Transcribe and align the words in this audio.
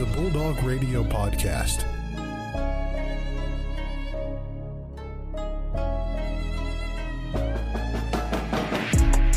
is 0.00 0.08
a 0.08 0.16
Bulldog 0.16 0.62
Radio 0.62 1.02
podcast. 1.02 1.84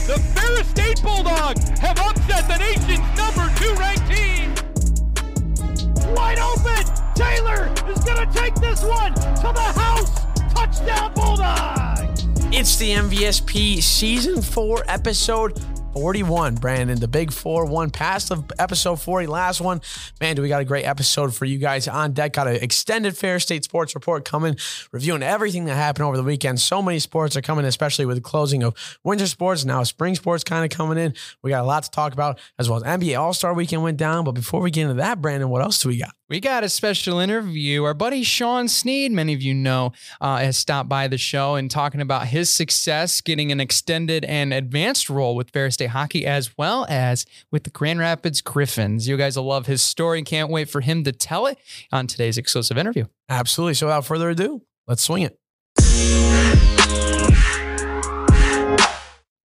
The 0.05 0.19
Ferris 0.33 0.67
State 0.69 1.01
Bulldogs 1.01 1.67
have 1.79 1.97
upset 1.99 2.47
the 2.47 2.57
nation's 2.57 2.99
number 3.17 3.51
two 3.57 3.73
ranked 3.75 4.07
team. 4.09 4.53
Wide 6.13 6.39
open! 6.39 6.83
Taylor 7.15 7.71
is 7.89 8.03
going 8.03 8.27
to 8.27 8.33
take 8.33 8.55
this 8.55 8.83
one 8.83 9.13
to 9.13 9.51
the 9.53 9.73
house. 9.79 10.21
Touchdown 10.53 11.13
Bulldogs! 11.13 12.27
It's 12.51 12.77
the 12.77 12.91
MVSP 12.91 13.81
Season 13.81 14.41
4, 14.41 14.83
Episode 14.87 15.59
41. 15.93 16.55
Brandon, 16.55 16.99
the 16.99 17.07
big 17.07 17.31
4 17.31 17.65
1 17.65 17.91
past 17.91 18.31
of 18.31 18.51
episode 18.57 18.99
40, 18.99 19.27
last 19.27 19.61
one. 19.61 19.79
Man, 20.19 20.35
do 20.35 20.41
we 20.41 20.49
got 20.49 20.61
a 20.61 20.65
great 20.65 20.85
episode 20.85 21.33
for 21.35 21.45
you 21.45 21.59
guys 21.59 21.87
on 21.87 22.13
deck. 22.13 22.33
Got 22.33 22.47
an 22.47 22.55
extended 22.55 23.15
Ferris 23.15 23.43
State 23.43 23.63
Sports 23.63 23.93
Report 23.93 24.25
coming, 24.25 24.57
reviewing 24.91 25.23
everything 25.23 25.65
that 25.65 25.75
happened 25.75 26.05
over 26.05 26.17
the 26.17 26.23
weekend. 26.23 26.59
So 26.59 26.81
many 26.81 26.99
sports 26.99 27.37
are 27.37 27.41
coming, 27.41 27.65
especially 27.65 28.05
with 28.05 28.17
the 28.17 28.21
closing 28.21 28.63
of 28.63 28.75
winter 29.03 29.27
sports. 29.27 29.65
Now, 29.65 29.83
spring 29.83 30.15
sports 30.15 30.43
kind 30.43 30.65
of 30.65 30.75
coming 30.75 30.97
in. 30.97 31.13
We 31.41 31.51
got 31.51 31.63
a 31.63 31.67
lot 31.67 31.83
to 31.83 31.91
talk 31.91 32.13
about, 32.13 32.39
as 32.57 32.69
well 32.69 32.83
as 32.83 32.99
NBA 32.99 33.19
All 33.19 33.33
Star 33.33 33.53
weekend 33.53 33.83
went 33.83 33.97
down. 33.97 34.25
But 34.25 34.31
before 34.31 34.61
we 34.61 34.71
get 34.71 34.83
into 34.83 34.95
that, 34.95 35.21
Brandon, 35.21 35.49
what 35.49 35.61
else 35.61 35.81
do 35.81 35.89
we 35.89 35.97
got? 35.97 36.13
We 36.33 36.39
got 36.39 36.63
a 36.63 36.69
special 36.69 37.19
interview. 37.19 37.83
Our 37.83 37.93
buddy 37.93 38.23
Sean 38.23 38.67
Snead, 38.67 39.11
many 39.11 39.35
of 39.35 39.43
you 39.43 39.53
know, 39.53 39.91
uh, 40.19 40.37
has 40.37 40.57
stopped 40.57 40.89
by 40.89 41.07
the 41.07 41.19
show 41.19 41.53
and 41.53 41.69
talking 41.69 42.01
about 42.01 42.25
his 42.25 42.49
success 42.49 43.21
getting 43.21 43.51
an 43.51 43.59
extended 43.59 44.25
and 44.25 44.51
advanced 44.51 45.11
role 45.11 45.35
with 45.35 45.51
Ferris 45.51 45.75
State 45.75 45.91
Hockey, 45.91 46.25
as 46.25 46.57
well 46.57 46.87
as 46.89 47.27
with 47.51 47.65
the 47.65 47.69
Grand 47.69 47.99
Rapids 47.99 48.41
Griffins. 48.41 49.07
You 49.07 49.15
guys 49.15 49.37
will 49.37 49.45
love 49.45 49.67
his 49.67 49.83
story. 49.83 50.23
Can't 50.23 50.49
wait 50.49 50.69
for 50.69 50.81
him 50.81 51.03
to 51.03 51.11
tell 51.11 51.45
it 51.45 51.59
on 51.91 52.07
today's 52.07 52.39
exclusive 52.39 52.79
interview. 52.79 53.05
Absolutely. 53.29 53.75
So, 53.75 53.85
without 53.85 54.03
further 54.03 54.31
ado, 54.31 54.63
let's 54.87 55.03
swing 55.03 55.21
it. 55.21 56.72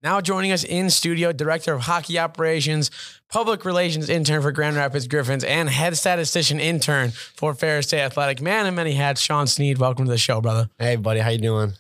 Now 0.03 0.23
joining 0.23 0.51
us 0.51 0.65
in 0.65 0.89
studio, 0.89 1.31
director 1.31 1.75
of 1.75 1.83
hockey 1.83 2.19
operations, 2.19 2.91
public 3.29 3.67
relations 3.67 4.09
intern 4.09 4.41
for 4.41 4.51
Grand 4.51 4.77
Rapids 4.77 5.07
Griffins, 5.07 5.45
and 5.45 5.69
head 5.69 5.95
statistician 5.97 6.59
intern 6.59 7.11
for 7.11 7.53
Ferris 7.53 7.89
State 7.89 8.01
Athletic. 8.01 8.41
Man 8.41 8.67
in 8.67 8.75
many 8.75 8.93
hats, 8.93 9.21
Sean 9.21 9.47
Snead. 9.47 9.77
Welcome 9.77 10.07
to 10.07 10.11
the 10.11 10.17
show, 10.17 10.41
brother. 10.41 10.71
Hey, 10.79 10.97
buddy, 10.97 11.21
how 11.21 11.29
you 11.29 11.39
doing? 11.39 11.75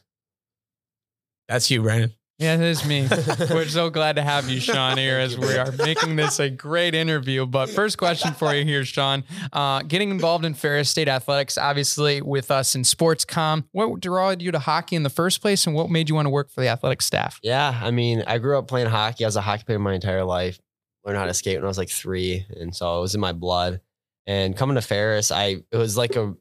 That's 1.48 1.70
you, 1.70 1.80
Brandon. 1.80 2.12
Yeah, 2.40 2.54
it 2.54 2.62
is 2.62 2.86
me. 2.86 3.06
We're 3.50 3.68
so 3.68 3.90
glad 3.90 4.16
to 4.16 4.22
have 4.22 4.48
you, 4.48 4.60
Sean, 4.60 4.96
here 4.96 5.18
as 5.18 5.36
we 5.36 5.58
are 5.58 5.70
making 5.72 6.16
this 6.16 6.40
a 6.40 6.48
great 6.48 6.94
interview. 6.94 7.44
But 7.44 7.68
first 7.68 7.98
question 7.98 8.32
for 8.32 8.54
you 8.54 8.64
here, 8.64 8.82
Sean. 8.86 9.24
Uh, 9.52 9.82
getting 9.82 10.10
involved 10.10 10.46
in 10.46 10.54
Ferris 10.54 10.88
State 10.88 11.06
Athletics, 11.06 11.58
obviously 11.58 12.22
with 12.22 12.50
us 12.50 12.74
in 12.74 12.82
sports 12.82 13.26
com, 13.26 13.68
what 13.72 14.00
drawed 14.00 14.40
you 14.40 14.50
to 14.52 14.58
hockey 14.58 14.96
in 14.96 15.02
the 15.02 15.10
first 15.10 15.42
place 15.42 15.66
and 15.66 15.76
what 15.76 15.90
made 15.90 16.08
you 16.08 16.14
want 16.14 16.24
to 16.24 16.30
work 16.30 16.50
for 16.50 16.62
the 16.62 16.68
athletic 16.68 17.02
staff? 17.02 17.38
Yeah, 17.42 17.78
I 17.82 17.90
mean, 17.90 18.24
I 18.26 18.38
grew 18.38 18.56
up 18.56 18.68
playing 18.68 18.88
hockey. 18.88 19.24
I 19.24 19.28
was 19.28 19.36
a 19.36 19.42
hockey 19.42 19.64
player 19.64 19.78
my 19.78 19.92
entire 19.92 20.24
life. 20.24 20.58
Learned 21.04 21.18
how 21.18 21.26
to 21.26 21.34
skate 21.34 21.58
when 21.58 21.64
I 21.64 21.68
was 21.68 21.76
like 21.76 21.90
three, 21.90 22.46
and 22.58 22.74
so 22.74 22.96
it 22.96 23.00
was 23.02 23.14
in 23.14 23.20
my 23.20 23.32
blood. 23.32 23.82
And 24.26 24.56
coming 24.56 24.76
to 24.76 24.82
Ferris, 24.82 25.30
I 25.30 25.58
it 25.70 25.76
was 25.76 25.98
like 25.98 26.16
a 26.16 26.34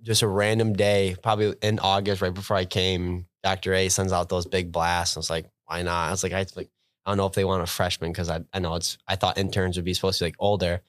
just 0.00 0.22
a 0.22 0.28
random 0.28 0.72
day, 0.72 1.16
probably 1.22 1.54
in 1.60 1.80
August, 1.80 2.22
right 2.22 2.32
before 2.32 2.56
I 2.56 2.64
came. 2.64 3.26
Dr. 3.44 3.74
A 3.74 3.88
sends 3.90 4.12
out 4.12 4.30
those 4.30 4.46
big 4.46 4.72
blasts. 4.72 5.16
I 5.16 5.20
was 5.20 5.30
like, 5.30 5.46
why 5.66 5.82
not? 5.82 6.08
I 6.08 6.10
was 6.10 6.22
like, 6.24 6.32
I 6.32 6.44
like, 6.56 6.70
I 7.04 7.10
don't 7.10 7.18
know 7.18 7.26
if 7.26 7.34
they 7.34 7.44
want 7.44 7.62
a 7.62 7.66
freshman 7.66 8.10
because 8.10 8.30
I, 8.30 8.40
I 8.52 8.58
know 8.58 8.74
it's, 8.74 8.96
I 9.06 9.16
thought 9.16 9.38
interns 9.38 9.76
would 9.76 9.84
be 9.84 9.94
supposed 9.94 10.18
to 10.18 10.24
be 10.24 10.28
like 10.28 10.36
older. 10.38 10.80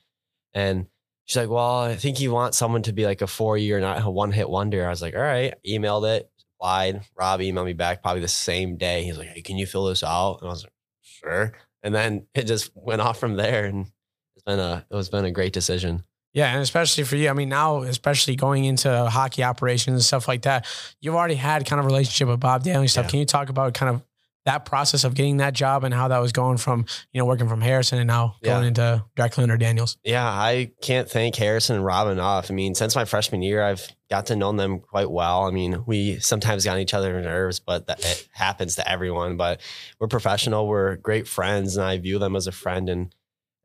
And 0.53 0.87
she's 1.25 1.35
like, 1.35 1.49
well, 1.49 1.81
I 1.81 1.95
think 1.97 2.21
you 2.21 2.31
want 2.31 2.55
someone 2.55 2.81
to 2.83 2.93
be 2.93 3.05
like 3.05 3.21
a 3.21 3.27
four 3.27 3.57
year, 3.57 3.79
not 3.81 4.01
a 4.03 4.09
one 4.09 4.31
hit 4.31 4.49
wonder. 4.49 4.85
I 4.85 4.89
was 4.89 5.01
like, 5.01 5.15
all 5.15 5.21
right, 5.21 5.53
emailed 5.67 6.09
it, 6.09 6.31
applied. 6.57 7.01
Rob 7.19 7.41
emailed 7.41 7.65
me 7.65 7.73
back 7.73 8.01
probably 8.01 8.21
the 8.21 8.29
same 8.29 8.77
day. 8.77 9.03
He's 9.03 9.17
like, 9.17 9.27
hey, 9.27 9.41
can 9.41 9.57
you 9.57 9.65
fill 9.65 9.85
this 9.85 10.03
out? 10.03 10.37
And 10.39 10.47
I 10.47 10.51
was 10.51 10.63
like, 10.63 10.73
sure. 11.01 11.53
And 11.83 11.93
then 11.93 12.25
it 12.33 12.47
just 12.47 12.71
went 12.73 13.01
off 13.01 13.19
from 13.19 13.35
there. 13.35 13.65
And 13.65 13.87
it's 14.35 14.43
been 14.45 14.59
a, 14.59 14.85
it 14.89 14.95
was 14.95 15.09
been 15.09 15.25
a 15.25 15.31
great 15.31 15.53
decision. 15.53 16.05
Yeah, 16.35 16.51
and 16.51 16.61
especially 16.61 17.05
for 17.05 17.15
you, 17.15 17.29
I 17.29 17.33
mean, 17.33 17.49
now, 17.49 17.81
especially 17.83 18.35
going 18.35 18.65
into 18.65 19.09
hockey 19.09 19.41
operations 19.43 19.93
and 19.95 20.03
stuff 20.03 20.27
like 20.27 20.43
that, 20.43 20.67
you've 20.99 21.15
already 21.15 21.35
had 21.35 21.65
kind 21.65 21.79
of 21.79 21.85
relationship 21.85 22.27
with 22.27 22.41
Bob 22.41 22.61
Daly 22.61 22.75
and 22.81 22.91
stuff. 22.91 23.05
Yeah. 23.05 23.09
Can 23.11 23.19
you 23.19 23.25
talk 23.25 23.49
about 23.49 23.73
kind 23.73 23.95
of 23.95 24.03
that 24.43 24.65
process 24.65 25.03
of 25.05 25.15
getting 25.15 25.37
that 25.37 25.53
job 25.53 25.83
and 25.85 25.91
how 25.93 26.09
that 26.09 26.19
was 26.19 26.31
going 26.31 26.57
from, 26.57 26.85
you 27.11 27.17
know, 27.19 27.25
working 27.25 27.47
from 27.47 27.61
Harrison 27.61 27.97
and 27.97 28.07
now 28.07 28.35
going 28.43 28.61
Yeah. 28.61 28.67
into 28.67 29.05
Drexler 29.17 29.49
or 29.49 29.57
Daniels? 29.57 29.97
Yeah, 30.03 30.23
I 30.27 30.71
can't 30.81 31.09
thank 31.09 31.35
Harrison 31.35 31.77
and 31.77 31.85
Rob 31.85 32.09
enough. 32.09 32.51
I 32.51 32.53
mean, 32.53 32.75
since 32.75 32.95
my 32.95 33.05
freshman 33.05 33.41
year, 33.41 33.63
I've 33.63 33.87
got 34.11 34.27
to 34.27 34.35
know 34.35 34.51
them 34.51 34.81
quite 34.81 35.09
well. 35.09 35.45
I 35.47 35.51
mean, 35.51 35.83
we 35.87 36.19
sometimes 36.19 36.63
got 36.63 36.73
on 36.73 36.79
each 36.79 36.93
other's 36.93 37.23
nerves, 37.25 37.59
but 37.59 37.87
that 37.87 38.05
it 38.05 38.27
happens 38.33 38.75
to 38.75 38.87
everyone. 38.87 39.35
But 39.35 39.61
we're 39.99 40.09
professional, 40.09 40.67
we're 40.67 40.97
great 40.97 41.27
friends, 41.27 41.75
and 41.75 41.85
I 41.85 41.97
view 41.97 42.19
them 42.19 42.35
as 42.35 42.45
a 42.45 42.51
friend, 42.51 42.87
and 42.87 43.15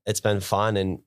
it's 0.06 0.20
been 0.20 0.41
fun. 0.41 0.78
And 0.78 1.00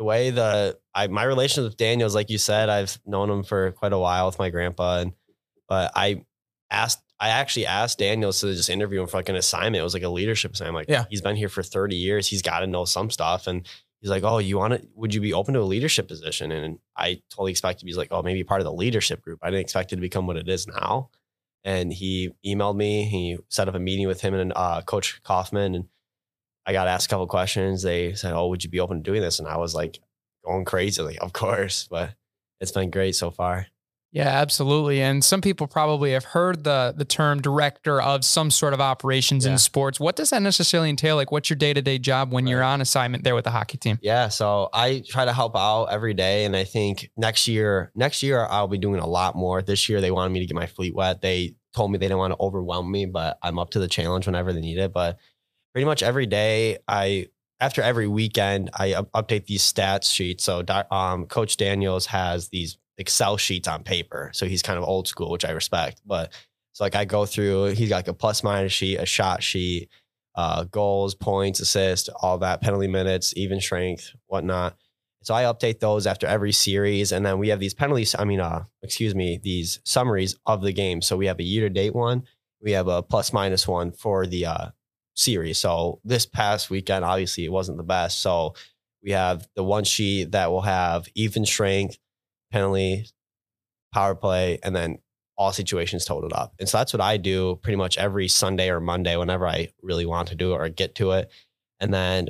the 0.00 0.04
way 0.04 0.30
the 0.30 0.78
I 0.94 1.08
my 1.08 1.24
relationship 1.24 1.64
with 1.70 1.76
Daniels, 1.76 2.14
like 2.14 2.30
you 2.30 2.38
said, 2.38 2.70
I've 2.70 2.98
known 3.04 3.28
him 3.28 3.42
for 3.44 3.70
quite 3.72 3.92
a 3.92 3.98
while 3.98 4.24
with 4.24 4.38
my 4.38 4.48
grandpa, 4.48 5.00
and 5.00 5.12
but 5.68 5.92
I 5.94 6.24
asked. 6.70 7.00
I 7.22 7.28
actually 7.28 7.66
asked 7.66 7.98
Daniel 7.98 8.32
to 8.32 8.54
just 8.54 8.70
interview 8.70 9.02
him 9.02 9.06
for 9.06 9.18
like 9.18 9.28
an 9.28 9.36
assignment. 9.36 9.76
It 9.76 9.82
was 9.84 9.92
like 9.92 10.02
a 10.02 10.08
leadership 10.08 10.52
assignment. 10.54 10.76
Like, 10.76 10.88
Yeah. 10.88 11.04
he's 11.10 11.20
been 11.20 11.36
here 11.36 11.50
for 11.50 11.62
30 11.62 11.94
years. 11.94 12.26
He's 12.26 12.40
got 12.40 12.60
to 12.60 12.66
know 12.66 12.86
some 12.86 13.10
stuff. 13.10 13.46
And 13.46 13.68
he's 14.00 14.08
like, 14.08 14.22
"Oh, 14.24 14.38
you 14.38 14.56
want 14.56 14.72
to? 14.80 14.88
Would 14.94 15.12
you 15.12 15.20
be 15.20 15.34
open 15.34 15.52
to 15.52 15.60
a 15.60 15.64
leadership 15.74 16.08
position?" 16.08 16.50
And 16.50 16.78
I 16.96 17.20
totally 17.30 17.50
expected. 17.50 17.84
He's 17.86 17.98
like, 17.98 18.08
"Oh, 18.10 18.22
maybe 18.22 18.42
part 18.42 18.62
of 18.62 18.64
the 18.64 18.72
leadership 18.72 19.20
group." 19.20 19.38
I 19.42 19.50
didn't 19.50 19.60
expect 19.60 19.92
it 19.92 19.96
to 19.96 20.00
become 20.00 20.26
what 20.26 20.38
it 20.38 20.48
is 20.48 20.66
now. 20.66 21.10
And 21.62 21.92
he 21.92 22.30
emailed 22.46 22.76
me. 22.76 23.04
He 23.04 23.36
set 23.50 23.68
up 23.68 23.74
a 23.74 23.78
meeting 23.78 24.06
with 24.06 24.22
him 24.22 24.32
and 24.32 24.54
uh, 24.56 24.80
Coach 24.80 25.22
Kaufman, 25.22 25.74
and 25.74 25.84
I 26.66 26.72
got 26.72 26.88
asked 26.88 27.06
a 27.06 27.08
couple 27.08 27.26
questions. 27.26 27.82
They 27.82 28.14
said, 28.14 28.32
"Oh, 28.32 28.48
would 28.48 28.62
you 28.64 28.70
be 28.70 28.80
open 28.80 28.98
to 28.98 29.02
doing 29.02 29.22
this?" 29.22 29.38
And 29.38 29.48
I 29.48 29.56
was 29.56 29.74
like, 29.74 29.98
going 30.44 30.64
crazy, 30.64 31.02
like, 31.02 31.18
"Of 31.22 31.32
course!" 31.32 31.86
But 31.90 32.14
it's 32.60 32.72
been 32.72 32.90
great 32.90 33.14
so 33.16 33.30
far. 33.30 33.66
Yeah, 34.12 34.26
absolutely. 34.26 35.00
And 35.00 35.24
some 35.24 35.40
people 35.40 35.68
probably 35.68 36.12
have 36.12 36.24
heard 36.24 36.64
the 36.64 36.92
the 36.96 37.04
term 37.04 37.40
director 37.40 38.02
of 38.02 38.24
some 38.24 38.50
sort 38.50 38.74
of 38.74 38.80
operations 38.80 39.46
Yeah. 39.46 39.52
in 39.52 39.58
sports. 39.58 40.00
What 40.00 40.16
does 40.16 40.30
that 40.30 40.42
necessarily 40.42 40.90
entail? 40.90 41.14
Like, 41.14 41.30
what's 41.30 41.48
your 41.48 41.56
day 41.56 41.72
to 41.72 41.80
day 41.80 41.96
job 41.98 42.32
when 42.32 42.48
you're 42.48 42.62
on 42.62 42.80
assignment 42.80 43.22
there 43.22 43.36
with 43.36 43.44
the 43.44 43.52
hockey 43.52 43.78
team? 43.78 44.00
Yeah, 44.02 44.26
so 44.28 44.68
I 44.72 45.04
try 45.08 45.24
to 45.26 45.32
help 45.32 45.56
out 45.56 45.86
every 45.92 46.12
day, 46.14 46.44
and 46.44 46.56
I 46.56 46.64
think 46.64 47.08
next 47.16 47.46
year, 47.46 47.92
next 47.94 48.22
year 48.24 48.46
I'll 48.50 48.66
be 48.66 48.78
doing 48.78 48.98
a 49.00 49.06
lot 49.06 49.36
more. 49.36 49.62
This 49.62 49.88
year 49.88 50.00
they 50.00 50.10
wanted 50.10 50.30
me 50.32 50.40
to 50.40 50.46
get 50.46 50.56
my 50.56 50.66
fleet 50.66 50.92
wet. 50.94 51.20
They 51.20 51.54
told 51.76 51.92
me 51.92 51.98
they 51.98 52.06
didn't 52.06 52.18
want 52.18 52.32
to 52.32 52.40
overwhelm 52.40 52.90
me, 52.90 53.06
but 53.06 53.38
I'm 53.44 53.60
up 53.60 53.70
to 53.70 53.78
the 53.78 53.86
challenge 53.86 54.26
whenever 54.26 54.52
they 54.52 54.60
need 54.60 54.78
it. 54.78 54.92
But 54.92 55.18
pretty 55.72 55.84
much 55.84 56.02
every 56.02 56.26
day, 56.26 56.78
I 56.88 57.26
after 57.60 57.82
every 57.82 58.08
weekend 58.08 58.70
I 58.74 58.94
up- 58.94 59.12
update 59.12 59.46
these 59.46 59.62
stats 59.62 60.10
sheets. 60.12 60.44
So 60.44 60.64
um, 60.90 61.26
Coach 61.26 61.56
Daniels 61.56 62.06
has 62.06 62.48
these 62.48 62.78
Excel 62.96 63.36
sheets 63.36 63.68
on 63.68 63.82
paper, 63.82 64.30
so 64.34 64.46
he's 64.46 64.62
kind 64.62 64.78
of 64.78 64.84
old 64.84 65.08
school, 65.08 65.30
which 65.30 65.44
I 65.44 65.50
respect. 65.50 66.00
But 66.04 66.32
so 66.72 66.84
like 66.84 66.94
I 66.94 67.04
go 67.04 67.26
through, 67.26 67.68
he's 67.68 67.88
got 67.88 67.96
like 67.96 68.08
a 68.08 68.14
plus 68.14 68.42
minus 68.42 68.72
sheet, 68.72 68.96
a 68.96 69.06
shot 69.06 69.42
sheet 69.42 69.88
uh, 70.34 70.64
goals, 70.64 71.14
points, 71.14 71.60
assists, 71.60 72.08
all 72.08 72.38
that, 72.38 72.60
penalty 72.60 72.88
minutes, 72.88 73.34
even 73.36 73.60
strength, 73.60 74.12
whatnot. 74.26 74.76
So 75.22 75.34
I 75.34 75.42
update 75.42 75.80
those 75.80 76.06
after 76.06 76.26
every 76.26 76.52
series, 76.52 77.12
and 77.12 77.26
then 77.26 77.38
we 77.38 77.48
have 77.48 77.60
these 77.60 77.74
penalties. 77.74 78.14
I 78.18 78.24
mean, 78.24 78.40
uh, 78.40 78.64
excuse 78.82 79.14
me, 79.14 79.38
these 79.42 79.80
summaries 79.84 80.36
of 80.46 80.62
the 80.62 80.72
game. 80.72 81.02
So 81.02 81.16
we 81.16 81.26
have 81.26 81.38
a 81.38 81.44
year 81.44 81.68
to 81.68 81.74
date 81.74 81.94
one, 81.94 82.22
we 82.62 82.72
have 82.72 82.88
a 82.88 83.02
plus 83.02 83.32
minus 83.32 83.66
one 83.68 83.92
for 83.92 84.26
the 84.26 84.46
uh, 84.46 84.66
series. 85.20 85.58
So 85.58 86.00
this 86.04 86.26
past 86.26 86.70
weekend, 86.70 87.04
obviously, 87.04 87.44
it 87.44 87.52
wasn't 87.52 87.78
the 87.78 87.84
best. 87.84 88.20
So 88.20 88.54
we 89.02 89.12
have 89.12 89.46
the 89.56 89.64
one 89.64 89.84
sheet 89.84 90.32
that 90.32 90.50
will 90.50 90.62
have 90.62 91.08
even 91.14 91.46
strength, 91.46 91.98
penalty, 92.52 93.06
power 93.92 94.14
play, 94.14 94.58
and 94.62 94.74
then 94.74 94.98
all 95.36 95.52
situations 95.52 96.04
totaled 96.04 96.34
up. 96.34 96.54
And 96.58 96.68
so 96.68 96.78
that's 96.78 96.92
what 96.92 97.00
I 97.00 97.16
do 97.16 97.58
pretty 97.62 97.76
much 97.76 97.96
every 97.96 98.28
Sunday 98.28 98.68
or 98.68 98.80
Monday 98.80 99.16
whenever 99.16 99.46
I 99.46 99.68
really 99.82 100.04
want 100.04 100.28
to 100.28 100.34
do 100.34 100.52
it 100.52 100.56
or 100.56 100.68
get 100.68 100.94
to 100.96 101.12
it. 101.12 101.30
And 101.80 101.94
then 101.94 102.28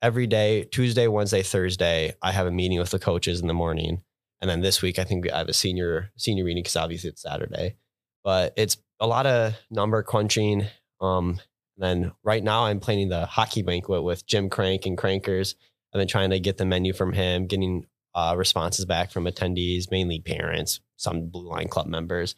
every 0.00 0.26
day, 0.26 0.64
Tuesday, 0.64 1.08
Wednesday, 1.08 1.42
Thursday, 1.42 2.14
I 2.22 2.32
have 2.32 2.46
a 2.46 2.50
meeting 2.50 2.78
with 2.78 2.90
the 2.90 2.98
coaches 2.98 3.40
in 3.40 3.48
the 3.48 3.54
morning. 3.54 4.02
And 4.40 4.48
then 4.48 4.62
this 4.62 4.80
week, 4.80 4.98
I 4.98 5.04
think 5.04 5.30
I 5.30 5.38
have 5.38 5.48
a 5.48 5.52
senior 5.52 6.10
senior 6.16 6.44
meeting 6.44 6.62
because 6.62 6.76
obviously 6.76 7.10
it's 7.10 7.22
Saturday. 7.22 7.76
But 8.24 8.54
it's 8.56 8.78
a 8.98 9.06
lot 9.06 9.26
of 9.26 9.54
number 9.70 10.02
crunching. 10.02 10.66
Um, 11.00 11.40
then 11.82 12.12
right 12.22 12.42
now, 12.42 12.64
I'm 12.66 12.80
planning 12.80 13.08
the 13.08 13.26
hockey 13.26 13.62
banquet 13.62 14.02
with 14.02 14.26
Jim 14.26 14.48
Crank 14.50 14.86
and 14.86 14.96
Crankers. 14.98 15.54
I've 15.92 15.98
been 16.00 16.08
trying 16.08 16.30
to 16.30 16.40
get 16.40 16.58
the 16.58 16.64
menu 16.66 16.92
from 16.92 17.12
him, 17.12 17.46
getting 17.46 17.86
uh, 18.14 18.34
responses 18.36 18.84
back 18.84 19.10
from 19.10 19.24
attendees, 19.24 19.90
mainly 19.90 20.20
parents, 20.20 20.80
some 20.96 21.28
Blue 21.28 21.48
Line 21.48 21.68
Club 21.68 21.86
members. 21.86 22.34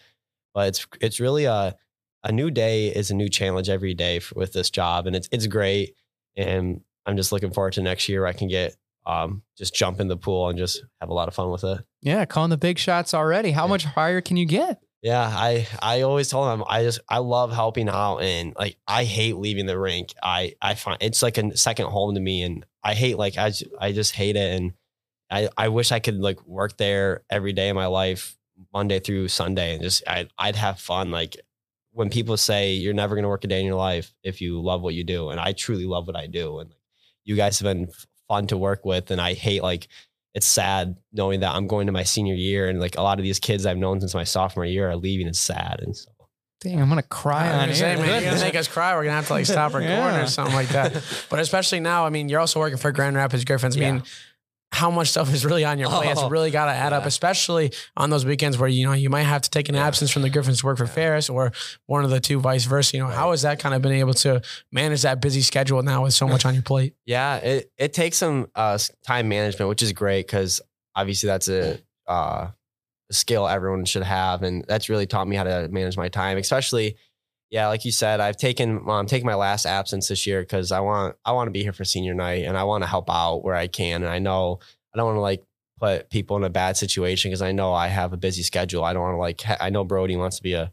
But 0.54 0.68
it's 0.68 0.86
it's 1.00 1.20
really 1.20 1.44
a 1.46 1.76
a 2.22 2.32
new 2.32 2.50
day 2.50 2.88
is 2.88 3.10
a 3.10 3.14
new 3.14 3.28
challenge 3.28 3.68
every 3.70 3.94
day 3.94 4.18
for, 4.18 4.34
with 4.34 4.52
this 4.52 4.68
job, 4.70 5.06
and 5.06 5.16
it's 5.16 5.28
it's 5.32 5.46
great. 5.46 5.94
And 6.36 6.82
I'm 7.06 7.16
just 7.16 7.32
looking 7.32 7.50
forward 7.52 7.72
to 7.74 7.82
next 7.82 8.08
year. 8.08 8.20
Where 8.20 8.28
I 8.28 8.32
can 8.34 8.48
get 8.48 8.76
um, 9.06 9.42
just 9.56 9.74
jump 9.74 10.00
in 10.00 10.08
the 10.08 10.16
pool 10.16 10.48
and 10.48 10.58
just 10.58 10.84
have 11.00 11.08
a 11.08 11.14
lot 11.14 11.28
of 11.28 11.34
fun 11.34 11.50
with 11.50 11.64
it. 11.64 11.80
Yeah, 12.02 12.24
calling 12.26 12.50
the 12.50 12.56
big 12.58 12.78
shots 12.78 13.14
already. 13.14 13.52
How 13.52 13.64
Yeah. 13.64 13.68
much 13.70 13.84
higher 13.84 14.20
can 14.20 14.36
you 14.36 14.44
get? 14.46 14.80
Yeah, 15.02 15.22
I 15.32 15.66
I 15.80 16.02
always 16.02 16.28
tell 16.28 16.44
them 16.44 16.62
I 16.68 16.82
just 16.82 17.00
I 17.08 17.18
love 17.18 17.52
helping 17.52 17.88
out 17.88 18.18
and 18.18 18.54
like 18.58 18.76
I 18.86 19.04
hate 19.04 19.36
leaving 19.36 19.64
the 19.66 19.78
rink. 19.78 20.12
I 20.22 20.54
I 20.60 20.74
find 20.74 20.98
it's 21.00 21.22
like 21.22 21.38
a 21.38 21.56
second 21.56 21.86
home 21.86 22.14
to 22.14 22.20
me 22.20 22.42
and 22.42 22.66
I 22.84 22.94
hate 22.94 23.16
like 23.16 23.38
I 23.38 23.50
ju- 23.50 23.70
I 23.80 23.92
just 23.92 24.14
hate 24.14 24.36
it 24.36 24.54
and 24.60 24.74
I 25.30 25.48
I 25.56 25.68
wish 25.68 25.92
I 25.92 26.00
could 26.00 26.16
like 26.20 26.44
work 26.46 26.76
there 26.78 27.24
every 27.30 27.52
day 27.54 27.70
of 27.70 27.76
my 27.76 27.86
life 27.86 28.36
Monday 28.74 29.00
through 29.00 29.28
Sunday 29.28 29.74
and 29.74 29.82
just 29.82 30.02
I 30.06 30.28
I'd 30.38 30.56
have 30.56 30.80
fun 30.80 31.10
like 31.10 31.36
when 31.92 32.10
people 32.10 32.36
say 32.36 32.74
you're 32.74 32.94
never 32.94 33.14
going 33.14 33.22
to 33.24 33.28
work 33.28 33.44
a 33.44 33.48
day 33.48 33.60
in 33.60 33.66
your 33.66 33.76
life 33.76 34.12
if 34.22 34.40
you 34.40 34.60
love 34.60 34.82
what 34.82 34.94
you 34.94 35.04
do 35.04 35.30
and 35.30 35.40
I 35.40 35.52
truly 35.52 35.86
love 35.86 36.06
what 36.06 36.16
I 36.16 36.26
do 36.26 36.58
and 36.60 36.74
you 37.24 37.36
guys 37.36 37.58
have 37.58 37.64
been 37.66 37.88
fun 38.28 38.46
to 38.48 38.56
work 38.58 38.84
with 38.84 39.10
and 39.10 39.20
I 39.20 39.34
hate 39.34 39.62
like 39.62 39.88
it's 40.34 40.46
sad 40.46 40.96
knowing 41.12 41.40
that 41.40 41.54
I'm 41.54 41.66
going 41.66 41.86
to 41.86 41.92
my 41.92 42.04
senior 42.04 42.34
year 42.34 42.68
and 42.68 42.80
like 42.80 42.96
a 42.96 43.02
lot 43.02 43.18
of 43.18 43.24
these 43.24 43.38
kids 43.40 43.66
I've 43.66 43.78
known 43.78 44.00
since 44.00 44.14
my 44.14 44.24
sophomore 44.24 44.64
year 44.64 44.88
are 44.90 44.96
leaving. 44.96 45.26
It's 45.26 45.40
sad. 45.40 45.80
And 45.82 45.96
so 45.96 46.08
Dang, 46.60 46.80
I'm 46.80 46.88
gonna 46.90 47.02
cry 47.02 47.48
I 47.48 47.62
on 47.62 47.68
was 47.70 47.80
gonna 47.80 47.96
say, 47.96 48.02
man, 48.02 48.22
you're 48.22 48.30
gonna 48.32 48.44
make 48.44 48.54
us 48.54 48.68
cry. 48.68 48.94
We're 48.94 49.04
gonna 49.04 49.16
have 49.16 49.26
to 49.28 49.32
like 49.32 49.46
stop 49.46 49.72
recording 49.74 49.88
Yeah. 49.96 50.22
or 50.24 50.26
something 50.26 50.54
like 50.54 50.68
that. 50.68 50.92
But 51.30 51.38
especially 51.40 51.80
now, 51.80 52.04
I 52.04 52.10
mean, 52.10 52.28
you're 52.28 52.38
also 52.40 52.60
working 52.60 52.76
for 52.76 52.92
Grand 52.92 53.16
Rapids 53.16 53.44
Griffins. 53.46 53.76
I 53.76 53.80
mean, 53.80 53.94
Yeah. 53.96 54.02
How 54.72 54.90
much 54.90 55.08
stuff 55.08 55.32
is 55.34 55.44
really 55.44 55.64
on 55.64 55.78
your 55.78 55.88
plate? 55.90 56.10
It's 56.10 56.20
Oh, 56.20 56.28
really 56.28 56.50
got 56.50 56.66
to 56.66 56.70
add 56.72 56.92
up, 56.92 57.04
especially 57.04 57.72
on 57.96 58.10
those 58.10 58.24
weekends 58.24 58.56
where 58.56 58.68
you 58.68 58.86
know 58.86 58.92
you 58.92 59.10
might 59.10 59.24
have 59.24 59.42
to 59.42 59.50
take 59.50 59.68
an 59.68 59.74
Yeah. 59.74 59.86
absence 59.86 60.10
from 60.10 60.22
the 60.22 60.30
Griffins 60.30 60.60
to 60.60 60.66
work 60.66 60.78
for 60.78 60.86
Ferris, 60.86 61.28
or 61.28 61.52
one 61.86 62.04
of 62.04 62.10
the 62.10 62.20
two, 62.20 62.38
vice 62.40 62.64
versa. 62.66 62.96
You 62.96 63.02
know, 63.02 63.08
how 63.10 63.32
has 63.32 63.42
that 63.42 63.58
kind 63.58 63.74
of 63.74 63.82
been 63.82 63.92
able 63.92 64.14
to 64.14 64.40
manage 64.70 65.02
that 65.02 65.20
busy 65.20 65.42
schedule 65.42 65.82
now 65.82 66.04
with 66.04 66.14
so 66.14 66.28
much 66.28 66.44
on 66.44 66.54
your 66.54 66.62
plate? 66.62 66.94
yeah, 67.04 67.36
it, 67.36 67.70
it 67.78 67.92
takes 67.92 68.16
some 68.16 68.46
uh, 68.54 68.78
time 69.06 69.28
management, 69.28 69.68
which 69.68 69.82
is 69.82 69.92
great 69.92 70.26
because 70.26 70.60
obviously 70.94 71.26
that's 71.26 71.48
a, 71.48 71.80
uh, 72.06 72.48
a 73.10 73.12
skill 73.12 73.48
everyone 73.48 73.84
should 73.84 74.02
have. 74.04 74.42
And 74.44 74.64
that's 74.68 74.88
really 74.88 75.06
taught 75.06 75.26
me 75.26 75.34
how 75.36 75.44
to 75.44 75.68
manage 75.68 75.96
my 75.96 76.08
time, 76.08 76.38
especially. 76.38 76.96
Yeah, 77.50 77.66
like 77.66 77.84
you 77.84 77.90
said, 77.90 78.20
I've 78.20 78.36
taken 78.36 78.88
um, 78.88 79.06
taking 79.06 79.26
my 79.26 79.34
last 79.34 79.66
absence 79.66 80.08
this 80.08 80.26
year 80.26 80.40
because 80.40 80.70
I 80.70 80.80
want 80.80 81.16
I 81.24 81.32
want 81.32 81.48
to 81.48 81.52
be 81.52 81.62
here 81.62 81.72
for 81.72 81.84
senior 81.84 82.14
night 82.14 82.44
and 82.44 82.56
I 82.56 82.64
want 82.64 82.84
to 82.84 82.88
help 82.88 83.10
out 83.10 83.42
where 83.44 83.56
I 83.56 83.66
can. 83.66 84.02
And 84.02 84.12
I 84.12 84.20
know 84.20 84.60
I 84.94 84.98
don't 84.98 85.06
want 85.06 85.16
to 85.16 85.20
like 85.20 85.42
put 85.80 86.10
people 86.10 86.36
in 86.36 86.44
a 86.44 86.50
bad 86.50 86.76
situation 86.76 87.30
because 87.30 87.42
I 87.42 87.52
know 87.52 87.72
I 87.72 87.88
have 87.88 88.12
a 88.12 88.16
busy 88.16 88.42
schedule. 88.42 88.84
I 88.84 88.92
don't 88.92 89.02
want 89.02 89.14
to 89.14 89.18
like 89.18 89.60
I 89.60 89.70
know 89.70 89.84
Brody 89.84 90.16
wants 90.16 90.36
to 90.36 90.42
be 90.42 90.54
a 90.54 90.70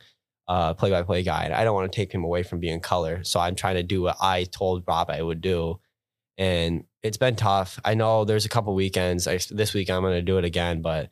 play-by-play 0.47 1.23
guy. 1.23 1.43
And 1.43 1.53
I 1.53 1.63
don't 1.63 1.75
want 1.75 1.91
to 1.91 1.95
take 1.95 2.11
him 2.11 2.23
away 2.23 2.43
from 2.43 2.59
being 2.59 2.79
color. 2.79 3.23
So 3.23 3.39
I'm 3.39 3.55
trying 3.55 3.75
to 3.75 3.83
do 3.83 4.03
what 4.03 4.17
I 4.21 4.45
told 4.45 4.83
Rob 4.87 5.09
I 5.09 5.21
would 5.21 5.41
do, 5.41 5.79
and 6.37 6.85
it's 7.03 7.17
been 7.17 7.35
tough. 7.35 7.79
I 7.83 7.95
know 7.95 8.23
there's 8.23 8.45
a 8.45 8.49
couple 8.49 8.73
weekends. 8.75 9.27
I, 9.27 9.39
this 9.51 9.73
week 9.73 9.89
I'm 9.89 10.01
going 10.01 10.13
to 10.13 10.21
do 10.21 10.37
it 10.37 10.45
again, 10.45 10.81
but 10.81 11.09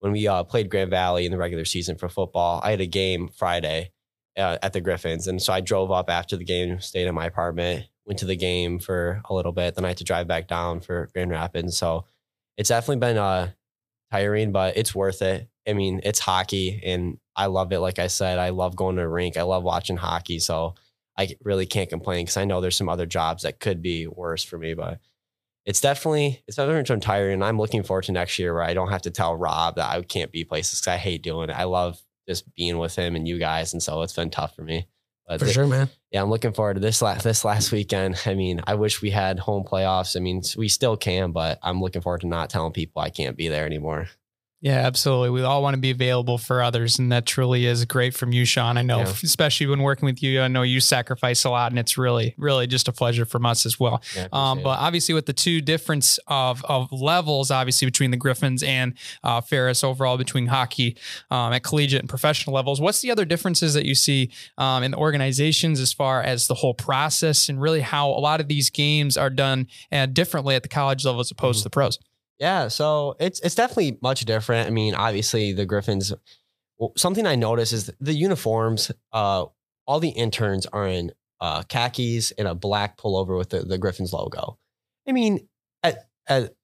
when 0.00 0.12
we 0.12 0.28
uh, 0.28 0.44
played 0.44 0.70
Grand 0.70 0.90
Valley 0.90 1.24
in 1.24 1.32
the 1.32 1.38
regular 1.38 1.64
season 1.64 1.96
for 1.96 2.08
football, 2.08 2.60
I 2.62 2.70
had 2.70 2.80
a 2.80 2.86
game 2.86 3.28
Friday 3.28 3.90
uh, 4.36 4.58
at 4.62 4.72
the 4.72 4.80
Griffins, 4.80 5.26
and 5.26 5.40
so 5.40 5.52
I 5.52 5.60
drove 5.60 5.90
up 5.90 6.10
after 6.10 6.36
the 6.36 6.44
game, 6.44 6.80
stayed 6.80 7.06
in 7.06 7.14
my 7.14 7.26
apartment, 7.26 7.86
went 8.06 8.18
to 8.20 8.26
the 8.26 8.36
game 8.36 8.78
for 8.78 9.20
a 9.28 9.34
little 9.34 9.52
bit, 9.52 9.74
then 9.74 9.84
I 9.84 9.88
had 9.88 9.96
to 9.98 10.04
drive 10.04 10.28
back 10.28 10.48
down 10.48 10.80
for 10.80 11.08
Grand 11.12 11.30
Rapids. 11.30 11.76
So 11.76 12.04
it's 12.56 12.68
definitely 12.68 13.00
been 13.00 13.18
uh, 13.18 13.50
tiring, 14.12 14.52
but 14.52 14.76
it's 14.76 14.94
worth 14.94 15.22
it. 15.22 15.48
I 15.68 15.72
mean, 15.72 16.00
it's 16.04 16.20
hockey, 16.20 16.80
and 16.84 17.18
I 17.34 17.46
love 17.46 17.72
it. 17.72 17.80
Like 17.80 17.98
I 17.98 18.06
said, 18.06 18.38
I 18.38 18.50
love 18.50 18.76
going 18.76 18.96
to 18.96 19.02
a 19.02 19.08
rink. 19.08 19.36
I 19.36 19.42
love 19.42 19.64
watching 19.64 19.96
hockey, 19.96 20.38
so 20.38 20.74
I 21.18 21.34
really 21.42 21.66
can't 21.66 21.90
complain 21.90 22.24
because 22.24 22.36
I 22.36 22.44
know 22.44 22.60
there's 22.60 22.76
some 22.76 22.88
other 22.88 23.06
jobs 23.06 23.42
that 23.42 23.60
could 23.60 23.82
be 23.82 24.06
worse 24.06 24.44
for 24.44 24.58
me, 24.58 24.74
but 24.74 25.00
it's 25.64 25.80
definitely 25.80 26.42
it's 26.46 26.56
definitely 26.56 26.82
been 26.82 27.00
tiring. 27.00 27.34
And 27.34 27.44
I'm 27.44 27.58
looking 27.58 27.82
forward 27.82 28.04
to 28.04 28.12
next 28.12 28.38
year 28.38 28.54
where 28.54 28.62
I 28.62 28.74
don't 28.74 28.90
have 28.90 29.02
to 29.02 29.10
tell 29.10 29.36
Rob 29.36 29.76
that 29.76 29.90
I 29.90 30.00
can't 30.02 30.30
be 30.30 30.44
places 30.44 30.80
because 30.80 30.92
I 30.94 30.96
hate 30.96 31.22
doing 31.22 31.50
it. 31.50 31.54
I 31.54 31.64
love 31.64 32.00
just 32.28 32.52
being 32.54 32.78
with 32.78 32.96
him 32.96 33.16
and 33.16 33.26
you 33.26 33.38
guys, 33.38 33.72
and 33.72 33.82
so 33.82 34.02
it's 34.02 34.12
been 34.14 34.30
tough 34.30 34.54
for 34.56 34.62
me. 34.62 34.86
But 35.26 35.40
For 35.40 35.46
thi- 35.46 35.52
sure, 35.52 35.66
man. 35.66 35.88
yeah, 36.12 36.22
I'm 36.22 36.30
looking 36.30 36.52
forward 36.52 36.74
to 36.74 36.80
this 36.80 37.02
last 37.02 37.24
this 37.24 37.44
last 37.44 37.72
weekend. 37.72 38.16
I 38.26 38.34
mean, 38.34 38.60
I 38.66 38.74
wish 38.76 39.02
we 39.02 39.10
had 39.10 39.38
home 39.40 39.64
playoffs. 39.64 40.16
I 40.16 40.20
mean, 40.20 40.42
we 40.56 40.68
still 40.68 40.96
can, 40.96 41.32
but 41.32 41.58
I'm 41.62 41.80
looking 41.80 42.00
forward 42.02 42.20
to 42.20 42.28
not 42.28 42.48
telling 42.50 42.72
people 42.72 43.02
I 43.02 43.10
can't 43.10 43.36
be 43.36 43.48
there 43.48 43.66
anymore. 43.66 44.08
Yeah, 44.62 44.78
absolutely. 44.86 45.30
We 45.30 45.42
all 45.42 45.62
want 45.62 45.74
to 45.74 45.80
be 45.80 45.90
available 45.90 46.38
for 46.38 46.62
others, 46.62 46.98
and 46.98 47.12
that 47.12 47.26
truly 47.26 47.66
is 47.66 47.84
great 47.84 48.14
from 48.14 48.32
you, 48.32 48.46
Sean. 48.46 48.78
I 48.78 48.82
know, 48.82 49.00
Yeah. 49.00 49.12
especially 49.22 49.66
when 49.66 49.82
working 49.82 50.06
with 50.06 50.22
you, 50.22 50.40
I 50.40 50.48
know 50.48 50.62
you 50.62 50.80
sacrifice 50.80 51.44
a 51.44 51.50
lot, 51.50 51.72
and 51.72 51.78
it's 51.78 51.98
really, 51.98 52.34
really 52.38 52.66
just 52.66 52.88
a 52.88 52.92
pleasure 52.92 53.26
from 53.26 53.44
us 53.44 53.66
as 53.66 53.78
well. 53.78 54.02
Yeah, 54.16 54.28
Um, 54.32 54.62
but 54.62 54.78
obviously, 54.78 55.14
with 55.14 55.26
the 55.26 55.34
two 55.34 55.60
difference 55.60 56.18
of 56.26 56.64
of 56.64 56.90
levels, 56.90 57.50
obviously 57.50 57.86
between 57.86 58.10
the 58.10 58.16
Griffins 58.16 58.62
and 58.62 58.94
uh, 59.22 59.42
Ferris, 59.42 59.84
overall 59.84 60.16
between 60.16 60.46
hockey 60.46 60.96
um, 61.30 61.52
at 61.52 61.62
collegiate 61.62 62.00
and 62.00 62.08
professional 62.08 62.54
levels, 62.56 62.80
what's 62.80 63.02
the 63.02 63.10
other 63.10 63.26
differences 63.26 63.74
that 63.74 63.84
you 63.84 63.94
see 63.94 64.30
um, 64.56 64.82
in 64.82 64.92
the 64.92 64.96
organizations 64.96 65.80
as 65.80 65.92
far 65.92 66.22
as 66.22 66.46
the 66.46 66.54
whole 66.54 66.74
process 66.74 67.50
and 67.50 67.60
really 67.60 67.82
how 67.82 68.08
a 68.08 68.18
lot 68.20 68.40
of 68.40 68.48
these 68.48 68.70
games 68.70 69.18
are 69.18 69.30
done 69.30 69.66
uh, 69.92 70.06
differently 70.06 70.54
at 70.54 70.62
the 70.62 70.68
college 70.70 71.04
level 71.04 71.20
as 71.20 71.30
opposed 71.30 71.58
to 71.58 71.64
the 71.64 71.70
pros? 71.70 71.98
Yeah, 72.38 72.68
so 72.68 73.16
it's 73.18 73.40
it's 73.40 73.54
definitely 73.54 73.98
much 74.02 74.24
different. 74.24 74.66
I 74.66 74.70
mean, 74.70 74.94
obviously 74.94 75.52
the 75.52 75.66
Griffins. 75.66 76.12
Something 76.96 77.26
I 77.26 77.36
noticed 77.36 77.72
is 77.72 77.90
the 78.00 78.12
uniforms. 78.12 78.92
Uh, 79.12 79.46
all 79.86 80.00
the 80.00 80.10
interns 80.10 80.66
are 80.66 80.86
in 80.86 81.12
uh, 81.40 81.62
khakis 81.62 82.32
and 82.32 82.46
a 82.46 82.54
black 82.54 82.98
pullover 82.98 83.38
with 83.38 83.50
the, 83.50 83.60
the 83.60 83.78
Griffins 83.78 84.12
logo. 84.12 84.58
I 85.08 85.12
mean, 85.12 85.48
at 85.82 86.08
at 86.28 86.54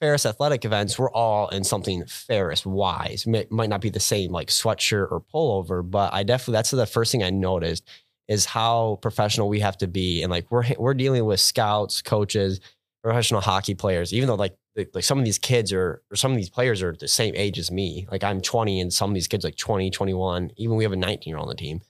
Ferris 0.00 0.24
athletic 0.24 0.64
events, 0.64 0.98
we're 0.98 1.10
all 1.10 1.48
in 1.48 1.64
something 1.64 2.06
Ferris 2.06 2.64
wise. 2.64 3.26
Might, 3.26 3.50
might 3.50 3.68
not 3.68 3.80
be 3.80 3.90
the 3.90 4.00
same 4.00 4.30
like 4.30 4.48
sweatshirt 4.48 5.10
or 5.10 5.20
pullover, 5.20 5.88
but 5.88 6.14
I 6.14 6.22
definitely 6.22 6.52
that's 6.52 6.70
the 6.70 6.86
first 6.86 7.12
thing 7.12 7.22
I 7.22 7.30
noticed 7.30 7.86
is 8.28 8.44
how 8.44 8.98
professional 9.02 9.48
we 9.48 9.60
have 9.60 9.76
to 9.78 9.86
be, 9.88 10.22
and 10.22 10.30
like 10.30 10.50
we're 10.50 10.64
we're 10.78 10.94
dealing 10.94 11.24
with 11.24 11.40
scouts, 11.40 12.00
coaches, 12.02 12.60
professional 13.08 13.40
hockey 13.40 13.74
players, 13.74 14.12
even 14.12 14.26
though 14.26 14.34
like 14.34 14.54
like 14.76 15.02
some 15.02 15.18
of 15.18 15.24
these 15.24 15.38
kids 15.38 15.72
are 15.72 16.02
or 16.10 16.16
some 16.16 16.30
of 16.30 16.36
these 16.36 16.50
players 16.50 16.82
are 16.82 16.92
the 16.92 17.08
same 17.08 17.34
age 17.36 17.58
as 17.58 17.70
me. 17.70 18.06
Like 18.10 18.22
I'm 18.22 18.42
20 18.42 18.80
and 18.80 18.92
some 18.92 19.10
of 19.10 19.14
these 19.14 19.26
kids 19.26 19.44
like 19.44 19.56
20, 19.56 19.90
21, 19.90 20.50
even 20.56 20.76
we 20.76 20.84
have 20.84 20.92
a 20.92 20.96
19 20.96 21.30
year 21.30 21.38
old 21.38 21.48
on 21.48 21.48
the 21.48 21.54
team. 21.54 21.80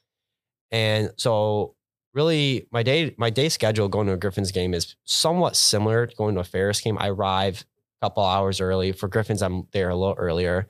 And 0.70 1.10
so 1.16 1.74
really 2.14 2.68
my 2.70 2.84
day 2.84 3.16
my 3.18 3.30
day 3.30 3.48
schedule 3.48 3.88
going 3.88 4.06
to 4.06 4.12
a 4.12 4.16
Griffins 4.16 4.52
game 4.52 4.74
is 4.74 4.94
somewhat 5.04 5.56
similar 5.56 6.06
to 6.06 6.14
going 6.14 6.36
to 6.36 6.40
a 6.40 6.44
Ferris 6.44 6.80
game. 6.80 6.96
I 7.00 7.08
arrive 7.08 7.64
a 8.00 8.06
couple 8.06 8.24
hours 8.24 8.60
early. 8.60 8.92
For 8.92 9.08
Griffins, 9.08 9.42
I'm 9.42 9.66
there 9.72 9.90
a 9.90 9.96
little 9.96 10.16
earlier. 10.16 10.68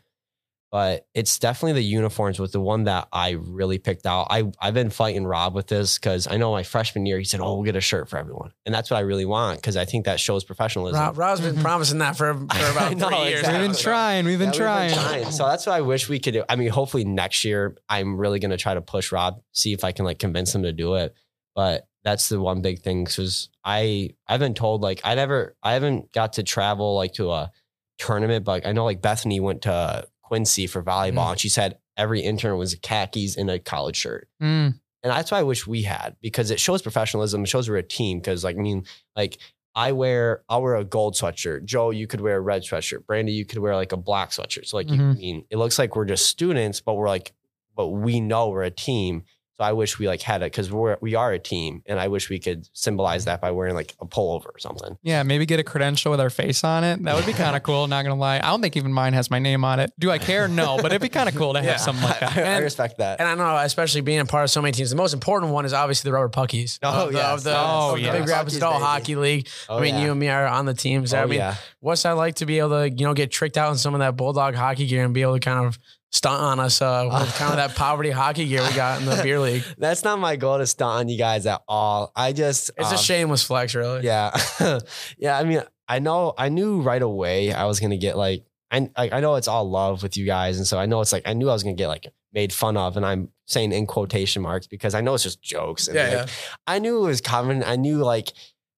But 0.70 1.06
it's 1.14 1.38
definitely 1.38 1.80
the 1.80 1.84
uniforms 1.86 2.38
with 2.38 2.52
the 2.52 2.60
one 2.60 2.84
that 2.84 3.08
I 3.10 3.30
really 3.30 3.78
picked 3.78 4.04
out. 4.04 4.26
I 4.28 4.44
I've 4.60 4.74
been 4.74 4.90
fighting 4.90 5.26
Rob 5.26 5.54
with 5.54 5.66
this 5.66 5.98
because 5.98 6.28
I 6.30 6.36
know 6.36 6.50
my 6.52 6.62
freshman 6.62 7.06
year 7.06 7.16
he 7.18 7.24
said, 7.24 7.40
"Oh, 7.40 7.54
we'll 7.54 7.62
get 7.64 7.74
a 7.74 7.80
shirt 7.80 8.10
for 8.10 8.18
everyone," 8.18 8.52
and 8.66 8.74
that's 8.74 8.90
what 8.90 8.98
I 8.98 9.00
really 9.00 9.24
want 9.24 9.58
because 9.60 9.78
I 9.78 9.86
think 9.86 10.04
that 10.04 10.20
shows 10.20 10.44
professionalism. 10.44 11.00
Rob, 11.00 11.16
Rob's 11.16 11.40
been 11.40 11.56
Mhm. 11.56 11.62
promising 11.62 11.98
that 12.00 12.16
for, 12.18 12.34
for 12.34 12.46
I 12.50 12.70
about 12.70 12.96
know, 12.98 13.08
three 13.08 13.18
years. 13.28 13.38
exactly. 13.40 13.52
now, 13.54 13.60
We've 13.62 13.70
been 13.72 13.80
trying. 13.82 14.24
We've 14.26 14.38
been 14.38 14.52
Yeah, 14.52 14.84
we've 14.86 14.94
trying. 14.94 15.30
So 15.30 15.46
that's 15.46 15.64
what 15.66 15.72
I 15.74 15.80
wish 15.80 16.06
we 16.08 16.18
could 16.18 16.34
do. 16.34 16.44
I 16.50 16.56
mean, 16.56 16.68
hopefully 16.68 17.04
next 17.06 17.46
year 17.46 17.74
I'm 17.88 18.18
really 18.18 18.38
going 18.38 18.50
to 18.50 18.58
try 18.58 18.74
to 18.74 18.82
push 18.82 19.10
Rob, 19.10 19.40
see 19.52 19.72
if 19.72 19.84
I 19.84 19.92
can 19.92 20.04
like 20.04 20.18
convince 20.18 20.54
him 20.54 20.64
to 20.64 20.72
do 20.74 20.96
it. 20.96 21.14
But 21.54 21.88
that's 22.04 22.28
the 22.28 22.40
one 22.40 22.60
big 22.60 22.80
thing 22.82 23.04
because 23.04 23.48
I 23.64 24.10
I've 24.26 24.40
been 24.40 24.52
told 24.54 24.82
like 24.82 25.00
I 25.02 25.14
never 25.14 25.56
I 25.62 25.72
haven't 25.72 26.12
got 26.12 26.34
to 26.34 26.42
travel 26.42 26.94
like 26.94 27.14
to 27.14 27.30
a 27.30 27.50
tournament, 27.98 28.44
but 28.44 28.66
I 28.66 28.72
know 28.72 28.84
like 28.84 29.00
Bethany 29.00 29.40
went 29.40 29.62
to 29.62 30.06
Quincy 30.28 30.66
for 30.66 30.82
volleyball 30.82 31.30
and 31.30 31.40
she 31.40 31.48
said 31.48 31.78
every 31.96 32.20
intern 32.20 32.58
was 32.58 32.74
khakis 32.76 33.36
in 33.36 33.48
a 33.48 33.58
college 33.58 33.96
shirt. 33.96 34.28
Mm. 34.42 34.78
And 35.02 35.12
that's 35.12 35.30
why 35.30 35.38
I 35.38 35.42
wish 35.42 35.66
we 35.66 35.82
had 35.82 36.16
because 36.20 36.50
it 36.50 36.60
shows 36.60 36.82
professionalism. 36.82 37.42
It 37.42 37.48
shows 37.48 37.68
we're 37.68 37.76
a 37.76 37.82
team. 37.82 38.18
Because 38.18 38.44
like 38.44 38.56
I 38.56 38.60
mean, 38.60 38.84
like 39.16 39.38
I 39.74 39.92
wear 39.92 40.42
I'll 40.48 40.62
wear 40.62 40.76
a 40.76 40.84
gold 40.84 41.14
sweatshirt. 41.14 41.64
Joe, 41.64 41.90
you 41.90 42.06
could 42.06 42.20
wear 42.20 42.36
a 42.36 42.40
red 42.40 42.62
sweatshirt. 42.62 43.06
Brandy, 43.06 43.32
you 43.32 43.46
could 43.46 43.58
wear 43.58 43.74
like 43.74 43.92
a 43.92 43.96
black 43.96 44.30
sweatshirt. 44.30 44.66
So 44.66 44.76
like 44.76 44.90
you, 44.90 45.00
I 45.00 45.14
mean, 45.14 45.44
it 45.50 45.56
looks 45.56 45.78
like 45.78 45.96
we're 45.96 46.04
just 46.04 46.26
students, 46.26 46.80
but 46.80 46.94
we're 46.94 47.08
like, 47.08 47.32
but 47.74 47.88
we 47.88 48.20
know 48.20 48.48
we're 48.50 48.64
a 48.64 48.70
team. 48.70 49.24
So 49.58 49.64
I 49.64 49.72
wish 49.72 49.98
we 49.98 50.06
like 50.06 50.22
had 50.22 50.42
it 50.42 50.52
because 50.52 50.70
we're 50.70 50.96
we 51.00 51.16
are 51.16 51.32
a 51.32 51.38
team, 51.40 51.82
and 51.86 51.98
I 51.98 52.06
wish 52.06 52.30
we 52.30 52.38
could 52.38 52.68
symbolize 52.74 53.24
that 53.24 53.40
by 53.40 53.50
wearing 53.50 53.74
like 53.74 53.94
a 54.00 54.06
pullover 54.06 54.46
or 54.54 54.58
something. 54.60 54.96
Yeah, 55.02 55.24
maybe 55.24 55.46
get 55.46 55.58
a 55.58 55.64
credential 55.64 56.12
with 56.12 56.20
our 56.20 56.30
face 56.30 56.62
on 56.62 56.84
it. 56.84 57.02
That 57.02 57.16
would 57.16 57.26
be 57.26 57.32
kind 57.32 57.56
of 57.56 57.64
cool. 57.64 57.88
Not 57.88 58.02
gonna 58.04 58.14
lie, 58.14 58.36
I 58.36 58.42
don't 58.50 58.62
think 58.62 58.76
even 58.76 58.92
mine 58.92 59.14
has 59.14 59.30
my 59.32 59.40
name 59.40 59.64
on 59.64 59.80
it. 59.80 59.92
Do 59.98 60.12
I 60.12 60.18
care? 60.18 60.46
No, 60.46 60.76
but 60.76 60.86
it'd 60.92 61.02
be 61.02 61.08
kind 61.08 61.28
of 61.28 61.34
cool 61.34 61.54
to 61.54 61.58
have 61.58 61.66
Yeah. 61.68 61.76
something 61.76 62.04
like 62.04 62.20
that. 62.20 62.36
I, 62.38 62.40
I 62.40 62.44
And- 62.44 62.62
respect 62.64 62.98
that. 62.98 63.18
And 63.18 63.28
I 63.28 63.34
know, 63.34 63.56
especially 63.64 64.00
being 64.02 64.20
a 64.20 64.24
part 64.24 64.44
of 64.44 64.50
so 64.50 64.62
many 64.62 64.70
teams, 64.70 64.90
the 64.90 64.96
most 64.96 65.12
important 65.12 65.52
one 65.52 65.64
is 65.64 65.72
obviously 65.72 66.08
the 66.08 66.12
rubber 66.14 66.28
puckies. 66.28 66.78
Oh, 66.84 67.06
of 67.06 67.12
the, 67.12 67.18
yes. 67.18 67.38
of 67.38 67.42
the, 67.44 67.56
Oh, 67.58 67.90
of 67.90 67.94
the 67.96 68.02
yes. 68.02 68.16
Big 68.16 68.28
Rapids 68.28 68.54
Puckies, 68.56 68.60
Doll 68.60 68.72
baby. 68.74 68.84
Hockey 68.84 69.16
League. 69.16 69.48
Oh, 69.68 69.78
I 69.78 69.80
mean, 69.82 69.94
yeah. 69.96 70.04
you 70.04 70.10
and 70.12 70.20
me 70.20 70.28
are 70.28 70.46
on 70.46 70.66
the 70.66 70.74
teams. 70.74 71.10
there. 71.10 71.20
Oh, 71.20 71.24
I 71.24 71.26
mean, 71.26 71.38
yeah. 71.40 71.56
what's 71.80 72.04
that 72.04 72.12
like 72.12 72.36
to 72.36 72.46
be 72.46 72.60
able 72.60 72.70
to, 72.80 72.90
you 72.90 73.04
know, 73.04 73.12
get 73.14 73.32
tricked 73.32 73.58
out 73.58 73.72
in 73.72 73.78
some 73.78 73.92
of 73.94 73.98
that 73.98 74.16
Bulldog 74.16 74.54
hockey 74.54 74.86
gear 74.86 75.04
and 75.04 75.12
be 75.12 75.22
able 75.22 75.34
to 75.34 75.40
kind 75.40 75.66
of 75.66 75.78
stunt 76.10 76.40
on 76.40 76.60
us 76.60 76.80
uh, 76.80 77.08
with 77.10 77.34
kind 77.36 77.50
of 77.50 77.56
that 77.56 77.74
poverty 77.74 78.10
hockey 78.10 78.46
gear 78.46 78.62
we 78.62 78.74
got 78.74 79.00
in 79.00 79.06
the 79.06 79.20
beer 79.22 79.38
league? 79.38 79.62
That's 79.78 80.04
not 80.04 80.18
my 80.18 80.36
goal 80.36 80.58
to 80.58 80.66
stunt 80.66 80.90
on 80.90 81.08
you 81.08 81.18
guys 81.18 81.46
at 81.46 81.62
all. 81.68 82.12
I 82.16 82.32
just 82.32 82.70
It's 82.76 82.90
a 82.90 82.94
um, 82.94 83.00
shameless 83.00 83.42
flex, 83.42 83.74
really. 83.74 84.04
Yeah. 84.04 84.36
yeah. 85.18 85.38
I 85.38 85.44
mean, 85.44 85.62
I 85.88 85.98
know 85.98 86.34
I 86.36 86.48
knew 86.48 86.80
right 86.80 87.02
away 87.02 87.52
I 87.52 87.64
was 87.64 87.80
gonna 87.80 87.96
get 87.96 88.16
like 88.16 88.44
I 88.70 88.88
I 88.96 89.10
I 89.12 89.20
know 89.20 89.36
it's 89.36 89.48
all 89.48 89.68
love 89.68 90.02
with 90.02 90.16
you 90.16 90.26
guys, 90.26 90.58
and 90.58 90.66
so 90.66 90.78
I 90.78 90.86
know 90.86 91.00
it's 91.00 91.12
like 91.12 91.26
I 91.26 91.32
knew 91.32 91.48
I 91.48 91.52
was 91.52 91.62
gonna 91.62 91.74
get 91.74 91.88
like 91.88 92.06
made 92.32 92.52
fun 92.52 92.76
of, 92.76 92.96
and 92.96 93.06
I'm 93.06 93.30
saying 93.46 93.72
in 93.72 93.86
quotation 93.86 94.42
marks 94.42 94.66
because 94.66 94.94
I 94.94 95.00
know 95.00 95.14
it's 95.14 95.22
just 95.22 95.40
jokes. 95.42 95.88
And 95.88 95.96
Yeah, 95.96 96.02
like, 96.02 96.12
yeah. 96.12 96.26
I 96.66 96.78
knew 96.78 97.04
it 97.04 97.08
was 97.08 97.20
coming. 97.22 97.64
I 97.64 97.76
knew 97.76 97.98
like 97.98 98.32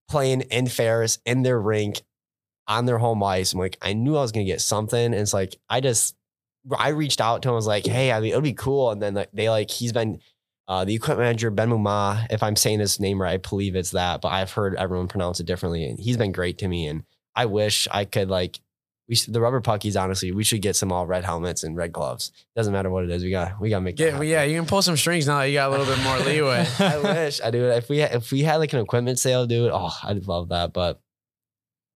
playing 0.09 0.43
in 0.43 0.69
Ferris 0.69 1.19
in 1.27 1.43
their 1.43 1.61
rink 1.61 2.03
on 2.69 2.87
their 2.87 2.99
home 2.99 3.23
ice. 3.23 3.53
I'm 3.53 3.59
like, 3.59 3.77
I 3.83 3.93
knew 3.93 4.17
I 4.17 4.23
was 4.23 4.31
gonna 4.33 4.45
get 4.45 4.61
something. 4.61 5.07
And 5.07 5.15
it's 5.15 5.35
like 5.35 5.57
I 5.69 5.81
just 5.81 6.15
I 6.77 6.89
reached 6.89 7.21
out 7.21 7.43
to 7.43 7.49
him. 7.49 7.53
I 7.53 7.57
was 7.57 7.67
like, 7.67 7.87
hey, 7.87 8.13
I 8.13 8.21
mean, 8.21 8.31
it'll 8.31 8.41
be 8.41 8.53
cool. 8.53 8.91
And 8.91 9.01
then 9.01 9.15
like, 9.15 9.31
they 9.33 9.49
like 9.49 9.71
he's 9.71 9.93
been 9.93 10.21
uh, 10.69 10.85
the 10.85 10.95
equipment 10.95 11.27
manager 11.27 11.51
Ben 11.51 11.71
Muma. 11.71 12.27
If 12.31 12.43
I'm 12.43 12.57
saying 12.57 12.81
his 12.81 13.01
name 13.01 13.21
right, 13.21 13.33
I 13.33 13.37
believe 13.39 13.75
it's 13.75 13.91
that, 13.91 14.21
but 14.21 14.29
I've 14.29 14.53
heard 14.53 14.77
everyone 14.77 15.09
pronounce 15.09 15.41
it 15.41 15.47
differently. 15.47 15.85
And 15.85 15.99
he's 15.99 16.17
been 16.17 16.33
great 16.33 16.59
to 16.59 16.69
me. 16.69 16.87
And 16.87 17.05
I 17.35 17.47
wish 17.47 17.89
I 17.91 18.05
could 18.05 18.29
like 18.29 18.61
we 19.11 19.17
should, 19.17 19.35
the 19.35 19.41
rubber 19.41 19.61
puckies. 19.61 20.01
Honestly, 20.01 20.31
we 20.31 20.45
should 20.45 20.63
get 20.63 20.77
some 20.77 20.93
all 20.93 21.05
red 21.05 21.25
helmets 21.25 21.65
and 21.65 21.77
red 21.77 21.93
gloves. 21.93 22.31
Doesn't 22.55 22.73
matter 22.73 22.91
what 22.91 23.03
it 23.03 23.11
is. 23.11 23.25
We 23.25 23.31
got 23.31 23.61
we 23.61 23.69
got 23.69 23.79
to 23.79 23.81
make. 23.81 23.97
that 23.97 24.05
Yeah, 24.05 24.23
yeah, 24.23 24.45
you 24.45 24.57
can 24.57 24.69
pull 24.69 24.83
some 24.83 24.97
strings 24.97 25.27
now 25.27 25.39
that 25.39 25.49
you 25.49 25.55
got 25.55 25.69
a 25.69 25.77
little 25.77 25.85
bit 25.85 26.03
more 26.05 26.19
leeway. 26.21 26.65
I 26.79 26.99
wish 26.99 27.41
I 27.41 27.51
do. 27.51 27.65
it. 27.65 27.79
If 27.79 27.89
we 27.89 28.03
if 28.03 28.31
we 28.31 28.43
had 28.45 28.57
like 28.57 28.73
an 28.73 28.79
equipment 28.79 29.19
sale, 29.19 29.47
dude, 29.47 29.73
oh, 29.75 29.91
I'd 30.05 30.29
love 30.29 30.51
that. 30.51 30.73
But 30.73 31.01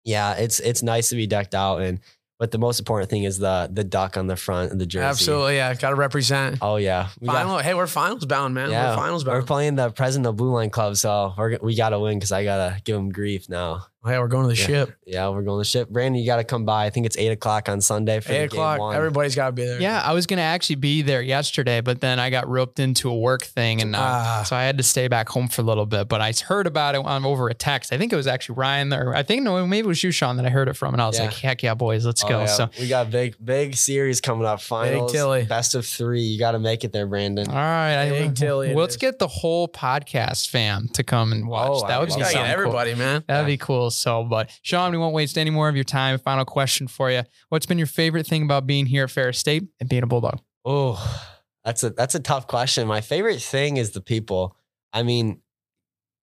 yeah, 0.04 0.32
it's 0.36 0.58
it's 0.58 0.82
nice 0.82 1.10
to 1.10 1.16
be 1.16 1.26
decked 1.26 1.54
out, 1.54 1.82
and 1.82 2.00
but 2.42 2.50
the 2.50 2.58
most 2.58 2.80
important 2.80 3.08
thing 3.08 3.22
is 3.22 3.38
the 3.38 3.70
the 3.72 3.84
duck 3.84 4.16
on 4.16 4.26
the 4.26 4.34
front 4.34 4.72
of 4.72 4.78
the 4.80 4.84
jersey. 4.84 5.04
Absolutely, 5.06 5.54
yeah. 5.58 5.72
Got 5.74 5.90
to 5.90 5.94
represent. 5.94 6.58
Oh 6.60 6.74
yeah, 6.74 7.10
we 7.20 7.28
got- 7.28 7.34
Final. 7.44 7.58
hey, 7.58 7.72
we're 7.72 7.86
finals 7.86 8.24
bound, 8.24 8.52
man. 8.52 8.68
yeah, 8.68 8.90
We're 8.90 8.96
finals 8.96 9.22
bound. 9.22 9.38
We're 9.38 9.46
playing 9.46 9.76
the 9.76 9.90
president 9.92 10.26
of 10.26 10.34
Blue 10.34 10.50
Line 10.50 10.68
Club, 10.70 10.96
so 10.96 11.34
we're, 11.38 11.56
we 11.62 11.76
got 11.76 11.90
to 11.90 12.00
win 12.00 12.18
because 12.18 12.32
I 12.32 12.42
gotta 12.42 12.80
give 12.82 12.96
him 12.96 13.10
grief 13.10 13.48
now. 13.48 13.86
Yeah, 14.04 14.18
we're 14.18 14.26
going 14.28 14.48
to 14.48 14.54
the 14.54 14.60
Yeah. 14.60 14.66
ship. 14.66 14.94
Yeah, 15.06 15.28
we're 15.28 15.42
going 15.42 15.56
to 15.56 15.60
the 15.60 15.64
ship. 15.64 15.88
Brandon, 15.88 16.20
you 16.20 16.26
got 16.26 16.36
to 16.36 16.44
come 16.44 16.64
by. 16.64 16.86
I 16.86 16.90
think 16.90 17.06
it's 17.06 17.16
eight 17.16 17.28
o'clock 17.30 17.68
on 17.68 17.80
Sunday 17.80 18.18
for 18.20 18.32
Eight 18.32 18.42
the 18.42 18.48
game 18.48 18.58
o'clock. 18.60 18.80
one. 18.80 18.96
Everybody's 18.96 19.34
got 19.36 19.46
to 19.46 19.52
be 19.52 19.64
there. 19.64 19.80
Yeah, 19.80 20.00
I 20.04 20.12
was 20.12 20.26
gonna 20.26 20.42
actually 20.42 20.76
be 20.76 21.02
there 21.02 21.22
yesterday, 21.22 21.80
but 21.80 22.00
then 22.00 22.18
I 22.18 22.28
got 22.30 22.48
roped 22.48 22.80
into 22.80 23.08
a 23.10 23.16
work 23.16 23.42
thing, 23.42 23.80
and 23.80 23.94
uh, 23.94 23.98
Ah. 24.00 24.42
so 24.46 24.56
I 24.56 24.64
had 24.64 24.76
to 24.78 24.82
stay 24.82 25.06
back 25.08 25.28
home 25.28 25.48
for 25.48 25.60
a 25.62 25.64
little 25.64 25.86
bit. 25.86 26.08
But 26.08 26.20
I 26.20 26.32
heard 26.32 26.66
about 26.66 26.94
it 26.96 27.02
on 27.04 27.24
over 27.24 27.48
a 27.48 27.54
text. 27.54 27.92
I 27.92 27.98
think 27.98 28.12
it 28.12 28.16
was 28.16 28.26
actually 28.26 28.56
Ryan, 28.56 28.88
there. 28.88 29.14
I 29.14 29.22
think 29.22 29.42
no, 29.44 29.64
maybe 29.66 29.86
it 29.86 29.88
was 29.88 30.02
you, 30.02 30.10
Sean, 30.10 30.36
that 30.36 30.46
I 30.46 30.50
heard 30.50 30.68
it 30.68 30.74
from, 30.76 30.94
and 30.94 31.00
I 31.02 31.06
was 31.06 31.18
Yeah. 31.18 31.26
like, 31.26 31.34
"Heck 31.34 31.62
yeah, 31.62 31.74
boys, 31.74 32.04
let's 32.04 32.24
Oh, 32.24 32.28
go!" 32.28 32.40
yeah. 32.40 32.46
So, 32.46 32.70
we 32.80 32.88
got 32.88 33.10
big 33.10 33.36
big 33.44 33.76
series 33.76 34.20
coming 34.20 34.46
up. 34.46 34.60
Finals, 34.60 35.12
big 35.12 35.18
Tilly. 35.20 35.44
best 35.44 35.74
of 35.76 35.86
three. 35.86 36.22
You 36.22 36.38
got 36.40 36.52
to 36.52 36.58
make 36.58 36.82
it 36.82 36.92
there, 36.92 37.06
Brandon. 37.06 37.48
all 37.48 37.54
right, 37.54 37.94
I, 38.06 38.08
Big 38.10 38.34
Tilly 38.34 38.74
let's 38.74 38.94
is. 38.94 38.98
get 38.98 39.18
the 39.20 39.28
whole 39.28 39.68
podcast 39.68 40.48
fam 40.48 40.88
to 40.94 41.04
come 41.04 41.30
and 41.32 41.46
watch. 41.46 41.68
Oh, 41.70 41.84
I 41.84 41.88
that 41.88 42.00
would 42.00 42.08
love 42.10 42.18
be 42.18 42.22
Gotta 42.24 42.34
that. 42.34 42.40
get 42.40 42.48
something 42.48 42.54
cool. 42.64 42.78
everybody, 42.80 42.94
man. 42.96 43.24
That'd 43.28 43.46
be 43.46 43.56
cool. 43.56 43.90
So, 43.94 44.24
but 44.24 44.50
Sean, 44.62 44.92
we 44.92 44.98
won't 44.98 45.14
waste 45.14 45.38
any 45.38 45.50
more 45.50 45.68
of 45.68 45.74
your 45.74 45.84
time. 45.84 46.18
Final 46.18 46.44
question 46.44 46.88
for 46.88 47.10
you: 47.10 47.22
What's 47.48 47.66
been 47.66 47.78
your 47.78 47.86
favorite 47.86 48.26
thing 48.26 48.42
about 48.42 48.66
being 48.66 48.86
here 48.86 49.04
at 49.04 49.10
Ferris 49.10 49.38
State 49.38 49.64
and 49.80 49.88
being 49.88 50.02
a 50.02 50.06
Bulldog? 50.06 50.40
Oh, 50.64 51.30
that's 51.64 51.82
a 51.82 51.90
that's 51.90 52.14
a 52.14 52.20
tough 52.20 52.46
question. 52.46 52.86
My 52.86 53.00
favorite 53.00 53.40
thing 53.40 53.76
is 53.76 53.92
the 53.92 54.00
people. 54.00 54.56
I 54.92 55.02
mean, 55.02 55.40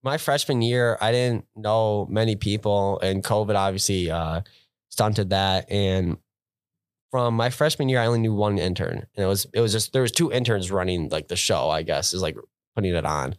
my 0.03 0.17
freshman 0.17 0.61
year, 0.61 0.97
I 1.01 1.11
didn't 1.11 1.45
know 1.55 2.07
many 2.09 2.35
people, 2.35 2.99
and 3.01 3.23
COVID 3.23 3.55
obviously 3.55 4.09
uh, 4.11 4.41
stunted 4.89 5.31
that. 5.31 5.69
And 5.71 6.17
from 7.11 7.35
my 7.35 7.49
freshman 7.49 7.89
year, 7.89 7.99
I 7.99 8.05
only 8.05 8.19
knew 8.19 8.33
one 8.33 8.57
intern, 8.57 9.05
and 9.15 9.25
it 9.25 9.27
was 9.27 9.47
it 9.53 9.61
was 9.61 9.71
just 9.71 9.93
there 9.93 10.01
was 10.01 10.11
two 10.11 10.31
interns 10.31 10.71
running 10.71 11.09
like 11.09 11.27
the 11.27 11.35
show. 11.35 11.69
I 11.69 11.83
guess 11.83 12.13
is 12.13 12.21
like 12.21 12.37
putting 12.75 12.93
it 12.93 13.05
on, 13.05 13.35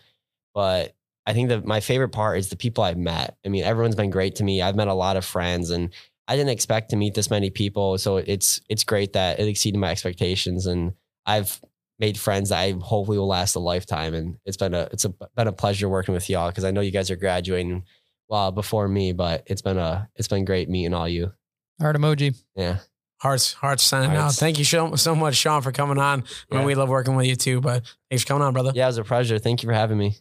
but 0.55 0.95
I 1.27 1.33
think 1.33 1.49
that 1.51 1.65
my 1.67 1.81
favorite 1.81 2.11
part 2.11 2.39
is 2.39 2.49
the 2.49 2.57
people 2.57 2.83
I've 2.83 2.97
met. 2.97 3.37
I 3.45 3.49
mean, 3.49 3.63
everyone's 3.65 3.95
been 3.95 4.11
great 4.11 4.37
to 4.37 4.45
me. 4.45 4.63
I've 4.63 4.77
met 4.77 4.89
a 4.89 4.95
lot 4.95 5.17
of 5.17 5.25
friends, 5.25 5.71
and 5.71 5.91
I 6.27 6.37
didn't 6.37 6.51
expect 6.51 6.91
to 6.91 6.97
meet 6.97 7.15
this 7.15 7.31
many 7.31 7.51
people. 7.51 7.99
So 7.99 8.17
it's 8.19 8.61
it's 8.69 8.85
great 8.85 9.13
that 9.13 9.39
it 9.39 9.47
exceeded 9.49 9.79
my 9.79 9.91
expectations, 9.91 10.67
and 10.67 10.93
I've 11.27 11.61
made 11.99 12.19
friends 12.19 12.49
that 12.49 12.59
I 12.59 12.73
hopefully 12.81 13.19
will 13.19 13.27
last 13.29 13.55
a 13.57 13.61
lifetime. 13.61 14.15
And 14.15 14.39
it's 14.47 14.57
been 14.57 14.73
a 14.75 14.89
it's 14.93 15.05
a, 15.05 15.11
been 15.37 15.49
a 15.49 15.53
pleasure 15.53 15.89
working 15.89 16.15
with 16.15 16.29
y'all 16.31 16.49
because 16.49 16.65
I 16.65 16.71
know 16.71 16.81
you 16.81 16.91
guys 16.91 17.11
are 17.11 17.17
graduating 17.17 17.85
well 18.29 18.51
before 18.53 18.89
me, 18.89 19.13
but 19.13 19.43
it's 19.47 19.63
been 19.63 19.79
a 19.79 20.09
it's 20.17 20.29
been 20.29 20.45
great 20.45 20.69
meeting 20.71 20.95
all 20.95 21.09
you. 21.09 21.33
Heart 21.81 21.97
emoji. 21.97 22.37
Yeah, 22.57 22.79
Hearts, 23.21 23.53
hearts 23.53 23.83
signing 23.83 24.17
out. 24.17 24.33
Thank 24.33 24.59
you 24.59 24.65
so, 24.65 24.95
so 24.97 25.15
much, 25.15 25.35
Sean, 25.35 25.61
for 25.61 25.73
coming 25.73 25.99
on. 25.99 26.25
I 26.51 26.55
mean, 26.55 26.61
Yeah. 26.63 26.65
we 26.65 26.75
love 26.75 26.89
working 26.89 27.17
with 27.17 27.27
you 27.27 27.37
too, 27.37 27.61
but 27.61 27.83
thanks 28.11 28.23
for 28.23 28.29
coming 28.29 28.43
on, 28.43 28.55
brother. 28.55 28.73
yeah, 28.75 28.85
it 28.85 28.89
was 28.89 28.99
a 28.99 29.05
pleasure. 29.05 29.39
Thank 29.39 29.63
you 29.63 29.67
for 29.69 29.75
having 29.75 29.99
me. 29.99 30.15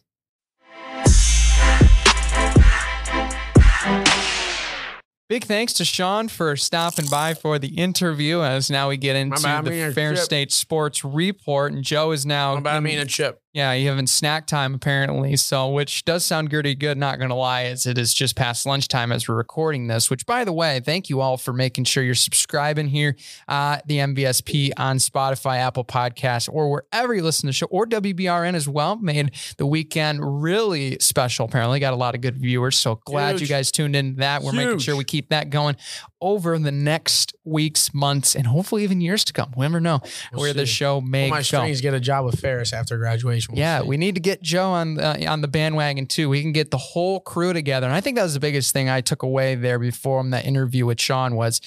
Big 5.30 5.44
thanks 5.44 5.74
to 5.74 5.84
Sean 5.84 6.26
for 6.26 6.56
stopping 6.56 7.06
by 7.06 7.34
for 7.34 7.60
the 7.60 7.68
interview. 7.68 8.42
As 8.42 8.68
now 8.68 8.88
we 8.88 8.96
get 8.96 9.14
into 9.14 9.40
the 9.40 9.92
Fair. 9.94 10.16
State 10.16 10.50
Sports 10.50 11.04
Report, 11.04 11.72
and 11.72 11.84
Joe 11.84 12.10
is 12.10 12.26
now. 12.26 12.54
How 12.54 12.58
about 12.58 12.78
in- 12.78 12.82
me 12.82 12.94
and 12.94 13.02
a 13.02 13.06
chip? 13.06 13.40
Yeah, 13.52 13.72
you 13.72 13.88
having 13.88 14.06
snack 14.06 14.46
time 14.46 14.74
apparently. 14.74 15.34
So, 15.34 15.70
which 15.70 16.04
does 16.04 16.24
sound 16.24 16.50
pretty 16.50 16.76
good. 16.76 16.96
Not 16.96 17.18
gonna 17.18 17.34
lie, 17.34 17.64
as 17.64 17.84
it 17.84 17.98
is 17.98 18.14
just 18.14 18.36
past 18.36 18.64
lunchtime 18.64 19.10
as 19.10 19.28
we're 19.28 19.34
recording 19.34 19.88
this. 19.88 20.08
Which, 20.08 20.24
by 20.24 20.44
the 20.44 20.52
way, 20.52 20.78
thank 20.78 21.10
you 21.10 21.20
all 21.20 21.36
for 21.36 21.52
making 21.52 21.84
sure 21.84 22.04
you're 22.04 22.14
subscribing 22.14 22.86
here, 22.86 23.16
uh, 23.48 23.78
the 23.86 23.98
MVSP 23.98 24.70
on 24.76 24.98
Spotify, 24.98 25.56
Apple 25.58 25.84
Podcasts, 25.84 26.48
or 26.52 26.70
wherever 26.70 27.12
you 27.12 27.24
listen 27.24 27.42
to 27.42 27.46
the 27.48 27.52
show, 27.52 27.66
or 27.70 27.86
WBRN 27.86 28.54
as 28.54 28.68
well. 28.68 28.94
Made 28.96 29.32
the 29.56 29.66
weekend 29.66 30.20
really 30.42 30.96
special. 31.00 31.46
Apparently, 31.46 31.80
got 31.80 31.92
a 31.92 31.96
lot 31.96 32.14
of 32.14 32.20
good 32.20 32.36
viewers. 32.36 32.78
So 32.78 33.00
glad 33.04 33.32
Huge. 33.32 33.42
you 33.42 33.48
guys 33.48 33.72
tuned 33.72 33.96
in. 33.96 34.14
to 34.14 34.20
That 34.20 34.44
we're 34.44 34.52
making 34.52 34.78
sure 34.78 34.94
we 34.94 35.02
keep 35.04 35.30
that 35.30 35.50
going 35.50 35.74
over 36.20 36.56
the 36.56 36.70
next 36.70 37.34
weeks, 37.44 37.94
months, 37.94 38.36
and 38.36 38.46
hopefully 38.46 38.84
even 38.84 39.00
years 39.00 39.24
to 39.24 39.32
come. 39.32 39.52
We 39.56 39.64
never 39.64 39.80
know 39.80 40.00
We'll 40.32 40.42
where 40.42 40.52
the 40.52 40.66
show 40.66 41.00
may 41.00 41.24
Will 41.24 41.30
my 41.30 41.38
go. 41.38 41.42
strings 41.42 41.80
get 41.80 41.94
a 41.94 42.00
job 42.00 42.24
with 42.26 42.38
Ferris 42.38 42.72
after 42.72 42.98
graduation. 42.98 43.54
We'll 43.54 43.60
Yeah, 43.60 43.80
see. 43.80 43.86
we 43.88 43.96
need 43.96 44.14
to 44.16 44.20
get 44.20 44.42
Joe 44.42 44.70
on 44.70 44.94
the, 44.94 45.26
on 45.26 45.40
the 45.40 45.48
bandwagon 45.48 46.06
too. 46.06 46.28
We 46.28 46.42
can 46.42 46.52
get 46.52 46.70
the 46.70 46.78
whole 46.78 47.20
crew 47.20 47.52
together, 47.52 47.86
and 47.86 47.94
I 47.94 48.00
think 48.00 48.16
that 48.16 48.22
was 48.24 48.34
the 48.34 48.40
biggest 48.40 48.72
thing 48.72 48.88
I 48.88 49.00
took 49.00 49.22
away 49.22 49.54
there 49.54 49.78
before 49.78 50.22
that 50.30 50.44
interview 50.44 50.84
with 50.86 51.00
Sean 51.00 51.34
was 51.34 51.60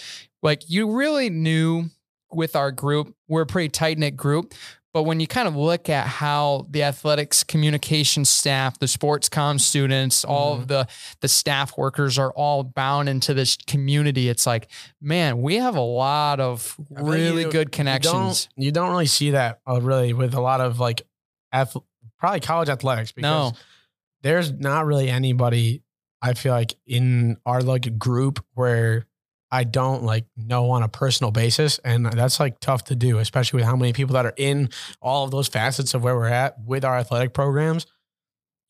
like 0.43 0.69
you 0.69 0.91
really 0.91 1.29
knew 1.29 1.85
with 2.31 2.55
our 2.55 2.71
group 2.71 3.15
we're 3.27 3.41
a 3.41 3.45
pretty 3.45 3.69
tight 3.69 3.97
knit 3.97 4.15
group. 4.15 4.53
But 4.93 5.03
when 5.03 5.19
you 5.19 5.25
kind 5.25 5.47
of 5.47 5.55
look 5.55 5.89
at 5.89 6.05
how 6.05 6.67
the 6.69 6.83
athletics 6.83 7.43
communication 7.43 8.25
staff, 8.25 8.77
the 8.77 8.87
sports 8.87 9.27
comm 9.27 9.59
students, 9.59 10.23
all 10.23 10.53
of 10.53 10.67
the 10.67 10.87
the 11.21 11.27
staff 11.27 11.75
workers 11.77 12.19
are 12.19 12.31
all 12.33 12.63
bound 12.63 13.09
into 13.09 13.33
this 13.33 13.57
community, 13.65 14.29
it's 14.29 14.45
like, 14.45 14.69
man, 15.01 15.41
we 15.41 15.55
have 15.57 15.75
a 15.75 15.81
lot 15.81 16.39
of 16.39 16.77
I 16.95 17.01
really 17.01 17.41
you- 17.43 17.51
good 17.51 17.67
You 17.69 17.71
connections. 17.71 18.45
don't, 18.55 18.63
you 18.65 18.71
don't 18.71 18.91
really 18.91 19.07
see 19.07 19.31
that 19.31 19.61
uh, 19.67 19.81
really 19.81 20.13
with 20.13 20.35
a 20.35 20.41
lot 20.41 20.61
of 20.61 20.79
like, 20.79 21.01
ath- 21.51 21.75
probably 22.19 22.39
college 22.41 22.69
athletics 22.69 23.11
because 23.11 23.51
No. 23.53 23.57
there's 24.21 24.51
not 24.51 24.85
really 24.85 25.09
anybody 25.09 25.81
I 26.21 26.35
feel 26.35 26.53
like 26.53 26.75
in 26.87 27.37
our 27.45 27.61
like 27.61 27.97
group 27.97 28.45
where 28.53 29.05
I 29.53 29.65
don't 29.65 30.01
like 30.03 30.25
know 30.35 30.71
on 30.71 30.81
a 30.81 30.87
personal 30.87 31.29
basis, 31.29 31.79
and 31.85 32.07
that's 32.07 32.39
like 32.39 32.59
tough 32.59 32.85
to 32.85 32.95
do, 32.95 33.19
especially 33.19 33.57
with 33.57 33.65
how 33.65 33.75
many 33.75 33.93
people 33.93 34.13
that 34.15 34.25
are 34.25 34.33
in 34.35 34.69
all 34.99 35.25
of 35.25 35.29
those 35.31 35.47
facets 35.47 35.93
of 35.93 36.03
where 36.03 36.15
we're 36.15 36.25
at 36.27 36.55
with 36.65 36.83
our 36.83 36.97
athletic 36.97 37.33
programs. 37.35 37.85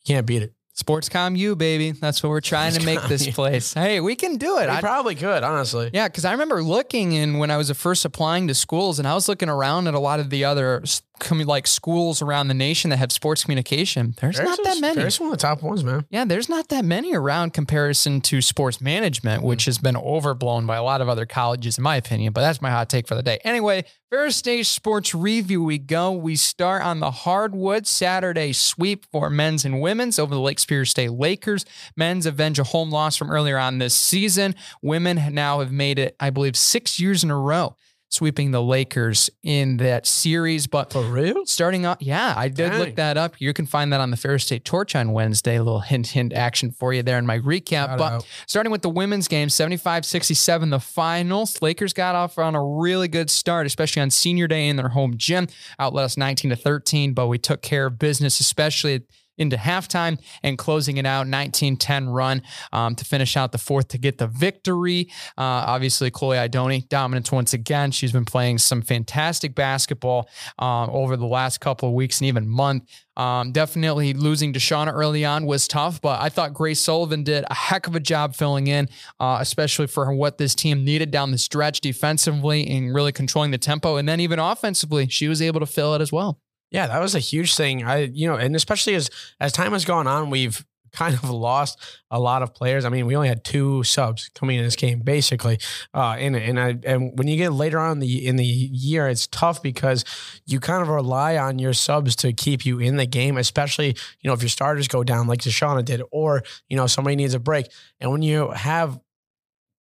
You 0.06 0.16
can't 0.16 0.28
beat 0.28 0.42
it. 0.42 0.54
Sportscom 0.76 1.38
U, 1.38 1.56
baby. 1.56 1.92
That's 1.92 2.22
what 2.22 2.32
we're 2.32 2.42
trying 2.42 2.74
to 2.74 2.84
make 2.84 3.02
this 3.04 3.30
place. 3.30 3.74
Hey, 3.74 4.02
we 4.02 4.16
can 4.16 4.38
do 4.38 4.58
it. 4.58 4.64
We 4.68 4.74
I- 4.76 4.82
probably 4.82 5.16
could, 5.16 5.44
honestly. 5.44 5.90
yeah, 5.94 6.08
because 6.10 6.26
I 6.26 6.32
remember 6.32 6.62
looking 6.64 7.14
in 7.14 7.38
when 7.38 7.50
I 7.50 7.58
was 7.58 7.72
first 7.72 8.04
applying 8.04 8.48
to 8.50 8.56
schools, 8.56 9.00
and 9.00 9.08
I 9.08 9.14
was 9.14 9.30
looking 9.30 9.50
around 9.50 9.88
at 9.88 9.94
a 9.94 10.00
lot 10.00 10.20
of 10.20 10.30
the 10.32 10.44
other 10.46 10.84
commu- 11.24 11.46
like 11.46 11.66
schools 11.68 12.22
around 12.22 12.48
the 12.48 12.54
nation 12.54 12.90
that 12.90 12.98
have 12.98 13.12
sports 13.12 13.44
communication. 13.44 14.14
There's 14.20 14.38
Ferris 14.38 14.50
not 14.50 14.64
that 14.64 14.76
is- 14.76 14.82
many. 14.82 14.96
Ferris 14.96 15.16
is 15.16 15.20
one 15.20 15.30
of 15.30 15.38
the 15.38 15.42
top 15.42 15.64
ones, 15.64 15.84
man. 15.84 16.06
Yeah, 16.10 16.26
there's 16.26 16.50
not 16.50 16.70
that 16.70 16.86
many 16.86 17.16
around 17.16 17.54
comparison 17.54 18.22
to 18.22 18.42
sports 18.42 18.82
management, 18.82 19.42
hmm. 19.42 19.48
which 19.48 19.66
has 19.66 19.78
been 19.78 19.98
overblown 19.98 20.66
by 20.66 20.76
a 20.76 20.84
lot 20.84 21.02
of 21.02 21.10
other 21.10 21.26
colleges, 21.26 21.78
in 21.78 21.84
my 21.84 21.96
opinion. 21.96 22.34
But 22.34 22.42
that's 22.42 22.62
my 22.62 22.70
hot 22.70 22.90
take 22.90 23.08
for 23.08 23.16
the 23.16 23.24
day. 23.24 23.40
Anyway, 23.44 23.86
Ferris 24.10 24.36
State 24.36 24.68
Sports 24.68 25.16
Review, 25.16 25.64
we 25.64 25.80
go. 25.80 26.12
We 26.12 26.36
start 26.36 26.84
on 26.84 27.00
the 27.00 27.10
hardwood 27.10 27.88
Saturday 27.88 28.54
sweep 28.54 29.08
for 29.12 29.30
men's 29.30 29.66
and 29.66 29.82
women's 29.82 30.20
over 30.20 30.36
the 30.36 30.42
Lake 30.42 30.60
Superior 30.60 30.86
State 30.86 31.12
Lakers. 31.12 31.66
Men's 31.98 32.28
avenge 32.28 32.60
a 32.60 32.64
home 32.64 32.92
loss 32.92 33.16
from 33.18 33.32
earlier 33.32 33.58
on 33.58 33.80
this 33.80 33.96
season. 33.96 34.54
Women 34.84 35.34
now 35.34 35.60
have 35.62 35.72
made 35.72 35.98
it, 35.98 36.16
I 36.20 36.30
believe, 36.30 36.56
six 36.56 37.00
years 37.00 37.24
in 37.24 37.32
a 37.32 37.38
row, 37.40 37.76
sweeping 38.14 38.52
the 38.52 38.62
Lakers 38.62 39.30
in 39.42 39.78
that 39.78 40.06
series. 40.06 40.68
But 40.68 40.94
For 40.94 41.02
real? 41.04 41.46
starting 41.46 41.86
off, 41.86 41.98
yeah, 42.00 42.34
I 42.38 42.48
did 42.48 42.70
Dang. 42.70 42.80
look 42.80 42.96
that 42.96 43.18
up. 43.18 43.40
You 43.40 43.54
can 43.54 43.66
find 43.66 43.92
that 43.92 44.00
on 44.00 44.12
the 44.12 44.18
Ferris 44.18 44.46
State 44.46 44.64
Torch 44.66 44.96
on 44.96 45.12
Wednesday. 45.12 45.56
A 45.56 45.64
little 45.64 45.80
hint, 45.82 46.08
hint 46.08 46.34
action 46.34 46.72
for 46.72 46.94
you 46.94 47.04
there 47.04 47.18
in 47.18 47.26
my 47.26 47.40
recap. 47.40 47.88
Shout 47.88 47.98
but 47.98 48.14
out. 48.14 48.28
starting 48.48 48.72
with 48.72 48.82
the 48.82 48.90
women's 48.90 49.28
game, 49.28 49.50
75 49.50 50.06
67, 50.06 50.70
the 50.70 50.80
finals. 50.80 51.62
Lakers 51.62 51.94
got 51.94 52.16
off 52.16 52.38
on 52.38 52.56
a 52.56 52.64
really 52.64 53.08
good 53.08 53.30
start, 53.30 53.66
especially 53.66 54.02
on 54.02 54.10
senior 54.10 54.48
day 54.48 54.68
in 54.68 54.76
their 54.76 54.90
home 54.90 55.18
gym. 55.18 55.48
Outlet 55.80 56.06
us 56.06 56.18
19 56.18 56.52
to 56.52 56.56
13, 56.56 57.14
but 57.14 57.28
we 57.28 57.38
took 57.38 57.62
care 57.62 57.88
of 57.88 57.98
business, 58.00 58.40
especially 58.40 59.02
into 59.38 59.56
halftime 59.58 60.20
and 60.44 60.58
closing 60.58 60.98
it 60.98 61.06
out 61.06 61.28
19-10 61.28 62.14
run 62.14 62.42
um, 62.72 62.96
to 62.96 63.06
finish 63.06 63.36
out 63.36 63.52
the 63.52 63.58
fourth 63.58 63.88
to 63.90 63.98
get 63.98 64.18
the 64.18 64.28
victory. 64.28 65.10
Uh, 65.38 65.66
obviously, 65.68 66.12
Chloe 66.12 66.38
Idoni 66.38 66.88
dominance 66.90 67.32
once 67.32 67.54
again. 67.54 67.92
She's 67.92 68.12
been 68.12 68.26
playing 68.26 68.60
some 68.60 68.82
fantastic 68.82 69.56
basketball 69.56 70.30
um, 70.60 70.90
over 70.92 71.18
the 71.18 71.26
last 71.26 71.60
couple 71.60 71.90
of 71.90 71.96
weeks 71.96 72.20
and 72.22 72.28
even 72.28 72.48
month. 72.48 72.90
Um, 73.16 73.52
definitely 73.52 74.14
losing 74.14 74.54
to 74.54 74.60
Shauna 74.60 74.92
early 74.92 75.24
on 75.24 75.46
was 75.46 75.68
tough, 75.68 76.02
but 76.02 76.20
I 76.20 76.30
thought 76.30 76.54
Grace 76.54 76.80
Sullivan 76.80 77.24
did 77.24 77.46
a 77.48 77.54
heck 77.54 77.86
of 77.86 77.96
a 77.96 78.00
job 78.00 78.36
filling 78.36 78.68
in, 78.68 78.90
uh, 79.20 79.38
especially 79.40 79.88
for 79.88 80.12
what 80.14 80.40
this 80.40 80.56
team 80.56 80.84
needed 80.84 81.12
down 81.12 81.32
the 81.32 81.38
stretch 81.38 81.82
defensively 81.82 82.68
and 82.68 82.94
really 82.94 83.12
controlling 83.12 83.52
the 83.52 83.58
tempo. 83.60 83.98
And 83.98 84.10
then 84.10 84.20
even 84.20 84.40
offensively, 84.40 85.08
she 85.10 85.28
was 85.28 85.42
able 85.42 85.60
to 85.60 85.68
fill 85.68 85.94
it 85.94 86.02
as 86.02 86.12
well. 86.12 86.40
Yeah, 86.74 86.88
that 86.88 87.00
was 87.00 87.16
a 87.16 87.20
huge 87.20 87.56
thing. 87.56 87.84
I, 87.86 87.98
you 88.14 88.28
know, 88.28 88.36
and 88.36 88.56
especially 88.56 88.96
as 88.96 89.10
as 89.40 89.54
time 89.54 89.72
has 89.74 89.86
gone 89.86 90.08
on, 90.08 90.30
we've 90.32 90.66
kind 90.92 91.16
of 91.16 91.30
lost 91.30 91.80
a 92.12 92.20
lot 92.20 92.44
of 92.44 92.54
players. 92.54 92.86
I 92.86 92.90
mean, 92.90 93.08
we 93.08 93.16
only 93.16 93.28
had 93.28 93.44
two 93.44 93.84
subs 93.84 94.30
coming 94.36 94.58
in 94.58 94.64
this 94.64 94.76
game, 94.76 95.00
basically. 95.00 95.60
Uh, 95.94 96.16
and 96.20 96.36
and 96.36 96.60
I 96.60 96.78
and 96.84 97.18
when 97.18 97.28
you 97.28 97.38
get 97.38 97.54
later 97.54 97.80
on 97.80 97.94
in 97.94 98.00
the 98.00 98.28
in 98.28 98.36
the 98.38 98.46
year, 98.46 99.08
it's 99.08 99.28
tough 99.28 99.62
because 99.64 100.04
you 100.48 100.60
kind 100.60 100.82
of 100.82 100.90
rely 100.90 101.38
on 101.38 101.60
your 101.60 101.74
subs 101.74 102.16
to 102.18 102.34
keep 102.34 102.66
you 102.66 102.80
in 102.80 102.98
the 102.98 103.06
game, 103.06 103.38
especially 103.38 103.88
you 103.88 104.28
know 104.28 104.34
if 104.34 104.42
your 104.42 104.50
starters 104.50 104.88
go 104.88 105.04
down 105.04 105.28
like 105.28 105.40
Deshauna 105.40 105.86
did, 105.86 106.02
or 106.12 106.44
you 106.70 106.76
know 106.76 106.88
somebody 106.88 107.16
needs 107.16 107.36
a 107.36 107.40
break. 107.40 107.68
And 108.00 108.12
when 108.12 108.24
you 108.24 108.50
have 108.52 109.00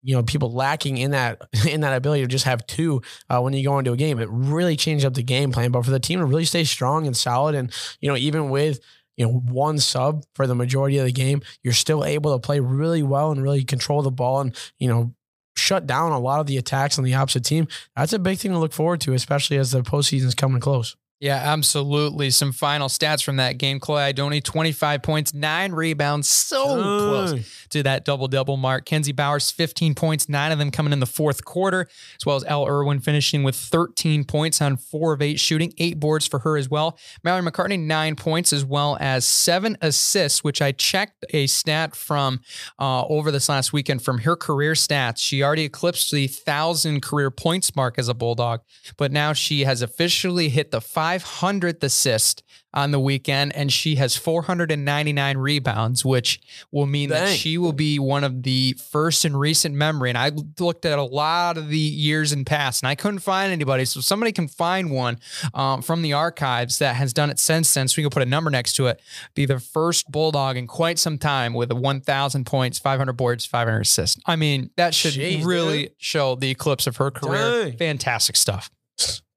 you 0.03 0.15
know 0.15 0.23
people 0.23 0.51
lacking 0.51 0.97
in 0.97 1.11
that 1.11 1.41
in 1.67 1.81
that 1.81 1.95
ability 1.95 2.21
to 2.21 2.27
just 2.27 2.45
have 2.45 2.65
two 2.67 3.01
uh, 3.29 3.39
when 3.39 3.53
you 3.53 3.63
go 3.63 3.79
into 3.79 3.91
a 3.91 3.97
game. 3.97 4.19
It 4.19 4.29
really 4.31 4.75
changed 4.75 5.05
up 5.05 5.13
the 5.13 5.23
game 5.23 5.51
plan. 5.51 5.71
But 5.71 5.85
for 5.85 5.91
the 5.91 5.99
team 5.99 6.19
to 6.19 6.25
really 6.25 6.45
stay 6.45 6.63
strong 6.63 7.07
and 7.07 7.15
solid, 7.15 7.55
and 7.55 7.71
you 7.99 8.09
know 8.09 8.17
even 8.17 8.49
with 8.49 8.79
you 9.17 9.25
know 9.25 9.33
one 9.33 9.79
sub 9.79 10.23
for 10.35 10.47
the 10.47 10.55
majority 10.55 10.97
of 10.97 11.05
the 11.05 11.11
game, 11.11 11.41
you're 11.63 11.73
still 11.73 12.03
able 12.03 12.33
to 12.37 12.45
play 12.45 12.59
really 12.59 13.03
well 13.03 13.31
and 13.31 13.41
really 13.41 13.63
control 13.63 14.01
the 14.01 14.11
ball 14.11 14.41
and 14.41 14.55
you 14.77 14.87
know 14.87 15.13
shut 15.55 15.85
down 15.85 16.11
a 16.11 16.19
lot 16.19 16.39
of 16.39 16.47
the 16.47 16.57
attacks 16.57 16.97
on 16.97 17.03
the 17.03 17.13
opposite 17.13 17.43
team. 17.43 17.67
That's 17.95 18.13
a 18.13 18.19
big 18.19 18.39
thing 18.39 18.51
to 18.51 18.57
look 18.57 18.73
forward 18.73 19.01
to, 19.01 19.13
especially 19.13 19.57
as 19.57 19.71
the 19.71 19.81
postseason 19.81 20.25
is 20.25 20.35
coming 20.35 20.61
close. 20.61 20.95
Yeah, 21.21 21.35
absolutely. 21.35 22.31
Some 22.31 22.51
final 22.51 22.87
stats 22.87 23.23
from 23.23 23.35
that 23.35 23.59
game. 23.59 23.79
Chloe 23.79 24.11
Idoni, 24.11 24.43
25 24.43 25.03
points, 25.03 25.35
nine 25.35 25.71
rebounds, 25.71 26.27
so 26.27 26.63
close 26.65 27.67
to 27.69 27.83
that 27.83 28.05
double 28.05 28.27
double 28.27 28.57
mark. 28.57 28.85
Kenzie 28.85 29.11
Bowers, 29.11 29.51
15 29.51 29.93
points, 29.93 30.27
nine 30.27 30.51
of 30.51 30.57
them 30.57 30.71
coming 30.71 30.91
in 30.91 30.99
the 30.99 31.05
fourth 31.05 31.45
quarter, 31.45 31.87
as 32.15 32.25
well 32.25 32.37
as 32.37 32.43
Elle 32.45 32.65
Irwin 32.67 33.01
finishing 33.01 33.43
with 33.43 33.55
13 33.55 34.23
points 34.23 34.63
on 34.63 34.77
four 34.77 35.13
of 35.13 35.21
eight 35.21 35.39
shooting, 35.39 35.71
eight 35.77 35.99
boards 35.99 36.25
for 36.25 36.39
her 36.39 36.57
as 36.57 36.69
well. 36.69 36.97
Mallory 37.23 37.43
McCartney, 37.43 37.79
nine 37.79 38.15
points, 38.15 38.51
as 38.51 38.65
well 38.65 38.97
as 38.99 39.23
seven 39.23 39.77
assists, 39.79 40.43
which 40.43 40.59
I 40.59 40.71
checked 40.71 41.23
a 41.29 41.45
stat 41.45 41.95
from 41.95 42.41
uh, 42.79 43.05
over 43.05 43.29
this 43.29 43.47
last 43.47 43.71
weekend 43.71 44.01
from 44.01 44.17
her 44.21 44.35
career 44.35 44.73
stats. 44.73 45.19
She 45.19 45.43
already 45.43 45.65
eclipsed 45.65 46.11
the 46.11 46.25
thousand 46.25 47.03
career 47.03 47.29
points 47.29 47.75
mark 47.75 47.99
as 47.99 48.07
a 48.07 48.15
Bulldog, 48.15 48.61
but 48.97 49.11
now 49.11 49.33
she 49.33 49.65
has 49.65 49.83
officially 49.83 50.49
hit 50.49 50.71
the 50.71 50.81
five 50.81 51.10
500th 51.19 51.83
assist 51.83 52.43
on 52.73 52.91
the 52.91 52.99
weekend, 52.99 53.53
and 53.53 53.71
she 53.71 53.95
has 53.95 54.15
499 54.15 55.37
rebounds, 55.37 56.05
which 56.05 56.39
will 56.71 56.85
mean 56.85 57.09
Dang. 57.09 57.25
that 57.25 57.35
she 57.35 57.57
will 57.57 57.73
be 57.73 57.99
one 57.99 58.23
of 58.23 58.43
the 58.43 58.75
first 58.91 59.25
in 59.25 59.35
recent 59.35 59.75
memory. 59.75 60.09
And 60.09 60.17
I 60.17 60.31
looked 60.59 60.85
at 60.85 60.97
a 60.97 61.03
lot 61.03 61.57
of 61.57 61.67
the 61.67 61.77
years 61.77 62.31
in 62.31 62.45
past, 62.45 62.81
and 62.81 62.87
I 62.87 62.95
couldn't 62.95 63.19
find 63.19 63.51
anybody. 63.51 63.83
So 63.85 63.99
somebody 63.99 64.31
can 64.31 64.47
find 64.47 64.89
one 64.89 65.19
um, 65.53 65.81
from 65.81 66.01
the 66.01 66.13
archives 66.13 66.79
that 66.79 66.95
has 66.95 67.11
done 67.11 67.29
it 67.29 67.39
since 67.39 67.73
then. 67.73 67.87
So 67.87 67.95
we 67.97 68.03
can 68.03 68.09
put 68.09 68.23
a 68.23 68.25
number 68.25 68.49
next 68.49 68.73
to 68.73 68.87
it. 68.87 69.01
Be 69.35 69.45
the 69.45 69.59
first 69.59 70.09
Bulldog 70.09 70.55
in 70.55 70.67
quite 70.67 70.97
some 70.97 71.17
time 71.17 71.53
with 71.53 71.71
a 71.71 71.75
1,000 71.75 72.45
points, 72.45 72.79
500 72.79 73.13
boards, 73.13 73.45
500 73.45 73.81
assists. 73.81 74.21
I 74.25 74.37
mean, 74.37 74.69
that 74.77 74.93
should 74.93 75.13
Jeez, 75.13 75.45
really 75.45 75.83
dude. 75.83 75.91
show 75.97 76.35
the 76.35 76.49
eclipse 76.49 76.87
of 76.87 76.97
her 76.97 77.11
career. 77.11 77.65
Dang. 77.65 77.77
Fantastic 77.77 78.37
stuff. 78.37 78.69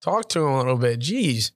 Talk 0.01 0.29
to 0.29 0.47
him 0.47 0.53
a 0.53 0.59
little 0.59 0.77
bit. 0.77 1.01
Jeez. 1.01 1.51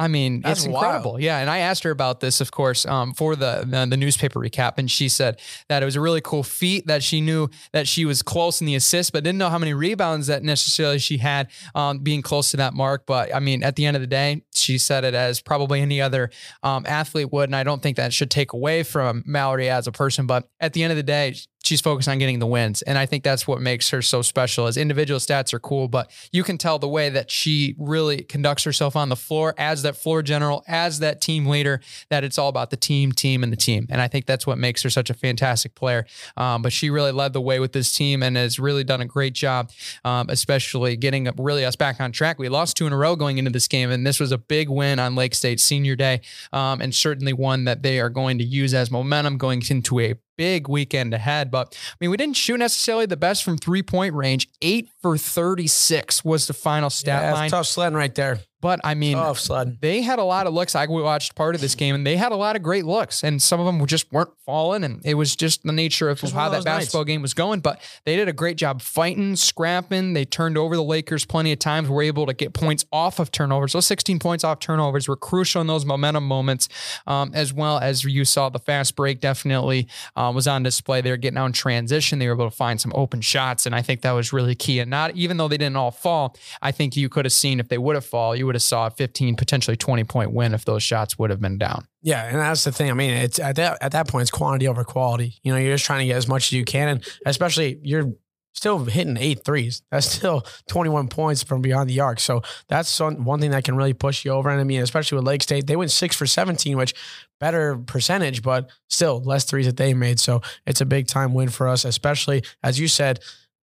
I 0.00 0.08
mean, 0.08 0.40
That's 0.40 0.60
it's 0.60 0.66
incredible. 0.66 1.12
Wild. 1.12 1.22
Yeah. 1.22 1.38
And 1.40 1.50
I 1.50 1.58
asked 1.58 1.82
her 1.82 1.90
about 1.90 2.20
this, 2.20 2.40
of 2.40 2.50
course, 2.50 2.86
um, 2.86 3.12
for 3.12 3.36
the, 3.36 3.66
the, 3.66 3.84
the 3.84 3.98
newspaper 3.98 4.40
recap. 4.40 4.78
And 4.78 4.90
she 4.90 5.10
said 5.10 5.38
that 5.68 5.82
it 5.82 5.84
was 5.84 5.94
a 5.94 6.00
really 6.00 6.22
cool 6.22 6.42
feat 6.42 6.86
that 6.86 7.02
she 7.02 7.20
knew 7.20 7.50
that 7.72 7.86
she 7.86 8.06
was 8.06 8.22
close 8.22 8.62
in 8.62 8.66
the 8.66 8.74
assist, 8.74 9.12
but 9.12 9.24
didn't 9.24 9.38
know 9.38 9.50
how 9.50 9.58
many 9.58 9.74
rebounds 9.74 10.26
that 10.28 10.42
necessarily 10.42 10.98
she 10.98 11.18
had 11.18 11.50
um, 11.74 11.98
being 11.98 12.22
close 12.22 12.50
to 12.52 12.56
that 12.56 12.72
mark. 12.72 13.04
But 13.04 13.34
I 13.34 13.40
mean, 13.40 13.62
at 13.62 13.76
the 13.76 13.84
end 13.84 13.94
of 13.94 14.00
the 14.00 14.06
day, 14.06 14.42
she 14.54 14.78
said 14.78 15.04
it 15.04 15.12
as 15.12 15.42
probably 15.42 15.82
any 15.82 16.00
other 16.00 16.30
um, 16.62 16.86
athlete 16.86 17.30
would. 17.30 17.50
And 17.50 17.56
I 17.56 17.62
don't 17.62 17.82
think 17.82 17.98
that 17.98 18.14
should 18.14 18.30
take 18.30 18.54
away 18.54 18.82
from 18.82 19.22
Mallory 19.26 19.68
as 19.68 19.86
a 19.86 19.92
person. 19.92 20.26
But 20.26 20.48
at 20.60 20.72
the 20.72 20.82
end 20.82 20.92
of 20.92 20.96
the 20.96 21.02
day, 21.02 21.34
she's 21.70 21.80
focused 21.80 22.08
on 22.08 22.18
getting 22.18 22.40
the 22.40 22.46
wins. 22.48 22.82
And 22.82 22.98
I 22.98 23.06
think 23.06 23.22
that's 23.22 23.46
what 23.46 23.60
makes 23.60 23.90
her 23.90 24.02
so 24.02 24.22
special. 24.22 24.66
As 24.66 24.76
individual 24.76 25.20
stats 25.20 25.54
are 25.54 25.60
cool, 25.60 25.86
but 25.86 26.10
you 26.32 26.42
can 26.42 26.58
tell 26.58 26.80
the 26.80 26.88
way 26.88 27.10
that 27.10 27.30
she 27.30 27.76
really 27.78 28.24
conducts 28.24 28.64
herself 28.64 28.96
on 28.96 29.08
the 29.08 29.14
floor 29.14 29.54
as 29.56 29.82
that 29.82 29.94
floor 29.94 30.20
general, 30.22 30.64
as 30.66 30.98
that 30.98 31.20
team 31.20 31.46
leader, 31.46 31.80
that 32.08 32.24
it's 32.24 32.38
all 32.38 32.48
about 32.48 32.70
the 32.70 32.76
team, 32.76 33.12
team, 33.12 33.44
and 33.44 33.52
the 33.52 33.56
team. 33.56 33.86
And 33.88 34.00
I 34.00 34.08
think 34.08 34.26
that's 34.26 34.48
what 34.48 34.58
makes 34.58 34.82
her 34.82 34.90
such 34.90 35.10
a 35.10 35.14
fantastic 35.14 35.76
player. 35.76 36.06
Um, 36.36 36.60
but 36.60 36.72
she 36.72 36.90
really 36.90 37.12
led 37.12 37.34
the 37.34 37.40
way 37.40 37.60
with 37.60 37.72
this 37.72 37.92
team 37.92 38.20
and 38.24 38.36
has 38.36 38.58
really 38.58 38.82
done 38.82 39.00
a 39.00 39.06
great 39.06 39.34
job, 39.34 39.70
um, 40.04 40.26
especially 40.28 40.96
getting 40.96 41.30
really 41.38 41.64
us 41.64 41.76
back 41.76 42.00
on 42.00 42.10
track. 42.10 42.40
We 42.40 42.48
lost 42.48 42.76
two 42.76 42.88
in 42.88 42.92
a 42.92 42.96
row 42.96 43.14
going 43.14 43.38
into 43.38 43.52
this 43.52 43.68
game, 43.68 43.92
and 43.92 44.04
this 44.04 44.18
was 44.18 44.32
a 44.32 44.38
big 44.38 44.68
win 44.68 44.98
on 44.98 45.14
Lake 45.14 45.36
State 45.36 45.60
Senior 45.60 45.94
Day, 45.94 46.20
um, 46.52 46.80
and 46.80 46.92
certainly 46.92 47.32
one 47.32 47.62
that 47.66 47.84
they 47.84 48.00
are 48.00 48.10
going 48.10 48.38
to 48.38 48.44
use 48.44 48.74
as 48.74 48.90
momentum 48.90 49.38
going 49.38 49.62
into 49.70 50.00
a 50.00 50.14
big 50.40 50.68
weekend 50.68 51.12
ahead. 51.12 51.50
But 51.50 51.76
I 51.92 51.96
mean, 52.00 52.10
we 52.10 52.16
didn't 52.16 52.36
shoot 52.36 52.56
necessarily 52.56 53.04
the 53.04 53.18
best 53.18 53.44
from 53.44 53.58
three 53.58 53.82
point 53.82 54.14
range. 54.14 54.48
Eight 54.62 54.88
for 55.02 55.18
36 55.18 56.24
was 56.24 56.46
the 56.46 56.54
final 56.54 56.88
stat 56.88 57.24
yeah, 57.24 57.34
line. 57.34 57.50
Tough 57.50 57.66
sledding 57.66 57.94
right 57.94 58.14
there. 58.14 58.40
But 58.60 58.80
I 58.84 58.94
mean, 58.94 59.18
sledding. 59.34 59.78
they 59.80 60.02
had 60.02 60.18
a 60.18 60.24
lot 60.24 60.46
of 60.46 60.52
looks. 60.52 60.74
I 60.74 60.86
watched 60.86 61.34
part 61.34 61.54
of 61.54 61.60
this 61.60 61.74
game 61.74 61.94
and 61.94 62.06
they 62.06 62.16
had 62.16 62.32
a 62.32 62.36
lot 62.36 62.56
of 62.56 62.62
great 62.62 62.84
looks, 62.84 63.22
and 63.24 63.40
some 63.40 63.60
of 63.60 63.66
them 63.66 63.84
just 63.86 64.12
weren't 64.12 64.30
falling. 64.44 64.84
And 64.84 65.00
it 65.04 65.14
was 65.14 65.34
just 65.34 65.62
the 65.62 65.72
nature 65.72 66.08
of 66.08 66.20
how 66.20 66.48
that 66.50 66.64
basketball 66.64 67.02
nights. 67.02 67.06
game 67.06 67.22
was 67.22 67.34
going. 67.34 67.60
But 67.60 67.80
they 68.04 68.16
did 68.16 68.28
a 68.28 68.32
great 68.32 68.56
job 68.56 68.82
fighting, 68.82 69.36
scrapping. 69.36 70.12
They 70.12 70.24
turned 70.24 70.58
over 70.58 70.76
the 70.76 70.84
Lakers 70.84 71.24
plenty 71.24 71.52
of 71.52 71.58
times, 71.58 71.88
were 71.88 72.02
able 72.02 72.26
to 72.26 72.34
get 72.34 72.52
points 72.52 72.84
off 72.92 73.18
of 73.18 73.32
turnovers. 73.32 73.72
Those 73.72 73.86
16 73.86 74.18
points 74.18 74.44
off 74.44 74.58
turnovers 74.60 75.08
were 75.08 75.16
crucial 75.16 75.60
in 75.60 75.66
those 75.66 75.84
momentum 75.84 76.26
moments, 76.26 76.68
um, 77.06 77.30
as 77.34 77.52
well 77.52 77.78
as 77.78 78.04
you 78.04 78.24
saw 78.24 78.48
the 78.48 78.58
fast 78.58 78.96
break 78.96 79.20
definitely 79.20 79.88
uh, 80.16 80.30
was 80.34 80.46
on 80.46 80.62
display. 80.62 81.00
They 81.00 81.10
were 81.10 81.16
getting 81.16 81.38
out 81.38 81.46
in 81.46 81.52
transition. 81.52 82.18
They 82.18 82.26
were 82.26 82.34
able 82.34 82.50
to 82.50 82.56
find 82.56 82.80
some 82.80 82.92
open 82.94 83.20
shots. 83.20 83.66
And 83.66 83.74
I 83.74 83.82
think 83.82 84.02
that 84.02 84.12
was 84.12 84.32
really 84.32 84.54
key. 84.54 84.80
And 84.80 84.90
not 84.90 85.16
even 85.16 85.36
though 85.36 85.48
they 85.48 85.58
didn't 85.58 85.76
all 85.76 85.90
fall, 85.90 86.36
I 86.60 86.72
think 86.72 86.96
you 86.96 87.08
could 87.08 87.24
have 87.24 87.32
seen 87.32 87.60
if 87.60 87.68
they 87.68 87.78
would 87.78 87.94
have 87.94 88.04
fall, 88.04 88.36
you 88.36 88.49
would 88.50 88.56
have 88.56 88.62
saw 88.62 88.88
a 88.88 88.90
15, 88.90 89.36
potentially 89.36 89.76
20 89.76 90.04
point 90.04 90.32
win 90.32 90.52
if 90.54 90.64
those 90.64 90.82
shots 90.82 91.16
would 91.18 91.30
have 91.30 91.40
been 91.40 91.56
down. 91.56 91.86
Yeah, 92.02 92.24
and 92.24 92.36
that's 92.36 92.64
the 92.64 92.72
thing. 92.72 92.90
I 92.90 92.94
mean, 92.94 93.10
it's 93.10 93.38
at 93.38 93.56
that 93.56 93.78
at 93.80 93.92
that 93.92 94.08
point 94.08 94.22
it's 94.22 94.30
quantity 94.30 94.66
over 94.66 94.82
quality. 94.82 95.34
You 95.44 95.52
know, 95.52 95.58
you're 95.58 95.74
just 95.74 95.84
trying 95.84 96.00
to 96.00 96.06
get 96.06 96.16
as 96.16 96.26
much 96.26 96.48
as 96.48 96.52
you 96.52 96.64
can, 96.64 96.88
and 96.88 97.06
especially 97.24 97.78
you're 97.82 98.12
still 98.52 98.84
hitting 98.84 99.16
eight 99.16 99.44
threes. 99.44 99.82
That's 99.90 100.10
still 100.10 100.44
21 100.68 101.08
points 101.08 101.42
from 101.42 101.62
beyond 101.62 101.88
the 101.88 102.00
arc. 102.00 102.20
So 102.20 102.42
that's 102.68 102.98
one 102.98 103.40
thing 103.40 103.52
that 103.52 103.64
can 103.64 103.76
really 103.76 103.92
push 103.92 104.24
you 104.24 104.32
over. 104.32 104.48
And 104.50 104.60
I 104.60 104.64
mean, 104.64 104.82
especially 104.82 105.16
with 105.16 105.26
Lake 105.26 105.42
State, 105.42 105.66
they 105.66 105.76
went 105.76 105.90
six 105.90 106.16
for 106.16 106.26
17, 106.26 106.76
which 106.76 106.94
better 107.38 107.78
percentage, 107.78 108.42
but 108.42 108.70
still 108.88 109.22
less 109.22 109.44
threes 109.44 109.66
that 109.66 109.76
they 109.76 109.94
made. 109.94 110.18
So 110.20 110.42
it's 110.66 110.80
a 110.80 110.86
big 110.86 111.06
time 111.06 111.32
win 111.32 111.48
for 111.48 111.68
us, 111.68 111.84
especially 111.84 112.42
as 112.62 112.78
you 112.78 112.88
said, 112.88 113.20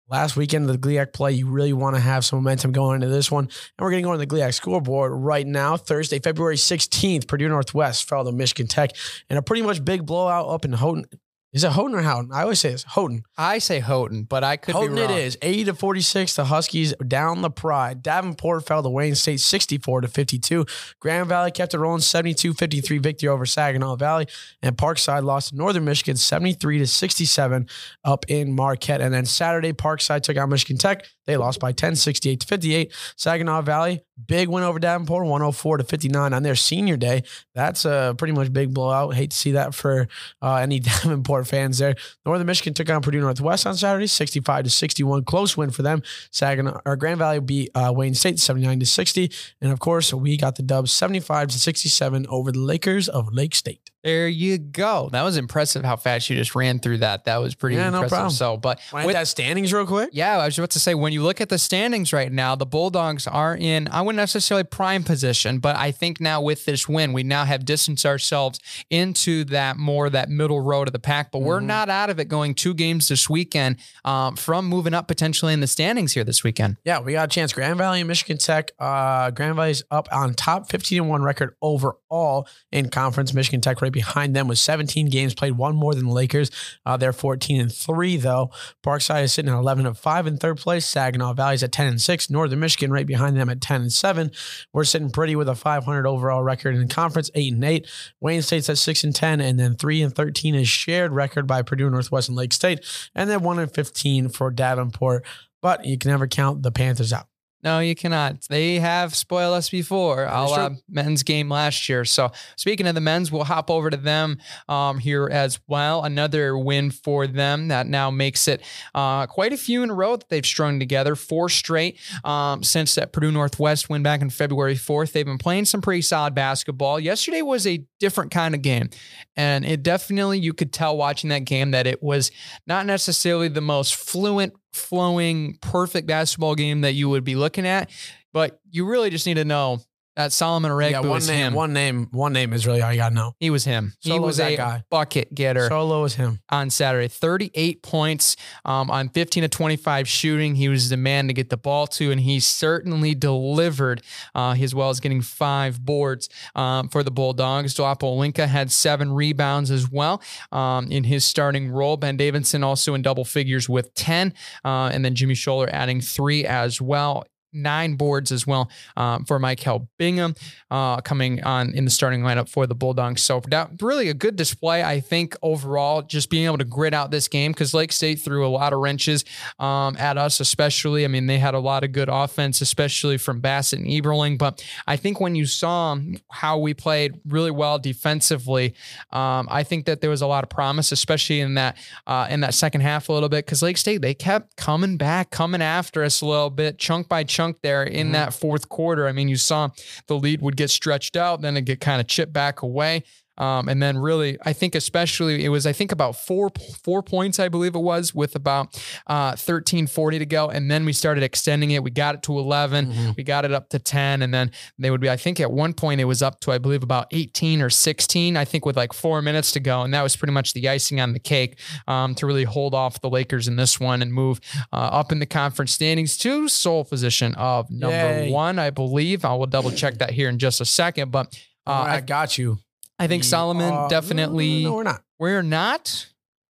last 0.08 0.36
weekend 0.36 0.68
the 0.68 0.78
GLIAC 0.78 1.12
play. 1.12 1.32
You 1.32 1.46
really 1.46 1.72
want 1.72 1.96
to 1.96 2.00
have 2.00 2.24
some 2.24 2.38
momentum 2.38 2.72
going 2.72 2.96
into 2.96 3.08
this 3.08 3.30
one. 3.30 3.44
And 3.44 3.52
we're 3.78 3.90
going 3.90 4.02
to 4.02 4.06
go 4.06 4.12
on 4.12 4.18
the 4.18 4.26
GLIAC 4.26 4.54
scoreboard 4.54 5.12
right 5.12 5.46
now. 5.46 5.76
Thursday, 5.76 6.18
February 6.18 6.56
16th, 6.56 7.26
Purdue 7.26 7.48
Northwest 7.48 8.08
fell 8.08 8.24
to 8.24 8.32
Michigan 8.32 8.66
Tech 8.66 8.90
in 9.28 9.36
a 9.36 9.42
pretty 9.42 9.62
much 9.62 9.84
big 9.84 10.06
blowout 10.06 10.48
up 10.48 10.64
in 10.64 10.72
Houghton, 10.72 11.06
is 11.52 11.64
it 11.64 11.72
Houghton 11.72 11.94
or 11.94 12.02
Houghton? 12.02 12.30
I 12.32 12.42
always 12.42 12.60
say 12.60 12.70
it's 12.72 12.82
Houghton. 12.82 13.22
I 13.38 13.58
say 13.58 13.78
Houghton, 13.80 14.24
but 14.24 14.44
I 14.44 14.56
could 14.56 14.74
Houghton 14.74 14.94
be 14.94 15.00
wrong. 15.00 15.10
it 15.10 15.18
is. 15.18 15.38
80 15.40 15.64
to 15.64 15.74
46, 15.74 16.36
the 16.36 16.44
Huskies 16.46 16.92
down 17.06 17.40
the 17.40 17.50
pride. 17.50 18.02
Davenport 18.02 18.66
fell 18.66 18.82
to 18.82 18.90
Wayne 18.90 19.14
State 19.14 19.40
64 19.40 20.02
to 20.02 20.08
52. 20.08 20.66
Grand 21.00 21.28
Valley 21.28 21.50
kept 21.50 21.72
it 21.72 21.78
rolling 21.78 22.00
72-53 22.00 23.00
victory 23.00 23.28
over 23.28 23.46
Saginaw 23.46 23.96
Valley. 23.96 24.26
And 24.62 24.76
Parkside 24.76 25.22
lost 25.22 25.50
to 25.50 25.56
Northern 25.56 25.84
Michigan 25.84 26.16
73 26.16 26.78
to 26.80 26.86
67 26.86 27.68
up 28.04 28.26
in 28.28 28.52
Marquette. 28.52 29.00
And 29.00 29.14
then 29.14 29.24
Saturday, 29.24 29.72
Parkside 29.72 30.22
took 30.22 30.36
out 30.36 30.48
Michigan 30.48 30.76
Tech. 30.76 31.06
They 31.26 31.36
lost 31.36 31.60
by 31.60 31.72
10, 31.72 31.96
68 31.96 32.40
to 32.40 32.46
58. 32.46 32.92
Saginaw 33.16 33.62
Valley, 33.62 34.02
big 34.26 34.48
win 34.48 34.62
over 34.62 34.78
Davenport, 34.78 35.26
104 35.26 35.78
to 35.78 35.84
59 35.84 36.32
on 36.32 36.42
their 36.42 36.54
senior 36.54 36.96
day. 36.96 37.24
That's 37.54 37.84
a 37.84 38.14
pretty 38.16 38.32
much 38.32 38.52
big 38.52 38.72
blowout. 38.72 39.14
Hate 39.14 39.30
to 39.30 39.36
see 39.36 39.52
that 39.52 39.74
for 39.74 40.08
uh, 40.40 40.54
any 40.56 40.80
Davenport 40.80 41.46
fans 41.46 41.78
there. 41.78 41.96
Northern 42.24 42.46
Michigan 42.46 42.74
took 42.74 42.88
on 42.90 43.02
Purdue 43.02 43.20
Northwest 43.20 43.66
on 43.66 43.76
Saturday, 43.76 44.06
65 44.06 44.64
to 44.64 44.70
61. 44.70 45.24
Close 45.24 45.56
win 45.56 45.70
for 45.70 45.82
them. 45.82 46.02
Saginaw 46.30 46.80
or 46.84 46.96
Grand 46.96 47.18
Valley 47.18 47.40
beat 47.40 47.70
uh, 47.74 47.92
Wayne 47.94 48.14
State 48.14 48.38
79 48.38 48.80
to 48.80 48.86
60. 48.86 49.30
And 49.60 49.72
of 49.72 49.80
course, 49.80 50.14
we 50.14 50.36
got 50.36 50.56
the 50.56 50.62
dub 50.62 50.88
75 50.88 51.48
to 51.48 51.58
67 51.58 52.26
over 52.28 52.52
the 52.52 52.60
Lakers 52.60 53.08
of 53.08 53.32
Lake 53.32 53.54
State. 53.54 53.90
There 54.06 54.28
you 54.28 54.56
go. 54.58 55.08
That 55.10 55.22
was 55.22 55.36
impressive 55.36 55.84
how 55.84 55.96
fast 55.96 56.30
you 56.30 56.36
just 56.36 56.54
ran 56.54 56.78
through 56.78 56.98
that. 56.98 57.24
That 57.24 57.38
was 57.38 57.56
pretty 57.56 57.74
Yeah, 57.74 57.90
no 57.90 58.02
impressive. 58.04 58.10
problem. 58.10 58.30
So, 58.30 58.56
but 58.56 58.78
with- 58.92 59.14
that 59.14 59.26
standings 59.26 59.72
real 59.72 59.84
quick? 59.84 60.10
yeah, 60.12 60.38
I 60.38 60.46
was 60.46 60.56
about 60.56 60.70
to 60.70 60.78
say 60.78 60.94
when 60.94 61.12
you 61.12 61.24
look 61.24 61.40
at 61.40 61.48
the 61.48 61.58
standings 61.58 62.12
right 62.12 62.30
now, 62.30 62.54
the 62.54 62.66
Bulldogs 62.66 63.26
are 63.26 63.56
in, 63.56 63.88
I 63.90 64.02
wouldn't 64.02 64.16
necessarily 64.18 64.62
prime 64.62 65.02
position, 65.02 65.58
but 65.58 65.74
I 65.74 65.90
think 65.90 66.20
now 66.20 66.40
with 66.40 66.66
this 66.66 66.88
win, 66.88 67.12
we 67.12 67.24
now 67.24 67.44
have 67.46 67.64
distanced 67.64 68.06
ourselves 68.06 68.60
into 68.90 69.42
that 69.46 69.76
more 69.76 70.08
that 70.08 70.28
middle 70.30 70.60
road 70.60 70.86
of 70.86 70.92
the 70.92 71.00
pack. 71.00 71.32
But 71.32 71.40
we're 71.40 71.58
Mhm. 71.60 71.64
not 71.66 71.88
out 71.90 72.08
of 72.08 72.20
it 72.20 72.26
going 72.28 72.54
two 72.54 72.74
games 72.74 73.08
this 73.08 73.28
weekend 73.28 73.76
um, 74.04 74.36
from 74.36 74.66
moving 74.66 74.94
up 74.94 75.08
potentially 75.08 75.52
in 75.52 75.58
the 75.58 75.66
standings 75.66 76.12
here 76.12 76.22
this 76.22 76.44
weekend. 76.44 76.76
Yeah, 76.84 77.00
we 77.00 77.14
got 77.14 77.24
a 77.24 77.28
chance. 77.34 77.52
Grand 77.52 77.76
Valley 77.76 77.98
and 78.02 78.06
Michigan 78.08 78.38
Tech. 78.38 78.70
Uh, 78.78 79.32
Grand 79.32 79.56
Valley's 79.56 79.82
up 79.90 80.06
on 80.12 80.32
top, 80.34 80.70
fifteen 80.70 80.98
and 81.00 81.08
one 81.10 81.22
record 81.22 81.56
overall 81.60 82.46
in 82.70 82.88
conference. 82.88 83.34
Michigan 83.34 83.60
Tech 83.60 83.82
right 83.82 83.95
behind 83.96 84.36
them 84.36 84.46
with 84.46 84.58
seventeen 84.58 85.08
games 85.08 85.34
played, 85.34 85.56
one 85.56 85.74
more 85.74 85.94
than 85.94 86.06
the 86.06 86.12
Lakers. 86.12 86.50
Uh, 86.84 86.96
they're 86.96 87.12
fourteen 87.12 87.60
and 87.60 87.72
three 87.72 88.16
though. 88.16 88.50
Parkside 88.84 89.24
is 89.24 89.32
sitting 89.32 89.50
at 89.50 89.56
eleven 89.56 89.86
and 89.86 89.96
five 89.98 90.26
in 90.26 90.36
third 90.36 90.58
place. 90.58 90.86
Saginaw 90.86 91.32
Valley's 91.32 91.62
at 91.62 91.72
ten 91.72 91.88
and 91.88 92.00
six. 92.00 92.30
Northern 92.30 92.60
Michigan 92.60 92.92
right 92.92 93.06
behind 93.06 93.36
them 93.36 93.48
at 93.48 93.60
ten 93.60 93.80
and 93.80 93.92
seven. 93.92 94.30
We're 94.72 94.84
sitting 94.84 95.10
pretty 95.10 95.34
with 95.34 95.48
a 95.48 95.54
five 95.54 95.84
hundred 95.84 96.06
overall 96.06 96.42
record 96.42 96.74
in 96.74 96.82
the 96.82 96.94
conference, 96.94 97.30
eight 97.34 97.52
and 97.52 97.64
eight. 97.64 97.88
Wayne 98.20 98.42
State's 98.42 98.68
at 98.68 98.78
six 98.78 99.02
and 99.02 99.14
ten, 99.14 99.40
and 99.40 99.58
then 99.58 99.74
three 99.74 100.02
and 100.02 100.14
thirteen 100.14 100.54
is 100.54 100.68
shared 100.68 101.12
record 101.12 101.46
by 101.46 101.62
Purdue, 101.62 101.90
Northwest, 101.90 102.28
and 102.28 102.36
Lake 102.36 102.52
State, 102.52 102.84
and 103.14 103.30
then 103.30 103.42
one 103.42 103.58
and 103.58 103.72
fifteen 103.72 104.28
for 104.28 104.50
Davenport. 104.50 105.24
But 105.62 105.86
you 105.86 105.96
can 105.98 106.10
never 106.10 106.28
count 106.28 106.62
the 106.62 106.70
Panthers 106.70 107.12
out. 107.12 107.26
No, 107.62 107.80
you 107.80 107.94
cannot. 107.94 108.42
They 108.48 108.78
have 108.78 109.14
spoiled 109.14 109.54
us 109.54 109.70
before. 109.70 110.26
uh, 110.52 110.70
men's 110.88 111.22
game 111.22 111.48
last 111.48 111.88
year. 111.88 112.04
So 112.04 112.30
speaking 112.56 112.86
of 112.86 112.94
the 112.94 113.00
men's, 113.00 113.32
we'll 113.32 113.44
hop 113.44 113.70
over 113.70 113.90
to 113.90 113.96
them 113.96 114.38
um, 114.68 114.98
here 114.98 115.28
as 115.30 115.58
well. 115.66 116.04
Another 116.04 116.56
win 116.56 116.90
for 116.90 117.26
them 117.26 117.68
that 117.68 117.86
now 117.86 118.10
makes 118.10 118.46
it 118.46 118.62
uh, 118.94 119.26
quite 119.26 119.52
a 119.52 119.56
few 119.56 119.82
in 119.82 119.90
a 119.90 119.94
row 119.94 120.16
that 120.16 120.28
they've 120.28 120.46
strung 120.46 120.78
together. 120.78 121.16
Four 121.16 121.48
straight 121.48 121.98
um, 122.24 122.62
since 122.62 122.94
that 122.94 123.12
Purdue 123.12 123.32
Northwest 123.32 123.88
win 123.88 124.02
back 124.02 124.20
in 124.20 124.30
February 124.30 124.74
4th. 124.76 125.12
They've 125.12 125.26
been 125.26 125.38
playing 125.38 125.64
some 125.64 125.80
pretty 125.80 126.02
solid 126.02 126.34
basketball. 126.34 127.00
Yesterday 127.00 127.42
was 127.42 127.66
a 127.66 127.84
different 127.98 128.30
kind 128.30 128.54
of 128.54 128.62
game. 128.62 128.90
And 129.36 129.64
it 129.64 129.82
definitely, 129.82 130.38
you 130.38 130.52
could 130.52 130.72
tell 130.72 130.96
watching 130.96 131.30
that 131.30 131.44
game 131.44 131.72
that 131.72 131.86
it 131.86 132.02
was 132.02 132.30
not 132.66 132.86
necessarily 132.86 133.48
the 133.48 133.60
most 133.60 133.94
fluent, 133.94 134.54
flowing, 134.76 135.58
perfect 135.60 136.06
basketball 136.06 136.54
game 136.54 136.82
that 136.82 136.92
you 136.92 137.08
would 137.08 137.24
be 137.24 137.34
looking 137.34 137.66
at. 137.66 137.90
But 138.32 138.60
you 138.70 138.86
really 138.86 139.10
just 139.10 139.26
need 139.26 139.34
to 139.34 139.44
know 139.44 139.80
that 140.16 140.32
Solomon 140.32 140.70
Oregbu 140.70 140.90
yeah, 140.90 141.00
one 141.00 141.10
was 141.10 141.28
name, 141.28 141.38
him. 141.38 141.54
one 141.54 141.72
name, 141.72 142.08
one 142.10 142.32
name 142.32 142.52
is 142.52 142.66
really 142.66 142.80
all 142.82 142.90
you 142.90 142.98
gotta 142.98 143.14
know. 143.14 143.34
he 143.38 143.50
was 143.50 143.64
him. 143.64 143.92
he 144.00 144.18
was 144.18 144.38
that 144.38 144.52
a 144.52 144.56
guy. 144.56 144.84
bucket 144.90 145.34
getter 145.34 145.68
Solo 145.68 146.04
is 146.04 146.14
him. 146.14 146.40
on 146.50 146.70
Saturday. 146.70 147.08
38 147.08 147.82
points 147.82 148.36
um, 148.64 148.90
on 148.90 149.08
15 149.10 149.42
to 149.42 149.48
25 149.48 150.08
shooting. 150.08 150.54
He 150.54 150.68
was 150.68 150.88
the 150.88 150.96
man 150.96 151.28
to 151.28 151.34
get 151.34 151.50
the 151.50 151.56
ball 151.56 151.86
to, 151.88 152.10
and 152.10 152.20
he 152.20 152.40
certainly 152.40 153.14
delivered, 153.14 154.02
uh, 154.34 154.56
as 154.58 154.74
well 154.74 154.88
as 154.90 155.00
getting 155.00 155.20
five 155.20 155.84
boards 155.84 156.28
um, 156.54 156.88
for 156.88 157.02
the 157.02 157.10
Bulldogs. 157.10 157.74
Dwapo 157.74 158.16
Linka 158.16 158.46
had 158.46 158.72
seven 158.72 159.12
rebounds 159.12 159.70
as 159.70 159.90
well 159.90 160.22
um, 160.50 160.90
in 160.90 161.04
his 161.04 161.24
starting 161.24 161.70
role. 161.70 161.96
Ben 161.96 162.16
Davidson 162.16 162.64
also 162.64 162.94
in 162.94 163.02
double 163.02 163.24
figures 163.24 163.68
with 163.68 163.92
10, 163.94 164.32
uh, 164.64 164.90
and 164.92 165.04
then 165.04 165.14
Jimmy 165.14 165.34
Scholler 165.34 165.68
adding 165.70 166.00
three 166.00 166.44
as 166.46 166.80
well. 166.80 167.24
Nine 167.52 167.96
boards 167.96 168.32
as 168.32 168.46
well 168.46 168.70
um, 168.96 169.24
for 169.24 169.38
Michael 169.38 169.88
Bingham 169.98 170.34
uh, 170.70 171.00
coming 171.00 171.42
on 171.42 171.72
in 171.74 171.84
the 171.84 171.90
starting 171.90 172.20
lineup 172.20 172.48
for 172.48 172.66
the 172.66 172.74
Bulldogs. 172.74 173.22
So 173.22 173.40
that 173.48 173.70
really 173.80 174.08
a 174.08 174.14
good 174.14 174.36
display, 174.36 174.82
I 174.82 175.00
think 175.00 175.36
overall, 175.42 176.02
just 176.02 176.28
being 176.28 176.44
able 176.44 176.58
to 176.58 176.64
grit 176.64 176.92
out 176.92 177.10
this 177.10 177.28
game 177.28 177.52
because 177.52 177.72
Lake 177.72 177.92
State 177.92 178.20
threw 178.20 178.46
a 178.46 178.48
lot 178.48 178.72
of 178.72 178.80
wrenches 178.80 179.24
um, 179.58 179.96
at 179.96 180.18
us, 180.18 180.40
especially. 180.40 181.04
I 181.04 181.08
mean, 181.08 181.26
they 181.26 181.38
had 181.38 181.54
a 181.54 181.58
lot 181.58 181.84
of 181.84 181.92
good 181.92 182.08
offense, 182.10 182.60
especially 182.60 183.16
from 183.16 183.40
Bassett 183.40 183.78
and 183.78 183.88
Eberling. 183.88 184.38
But 184.38 184.64
I 184.86 184.96
think 184.96 185.20
when 185.20 185.34
you 185.34 185.46
saw 185.46 185.96
how 186.30 186.58
we 186.58 186.74
played 186.74 187.14
really 187.26 187.50
well 187.50 187.78
defensively, 187.78 188.74
um, 189.12 189.48
I 189.50 189.62
think 189.62 189.86
that 189.86 190.00
there 190.00 190.10
was 190.10 190.22
a 190.22 190.26
lot 190.26 190.44
of 190.44 190.50
promise, 190.50 190.92
especially 190.92 191.40
in 191.40 191.54
that 191.54 191.76
uh, 192.06 192.26
in 192.28 192.40
that 192.40 192.54
second 192.54 192.82
half 192.82 193.08
a 193.08 193.12
little 193.12 193.28
bit 193.28 193.46
because 193.46 193.62
Lake 193.62 193.78
State 193.78 194.02
they 194.02 194.14
kept 194.14 194.56
coming 194.56 194.96
back, 194.96 195.30
coming 195.30 195.62
after 195.62 196.02
us 196.02 196.20
a 196.20 196.26
little 196.26 196.50
bit, 196.50 196.78
chunk 196.78 197.08
by 197.08 197.24
chunk 197.24 197.35
there 197.62 197.82
in 197.82 198.08
Mhm. 198.08 198.12
that 198.12 198.34
fourth 198.34 198.68
quarter. 198.68 199.06
I 199.06 199.12
mean, 199.12 199.28
you 199.28 199.36
saw 199.36 199.68
the 200.06 200.16
lead 200.16 200.40
would 200.42 200.56
get 200.56 200.70
stretched 200.70 201.16
out, 201.16 201.40
then 201.42 201.56
it 201.56 201.64
get 201.64 201.80
kind 201.80 202.00
of 202.00 202.06
chipped 202.06 202.32
back 202.32 202.62
away. 202.62 203.02
Um, 203.38 203.68
and 203.68 203.82
then 203.82 203.98
really, 203.98 204.38
I 204.44 204.52
think 204.52 204.74
especially 204.74 205.44
it 205.44 205.48
was 205.48 205.66
I 205.66 205.72
think 205.72 205.92
about 205.92 206.16
four 206.16 206.50
four 206.82 207.02
points 207.02 207.38
I 207.38 207.48
believe 207.48 207.74
it 207.74 207.80
was 207.80 208.14
with 208.14 208.34
about 208.34 208.80
uh, 209.06 209.36
thirteen 209.36 209.86
forty 209.86 210.18
to 210.18 210.26
go, 210.26 210.48
and 210.48 210.70
then 210.70 210.84
we 210.84 210.92
started 210.92 211.22
extending 211.22 211.70
it. 211.72 211.82
We 211.82 211.90
got 211.90 212.14
it 212.14 212.22
to 212.24 212.38
11 212.38 212.86
Mhm. 212.92 213.16
we 213.16 213.22
got 213.24 213.44
it 213.44 213.52
up 213.52 213.68
to 213.70 213.78
ten, 213.78 214.22
and 214.22 214.32
then 214.32 214.50
they 214.78 214.90
would 214.90 215.00
be 215.00 215.10
I 215.10 215.16
think 215.16 215.40
at 215.40 215.50
one 215.52 215.72
point 215.74 216.00
it 216.00 216.04
was 216.04 216.22
up 216.22 216.40
to 216.40 216.52
I 216.52 216.58
believe 216.58 216.82
about 216.82 217.06
eighteen 217.12 217.60
or 217.62 217.70
sixteen. 217.70 218.36
I 218.36 218.44
think 218.44 218.64
with 218.64 218.76
like 218.76 218.92
four 218.92 219.20
minutes 219.22 219.52
to 219.52 219.60
go, 219.60 219.82
and 219.82 219.92
that 219.94 220.02
was 220.02 220.16
pretty 220.16 220.32
much 220.32 220.52
the 220.52 220.68
icing 220.68 221.00
on 221.00 221.12
the 221.12 221.18
cake 221.20 221.58
um, 221.86 222.14
to 222.16 222.26
really 222.26 222.44
hold 222.44 222.74
off 222.74 223.00
the 223.00 223.10
Lakers 223.10 223.48
in 223.48 223.56
this 223.56 223.78
one 223.80 224.02
and 224.02 224.12
move 224.12 224.40
uh, 224.72 224.76
up 224.76 225.12
in 225.12 225.18
the 225.18 225.26
conference 225.26 225.72
standings 225.72 226.16
to 226.18 226.48
sole 226.48 226.84
position 226.84 227.34
of 227.34 227.70
number 227.70 227.96
Yay. 227.96 228.30
one, 228.30 228.58
I 228.58 228.70
believe. 228.70 229.24
I 229.24 229.34
will 229.34 229.46
double 229.46 229.70
check 229.70 229.98
that 229.98 230.10
here 230.10 230.28
in 230.28 230.38
just 230.38 230.60
a 230.60 230.64
second, 230.64 231.10
but. 231.10 231.36
Uh, 231.66 231.70
All 231.70 231.84
right, 231.86 231.94
I 231.94 231.96
I, 231.96 232.00
got 232.00 232.38
you. 232.38 232.58
I 232.98 233.06
think 233.06 233.24
Solomon 233.24 233.72
uh, 233.72 233.88
definitely. 233.88 234.64
No, 234.64 234.74
we're 234.74 234.82
not. 234.82 235.02
We're 235.18 235.42
not. 235.42 236.06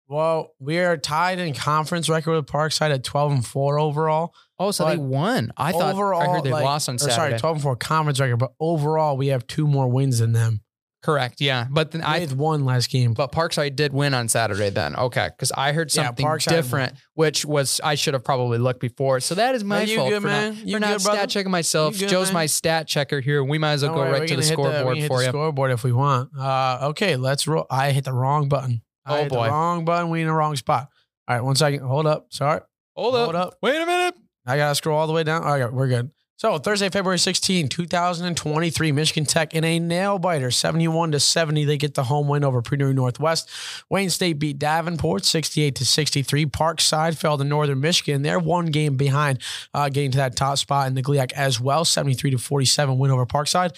Well, 0.07 0.53
we 0.59 0.79
are 0.79 0.97
tied 0.97 1.39
in 1.39 1.55
conference 1.55 2.09
record 2.09 2.35
with 2.37 2.47
Parkside 2.47 2.93
at 2.93 3.05
twelve 3.05 3.33
and 3.33 3.45
four 3.45 3.79
overall. 3.79 4.35
Oh, 4.59 4.71
so 4.71 4.87
they 4.87 4.97
won. 4.97 5.53
I 5.57 5.73
thought 5.73 5.95
overall, 5.95 6.21
I 6.21 6.27
heard 6.27 6.45
they 6.45 6.53
like- 6.53 6.65
lost 6.65 6.89
on 6.89 6.99
Saturday. 6.99 7.17
sorry, 7.17 7.39
twelve 7.39 7.57
and 7.57 7.63
four 7.63 7.77
conference 7.77 8.21
record, 8.21 8.37
but 8.37 8.53
overall 8.61 9.17
we 9.17 9.29
have 9.29 9.47
two 9.47 9.67
more 9.67 9.89
wins 9.89 10.19
than 10.19 10.33
them. 10.33 10.61
Correct. 11.05 11.39
Yeah, 11.43 11.67
but 11.71 11.91
then 11.91 12.01
I 12.03 12.25
one 12.29 12.65
last 12.65 12.89
game. 12.89 13.13
But 13.13 13.31
Parkside 13.31 13.77
did 13.77 13.93
win 13.93 14.15
on 14.15 14.27
Saturday. 14.29 14.71
Then 14.71 14.97
okay, 14.97 15.29
because 15.29 15.53
I 15.53 15.73
heard 15.73 15.91
something 15.93 16.25
Parkside 16.25 16.49
different, 16.49 16.95
which 17.13 17.45
was 17.45 17.79
I 17.85 17.95
should 17.95 18.15
have 18.15 18.25
probably 18.25 18.57
looked 18.57 18.81
before. 18.81 19.21
So 19.21 19.35
that 19.35 19.55
is 19.55 19.63
my 19.63 19.85
fault 19.85 20.09
good, 20.09 20.23
for 20.23 20.29
man? 20.29 20.55
not, 20.55 20.61
for 20.63 20.67
not 20.67 20.73
good, 20.73 20.81
brother? 20.81 21.19
stat 21.19 21.29
checking 21.29 21.53
myself. 21.53 21.99
Good, 21.99 22.09
Joe's 22.09 22.29
man? 22.29 22.35
my 22.35 22.47
stat 22.47 22.89
checker 22.89 23.21
here, 23.21 23.45
we 23.45 23.59
might 23.59 23.73
as 23.73 23.83
well 23.83 23.91
Don't 23.95 24.05
go 24.05 24.11
worry, 24.11 24.21
right 24.21 24.29
to 24.29 24.35
the 24.35 24.41
we 24.41 24.47
scoreboard 24.47 24.95
can 24.95 25.03
hit 25.03 25.09
for 25.09 25.19
the 25.19 25.25
you. 25.27 25.31
Scoreboard 25.31 25.71
if 25.73 25.85
we 25.85 25.93
want. 25.93 26.31
Uh, 26.39 26.79
okay, 26.85 27.17
let's 27.17 27.47
roll. 27.47 27.67
I 27.71 27.91
hit 27.91 28.05
the 28.05 28.15
wrong 28.15 28.49
button. 28.49 28.81
I 29.05 29.19
Oh, 29.19 29.23
hit 29.25 29.29
boy. 29.29 29.45
the 29.45 29.51
wrong 29.51 29.85
button. 29.85 30.09
We 30.09 30.23
in 30.23 30.27
the 30.29 30.33
wrong 30.33 30.57
spot. 30.57 30.89
All 31.29 31.37
right, 31.37 31.45
one 31.45 31.55
second. 31.57 31.81
Hold 31.81 32.07
up. 32.07 32.29
Sorry. 32.31 32.63
Hold 32.97 33.15
up. 33.15 33.25
Hold 33.25 33.37
up. 33.37 33.55
Wait 33.61 33.77
a 33.79 33.85
minute. 33.85 34.15
I 34.47 34.57
gotta 34.57 34.75
scroll 34.75 34.99
all 34.99 35.07
the 35.07 35.13
way 35.13 35.23
down. 35.23 35.43
All 35.43 35.59
right, 35.59 35.71
we're 35.71 35.89
good. 35.89 36.11
So 36.45 36.59
Thursday, 36.59 36.91
February 36.91 37.19
16, 37.19 37.69
2023, 37.69 38.93
Michigan 38.93 39.25
Tech 39.25 39.55
in 39.55 39.65
a 39.65 39.79
nail 39.79 40.19
biter, 40.19 40.51
71 40.51 41.13
to 41.13 41.19
70. 41.19 41.65
They 41.65 41.79
get 41.79 41.95
the 41.95 42.05
home 42.05 42.29
win 42.29 42.45
over 42.45 42.61
Purdue 42.61 42.93
Northwest. 42.93 43.49
Wayne 43.89 44.11
State 44.11 44.39
beat 44.39 44.59
Davenport 44.59 45.25
68 45.25 45.75
to 45.77 45.87
63. 45.87 46.45
Parkside 46.45 47.17
fell 47.17 47.39
to 47.39 47.45
Northern 47.45 47.81
Michigan. 47.81 48.21
They're 48.21 48.39
one 48.39 48.67
game 48.67 48.99
behind 48.99 49.39
uh, 49.73 49.89
getting 49.89 50.11
to 50.11 50.19
that 50.19 50.37
top 50.37 50.59
spot 50.59 50.87
in 50.87 50.93
the 50.93 51.03
GLIAC 51.03 51.33
as 51.33 51.63
well. 51.63 51.83
73 51.83 52.33
to 52.33 52.37
47 52.37 52.99
win 52.99 53.11
over 53.11 53.25
Parkside. 53.25 53.75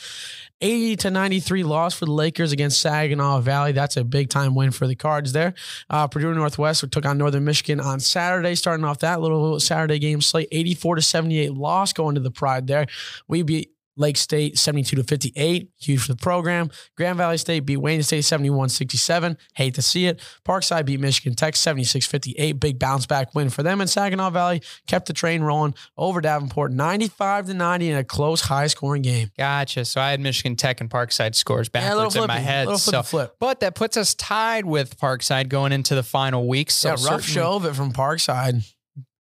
80 0.60 0.96
to 0.96 1.10
93 1.10 1.64
loss 1.64 1.94
for 1.94 2.06
the 2.06 2.12
Lakers 2.12 2.52
against 2.52 2.80
Saginaw 2.80 3.40
Valley. 3.40 3.72
That's 3.72 3.96
a 3.96 4.04
big 4.04 4.30
time 4.30 4.54
win 4.54 4.70
for 4.70 4.86
the 4.86 4.94
Cards 4.94 5.32
there. 5.32 5.54
Uh, 5.90 6.08
Purdue 6.08 6.34
Northwest 6.34 6.90
took 6.90 7.04
on 7.04 7.18
Northern 7.18 7.44
Michigan 7.44 7.80
on 7.80 8.00
Saturday, 8.00 8.54
starting 8.54 8.84
off 8.84 9.00
that 9.00 9.20
little 9.20 9.60
Saturday 9.60 9.98
game 9.98 10.20
slate. 10.20 10.48
84 10.50 10.96
to 10.96 11.02
78 11.02 11.52
loss 11.52 11.92
going 11.92 12.14
to 12.14 12.20
the 12.20 12.30
Pride 12.30 12.66
there. 12.66 12.86
We 13.28 13.42
beat 13.42 13.75
Lake 13.96 14.16
State 14.16 14.58
72 14.58 14.96
to 14.96 15.02
58. 15.04 15.70
Huge 15.80 16.00
for 16.02 16.08
the 16.12 16.16
program. 16.16 16.70
Grand 16.96 17.16
Valley 17.16 17.38
State 17.38 17.60
beat 17.60 17.78
Wayne 17.78 18.02
State 18.02 18.22
71 18.24 18.68
67. 18.68 19.36
Hate 19.54 19.74
to 19.74 19.82
see 19.82 20.06
it. 20.06 20.20
Parkside 20.44 20.84
beat 20.86 21.00
Michigan 21.00 21.34
Tech 21.34 21.56
76 21.56 22.06
58. 22.06 22.52
Big 22.60 22.78
bounce 22.78 23.06
back 23.06 23.34
win 23.34 23.48
for 23.50 23.62
them. 23.62 23.80
And 23.80 23.88
Saginaw 23.88 24.30
Valley 24.30 24.62
kept 24.86 25.06
the 25.06 25.12
train 25.12 25.42
rolling 25.42 25.74
over 25.96 26.20
Davenport 26.20 26.72
95 26.72 27.46
to 27.46 27.54
90 27.54 27.90
in 27.90 27.96
a 27.96 28.04
close, 28.04 28.42
high 28.42 28.66
scoring 28.66 29.02
game. 29.02 29.30
Gotcha. 29.38 29.84
So 29.84 30.00
I 30.00 30.10
had 30.10 30.20
Michigan 30.20 30.56
Tech 30.56 30.80
and 30.80 30.90
Parkside 30.90 31.34
scores 31.34 31.70
Yeah, 31.74 31.88
backwards 31.94 32.16
in 32.16 32.26
my 32.26 32.38
head. 32.38 32.68
So, 32.78 33.02
flip, 33.02 33.36
but 33.40 33.60
that 33.60 33.74
puts 33.74 33.96
us 33.96 34.14
tied 34.14 34.64
with 34.66 34.98
Parkside 34.98 35.48
going 35.48 35.72
into 35.72 35.94
the 35.94 36.02
final 36.02 36.46
week. 36.46 36.70
So 36.70 36.90
yeah, 36.98 37.06
rough 37.10 37.22
show 37.22 37.54
of 37.54 37.64
it 37.64 37.74
from 37.74 37.92
Parkside. 37.92 38.70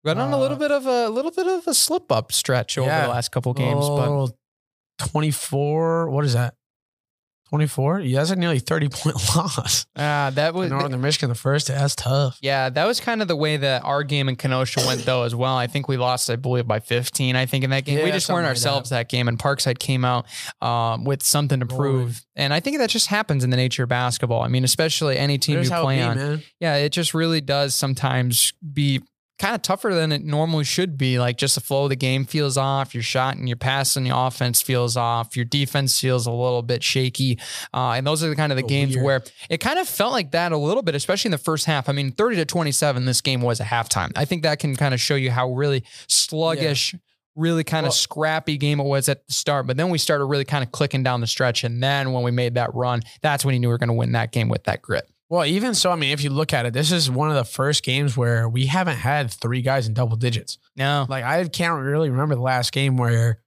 But 0.03 0.17
on 0.17 0.33
a 0.33 0.37
little 0.39 0.57
Uh, 0.57 0.59
bit 0.59 0.71
of 0.71 0.85
a 0.85 1.07
little 1.09 1.31
bit 1.31 1.47
of 1.47 1.65
a 1.65 1.73
slip 1.73 2.11
up 2.11 2.31
stretch 2.33 2.77
over 2.77 2.87
Yeah. 2.89 3.03
the 3.03 3.07
last 3.13 3.31
couple 3.31 3.53
games. 3.53 3.87
But 3.87 4.31
24. 5.09 6.09
What 6.09 6.25
is 6.25 6.33
that? 6.33 6.55
24. 7.53 7.99
Yeah, 7.99 8.17
that's 8.17 8.31
a 8.31 8.35
nearly 8.35 8.57
30 8.57 8.89
point 8.89 9.15
loss. 9.35 9.85
Uh, 9.95 10.31
that 10.31 10.55
was 10.55 10.71
Northern 10.71 10.99
Michigan 11.01 11.29
the 11.29 11.35
first. 11.35 11.67
That's 11.67 11.93
tough. 11.93 12.39
Yeah, 12.41 12.69
that 12.69 12.85
was 12.85 12.99
kind 12.99 13.21
of 13.21 13.27
the 13.27 13.35
way 13.35 13.57
that 13.57 13.83
our 13.85 14.01
game 14.01 14.27
in 14.27 14.35
Kenosha 14.35 14.81
went 14.87 15.05
though 15.05 15.21
as 15.21 15.35
well. 15.35 15.55
I 15.55 15.67
think 15.67 15.87
we 15.87 15.95
lost, 15.95 16.31
I 16.31 16.35
believe, 16.35 16.65
by 16.65 16.79
15. 16.79 17.35
I 17.35 17.45
think 17.45 17.63
in 17.63 17.69
that 17.69 17.85
game 17.85 18.03
we 18.03 18.11
just 18.11 18.27
weren't 18.27 18.45
like 18.45 18.45
that. 18.45 18.49
ourselves 18.49 18.89
that. 18.89 19.07
game, 19.07 19.27
and 19.27 19.37
Parkside 19.37 19.77
came 19.77 20.03
out 20.03 20.25
um, 20.63 21.03
with 21.03 21.21
something 21.21 21.59
to 21.59 21.67
prove. 21.67 22.25
And 22.35 22.55
I 22.55 22.59
think 22.59 22.79
that 22.79 22.89
just 22.89 23.05
happens 23.05 23.43
in 23.43 23.51
the 23.51 23.57
nature 23.57 23.83
of 23.83 23.89
basketball. 23.89 24.41
I 24.41 24.47
mean, 24.47 24.63
especially 24.63 25.19
any 25.19 25.37
team 25.37 25.57
Here's 25.57 25.69
you 25.69 25.75
play 25.75 25.97
be, 25.97 26.01
on. 26.01 26.17
man. 26.17 26.43
Yeah, 26.59 26.77
it 26.77 26.89
just 26.89 27.13
really 27.13 27.39
does 27.39 27.75
sometimes 27.75 28.53
be 28.73 29.03
kind 29.39 29.55
of 29.55 29.61
tougher 29.61 29.93
than 29.93 30.11
it 30.11 30.23
normally 30.23 30.63
should 30.63 30.97
be. 30.97 31.19
Like 31.19 31.37
just 31.37 31.55
the 31.55 31.61
flow 31.61 31.83
of 31.85 31.89
the 31.89 31.95
game 31.95 32.23
feels 32.25 32.55
off, 32.57 32.93
your 32.93 33.03
shot 33.03 33.35
and 33.35 33.47
your 33.49 33.57
pass 33.57 33.95
and 33.95 34.05
your 34.07 34.15
offense 34.27 34.61
feels 34.61 34.95
off, 34.95 35.35
your 35.35 35.45
defense 35.45 35.99
feels 35.99 36.27
a 36.27 36.31
little 36.31 36.61
bit 36.61 36.83
shaky. 36.83 37.39
Uh, 37.73 37.91
and 37.91 38.05
those 38.07 38.23
are 38.23 38.29
the 38.29 38.35
kind 38.35 38.51
of 38.51 38.57
the 38.57 38.63
Oh, 38.63 38.67
games 38.67 38.93
weird. 38.95 39.05
where 39.05 39.23
it 39.49 39.57
kind 39.57 39.79
of 39.79 39.87
felt 39.89 40.11
like 40.13 40.31
that 40.31 40.51
a 40.51 40.57
little 40.57 40.83
bit, 40.83 40.95
especially 40.95 41.29
in 41.29 41.33
the 41.33 41.37
first 41.39 41.65
half. 41.65 41.89
I 41.89 41.93
mean, 41.93 42.11
30 42.11 42.35
to 42.37 42.45
27, 42.45 43.05
this 43.05 43.21
game 43.21 43.41
was 43.41 43.59
a 43.59 43.63
halftime. 43.65 44.11
I 44.15 44.25
think 44.25 44.43
that 44.43 44.59
can 44.59 44.75
kind 44.75 44.93
of 44.93 45.01
show 45.01 45.15
you 45.15 45.31
how 45.31 45.51
really 45.51 45.83
sluggish. 46.07 46.95
Really 47.35 47.63
kind 47.63 47.83
of 47.87 47.89
Well- 47.89 47.93
scrappy 47.93 48.57
game 48.57 48.79
it 48.79 48.83
was 48.85 49.09
at 49.09 49.25
the 49.25 49.33
start, 49.33 49.65
but 49.65 49.75
then 49.75 49.89
we 49.89 49.97
started 49.97 50.25
really 50.25 50.45
kind 50.45 50.63
of 50.63 50.71
clicking 50.71 51.01
down 51.01 51.19
the 51.19 51.25
stretch. 51.25 51.63
And 51.63 51.81
then 51.81 52.11
when 52.11 52.21
we 52.23 52.29
made 52.29 52.53
that 52.53 52.69
run, 52.75 53.01
that's 53.23 53.43
when 53.43 53.55
you 53.55 53.59
knew 53.59 53.69
we 53.69 53.73
were 53.73 53.79
going 53.79 53.87
to 53.87 53.93
win 53.93 54.11
that 54.11 54.31
game 54.31 54.49
with 54.49 54.65
that 54.65 54.83
grit. 54.83 55.09
Well, 55.33 55.47
even 55.47 55.73
so, 55.73 55.89
I 55.89 55.95
mean, 55.95 56.11
if 56.11 56.23
you 56.23 56.29
look 56.29 56.53
at 56.53 56.67
it, 56.67 56.73
this 56.73 56.91
is 56.91 57.09
one 57.09 57.27
of 57.31 57.35
the 57.35 57.43
first 57.43 57.81
games 57.81 58.15
where 58.15 58.47
we 58.47 58.67
haven't 58.67 58.97
had 58.97 59.31
three 59.31 59.63
guys 59.63 59.87
in 59.87 59.95
double 59.95 60.15
digits. 60.15 60.59
No, 60.75 61.07
Like 61.09 61.23
I 61.23 61.43
can't 61.47 61.81
really 61.81 62.11
remember 62.11 62.35
the 62.35 62.41
last 62.41 62.71
game 62.71 62.97
where 62.97 63.41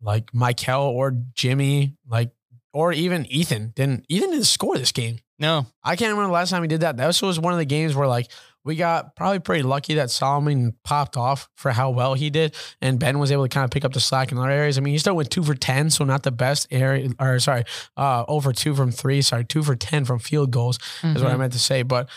like 0.00 0.34
Michael 0.34 0.82
or 0.82 1.16
Jimmy, 1.34 1.94
like 2.08 2.32
or 2.72 2.92
even 2.92 3.24
Ethan 3.26 3.72
didn't 3.76 4.04
Ethan 4.08 4.30
didn't 4.30 4.46
score 4.46 4.76
this 4.76 4.90
game. 4.90 5.20
no, 5.38 5.66
I 5.84 5.94
can't 5.94 6.10
remember 6.10 6.26
the 6.26 6.34
last 6.34 6.50
time 6.50 6.62
he 6.62 6.66
did 6.66 6.80
that. 6.80 6.96
That 6.96 7.22
was 7.22 7.38
one 7.38 7.52
of 7.52 7.60
the 7.60 7.66
games 7.66 7.94
where 7.94 8.08
like 8.08 8.28
we 8.64 8.76
got 8.76 9.16
probably 9.16 9.40
pretty 9.40 9.62
lucky 9.62 9.94
that 9.94 10.10
Solomon 10.10 10.74
popped 10.84 11.16
off 11.16 11.48
for 11.56 11.72
how 11.72 11.90
well 11.90 12.14
he 12.14 12.30
did, 12.30 12.54
and 12.80 12.98
Ben 12.98 13.18
was 13.18 13.32
able 13.32 13.42
to 13.44 13.48
kind 13.48 13.64
of 13.64 13.70
pick 13.70 13.84
up 13.84 13.92
the 13.92 14.00
slack 14.00 14.30
in 14.32 14.38
other 14.38 14.50
areas. 14.50 14.78
I 14.78 14.80
mean, 14.82 14.92
he 14.94 14.98
still 14.98 15.16
went 15.16 15.30
two 15.30 15.42
for 15.42 15.54
ten, 15.54 15.90
so 15.90 16.04
not 16.04 16.22
the 16.22 16.30
best 16.30 16.66
area. 16.70 17.10
Or 17.18 17.38
sorry, 17.40 17.64
uh, 17.96 18.24
over 18.28 18.52
two 18.52 18.74
from 18.74 18.90
three. 18.92 19.20
Sorry, 19.22 19.44
two 19.44 19.62
for 19.62 19.74
ten 19.76 20.04
from 20.04 20.18
field 20.20 20.50
goals 20.52 20.78
is 21.02 21.22
what 21.22 21.32
I 21.32 21.34
Mhm. 21.34 21.38
meant 21.40 21.52
to 21.54 21.58
say. 21.58 21.82
But 21.82 22.08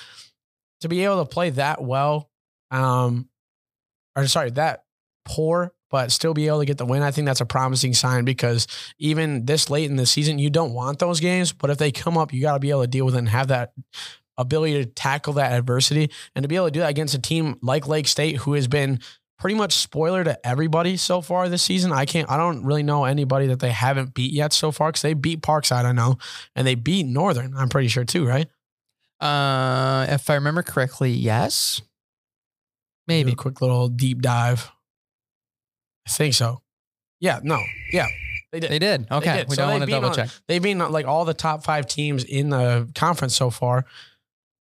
to 0.81 0.87
be 0.89 1.03
able 1.03 1.23
to 1.23 1.29
play 1.29 1.49
that 1.51 1.81
well, 1.83 2.29
um, 2.69 3.27
or 4.15 4.27
sorry, 4.27 4.51
that 4.51 4.83
poor, 5.25 5.73
but 5.89 6.11
still 6.11 6.33
be 6.33 6.47
able 6.47 6.59
to 6.59 6.65
get 6.65 6.77
the 6.77 6.85
win, 6.85 7.01
I 7.01 7.09
think 7.11 7.25
that's 7.25 7.41
a 7.41 7.45
promising 7.45 7.93
sign 7.93 8.25
because 8.25 8.67
even 8.99 9.45
this 9.45 9.69
late 9.69 9.89
in 9.89 9.95
the 9.95 10.05
season, 10.05 10.37
you 10.39 10.49
don't 10.49 10.73
want 10.73 10.99
those 10.99 11.19
games, 11.19 11.51
but 11.53 11.69
if 11.69 11.77
they 11.77 11.91
come 11.91 12.17
up, 12.17 12.33
you 12.33 12.41
got 12.41 12.53
to 12.53 12.59
be 12.59 12.69
able 12.69 12.81
to 12.81 12.87
deal 12.87 13.05
with 13.05 13.15
it 13.15 13.19
and 13.19 13.29
have 13.29 13.47
that 13.47 13.73
ability 14.37 14.73
to 14.83 14.85
tackle 14.85 15.33
that 15.33 15.51
adversity 15.53 16.09
and 16.35 16.43
to 16.43 16.47
be 16.49 16.55
able 16.55 16.65
to 16.67 16.71
do 16.71 16.79
that 16.81 16.89
against 16.89 17.13
a 17.15 17.19
team 17.21 17.57
like 17.61 17.87
Lake 17.87 18.07
State 18.07 18.37
who 18.37 18.53
has 18.53 18.67
been 18.67 18.99
pretty 19.37 19.55
much 19.55 19.73
spoiler 19.73 20.23
to 20.23 20.47
everybody 20.47 20.95
so 20.97 21.21
far 21.21 21.49
this 21.49 21.61
season. 21.63 21.91
I 21.91 22.05
can't 22.05 22.29
I 22.29 22.37
don't 22.37 22.63
really 22.65 22.83
know 22.83 23.05
anybody 23.05 23.47
that 23.47 23.59
they 23.59 23.71
haven't 23.71 24.13
beat 24.13 24.31
yet 24.33 24.53
so 24.53 24.71
far 24.71 24.91
cuz 24.91 25.01
they 25.01 25.13
beat 25.13 25.41
Parkside 25.41 25.85
I 25.85 25.91
know 25.91 26.17
and 26.55 26.65
they 26.65 26.75
beat 26.75 27.05
Northern. 27.05 27.55
I'm 27.55 27.69
pretty 27.69 27.87
sure 27.89 28.05
too, 28.05 28.25
right? 28.25 28.47
Uh, 29.21 30.05
if 30.09 30.29
I 30.29 30.35
remember 30.35 30.61
correctly, 30.61 31.11
yes. 31.11 31.81
Maybe. 33.07 33.31
a 33.31 33.35
quick 33.35 33.61
little 33.61 33.87
deep 33.87 34.21
dive. 34.21 34.71
I 36.07 36.11
think 36.11 36.33
so. 36.33 36.61
Yeah, 37.19 37.39
no. 37.43 37.61
Yeah. 37.91 38.07
They 38.51 38.59
did. 38.59 38.71
They 38.71 38.79
did. 38.79 39.07
Okay. 39.11 39.37
did. 39.37 39.49
We 39.49 39.55
So 39.55 39.63
don't 39.63 39.71
want 39.71 39.85
to 39.85 39.89
double 39.91 40.09
on- 40.09 40.15
check. 40.15 40.29
They've 40.47 40.61
been 40.61 40.79
like 40.79 41.05
all 41.05 41.25
the 41.25 41.33
top 41.33 41.63
5 41.63 41.87
teams 41.87 42.23
in 42.23 42.49
the 42.49 42.89
conference 42.95 43.35
so 43.35 43.49
far. 43.49 43.85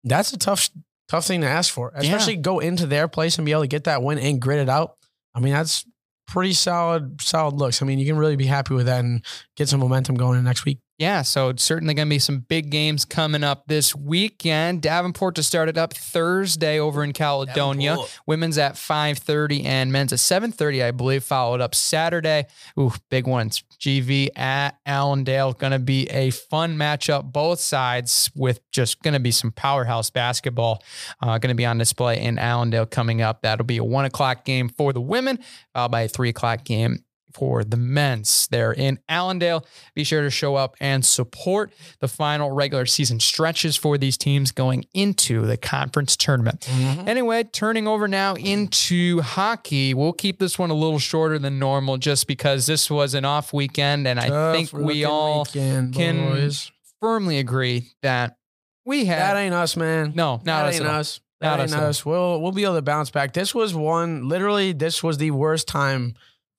That's 0.04 0.32
a 0.32 0.38
tough 0.38 0.70
tough 1.08 1.26
thing 1.26 1.40
to 1.40 1.46
ask 1.48 1.72
for. 1.72 1.92
Especially 1.94 2.36
go 2.36 2.60
into 2.60 2.86
their 2.86 3.08
place 3.08 3.38
and 3.38 3.44
be 3.44 3.52
able 3.52 3.62
to 3.62 3.68
get 3.68 3.84
that 3.84 4.02
win 4.02 4.18
and 4.18 4.40
grit 4.40 4.60
it 4.60 4.68
out. 4.68 4.96
I 5.34 5.40
mean, 5.40 5.52
that's 5.52 5.84
pretty 6.26 6.52
solid 6.52 7.20
solid 7.20 7.54
looks. 7.54 7.82
I 7.82 7.86
mean, 7.86 7.98
you 7.98 8.06
can 8.06 8.16
really 8.16 8.36
be 8.36 8.46
happy 8.46 8.74
with 8.74 8.86
that 8.86 9.00
and 9.00 9.24
get 9.56 9.68
some 9.68 9.80
momentum 9.80 10.14
going 10.14 10.38
in 10.38 10.44
next 10.44 10.64
week. 10.64 10.78
Yeah. 10.98 11.22
So 11.22 11.48
it's 11.48 11.64
certainly 11.64 11.92
going 11.92 12.07
to 12.07 12.11
be 12.11 12.20
some 12.20 12.38
big 12.38 12.70
games 12.70 13.04
coming 13.04 13.42
up 13.42 13.66
this 13.66 13.96
weekend. 13.96 14.80
Davenport 14.80 15.35
to 15.35 15.42
start 15.42 15.68
it 15.68 15.76
up 15.76 15.92
Thursday 15.92 16.78
over 16.78 17.02
in 17.02 17.12
Caledonia. 17.12 17.96
Women's 18.26 18.59
at 18.59 18.74
5:30 18.74 19.64
and 19.64 19.90
men's 19.90 20.12
at 20.12 20.20
7:30, 20.20 20.85
I 20.85 20.92
believe. 20.92 21.24
Followed 21.24 21.61
up 21.61 21.74
Saturday. 21.74 22.46
Ooh, 22.78 22.92
big 23.11 23.26
ones. 23.26 23.64
GV 23.80 24.28
at 24.37 24.78
Allendale. 24.87 25.54
Going 25.54 25.72
to 25.72 25.80
be 25.80 26.09
a 26.11 26.30
fun 26.30 26.76
matchup. 26.76 27.33
Both 27.33 27.59
sides 27.59 28.30
with 28.37 28.61
just 28.70 29.02
going 29.02 29.14
to 29.14 29.20
be 29.20 29.33
some 29.33 29.50
powerhouse 29.50 30.11
basketball. 30.11 30.83
Uh, 31.20 31.38
going 31.38 31.48
to 31.48 31.54
be 31.54 31.66
on 31.66 31.76
display 31.78 32.20
in 32.22 32.38
Allendale 32.38 32.87
coming 32.87 33.20
up. 33.20 33.42
That'll 33.42 33.66
be 33.66 33.78
a 33.78 33.85
one 33.85 34.04
o'clock 34.04 34.44
game 34.44 34.68
for 34.68 34.92
the 34.92 35.00
women, 35.00 35.40
followed 35.72 35.90
by 35.90 36.02
a 36.02 36.09
three 36.09 36.28
o'clock 36.28 36.64
game 36.64 37.04
for 37.35 37.64
the 37.64 37.77
men's 37.77 38.49
there 38.51 38.73
in 38.73 38.99
Allendale. 39.09 39.66
Be 39.94 40.05
sure 40.05 40.23
to 40.23 40.31
show 40.31 40.55
up 40.55 40.77
and 40.81 41.05
support 41.05 41.73
the 41.99 42.09
final 42.09 42.51
regular 42.53 42.87
season 42.87 43.20
stretches 43.20 43.77
for 43.77 43.99
these 43.99 44.16
teams 44.16 44.53
going 44.53 44.87
into 44.94 45.44
the 45.44 45.57
conference 45.57 46.16
tournament. 46.16 46.61
Mm-hmm. 46.70 47.09
Anyway, 47.09 47.44
turning 47.44 47.88
over 47.88 48.09
now 48.09 48.35
into 48.35 49.20
hockey. 49.20 49.94
We'll 49.94 50.12
keep 50.12 50.38
this 50.38 50.59
one 50.59 50.70
a 50.70 50.75
little 50.75 50.99
shorter 50.99 51.38
than 51.38 51.59
normal 51.59 51.99
just 51.99 52.27
because 52.27 52.66
this 52.66 52.90
was 52.90 53.14
an 53.14 53.25
off 53.25 53.53
weekend. 53.53 54.07
And 54.07 54.20
I 54.20 54.53
think 54.53 54.73
we 54.73 55.05
all 55.05 55.44
weekend, 55.44 55.94
can 55.94 56.31
boys. 56.31 56.70
firmly 57.01 57.38
agree 57.38 57.90
that 58.03 58.37
we 58.85 59.07
had. 59.07 59.18
That 59.18 59.37
ain't 59.37 59.55
us, 59.55 59.77
man. 59.77 60.12
no, 60.14 60.40
not 60.44 60.44
that 60.44 60.66
us. 60.66 60.75
ain't 60.77 60.87
us. 60.87 61.20
That 61.40 61.61
us 61.61 61.73
ain't 61.73 61.83
all. 61.83 61.88
us. 61.88 62.07
We'll 62.07 62.40
we'll 62.40 62.53
be 62.53 62.64
able 62.64 62.77
to 62.77 62.83
bounce 62.83 63.11
back. 63.11 63.33
This 63.33 63.55
was 63.55 63.75
one. 63.75 64.29
Literally, 64.29 64.73
this 64.73 65.03
was 65.03 65.18
the 65.18 65.31
worst 65.31 65.68
time 65.68 66.14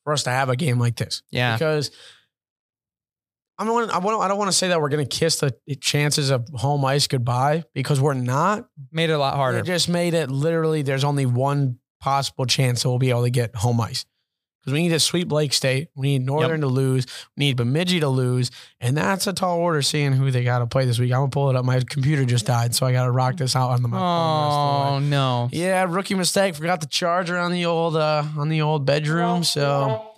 for 0.06 0.14
us 0.14 0.24
to 0.24 0.30
have 0.30 0.48
a 0.48 0.56
game 0.56 0.80
like 0.80 0.96
this 0.96 1.22
Yeah. 1.32 1.56
because. 1.58 1.92
I 3.58 3.64
don't, 3.64 3.90
I 3.90 4.02
don't, 4.02 4.22
I 4.22 4.28
don't 4.28 4.38
want 4.38 4.52
to 4.52 4.58
say 4.58 4.68
that 4.68 4.82
we're 4.82 4.90
going 4.90 5.08
to 5.08 5.18
kiss 5.18 5.38
the 5.40 5.56
chances 5.80 6.30
of 6.30 6.46
home 6.54 6.84
ice 6.84 7.08
goodbye 7.08 7.64
because 7.74 8.02
we're 8.02 8.14
not. 8.14 8.68
Made 8.92 9.10
it 9.10 9.14
a 9.14 9.18
lot 9.18 9.36
harder. 9.36 9.60
It 9.60 9.66
just 9.66 9.88
made 9.88 10.14
it 10.14 10.30
literally, 10.30 10.82
there's 10.82 11.06
only 11.06 11.26
one 11.26 11.80
possible 12.02 12.46
chance 12.46 12.84
that 12.84 12.90
we'll 12.90 13.00
be 13.00 13.12
able 13.12 13.24
to 13.24 13.30
get 13.30 13.56
home 13.56 13.80
ice. 13.80 14.06
Because 14.66 14.74
we 14.74 14.82
need 14.82 14.90
to 14.90 15.00
sweep 15.00 15.32
Lake 15.32 15.54
State. 15.54 15.90
We 15.96 16.18
need 16.18 16.26
Northern 16.26 16.62
to 16.62 16.68
lose. 16.68 17.06
We 17.38 17.46
need 17.46 17.56
Bemidji 17.56 18.00
to 18.00 18.10
lose. 18.10 18.50
And 18.82 18.98
that's 18.98 19.28
a 19.28 19.34
tall 19.34 19.60
order 19.60 19.84
seeing 19.84 20.12
who 20.12 20.32
they 20.32 20.44
got 20.44 20.60
to 20.60 20.66
play 20.66 20.86
this 20.86 20.98
week. 20.98 21.12
I'm 21.12 21.20
going 21.20 21.30
to 21.30 21.34
pull 21.36 21.50
it 21.52 21.56
up. 21.56 21.64
My 21.64 21.80
computer 21.88 22.26
just 22.26 22.48
died, 22.48 22.74
so 22.74 22.88
I 22.88 22.92
got 22.92 23.06
to 23.06 23.12
rock 23.12 23.38
this 23.38 23.56
out 23.56 23.70
on 23.70 23.84
the 23.84 23.88
my 23.88 24.00
phone 24.00 25.04
the 25.04 25.10
the. 25.10 25.16
Oh 25.16 25.20
no. 25.44 25.50
Yeah, 25.52 25.86
rookie 25.88 26.16
mistake. 26.16 26.56
Forgot 26.56 26.82
the 26.82 26.88
charger 26.88 27.38
on 27.38 27.52
the 27.52 27.68
old 27.68 27.96
uh 27.96 28.24
on 28.38 28.50
the 28.50 28.62
old 28.64 28.88
bedroom. 28.88 29.44
So 29.44 30.14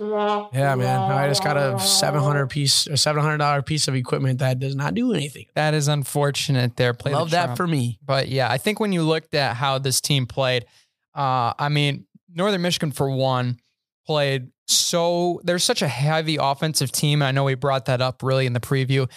yeah, 0.53 0.75
man. 0.75 1.11
I 1.11 1.27
just 1.27 1.43
got 1.43 1.57
a 1.57 1.77
seven 1.81 2.21
hundred 2.21 2.47
piece 2.47 2.87
or 2.87 2.95
seven 2.95 3.21
hundred 3.21 3.39
dollar 3.39 3.61
piece 3.61 3.89
of 3.89 3.95
equipment 3.95 4.39
that 4.39 4.59
does 4.59 4.77
not 4.77 4.93
do 4.93 5.13
anything. 5.13 5.47
That 5.55 5.73
is 5.73 5.89
unfortunate 5.89 6.77
there. 6.77 6.93
Play 6.93 7.11
the 7.11 7.17
Love 7.17 7.31
that 7.31 7.45
Trump. 7.47 7.57
for 7.57 7.67
me. 7.67 7.99
But 8.01 8.29
yeah, 8.29 8.49
I 8.49 8.57
think 8.59 8.79
when 8.79 8.93
you 8.93 9.03
looked 9.03 9.33
at 9.33 9.57
how 9.57 9.77
this 9.77 9.99
team 9.99 10.25
played, 10.25 10.65
uh, 11.13 11.51
I 11.59 11.67
mean, 11.67 12.05
Northern 12.33 12.61
Michigan 12.61 12.91
for 12.91 13.09
one 13.09 13.59
played 14.07 14.49
so 14.67 15.39
there's 15.43 15.63
such 15.63 15.81
a 15.81 15.87
heavy 15.87 16.35
offensive 16.35 16.91
team. 16.91 17.21
I 17.21 17.31
know 17.31 17.45
we 17.45 17.55
brought 17.55 17.85
that 17.85 18.01
up 18.01 18.21
really 18.21 18.45
in 18.45 18.53
the 18.53 18.59
preview. 18.59 19.09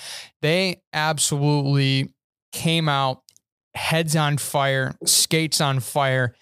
They 0.42 0.82
absolutely 0.92 2.14
came 2.52 2.88
out 2.88 3.22
heads 3.74 4.14
on 4.14 4.38
fire, 4.38 4.94
skates 5.04 5.60
on 5.60 5.80
fire, 5.80 6.34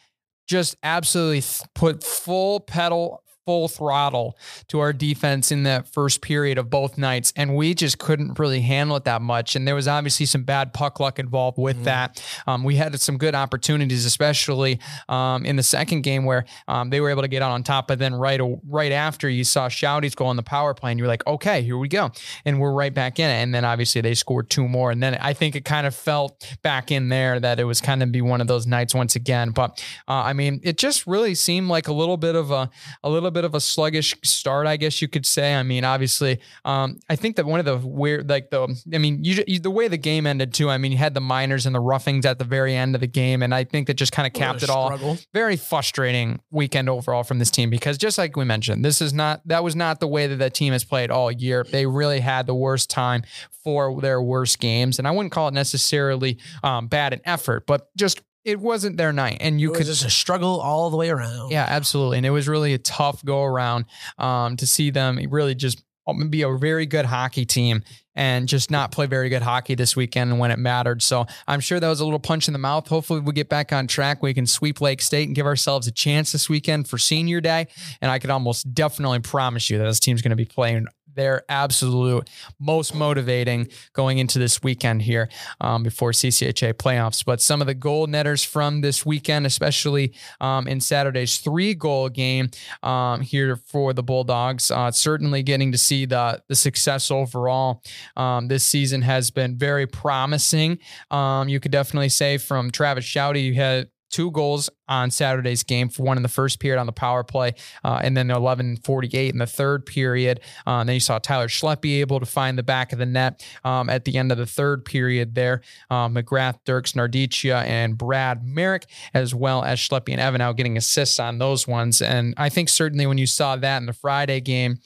just 0.47 0.77
absolutely 0.83 1.41
th- 1.41 1.63
put 1.75 2.05
full 2.05 2.61
pedal, 2.61 3.23
full 3.49 3.67
throttle 3.67 4.37
to 4.67 4.79
our 4.79 4.93
defense 4.93 5.51
in 5.51 5.63
that 5.63 5.89
first 5.89 6.21
period 6.21 6.59
of 6.59 6.69
both 6.69 6.99
nights. 6.99 7.33
And 7.35 7.57
we 7.57 7.73
just 7.73 7.97
couldn't 7.99 8.39
really 8.39 8.61
handle 8.61 8.95
it 8.97 9.05
that 9.05 9.23
much. 9.23 9.57
And 9.57 9.67
there 9.67 9.75
was 9.75 9.89
obviously 9.89 10.27
some 10.27 10.43
bad 10.43 10.75
puck 10.75 11.01
luck 11.01 11.19
involved 11.19 11.57
with 11.57 11.79
Mhm. 11.79 11.85
that. 11.85 12.23
Um, 12.47 12.63
we 12.63 12.77
had 12.77 13.01
some 13.01 13.17
good 13.17 13.35
opportunities, 13.35 14.05
especially 14.05 14.79
um, 15.09 15.47
in 15.47 15.57
the 15.57 15.63
second 15.63 16.03
game 16.03 16.27
where 16.27 16.45
um, 16.69 16.91
they 16.91 17.01
were 17.01 17.09
able 17.09 17.23
to 17.23 17.29
get 17.29 17.41
out 17.41 17.51
on 17.51 17.63
top. 17.63 17.89
But 17.89 17.99
then 17.99 18.15
right 18.15 18.39
right 18.69 18.93
after 18.93 19.31
you 19.31 19.45
saw 19.45 19.69
Shouty's 19.71 20.15
go 20.15 20.27
on 20.27 20.37
the 20.37 20.43
power 20.43 20.75
play, 20.75 20.91
and 20.91 20.99
you're 20.99 21.09
like, 21.09 21.27
okay, 21.27 21.63
here 21.63 21.79
we 21.79 21.89
go, 21.89 22.11
and 22.45 22.61
we're 22.61 22.73
right 22.73 22.93
back 22.93 23.19
in 23.19 23.31
it. 23.31 23.43
And 23.43 23.55
then 23.55 23.65
obviously 23.65 24.03
they 24.03 24.13
scored 24.13 24.51
two 24.51 24.69
more, 24.69 24.91
and 24.91 25.03
then 25.03 25.15
I 25.15 25.33
think 25.33 25.57
it 25.57 25.65
kind 25.65 25.87
of 25.87 25.95
felt 25.95 26.55
back 26.63 26.91
in 26.91 27.09
there 27.09 27.41
that 27.41 27.59
it 27.59 27.65
was 27.65 27.81
kind 27.81 28.03
of 28.03 28.13
be 28.13 28.21
one 28.21 28.43
of 28.43 28.47
those 28.47 28.67
nights 28.67 28.95
once 28.95 29.17
again. 29.17 29.53
But 29.53 29.83
uh, 30.07 30.13
I 30.13 30.35
mean, 30.35 30.61
it 30.63 30.77
just 30.77 31.07
really 31.07 31.35
seemed 31.35 31.69
like 31.69 31.89
a 31.89 31.95
little 31.95 32.19
bit 32.19 32.35
of 32.35 32.51
a 32.51 32.69
a 33.03 33.09
little 33.09 33.31
bit 33.31 33.38
bit 33.39 33.45
of 33.45 33.55
a 33.55 33.61
sluggish 33.61 34.17
start, 34.25 34.67
I 34.67 34.77
guess 34.77 35.01
you 35.01 35.07
could 35.07 35.25
say. 35.25 35.55
I 35.55 35.63
mean, 35.63 35.85
obviously, 35.85 36.41
um, 36.65 36.99
I 37.09 37.15
think 37.15 37.37
that 37.37 37.47
one 37.47 37.61
of 37.61 37.67
the 37.67 37.77
weird, 37.77 38.29
like 38.29 38.51
the, 38.51 38.67
I 38.93 38.99
mean, 38.99 39.23
you, 39.23 39.45
you, 39.47 39.61
the 39.61 39.71
way 39.71 39.87
the 39.87 39.97
game 39.97 40.27
ended 40.27 40.53
too. 40.53 40.69
I 40.69 40.77
mean, 40.77 40.91
you 40.91 40.99
had 40.99 41.15
the 41.15 41.21
minors 41.21 41.65
and 41.65 41.73
the 41.73 41.81
roughings 41.81 42.27
at 42.27 42.41
the 42.41 42.45
very 42.45 42.75
end 42.75 42.97
of 42.97 43.01
the 43.01 43.07
game, 43.07 43.41
and 43.45 43.55
I 43.55 43.63
think 43.63 43.87
that 43.87 43.95
just 43.95 44.11
kind 44.11 44.27
of 44.27 44.33
capped 44.33 44.65
it 44.65 44.71
all. 44.71 44.89
Struggle. 44.89 45.19
Very 45.33 45.57
frustrating 45.57 46.41
weekend 46.51 46.89
overall 46.89 47.23
from 47.23 47.39
this 47.39 47.51
team 47.51 47.71
because 47.71 47.97
just 47.97 48.19
like 48.19 48.35
we 48.37 48.45
mentioned, 48.45 48.85
this 48.85 49.01
is 49.01 49.15
not 49.15 49.41
that 49.47 49.63
was 49.63 49.77
not 49.77 50.01
the 50.01 50.09
way 50.09 50.27
that 50.27 50.37
that 50.37 50.55
team 50.55 50.73
has 50.73 50.83
played 50.83 51.13
all 51.13 51.31
year. 51.31 51.65
They 51.71 51.87
really 51.87 52.19
had 52.19 52.47
the 52.47 52.57
worst 52.57 52.91
time 52.91 53.23
for 53.63 54.01
their 54.01 54.21
worst 54.21 54.59
games, 54.59 54.99
and 54.99 55.07
I 55.07 55.13
wouldn't 55.13 55.31
call 55.31 55.47
it 55.47 55.55
necessarily 55.55 56.39
um, 56.65 56.89
bad 56.89 57.13
in 57.13 57.21
effort, 57.25 57.67
but 57.69 57.95
just 57.97 58.21
it 58.45 58.61
wasn't 58.61 58.97
their 58.97 59.13
night, 59.13 59.39
and 59.41 59.61
you 59.61 59.73
It 59.73 59.77
could 59.77 59.87
just 59.87 60.05
a 60.05 60.11
struggle 60.11 60.61
all 60.61 60.91
the 60.91 60.97
way 60.97 61.11
around. 61.11 61.51
yeah, 61.51 61.67
absolutely. 61.69 62.19
And 62.19 62.27
it 62.27 62.31
was 62.31 62.49
really 62.49 62.73
a 62.75 62.79
tough 62.79 63.25
go 63.25 63.43
around 63.45 63.87
um, 64.19 64.57
to 64.57 64.67
see 64.67 64.91
them 64.91 65.19
really 65.31 65.55
just 65.55 65.83
um, 66.07 66.29
be 66.31 66.43
a 66.43 66.51
very 66.57 66.87
good 66.87 67.05
hockey 67.05 67.45
team 67.45 67.83
and 68.15 68.49
just 68.49 68.71
not 68.71 68.91
play 68.91 69.07
very 69.07 69.29
good 69.29 69.43
hockey 69.43 69.75
this 69.77 69.95
weekend 69.95 70.39
when 70.41 70.51
it 70.51 70.59
mattered. 70.59 71.03
So 71.03 71.27
I'm 71.47 71.61
sure 71.61 71.79
that 71.79 71.89
was 71.89 72.01
a 72.01 72.05
little 72.05 72.19
punch 72.19 72.49
in 72.49 72.53
the 72.53 72.59
mouth. 72.59 72.89
Hopefully 72.89 73.21
we 73.21 73.33
get 73.33 73.49
back 73.49 73.73
on 73.73 73.87
track. 73.87 74.23
We 74.23 74.35
can 74.35 74.47
sweep 74.47 74.81
Lake 74.81 75.01
State 75.03 75.29
and 75.29 75.37
give 75.37 75.47
ourselves 75.47 75.87
a 75.87 75.93
chance 75.93 76.33
this 76.33 76.49
weekend 76.49 76.89
for 76.89 76.99
senior 76.99 77.41
day. 77.41 77.69
And 78.01 78.11
I 78.11 78.19
could 78.19 78.31
almost 78.31 78.75
definitely 78.75 79.21
promise 79.21 79.71
you 79.71 79.79
that 79.79 79.85
this 79.85 80.01
team's 80.01 80.21
going 80.21 80.31
to 80.31 80.37
be 80.37 80.45
playing 80.47 80.87
their 81.19 81.43
absolute 81.49 82.31
most 82.59 82.95
motivating 82.95 83.69
going 83.93 84.19
into 84.19 84.39
this 84.39 84.63
weekend 84.63 85.03
here 85.03 85.29
um, 85.61 85.83
before 85.83 86.13
CCHA 86.13 86.75
playoffs. 86.75 87.25
But 87.25 87.41
some 87.41 87.61
of 87.61 87.67
the 87.67 87.75
goal 87.75 88.07
netters 88.07 88.43
from 88.43 88.81
this 88.81 89.05
weekend, 89.05 89.45
especially 89.47 90.15
um, 90.41 90.67
in 90.67 90.81
Saturday's 90.81 91.39
three 91.39 91.75
goal 91.75 92.09
game 92.09 92.51
um, 92.83 93.21
here 93.21 93.57
for 93.57 93.93
the 93.93 94.03
Bulldogs, 94.03 94.71
uh, 94.71 94.91
certainly 94.91 95.43
getting 95.43 95.73
to 95.73 95.79
see 95.79 96.07
the 96.07 96.43
the 96.49 96.55
success 96.55 97.11
overall. 97.11 97.83
Um, 98.17 98.49
this 98.49 98.65
season 98.65 99.03
has 99.03 99.31
been 99.31 99.59
very 99.59 99.87
promising. 99.87 100.79
Um, 101.11 101.49
you 101.49 101.61
could 101.61 101.73
definitely 101.73 102.09
say 102.09 102.39
from 102.39 102.71
Travis 102.71 103.05
Shoudy, 103.05 103.43
you 103.43 103.55
had 103.55 103.89
two 104.11 104.31
goals 104.31 104.71
on 104.89 105.11
Saturday's 105.11 105.63
game 105.63 105.91
one 105.97 106.17
in 106.17 106.23
the 106.23 106.29
first 106.29 106.61
period 106.61 106.81
on 106.81 106.87
the 106.87 106.93
power 106.93 107.23
play, 107.25 107.55
uh, 107.85 108.01
and 108.03 108.17
then 108.17 108.29
11:48 108.29 109.33
in 109.33 109.39
the 109.39 109.47
third 109.47 109.87
period. 109.87 110.41
Uh, 110.67 110.85
then 110.85 110.95
you 110.95 111.01
saw 111.01 111.19
Tyler 111.19 111.49
Schleppy 111.49 112.01
able 112.01 112.21
to 112.21 112.27
find 112.27 112.59
the 112.59 112.63
back 112.63 112.93
of 112.93 112.99
the 112.99 113.07
net 113.07 113.45
um, 113.65 113.89
at 113.91 114.05
the 114.05 114.17
end 114.17 114.33
of 114.33 114.39
the 114.39 114.47
third 114.47 114.85
period 114.85 115.35
there. 115.35 115.61
Um, 115.91 116.15
McGrath, 116.15 116.59
Dirks, 116.65 116.93
Nardicia, 116.93 117.65
and 117.65 117.99
Brad 117.99 118.45
Merrick, 118.45 118.87
as 119.15 119.35
well 119.35 119.63
as 119.63 119.79
Schleppy 119.79 120.11
and 120.11 120.21
Evan 120.21 120.41
out 120.41 120.57
getting 120.57 120.77
assists 120.77 121.21
on 121.21 121.39
those 121.39 121.67
ones. 121.67 122.01
And 122.01 122.35
I 122.37 122.49
think 122.49 122.69
certainly 122.69 123.07
when 123.07 123.19
you 123.19 123.27
saw 123.27 123.57
that 123.57 123.79
in 123.79 123.87
the 123.87 123.93
Friday 123.93 124.41
game, 124.41 124.79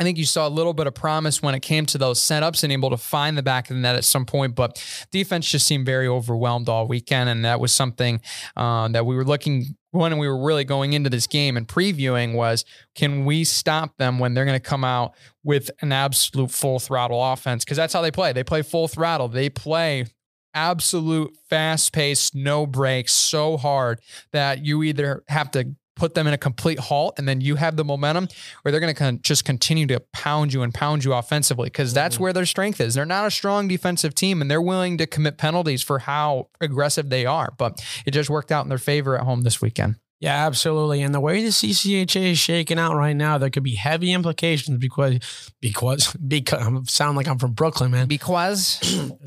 I 0.00 0.02
think 0.02 0.16
you 0.16 0.24
saw 0.24 0.48
a 0.48 0.50
little 0.50 0.72
bit 0.72 0.86
of 0.86 0.94
promise 0.94 1.42
when 1.42 1.54
it 1.54 1.60
came 1.60 1.84
to 1.86 1.98
those 1.98 2.20
setups 2.20 2.64
and 2.64 2.72
able 2.72 2.88
to 2.88 2.96
find 2.96 3.36
the 3.36 3.42
back 3.42 3.68
of 3.68 3.76
the 3.76 3.82
net 3.82 3.96
at 3.96 4.04
some 4.04 4.24
point, 4.24 4.54
but 4.54 4.82
defense 5.10 5.46
just 5.46 5.66
seemed 5.66 5.84
very 5.84 6.08
overwhelmed 6.08 6.70
all 6.70 6.88
weekend. 6.88 7.28
And 7.28 7.44
that 7.44 7.60
was 7.60 7.74
something 7.74 8.22
uh, 8.56 8.88
that 8.88 9.04
we 9.04 9.14
were 9.14 9.26
looking 9.26 9.76
when 9.90 10.16
we 10.16 10.26
were 10.26 10.42
really 10.42 10.64
going 10.64 10.94
into 10.94 11.10
this 11.10 11.26
game 11.26 11.56
and 11.58 11.68
previewing 11.68 12.32
was 12.34 12.64
can 12.94 13.26
we 13.26 13.44
stop 13.44 13.98
them 13.98 14.18
when 14.18 14.32
they're 14.32 14.46
going 14.46 14.58
to 14.58 14.60
come 14.68 14.84
out 14.84 15.12
with 15.44 15.70
an 15.82 15.92
absolute 15.92 16.50
full 16.50 16.78
throttle 16.78 17.22
offense? 17.22 17.62
Because 17.62 17.76
that's 17.76 17.92
how 17.92 18.00
they 18.00 18.10
play. 18.10 18.32
They 18.32 18.44
play 18.44 18.62
full 18.62 18.88
throttle. 18.88 19.28
They 19.28 19.50
play 19.50 20.06
absolute 20.54 21.36
fast 21.50 21.92
paced, 21.92 22.34
no 22.34 22.66
breaks 22.66 23.12
so 23.12 23.58
hard 23.58 24.00
that 24.32 24.64
you 24.64 24.82
either 24.82 25.22
have 25.28 25.50
to 25.50 25.74
put 26.00 26.14
them 26.14 26.26
in 26.26 26.32
a 26.32 26.38
complete 26.38 26.78
halt 26.78 27.18
and 27.18 27.28
then 27.28 27.42
you 27.42 27.56
have 27.56 27.76
the 27.76 27.84
momentum 27.84 28.26
where 28.62 28.72
they're 28.72 28.80
going 28.80 28.92
to 28.92 28.98
con- 28.98 29.20
just 29.22 29.44
continue 29.44 29.86
to 29.86 30.00
pound 30.14 30.50
you 30.50 30.62
and 30.62 30.72
pound 30.72 31.04
you 31.04 31.12
offensively 31.12 31.66
because 31.66 31.92
that's 31.92 32.14
mm-hmm. 32.14 32.22
where 32.22 32.32
their 32.32 32.46
strength 32.46 32.80
is. 32.80 32.94
They're 32.94 33.04
not 33.04 33.26
a 33.26 33.30
strong 33.30 33.68
defensive 33.68 34.14
team 34.14 34.40
and 34.40 34.50
they're 34.50 34.62
willing 34.62 34.96
to 34.96 35.06
commit 35.06 35.36
penalties 35.36 35.82
for 35.82 35.98
how 35.98 36.48
aggressive 36.58 37.10
they 37.10 37.26
are, 37.26 37.52
but 37.58 37.84
it 38.06 38.12
just 38.12 38.30
worked 38.30 38.50
out 38.50 38.64
in 38.64 38.70
their 38.70 38.78
favor 38.78 39.14
at 39.14 39.24
home 39.24 39.42
this 39.42 39.60
weekend. 39.60 39.96
Yeah, 40.20 40.46
absolutely. 40.46 41.02
And 41.02 41.14
the 41.14 41.20
way 41.20 41.42
the 41.42 41.48
CCHA 41.48 42.32
is 42.32 42.38
shaking 42.38 42.78
out 42.78 42.94
right 42.94 43.16
now, 43.16 43.38
there 43.38 43.48
could 43.50 43.62
be 43.62 43.74
heavy 43.74 44.12
implications 44.12 44.78
because 44.78 45.50
because 45.60 46.14
because 46.14 46.66
I 46.66 46.80
sound 46.88 47.16
like 47.16 47.26
I'm 47.26 47.38
from 47.38 47.52
Brooklyn, 47.52 47.90
man. 47.90 48.06
Because 48.06 48.78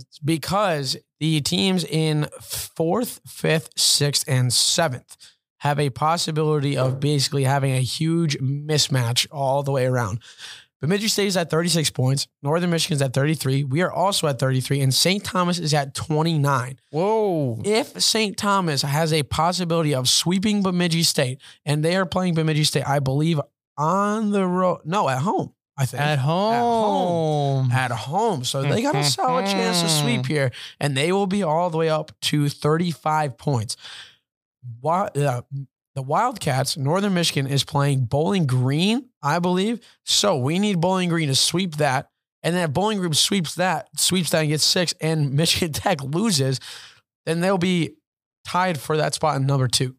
because 0.25 0.97
the 1.19 1.41
teams 1.41 1.83
in 1.83 2.27
fourth, 2.41 3.21
fifth, 3.27 3.71
sixth, 3.75 4.23
and 4.27 4.53
seventh 4.53 5.32
have 5.63 5.79
a 5.79 5.89
possibility 5.89 6.75
of 6.77 6.99
basically 6.99 7.45
having 7.45 7.71
a 7.71 7.79
huge 7.79 8.37
mismatch 8.39 9.25
all 9.31 9.63
the 9.63 9.71
way 9.71 9.85
around. 9.85 10.19
Bemidji 10.81 11.07
State 11.07 11.27
is 11.27 11.37
at 11.37 11.49
36 11.49 11.89
points. 11.91 12.27
Northern 12.41 12.69
Michigan 12.69 12.95
is 12.97 13.01
at 13.01 13.13
33. 13.13 13.63
We 13.63 13.81
are 13.81 13.89
also 13.91 14.27
at 14.27 14.39
33, 14.39 14.81
and 14.81 14.93
St. 14.93 15.23
Thomas 15.23 15.59
is 15.59 15.73
at 15.73 15.95
29. 15.95 16.79
whoa, 16.91 17.61
If 17.63 18.01
St. 18.01 18.35
Thomas 18.35 18.81
has 18.81 19.13
a 19.13 19.23
possibility 19.23 19.95
of 19.95 20.09
sweeping 20.09 20.63
Bemidji 20.63 21.03
State, 21.03 21.39
and 21.65 21.81
they 21.81 21.95
are 21.95 22.05
playing 22.05 22.33
Bemidji 22.33 22.65
State, 22.65 22.85
I 22.85 22.99
believe 22.99 23.39
on 23.77 24.31
the 24.31 24.45
road, 24.45 24.81
no, 24.83 25.07
at 25.07 25.19
home, 25.19 25.53
I 25.77 25.85
think 25.85 26.03
at 26.03 26.19
home. 26.19 27.71
at 27.71 27.91
home. 27.91 28.43
So 28.43 28.63
they 28.63 28.81
got 28.81 28.95
a 28.95 29.05
solid 29.05 29.45
chance 29.45 29.81
to 29.81 29.87
sweep 29.87 30.25
here, 30.35 30.51
and 30.81 30.97
they 30.97 31.13
will 31.13 31.27
be 31.27 31.41
all 31.41 31.69
the 31.69 31.77
way 31.77 31.87
up 31.87 32.11
to 32.23 32.49
35 32.49 33.37
points. 33.37 33.77
Uh, 34.83 35.41
the 35.95 36.01
Wildcats, 36.01 36.75
Northern 36.75 37.13
Michigan, 37.13 37.45
is 37.45 37.63
playing 37.63 38.05
Bowling 38.05 38.47
Green, 38.47 39.09
I 39.21 39.39
believe. 39.39 39.79
So 40.05 40.37
we 40.37 40.57
need 40.59 40.81
Bowling 40.81 41.09
Green 41.09 41.27
to 41.27 41.35
sweep 41.35 41.75
that. 41.75 42.09
And 42.41 42.55
then 42.55 42.69
if 42.69 42.73
Bowling 42.73 42.97
Green 42.97 43.13
sweeps 43.13 43.55
that, 43.55 43.87
sweeps 43.97 44.31
that 44.31 44.39
and 44.39 44.49
gets 44.49 44.63
six, 44.63 44.93
and 44.99 45.33
Michigan 45.35 45.71
Tech 45.71 46.03
loses, 46.03 46.59
then 47.25 47.41
they'll 47.41 47.57
be 47.57 47.95
tied 48.45 48.79
for 48.79 48.97
that 48.97 49.13
spot 49.13 49.37
in 49.37 49.45
number 49.45 49.67
two. 49.67 49.95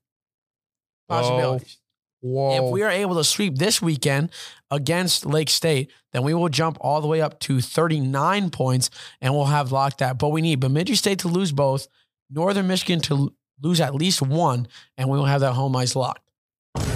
Possibilities. 1.08 1.78
Whoa. 2.20 2.68
If 2.68 2.72
we 2.72 2.82
are 2.82 2.90
able 2.90 3.16
to 3.16 3.24
sweep 3.24 3.56
this 3.56 3.82
weekend 3.82 4.30
against 4.70 5.26
Lake 5.26 5.50
State, 5.50 5.92
then 6.12 6.22
we 6.22 6.32
will 6.32 6.48
jump 6.48 6.78
all 6.80 7.02
the 7.02 7.06
way 7.06 7.20
up 7.20 7.38
to 7.40 7.60
39 7.60 8.48
points 8.48 8.88
and 9.20 9.34
we'll 9.34 9.44
have 9.44 9.72
locked 9.72 9.98
that. 9.98 10.18
But 10.18 10.30
we 10.30 10.40
need 10.40 10.58
Bemidji 10.60 10.94
State 10.94 11.18
to 11.20 11.28
lose 11.28 11.52
both, 11.52 11.86
Northern 12.30 12.66
Michigan 12.66 13.00
to 13.02 13.34
lose 13.62 13.80
at 13.80 13.94
least 13.94 14.22
one, 14.22 14.68
and 14.96 15.08
we 15.08 15.18
will 15.18 15.24
have 15.24 15.40
that 15.40 15.52
home 15.52 15.74
ice 15.76 15.96
locked. 15.96 16.22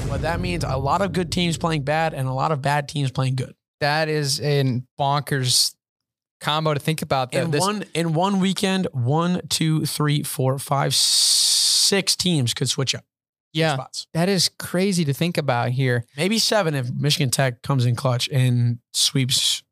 What 0.09 0.23
that 0.23 0.41
means 0.41 0.65
a 0.65 0.77
lot 0.77 1.03
of 1.03 1.13
good 1.13 1.31
teams 1.31 1.59
playing 1.59 1.83
bad 1.83 2.15
and 2.15 2.27
a 2.27 2.33
lot 2.33 2.51
of 2.51 2.63
bad 2.63 2.89
teams 2.89 3.11
playing 3.11 3.37
good. 3.37 3.55
that 3.81 4.09
is 4.09 4.41
a 4.41 4.83
bonkers 4.99 5.75
combo 6.41 6.75
to 6.75 6.81
think 6.81 7.03
about. 7.03 7.33
That 7.33 7.45
In 7.45 7.51
this, 7.51 7.61
one 7.61 7.85
in 7.95 8.15
one 8.15 8.41
weekend, 8.41 8.89
one, 8.93 9.43
two, 9.49 9.85
three, 9.87 10.23
four, 10.23 10.59
five, 10.59 10.95
six 10.95 12.17
teams 12.17 12.55
could 12.55 12.69
switch 12.69 12.95
up 12.95 13.05
yeah, 13.53 13.75
spots. 13.75 14.07
that 14.15 14.29
is 14.29 14.51
crazy 14.59 15.05
to 15.05 15.13
think 15.13 15.39
about 15.39 15.71
here. 15.71 16.05
Maybe 16.17 16.39
seven 16.39 16.75
if 16.75 16.91
Michigan 16.93 17.31
Tech 17.31 17.63
comes 17.63 17.87
in 17.87 17.97
clutch 17.97 18.29
and 18.31 18.79
sweeps 18.93 19.63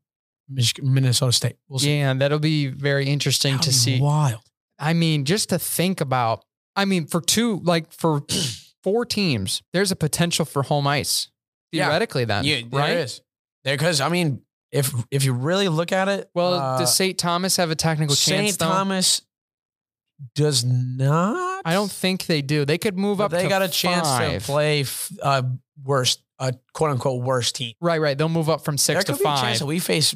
Minnesota 0.48 1.32
State. 1.32 1.56
We'll 1.68 1.78
see. 1.78 1.98
Yeah, 1.98 2.14
that'll 2.14 2.38
be 2.38 2.66
very 2.66 3.06
interesting 3.06 3.56
That'd 3.56 3.72
to 3.72 3.78
see. 3.78 4.00
Wild. 4.00 4.42
I 4.78 4.92
mean, 4.92 5.24
just 5.24 5.48
to 5.50 5.58
think 5.58 6.00
about, 6.00 6.44
I 6.76 6.84
mean, 6.84 7.06
for 7.06 7.20
two, 7.20 7.60
like 7.64 7.90
for 7.92 8.22
four 8.82 9.04
teams, 9.06 9.62
there's 9.72 9.90
a 9.90 9.96
potential 9.96 10.44
for 10.44 10.62
home 10.62 10.86
ice 10.86 11.28
theoretically. 11.72 12.24
Then, 12.24 12.44
Yeah, 12.44 12.56
right? 12.70 12.88
there 12.88 12.98
is. 13.00 13.20
There, 13.64 13.74
because 13.76 14.00
I 14.00 14.08
mean, 14.08 14.42
if 14.70 14.92
if 15.10 15.24
you 15.24 15.32
really 15.32 15.68
look 15.68 15.90
at 15.92 16.08
it, 16.08 16.30
Well, 16.34 16.54
uh, 16.54 16.78
does 16.78 16.94
St. 16.94 17.16
Thomas 17.18 17.56
have 17.56 17.70
a 17.70 17.74
technical 17.76 18.14
chance? 18.14 18.50
St. 18.56 18.58
Thomas 18.58 19.22
does 20.34 20.64
not. 20.64 21.62
I 21.64 21.72
don't 21.72 21.90
think 21.90 22.26
they 22.26 22.42
do. 22.42 22.64
They 22.64 22.78
could 22.78 22.96
move 22.96 23.20
up. 23.20 23.30
they 23.30 23.42
to 23.42 23.48
got 23.48 23.62
a 23.62 23.68
chance 23.68 24.06
five. 24.06 24.40
to 24.40 24.46
play 24.46 24.80
f- 24.80 25.12
uh, 25.22 25.42
worst, 25.82 26.22
a 26.38 26.54
quote 26.72 26.90
unquote 26.90 27.22
worst 27.22 27.56
team. 27.56 27.74
Right, 27.80 28.00
right. 28.00 28.16
They'll 28.16 28.28
move 28.28 28.48
up 28.48 28.64
from 28.64 28.78
six 28.78 28.94
there 28.96 29.02
to 29.02 29.12
could 29.12 29.18
be 29.18 29.24
a 29.28 29.32
chance 29.36 29.40
five. 29.40 29.58
that 29.60 29.66
we 29.66 29.78
face 29.78 30.14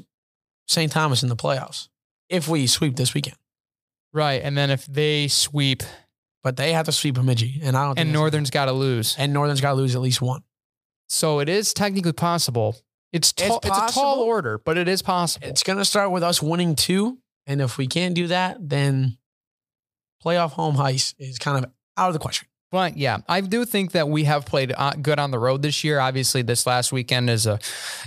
St. 0.68 0.90
Thomas 0.90 1.22
in 1.22 1.28
the 1.28 1.36
playoffs 1.36 1.88
if 2.28 2.48
we 2.48 2.66
sweep 2.66 2.96
this 2.96 3.12
weekend. 3.14 3.36
Right, 4.12 4.40
and 4.42 4.56
then 4.56 4.70
if 4.70 4.86
they 4.86 5.28
sweep, 5.28 5.82
But 6.42 6.56
they 6.56 6.72
have 6.72 6.86
to 6.86 6.92
sweep 6.92 7.16
Bemidji, 7.16 7.60
and 7.62 7.76
I 7.76 7.84
don't. 7.84 7.96
Think 7.96 8.06
and 8.06 8.12
Northern's 8.12 8.50
got 8.50 8.66
to 8.66 8.72
lose, 8.72 9.14
and 9.18 9.32
Northern's 9.32 9.60
got 9.60 9.70
to 9.70 9.76
lose 9.76 9.94
at 9.94 10.00
least 10.00 10.22
one. 10.22 10.42
so 11.08 11.40
it 11.40 11.48
is 11.48 11.74
technically 11.74 12.12
possible. 12.12 12.76
It's 13.12 13.32
tall, 13.32 13.60
it's, 13.64 13.76
a 13.76 13.92
tall 13.92 14.20
order, 14.20 14.58
but 14.58 14.78
it 14.78 14.86
is 14.88 15.02
possible. 15.02 15.48
It's 15.48 15.64
going 15.64 15.78
to 15.78 15.84
start 15.84 16.12
with 16.12 16.22
us 16.22 16.40
winning 16.40 16.76
two, 16.76 17.18
and 17.46 17.60
if 17.60 17.76
we 17.76 17.88
can't 17.88 18.14
do 18.14 18.28
that, 18.28 18.56
then 18.60 19.18
playoff 20.24 20.52
home 20.52 20.80
ice 20.80 21.14
is 21.18 21.38
kind 21.38 21.64
of 21.64 21.70
out 21.96 22.08
of 22.08 22.12
the 22.12 22.20
question. 22.20 22.46
But 22.72 22.96
yeah, 22.96 23.18
I 23.28 23.40
do 23.40 23.64
think 23.64 23.92
that 23.92 24.08
we 24.08 24.24
have 24.24 24.46
played 24.46 24.72
uh, 24.76 24.92
good 24.92 25.18
on 25.18 25.32
the 25.32 25.40
road 25.40 25.60
this 25.62 25.82
year. 25.82 25.98
Obviously, 25.98 26.42
this 26.42 26.66
last 26.66 26.92
weekend 26.92 27.28
is 27.28 27.46
a 27.46 27.58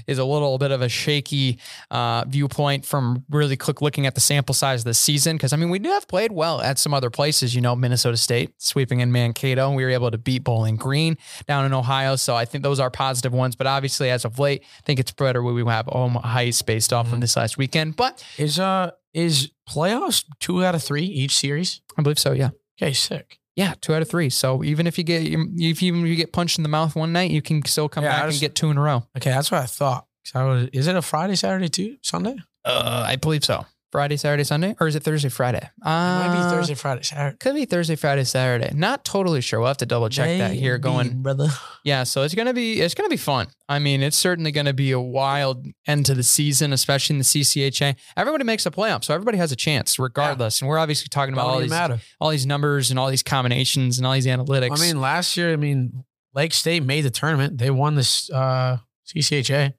is 0.07 0.19
a 0.19 0.23
little 0.23 0.57
bit 0.57 0.71
of 0.71 0.81
a 0.81 0.87
shaky 0.87 1.59
uh, 1.91 2.23
viewpoint 2.27 2.85
from 2.85 3.25
really 3.29 3.57
quick 3.57 3.81
looking 3.81 4.05
at 4.05 4.15
the 4.15 4.21
sample 4.21 4.53
size 4.55 4.81
of 4.81 4.85
the 4.85 4.93
season. 4.93 5.35
Because 5.35 5.51
I 5.51 5.57
mean, 5.57 5.69
we 5.69 5.79
do 5.79 5.89
have 5.89 6.07
played 6.07 6.31
well 6.31 6.61
at 6.61 6.79
some 6.79 6.93
other 6.93 7.09
places. 7.09 7.53
You 7.53 7.59
know, 7.59 7.75
Minnesota 7.75 8.15
State 8.15 8.53
sweeping 8.57 9.01
in 9.01 9.11
Mankato, 9.11 9.67
and 9.67 9.75
we 9.75 9.83
were 9.83 9.89
able 9.89 10.11
to 10.11 10.17
beat 10.17 10.45
Bowling 10.45 10.77
Green 10.77 11.17
down 11.45 11.65
in 11.65 11.73
Ohio. 11.73 12.15
So 12.15 12.33
I 12.35 12.45
think 12.45 12.63
those 12.63 12.79
are 12.79 12.89
positive 12.89 13.33
ones. 13.33 13.57
But 13.57 13.67
obviously, 13.67 14.09
as 14.09 14.23
of 14.23 14.39
late, 14.39 14.63
I 14.63 14.81
think 14.85 14.97
it's 14.99 15.11
better 15.11 15.43
when 15.43 15.55
we 15.55 15.65
have 15.65 15.87
home 15.87 16.17
ice 16.23 16.61
based 16.61 16.93
off 16.93 17.09
Mhm. 17.09 17.13
of 17.13 17.21
this 17.21 17.35
last 17.35 17.57
weekend. 17.57 17.97
But 17.97 18.23
Is 18.37 18.59
uh 18.59 18.91
is 19.13 19.51
playoffs 19.69 20.23
two 20.39 20.63
out 20.63 20.73
of 20.73 20.81
three 20.81 21.03
each 21.03 21.35
series? 21.35 21.81
I 21.97 22.01
believe 22.01 22.17
so. 22.17 22.31
Yeah. 22.31 22.51
Okay, 22.81 22.93
sick. 22.93 23.39
Yeah, 23.55 23.73
two 23.81 23.93
out 23.93 24.01
of 24.01 24.09
three. 24.09 24.29
So 24.29 24.63
even 24.63 24.87
if 24.87 24.97
you 24.97 25.03
get 25.03 25.21
if 25.23 25.81
you, 25.81 25.95
you 25.95 26.15
get 26.15 26.33
punched 26.33 26.57
in 26.57 26.63
the 26.63 26.69
mouth 26.69 26.95
one 26.95 27.13
night, 27.13 27.31
you 27.31 27.41
can 27.41 27.63
still 27.65 27.87
come 27.87 28.03
Yeah, 28.03 28.21
back 28.21 28.31
and 28.31 28.39
get 28.39 28.55
two 28.55 28.71
in 28.71 28.77
a 28.77 28.81
row. 28.81 29.03
Okay, 29.17 29.29
that's 29.29 29.51
what 29.51 29.61
I 29.61 29.65
thought. 29.65 30.07
I 30.33 30.43
was, 30.45 30.69
is 30.73 30.87
it 30.87 30.95
a 30.95 31.01
Friday, 31.01 31.35
Saturday, 31.35 31.67
too? 31.69 31.97
Sunday? 32.01 32.35
Uh, 32.65 33.03
I 33.07 33.17
believe 33.17 33.43
so. 33.43 33.65
Friday, 33.93 34.17
Saturday, 34.17 34.43
Sunday, 34.43 34.75
or 34.79 34.87
is 34.87 34.95
it 34.95 35.03
Thursday, 35.03 35.29
Friday? 35.29 35.69
Uh, 35.85 36.27
Maybe 36.27 36.49
Thursday, 36.49 36.73
Friday, 36.73 37.03
Saturday. 37.03 37.37
Could 37.37 37.53
be 37.53 37.65
Thursday, 37.65 37.95
Friday, 37.95 38.23
Saturday. 38.23 38.71
Not 38.73 39.05
totally 39.05 39.39
sure. 39.39 39.59
We'll 39.59 39.67
have 39.67 39.77
to 39.77 39.85
double 39.85 40.09
check 40.09 40.39
that 40.39 40.53
here. 40.53 40.73
Maybe, 40.73 40.81
Going, 40.81 41.21
brother. 41.21 41.49
yeah. 41.83 42.01
So 42.01 42.23
it's 42.23 42.33
gonna 42.33 42.55
be 42.55 42.81
it's 42.81 42.95
gonna 42.95 43.07
be 43.07 43.17
fun. 43.17 43.49
I 43.69 43.77
mean, 43.77 44.01
it's 44.01 44.17
certainly 44.17 44.51
gonna 44.51 44.73
be 44.73 44.93
a 44.93 44.99
wild 44.99 45.67
end 45.85 46.07
to 46.07 46.15
the 46.15 46.23
season, 46.23 46.73
especially 46.73 47.13
in 47.13 47.17
the 47.19 47.23
CCHA. 47.23 47.95
Everybody 48.17 48.43
makes 48.45 48.65
a 48.65 48.71
playoff, 48.71 49.03
so 49.03 49.13
everybody 49.13 49.37
has 49.37 49.51
a 49.51 49.55
chance, 49.55 49.99
regardless. 49.99 50.59
And 50.59 50.67
we're 50.67 50.79
obviously 50.79 51.07
talking 51.09 51.33
about 51.33 51.43
Don't 51.43 51.53
all 51.53 51.59
these 51.59 51.69
matter. 51.69 51.99
all 52.19 52.31
these 52.31 52.47
numbers 52.47 52.89
and 52.89 52.97
all 52.99 53.09
these 53.11 53.21
combinations 53.21 53.99
and 53.99 54.07
all 54.07 54.13
these 54.13 54.25
analytics. 54.25 54.75
I 54.75 54.81
mean, 54.81 54.99
last 55.01 55.37
year, 55.37 55.53
I 55.53 55.55
mean, 55.55 56.03
Lake 56.33 56.53
State 56.53 56.81
made 56.83 57.01
the 57.01 57.11
tournament. 57.11 57.59
They 57.59 57.69
won 57.69 57.93
this 57.93 58.27
uh, 58.31 58.77
CCHA. 59.07 59.75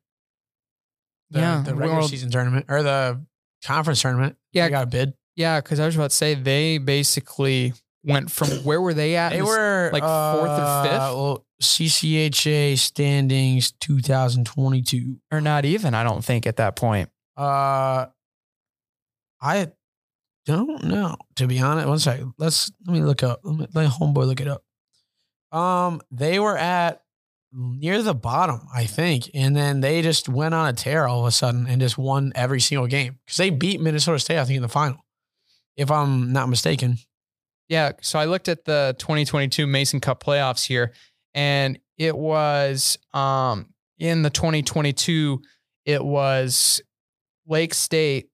The, 1.30 1.40
Yeah, 1.40 1.62
the 1.66 1.74
regular 1.74 1.96
World- 1.98 2.10
season 2.10 2.30
tournament 2.30 2.66
or 2.68 2.84
the 2.84 3.24
conference 3.64 4.02
tournament. 4.02 4.36
Yeah. 4.52 4.66
they 4.66 4.70
got 4.70 4.84
a 4.84 4.86
bid. 4.86 5.14
yeah, 5.36 5.60
because 5.60 5.80
I 5.80 5.86
was 5.86 5.96
about 5.96 6.10
to 6.10 6.16
say 6.16 6.34
they 6.34 6.78
basically 6.78 7.72
went 8.04 8.30
from 8.30 8.48
where 8.64 8.80
were 8.80 8.94
they 8.94 9.16
at? 9.16 9.30
They 9.30 9.42
were 9.42 9.90
like 9.92 10.02
fourth 10.02 10.50
or 10.50 10.82
fifth? 10.84 10.92
uh, 10.92 11.12
well, 11.14 11.46
CCHA 11.62 12.78
standings 12.78 13.72
2022. 13.80 15.16
or 15.32 15.40
not 15.40 15.64
even. 15.64 15.94
I 15.94 16.04
don't 16.04 16.24
think 16.24 16.46
at 16.46 16.56
that 16.56 16.76
point. 16.76 17.08
Uh, 17.36 18.06
I 19.40 19.72
don't 20.46 20.84
know 20.84 21.16
to 21.36 21.46
be 21.46 21.60
honest. 21.60 21.88
One 21.88 21.98
second. 21.98 22.34
Let's 22.38 22.70
let 22.86 22.92
me 22.94 23.02
look 23.02 23.22
up. 23.22 23.40
Let 23.42 23.56
me 23.58 23.66
let 23.74 23.90
homeboy 23.90 24.26
look 24.26 24.40
it 24.40 24.48
up. 24.48 24.62
Um, 25.58 26.00
they 26.10 26.38
were 26.38 26.56
at 26.56 27.00
near 27.54 28.02
the 28.02 28.14
bottom, 28.14 28.66
I 28.74 28.84
think, 28.84 29.30
and 29.32 29.56
then 29.56 29.80
they 29.80 30.02
just 30.02 30.28
went 30.28 30.54
on 30.54 30.68
a 30.68 30.72
tear 30.72 31.06
all 31.06 31.20
of 31.20 31.26
a 31.26 31.30
sudden 31.30 31.66
and 31.66 31.80
just 31.80 31.96
won 31.96 32.32
every 32.34 32.60
single 32.60 32.86
game 32.86 33.18
because 33.24 33.36
they 33.36 33.50
beat 33.50 33.80
Minnesota 33.80 34.18
State, 34.18 34.38
I 34.38 34.44
think, 34.44 34.56
in 34.56 34.62
the 34.62 34.68
final, 34.68 35.04
if 35.76 35.90
I'm 35.90 36.32
not 36.32 36.48
mistaken. 36.48 36.98
Yeah. 37.68 37.92
So 38.02 38.18
I 38.18 38.26
looked 38.26 38.48
at 38.48 38.64
the 38.64 38.94
2022 38.98 39.66
Mason 39.66 40.00
Cup 40.00 40.22
playoffs 40.22 40.66
here, 40.66 40.92
and 41.32 41.78
it 41.96 42.16
was 42.16 42.98
um 43.12 43.74
in 43.98 44.22
the 44.22 44.30
2022, 44.30 45.40
it 45.84 46.04
was 46.04 46.82
Lake 47.46 47.74
State, 47.74 48.28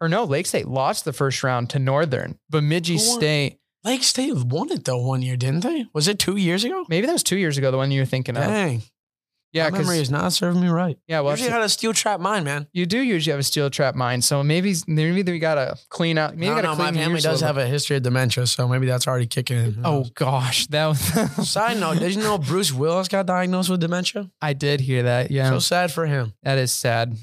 or 0.00 0.08
no, 0.08 0.24
Lake 0.24 0.46
State 0.46 0.68
lost 0.68 1.04
the 1.04 1.12
first 1.12 1.42
round 1.42 1.70
to 1.70 1.78
Northern. 1.78 2.38
Bemidji? 2.50 2.98
State, 2.98 3.58
Lake 3.86 4.02
State 4.02 4.34
won 4.34 4.70
it 4.72 4.84
though 4.84 4.98
one 4.98 5.22
year, 5.22 5.36
didn't 5.36 5.60
they? 5.60 5.86
Was 5.94 6.08
it 6.08 6.18
two 6.18 6.36
years 6.36 6.64
ago? 6.64 6.84
maybe 6.88 7.06
that 7.06 7.12
was 7.14 7.22
two 7.22 7.36
years 7.38 7.56
ago, 7.56 7.70
the 7.70 7.76
one 7.78 7.90
you 7.90 8.00
were 8.02 8.06
thinking 8.06 8.36
of. 8.36 8.42
Dang, 8.44 8.82
Yeah, 9.52 9.70
my 9.70 9.78
memory 9.78 9.98
is 10.00 10.10
not 10.10 10.32
serving 10.32 10.60
me 10.60 10.68
right. 10.68 10.98
yeah, 11.06 11.20
well, 11.20 11.32
Usually 11.32 11.50
had 11.50 11.62
a 11.62 11.68
steel 11.68 11.92
trap 11.94 12.20
mind, 12.20 12.44
man. 12.44 12.66
you 12.72 12.84
do 12.84 12.98
usually 12.98 13.30
have 13.32 13.40
a 13.40 13.44
steel 13.44 13.70
trap 13.70 13.94
mind, 13.94 14.24
so 14.24 14.42
maybe 14.42 14.74
maybe 14.86 15.22
we 15.32 15.38
gotta 15.38 15.78
clean 15.88 16.18
out. 16.18 16.34
Maybe 16.36 16.48
I 16.50 16.56
we 16.56 16.62
don't 16.62 16.64
gotta 16.64 16.78
know. 16.78 16.84
My 16.84 16.90
clean 16.90 16.94
your 16.96 17.04
family 17.04 17.16
ears 17.18 17.24
a 17.24 17.28
does 17.28 17.40
little 17.42 17.54
have 17.54 17.66
a 17.66 17.70
history 17.70 17.96
of 17.96 18.02
dementia, 18.02 18.46
so 18.48 18.68
maybe 18.68 18.86
that's 18.86 19.06
already 19.06 19.26
kicking 19.26 19.56
in. 19.58 19.72
Who 19.74 19.82
Oh 19.84 19.98
knows? 19.98 20.10
gosh, 20.10 20.66
that 20.66 20.86
was. 20.86 21.00
Side 21.48 21.78
note: 21.78 22.00
Did 22.00 22.14
you 22.14 22.20
know 22.22 22.38
Bruce 22.38 22.72
Willis 22.72 23.08
got 23.08 23.24
diagnosed 23.26 23.70
with 23.70 23.80
dementia? 23.80 24.30
I 24.42 24.52
did 24.52 24.80
hear 24.80 25.04
that. 25.04 25.30
Yeah, 25.30 25.50
So 25.50 25.58
sad 25.60 25.92
for 25.92 26.06
him. 26.06 26.34
that 26.42 26.58
is 26.58 26.72
sad. 26.72 27.14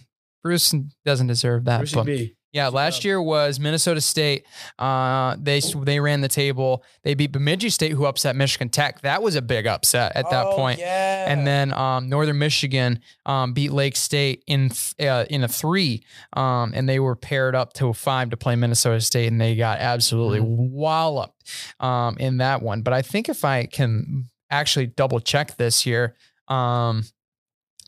Bruce 0.41 0.73
doesn't 1.05 1.27
deserve 1.27 1.65
that. 1.65 1.79
Brucey 1.79 1.95
but- 1.95 2.05
B. 2.05 2.35
yeah, 2.53 2.67
last 2.67 3.03
year 3.03 3.19
was 3.21 3.59
Minnesota 3.59 3.99
State. 3.99 4.45
Uh, 4.77 5.35
they 5.39 5.59
they 5.59 5.99
ran 5.99 6.21
the 6.21 6.27
table. 6.27 6.83
They 7.03 7.15
beat 7.15 7.31
Bemidji 7.31 7.69
State, 7.71 7.91
who 7.93 8.05
upset 8.05 8.35
Michigan 8.35 8.69
Tech. 8.69 9.01
That 9.01 9.23
was 9.23 9.35
a 9.35 9.41
big 9.41 9.65
upset 9.65 10.15
at 10.15 10.29
that 10.29 10.45
Oh, 10.45 10.55
point. 10.55 10.79
Yeah. 10.79 11.31
And 11.31 11.47
then 11.47 11.73
um, 11.73 12.09
Northern 12.09 12.37
Michigan 12.37 12.99
um, 13.25 13.53
beat 13.53 13.71
Lake 13.71 13.95
State 13.95 14.43
in 14.45 14.69
th- 14.69 15.09
uh, 15.09 15.25
in 15.29 15.43
a 15.43 15.47
three, 15.47 16.05
um, 16.33 16.71
and 16.75 16.87
they 16.87 16.99
were 16.99 17.15
paired 17.15 17.55
up 17.55 17.73
to 17.73 17.87
a 17.87 17.93
five 17.93 18.29
to 18.29 18.37
play 18.37 18.55
Minnesota 18.55 19.01
State, 19.01 19.27
and 19.27 19.41
they 19.41 19.55
got 19.55 19.79
absolutely 19.79 20.39
walloped 20.41 21.43
um, 21.79 22.17
in 22.19 22.37
that 22.37 22.61
one. 22.61 22.83
But 22.83 22.93
I 22.93 23.01
think 23.01 23.29
if 23.29 23.43
I 23.43 23.65
can 23.65 24.29
actually 24.51 24.85
double 24.85 25.19
check 25.19 25.57
this 25.57 25.81
here, 25.81 26.15
um, 26.47 27.03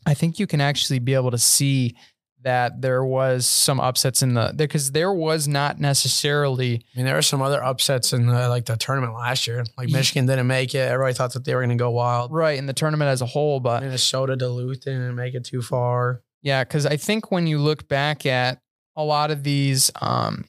I 0.04 0.14
think 0.14 0.38
you 0.40 0.46
can 0.48 0.60
actually 0.60 0.98
be 0.98 1.14
able 1.14 1.30
to 1.30 1.38
see 1.38 1.94
that 2.46 2.80
there 2.80 3.04
was 3.04 3.44
some 3.44 3.80
upsets 3.80 4.22
in 4.22 4.34
the 4.34 4.54
because 4.54 4.92
there 4.92 5.12
was 5.12 5.48
not 5.48 5.80
necessarily 5.80 6.76
I 6.76 6.96
mean, 6.96 7.04
there 7.04 7.16
were 7.16 7.22
some 7.22 7.42
other 7.42 7.60
upsets 7.60 8.12
in 8.12 8.28
the, 8.28 8.48
like 8.48 8.66
the 8.66 8.76
tournament 8.76 9.14
last 9.14 9.48
year. 9.48 9.64
Like 9.76 9.88
Michigan 9.88 10.26
didn't 10.26 10.46
make 10.46 10.72
it. 10.72 10.78
Everybody 10.78 11.12
thought 11.12 11.32
that 11.32 11.44
they 11.44 11.56
were 11.56 11.62
going 11.62 11.76
to 11.76 11.82
go 11.82 11.90
wild. 11.90 12.30
right 12.30 12.56
in 12.56 12.66
the 12.66 12.72
tournament 12.72 13.08
as 13.08 13.20
a 13.20 13.26
whole, 13.26 13.58
but 13.58 13.82
Minnesota, 13.82 14.36
Duluth 14.36 14.84
didn't 14.84 15.16
make 15.16 15.34
it 15.34 15.44
too 15.44 15.60
far. 15.60 16.22
Yeah, 16.40 16.62
because 16.62 16.86
I 16.86 16.96
think 16.96 17.32
when 17.32 17.48
you 17.48 17.58
look 17.58 17.88
back 17.88 18.24
at 18.26 18.60
a 18.94 19.02
lot 19.02 19.32
of 19.32 19.42
these, 19.42 19.90
um, 20.00 20.44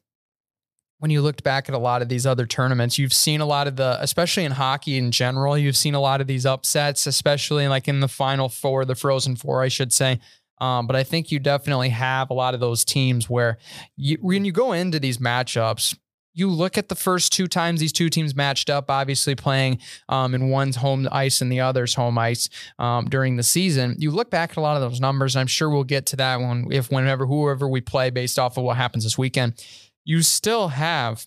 when 1.00 1.10
you 1.10 1.24
looked 1.24 1.44
back 1.44 1.68
at 1.68 1.74
a 1.74 1.80
lot 1.80 2.04
of 2.04 2.10
these 2.10 2.28
other 2.28 2.46
tournaments, 2.46 3.00
you've 3.00 3.14
seen 3.14 3.42
a 3.42 3.46
lot 3.46 3.66
of 3.66 3.76
the, 3.76 3.98
especially 4.02 4.46
in 4.46 4.52
hockey 4.52 5.00
in 5.00 5.12
general, 5.12 5.58
you've 5.58 5.76
seen 5.78 5.96
a 5.96 6.00
lot 6.00 6.22
of 6.22 6.28
these 6.28 6.46
upsets, 6.46 7.08
especially 7.08 7.68
like 7.68 7.88
in 7.88 8.02
the 8.02 8.08
final 8.08 8.50
four, 8.50 8.86
the 8.86 8.94
Frozen 8.94 9.38
Four, 9.38 9.64
I 9.64 9.68
should 9.68 9.92
say. 9.92 10.20
Um, 10.60 10.88
but 10.88 10.96
I 10.96 11.04
think 11.04 11.32
you 11.32 11.40
definitely 11.40 11.90
have 11.90 12.30
a 12.30 12.34
lot 12.34 12.54
of 12.54 12.60
those 12.60 12.84
teams 12.84 13.30
where 13.30 13.58
you, 13.96 14.18
when 14.22 14.46
you 14.46 14.52
go 14.52 14.74
into 14.74 15.00
these 15.00 15.20
matchups, 15.20 15.96
you 16.38 16.52
look 16.52 16.78
at 16.78 16.88
the 16.88 16.96
first 16.96 17.34
two 17.34 17.48
times 17.48 17.80
these 17.80 17.92
two 17.92 18.12
teams 18.12 18.36
matched 18.36 18.70
up, 18.70 18.92
obviously 18.92 19.34
playing 19.34 19.80
um, 20.08 20.36
in 20.36 20.50
one's 20.50 20.76
home 20.76 21.08
ice 21.12 21.42
and 21.42 21.52
the 21.52 21.60
other's 21.60 21.96
home 21.96 22.16
ice 22.20 22.48
um, 22.78 23.06
during 23.06 23.38
the 23.38 23.44
season. 23.44 23.96
You 23.98 24.12
look 24.12 24.30
back 24.30 24.52
at 24.52 24.58
a 24.58 24.62
lot 24.62 24.76
of 24.76 24.88
those 24.88 25.02
numbers, 25.02 25.36
and 25.36 25.42
I'm 25.42 25.48
sure 25.48 25.68
we'll 25.68 25.84
get 25.84 26.06
to 26.08 26.16
that 26.18 26.40
one 26.40 26.68
if 26.72 26.92
whenever 26.92 27.26
whoever 27.26 27.68
we 27.68 27.82
play 27.82 28.12
based 28.12 28.38
off 28.38 28.56
of 28.56 28.64
what 28.64 28.78
happens 28.78 29.04
this 29.04 29.18
weekend. 29.18 29.66
You 30.06 30.22
still 30.22 30.68
have 30.68 31.26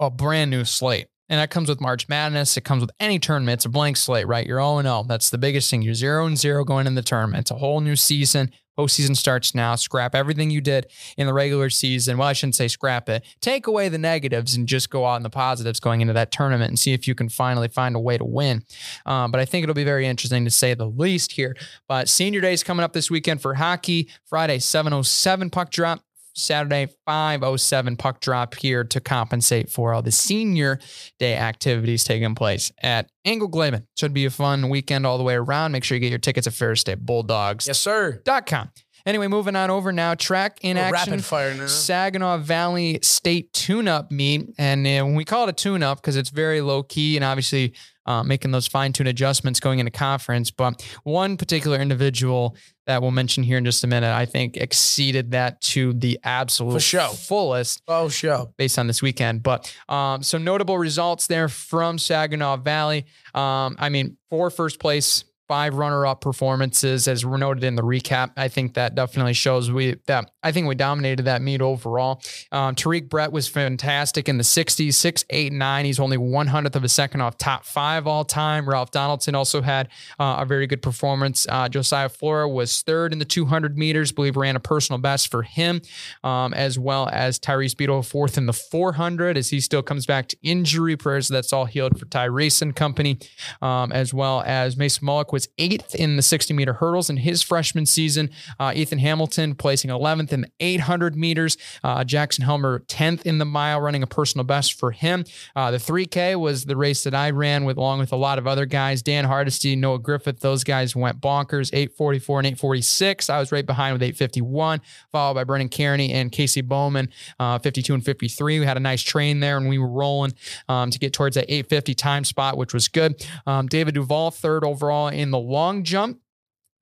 a 0.00 0.10
brand 0.10 0.50
new 0.50 0.64
slate. 0.64 1.08
And 1.30 1.38
that 1.38 1.50
comes 1.50 1.68
with 1.68 1.80
March 1.80 2.08
Madness. 2.08 2.56
It 2.56 2.64
comes 2.64 2.80
with 2.80 2.90
any 2.98 3.20
tournament. 3.20 3.58
It's 3.58 3.64
a 3.64 3.70
blank 3.70 3.96
slate, 3.96 4.26
right? 4.26 4.46
You're 4.46 4.58
0 4.58 4.82
0. 4.82 5.04
That's 5.08 5.30
the 5.30 5.38
biggest 5.38 5.70
thing. 5.70 5.80
You're 5.80 5.94
0 5.94 6.26
and 6.26 6.36
0 6.36 6.64
going 6.64 6.88
in 6.88 6.96
the 6.96 7.02
tournament. 7.02 7.42
It's 7.42 7.50
a 7.52 7.56
whole 7.56 7.80
new 7.80 7.94
season. 7.94 8.50
Postseason 8.76 9.16
starts 9.16 9.54
now. 9.54 9.74
Scrap 9.74 10.14
everything 10.14 10.50
you 10.50 10.60
did 10.60 10.86
in 11.16 11.26
the 11.26 11.32
regular 11.32 11.70
season. 11.70 12.18
Well, 12.18 12.26
I 12.26 12.32
shouldn't 12.32 12.56
say 12.56 12.66
scrap 12.66 13.08
it. 13.08 13.24
Take 13.40 13.66
away 13.66 13.88
the 13.88 13.98
negatives 13.98 14.54
and 14.54 14.66
just 14.66 14.90
go 14.90 15.06
out 15.06 15.16
in 15.16 15.22
the 15.22 15.30
positives 15.30 15.80
going 15.80 16.00
into 16.00 16.14
that 16.14 16.32
tournament 16.32 16.70
and 16.70 16.78
see 16.78 16.92
if 16.92 17.06
you 17.06 17.14
can 17.14 17.28
finally 17.28 17.68
find 17.68 17.94
a 17.94 18.00
way 18.00 18.18
to 18.18 18.24
win. 18.24 18.64
Um, 19.06 19.30
but 19.30 19.40
I 19.40 19.44
think 19.44 19.62
it'll 19.62 19.74
be 19.74 19.84
very 19.84 20.06
interesting 20.06 20.44
to 20.44 20.50
say 20.50 20.74
the 20.74 20.86
least 20.88 21.32
here. 21.32 21.54
But 21.88 22.08
senior 22.08 22.40
day 22.40 22.54
is 22.54 22.64
coming 22.64 22.82
up 22.82 22.92
this 22.92 23.10
weekend 23.10 23.40
for 23.42 23.54
hockey. 23.54 24.08
Friday, 24.24 24.58
707 24.58 25.50
puck 25.50 25.70
drop. 25.70 26.00
Saturday, 26.34 26.88
507 27.06 27.96
puck 27.96 28.20
drop 28.20 28.54
here 28.54 28.84
to 28.84 29.00
compensate 29.00 29.70
for 29.70 29.92
all 29.92 30.02
the 30.02 30.12
senior 30.12 30.78
day 31.18 31.36
activities 31.36 32.04
taking 32.04 32.34
place 32.34 32.72
at 32.82 33.10
Ewigleben. 33.26 33.84
Should 33.98 34.14
be 34.14 34.24
a 34.24 34.30
fun 34.30 34.68
weekend 34.68 35.06
all 35.06 35.18
the 35.18 35.24
way 35.24 35.34
around. 35.34 35.72
Make 35.72 35.84
sure 35.84 35.96
you 35.96 36.00
get 36.00 36.10
your 36.10 36.18
tickets 36.18 36.46
at 36.46 36.52
Ferris 36.52 36.80
State 36.80 37.04
Bulldogs. 37.04 37.66
Yes, 37.66 37.78
sir. 37.80 38.20
Dot 38.24 38.46
Com. 38.46 38.70
Anyway, 39.06 39.28
moving 39.28 39.56
on 39.56 39.70
over 39.70 39.92
now. 39.92 40.14
Track 40.14 40.58
in 40.62 40.76
action. 40.76 41.12
Rapid 41.12 41.24
fire 41.24 41.54
now. 41.54 41.66
Saginaw 41.66 42.38
Valley 42.38 42.98
State 43.02 43.52
tune-up 43.52 44.10
meet, 44.10 44.50
and 44.58 44.86
uh, 44.86 45.04
when 45.04 45.14
we 45.14 45.24
call 45.24 45.48
it 45.48 45.50
a 45.50 45.52
tune-up 45.54 45.98
because 45.98 46.16
it's 46.16 46.30
very 46.30 46.60
low 46.60 46.82
key 46.82 47.16
and 47.16 47.24
obviously 47.24 47.72
uh, 48.10 48.22
making 48.24 48.50
those 48.50 48.66
fine-tune 48.66 49.06
adjustments 49.06 49.60
going 49.60 49.78
into 49.78 49.90
conference. 49.92 50.50
But 50.50 50.72
one 51.04 51.36
particular 51.36 51.78
individual 51.78 52.56
that 52.86 53.02
we'll 53.02 53.10
mention 53.12 53.44
here 53.44 53.58
in 53.58 53.64
just 53.64 53.84
a 53.84 53.86
minute, 53.86 54.12
I 54.12 54.26
think 54.26 54.56
exceeded 54.56 55.30
that 55.30 55.60
to 55.72 55.92
the 55.92 56.18
absolute 56.24 56.72
For 56.72 56.80
sure. 56.80 57.08
fullest 57.08 57.82
Oh, 57.86 58.08
show. 58.08 58.52
based 58.56 58.78
on 58.78 58.86
this 58.88 59.00
weekend. 59.02 59.42
But 59.42 59.72
um, 59.88 60.22
some 60.22 60.42
notable 60.44 60.76
results 60.78 61.26
there 61.28 61.48
from 61.48 61.98
Saginaw 61.98 62.56
Valley. 62.56 63.06
Um, 63.34 63.76
I 63.78 63.88
mean, 63.90 64.16
four 64.28 64.50
first 64.50 64.80
place 64.80 65.24
five 65.50 65.74
runner-up 65.74 66.20
performances, 66.20 67.08
as 67.08 67.24
noted 67.24 67.64
in 67.64 67.74
the 67.74 67.82
recap. 67.82 68.30
I 68.36 68.46
think 68.46 68.74
that 68.74 68.94
definitely 68.94 69.32
shows 69.32 69.68
we 69.68 69.96
that 70.06 70.30
I 70.44 70.52
think 70.52 70.68
we 70.68 70.76
dominated 70.76 71.24
that 71.24 71.42
meet 71.42 71.60
overall. 71.60 72.22
Um, 72.52 72.76
Tariq 72.76 73.08
Brett 73.08 73.32
was 73.32 73.48
fantastic 73.48 74.28
in 74.28 74.38
the 74.38 74.44
60s, 74.44 74.94
six, 74.94 75.24
eight, 75.28 75.52
nine. 75.52 75.86
He's 75.86 75.98
only 75.98 76.18
one 76.18 76.46
hundredth 76.46 76.76
of 76.76 76.84
a 76.84 76.88
second 76.88 77.22
off 77.22 77.36
top 77.36 77.64
five 77.64 78.06
all 78.06 78.24
time. 78.24 78.68
Ralph 78.68 78.92
Donaldson 78.92 79.34
also 79.34 79.60
had 79.60 79.88
uh, 80.20 80.36
a 80.38 80.46
very 80.46 80.68
good 80.68 80.82
performance. 80.82 81.48
Uh, 81.48 81.68
Josiah 81.68 82.08
Flora 82.08 82.48
was 82.48 82.82
third 82.82 83.12
in 83.12 83.18
the 83.18 83.24
200 83.24 83.76
meters. 83.76 84.12
believe 84.12 84.36
ran 84.36 84.54
a 84.54 84.60
personal 84.60 85.00
best 85.00 85.32
for 85.32 85.42
him, 85.42 85.82
um, 86.22 86.54
as 86.54 86.78
well 86.78 87.08
as 87.12 87.40
Tyrese 87.40 87.76
Beetle 87.76 88.04
fourth 88.04 88.38
in 88.38 88.46
the 88.46 88.52
400 88.52 89.36
as 89.36 89.50
he 89.50 89.58
still 89.58 89.82
comes 89.82 90.06
back 90.06 90.28
to 90.28 90.36
injury. 90.44 90.96
Prayers 90.96 91.26
that's 91.26 91.52
all 91.52 91.64
healed 91.64 91.98
for 91.98 92.06
Tyrese 92.06 92.62
and 92.62 92.76
company, 92.76 93.18
um, 93.60 93.90
as 93.90 94.14
well 94.14 94.44
as 94.46 94.76
Mason 94.76 95.04
Mullock 95.04 95.32
was 95.32 95.39
eighth 95.58 95.94
in 95.94 96.16
the 96.16 96.22
60 96.22 96.54
meter 96.54 96.74
hurdles 96.74 97.10
in 97.10 97.18
his 97.18 97.42
freshman 97.42 97.86
season. 97.86 98.30
Uh, 98.58 98.72
Ethan 98.74 98.98
Hamilton 98.98 99.54
placing 99.54 99.90
11th 99.90 100.32
in 100.32 100.42
the 100.42 100.50
800 100.60 101.16
meters. 101.16 101.56
Uh, 101.82 102.04
Jackson 102.04 102.44
Helmer 102.44 102.80
10th 102.80 103.22
in 103.22 103.38
the 103.38 103.44
mile, 103.44 103.80
running 103.80 104.02
a 104.02 104.06
personal 104.06 104.44
best 104.44 104.78
for 104.78 104.90
him. 104.90 105.24
Uh, 105.54 105.70
the 105.70 105.78
3K 105.78 106.38
was 106.38 106.64
the 106.64 106.76
race 106.76 107.04
that 107.04 107.14
I 107.14 107.30
ran 107.30 107.64
with, 107.64 107.76
along 107.76 108.00
with 108.00 108.12
a 108.12 108.16
lot 108.16 108.38
of 108.38 108.46
other 108.46 108.66
guys. 108.66 109.02
Dan 109.02 109.24
Hardesty, 109.24 109.76
Noah 109.76 109.98
Griffith, 109.98 110.40
those 110.40 110.64
guys 110.64 110.94
went 110.94 111.20
bonkers. 111.20 111.70
844 111.72 112.40
and 112.40 112.46
846. 112.46 113.30
I 113.30 113.38
was 113.38 113.52
right 113.52 113.66
behind 113.66 113.94
with 113.94 114.02
851, 114.02 114.80
followed 115.12 115.34
by 115.34 115.44
Brennan 115.44 115.68
Kearney 115.68 116.12
and 116.12 116.30
Casey 116.32 116.60
Bowman, 116.60 117.08
uh, 117.38 117.58
52 117.58 117.94
and 117.94 118.04
53. 118.04 118.60
We 118.60 118.66
had 118.66 118.76
a 118.76 118.80
nice 118.80 119.02
train 119.02 119.40
there, 119.40 119.56
and 119.56 119.68
we 119.68 119.78
were 119.78 119.88
rolling 119.88 120.32
um, 120.68 120.90
to 120.90 120.98
get 120.98 121.12
towards 121.12 121.34
that 121.36 121.44
850 121.48 121.94
time 121.94 122.24
spot, 122.24 122.56
which 122.56 122.74
was 122.74 122.88
good. 122.88 123.26
Um, 123.46 123.66
David 123.66 123.94
Duval, 123.94 124.30
third 124.30 124.64
overall 124.64 125.08
in 125.08 125.29
the 125.30 125.38
long 125.38 125.84
jump 125.84 126.20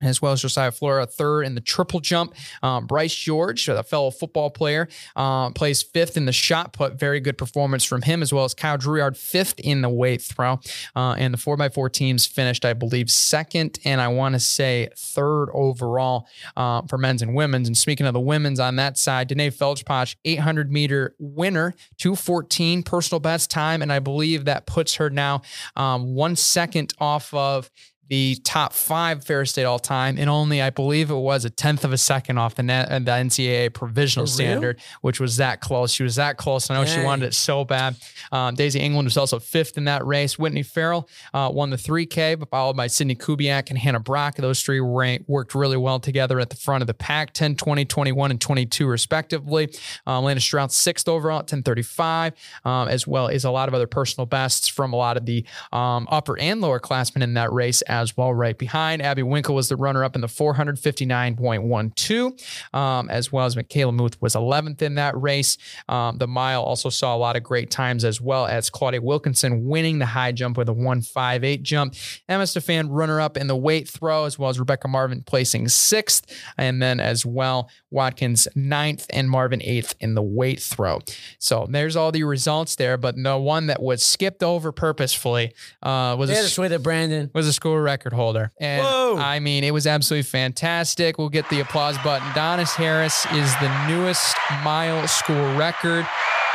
as 0.01 0.21
well 0.21 0.31
as 0.31 0.41
Josiah 0.41 0.71
Flora, 0.71 1.05
third 1.05 1.43
in 1.43 1.55
the 1.55 1.61
triple 1.61 1.99
jump. 1.99 2.33
Um, 2.63 2.87
Bryce 2.87 3.13
George, 3.13 3.67
a 3.67 3.83
fellow 3.83 4.11
football 4.11 4.49
player, 4.49 4.87
uh, 5.15 5.49
plays 5.51 5.81
fifth 5.81 6.15
in 6.15 6.25
the 6.25 6.31
shot 6.31 6.73
put. 6.73 6.93
Very 6.93 7.19
good 7.19 7.37
performance 7.37 7.83
from 7.83 8.03
him, 8.03 8.21
as 8.21 8.31
well 8.31 8.45
as 8.45 8.53
Kyle 8.53 8.77
Drouillard, 8.77 9.17
fifth 9.17 9.59
in 9.59 9.81
the 9.81 9.89
weight 9.89 10.21
throw. 10.21 10.59
Uh, 10.95 11.15
and 11.17 11.33
the 11.33 11.37
4x4 11.37 11.91
teams 11.91 12.25
finished, 12.25 12.63
I 12.63 12.73
believe, 12.73 13.11
second 13.11 13.79
and 13.83 13.99
I 13.99 14.07
want 14.07 14.35
to 14.35 14.39
say 14.39 14.89
third 14.95 15.49
overall 15.53 16.27
uh, 16.55 16.81
for 16.83 16.97
men's 16.97 17.21
and 17.21 17.35
women's. 17.35 17.67
And 17.67 17.77
speaking 17.77 18.05
of 18.05 18.13
the 18.13 18.19
women's 18.19 18.59
on 18.59 18.77
that 18.77 18.97
side, 18.97 19.27
Danae 19.27 19.51
Feldspach, 19.51 20.15
800 20.23 20.71
meter 20.71 21.15
winner, 21.19 21.73
214 21.97 22.83
personal 22.83 23.19
best 23.19 23.51
time. 23.51 23.81
And 23.81 23.91
I 23.91 23.99
believe 23.99 24.45
that 24.45 24.65
puts 24.65 24.95
her 24.95 25.09
now 25.09 25.41
um, 25.75 26.15
one 26.15 26.35
second 26.35 26.93
off 26.99 27.33
of 27.33 27.69
the 28.09 28.35
top 28.43 28.73
five 28.73 29.23
Ferris 29.23 29.51
State 29.51 29.65
all 29.65 29.77
time, 29.77 30.17
and 30.17 30.29
only 30.29 30.61
I 30.61 30.71
believe 30.71 31.11
it 31.11 31.15
was 31.15 31.45
a 31.45 31.49
tenth 31.49 31.85
of 31.85 31.93
a 31.93 31.97
second 31.97 32.39
off 32.39 32.55
the, 32.55 32.63
net, 32.63 32.89
the 32.89 33.11
NCAA 33.11 33.71
provisional 33.71 34.25
standard, 34.25 34.79
which 35.01 35.19
was 35.19 35.37
that 35.37 35.61
close. 35.61 35.93
She 35.93 36.01
was 36.01 36.15
that 36.15 36.37
close. 36.37 36.69
I 36.69 36.73
know 36.73 36.85
Dang. 36.85 36.99
she 36.99 37.05
wanted 37.05 37.27
it 37.27 37.33
so 37.35 37.63
bad. 37.63 37.95
Um, 38.31 38.55
Daisy 38.55 38.79
England 38.79 39.05
was 39.05 39.15
also 39.15 39.39
fifth 39.39 39.77
in 39.77 39.85
that 39.85 40.05
race. 40.05 40.39
Whitney 40.39 40.63
Farrell 40.63 41.07
uh, 41.35 41.51
won 41.53 41.69
the 41.69 41.77
3K, 41.77 42.39
but 42.39 42.49
followed 42.49 42.75
by 42.75 42.87
Sydney 42.87 43.15
Kubiak 43.15 43.69
and 43.69 43.77
Hannah 43.77 43.99
Brock. 43.99 44.35
Those 44.37 44.63
three 44.63 44.79
worked 44.79 45.53
really 45.53 45.77
well 45.77 45.99
together 45.99 46.39
at 46.39 46.49
the 46.49 46.55
front 46.55 46.81
of 46.81 46.87
the 46.87 46.95
pack 46.95 47.33
10, 47.33 47.57
20, 47.57 47.85
21, 47.85 48.31
and 48.31 48.41
22, 48.41 48.87
respectively. 48.87 49.71
Um, 50.07 50.23
Lana 50.23 50.39
Strout, 50.39 50.71
sixth 50.71 51.07
overall 51.07 51.39
at 51.39 51.43
1035, 51.43 52.33
um, 52.65 52.87
as 52.87 53.05
well 53.05 53.27
as 53.27 53.45
a 53.45 53.51
lot 53.51 53.67
of 53.67 53.75
other 53.75 53.87
personal 53.87 54.25
bests 54.25 54.67
from 54.67 54.93
a 54.93 54.95
lot 54.95 55.15
of 55.15 55.27
the 55.27 55.45
um, 55.71 56.07
upper 56.09 56.39
and 56.39 56.59
lower 56.59 56.79
classmen 56.79 57.21
in 57.21 57.35
that 57.35 57.51
race 57.53 57.83
as 57.83 57.98
well, 58.17 58.33
right 58.33 58.57
behind. 58.57 59.01
Abby 59.01 59.23
Winkle 59.23 59.55
was 59.55 59.69
the 59.69 59.75
runner 59.75 60.03
up 60.03 60.15
in 60.15 60.21
the 60.21 60.27
459.12, 60.27 62.75
um, 62.75 63.09
as 63.09 63.31
well 63.31 63.45
as 63.45 63.55
Michaela 63.55 63.91
Muth 63.91 64.21
was 64.21 64.35
11th 64.35 64.81
in 64.81 64.95
that 64.95 65.19
race. 65.19 65.57
Um, 65.87 66.17
the 66.17 66.27
mile 66.27 66.63
also 66.63 66.89
saw 66.89 67.15
a 67.15 67.17
lot 67.17 67.35
of 67.35 67.43
great 67.43 67.69
times, 67.71 68.03
as 68.03 68.21
well 68.21 68.45
as 68.45 68.69
Claudia 68.69 69.01
Wilkinson 69.01 69.65
winning 69.65 69.99
the 69.99 70.05
high 70.05 70.31
jump 70.31 70.57
with 70.57 70.69
a 70.69 70.73
158 70.73 71.63
jump. 71.63 71.95
Emma 72.27 72.47
Stefan 72.47 72.89
runner 72.89 73.21
up 73.21 73.37
in 73.37 73.47
the 73.47 73.55
weight 73.55 73.87
throw, 73.87 74.25
as 74.25 74.39
well 74.39 74.49
as 74.49 74.59
Rebecca 74.59 74.87
Marvin 74.87 75.23
placing 75.23 75.67
sixth, 75.67 76.25
and 76.57 76.81
then 76.81 76.99
as 76.99 77.25
well 77.25 77.69
Watkins 77.91 78.47
ninth 78.55 79.05
and 79.09 79.29
Marvin 79.29 79.61
eighth 79.63 79.95
in 79.99 80.15
the 80.15 80.21
weight 80.21 80.61
throw. 80.61 80.99
So 81.39 81.67
there's 81.69 81.95
all 81.95 82.11
the 82.11 82.23
results 82.23 82.75
there, 82.75 82.97
but 82.97 83.21
the 83.21 83.37
one 83.37 83.67
that 83.67 83.81
was 83.81 84.03
skipped 84.03 84.43
over 84.43 84.71
purposefully 84.71 85.53
uh, 85.81 86.15
was 86.17 86.29
a, 86.29 86.61
with 86.61 86.71
it, 86.71 86.83
Brandon 86.83 87.29
was 87.33 87.47
a 87.47 87.53
school 87.53 87.79
record 87.89 88.13
holder, 88.13 88.51
and 88.59 88.83
Whoa. 88.83 89.17
I 89.17 89.39
mean 89.39 89.63
it 89.63 89.71
was 89.71 89.87
absolutely 89.87 90.23
fantastic. 90.23 91.17
We'll 91.17 91.29
get 91.29 91.49
the 91.49 91.59
applause 91.59 91.97
button. 91.99 92.27
Donis 92.29 92.75
Harris 92.75 93.25
is 93.33 93.51
the 93.55 93.87
newest 93.87 94.35
mile 94.63 95.07
school 95.07 95.55
record. 95.55 96.05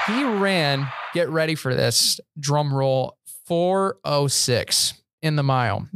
He 0.06 0.22
ran. 0.22 0.86
Get 1.12 1.28
ready 1.28 1.54
for 1.54 1.74
this 1.74 2.20
drum 2.38 2.72
roll. 2.72 3.16
406 3.46 4.94
in 5.22 5.36
the 5.36 5.42
mile. 5.42 5.88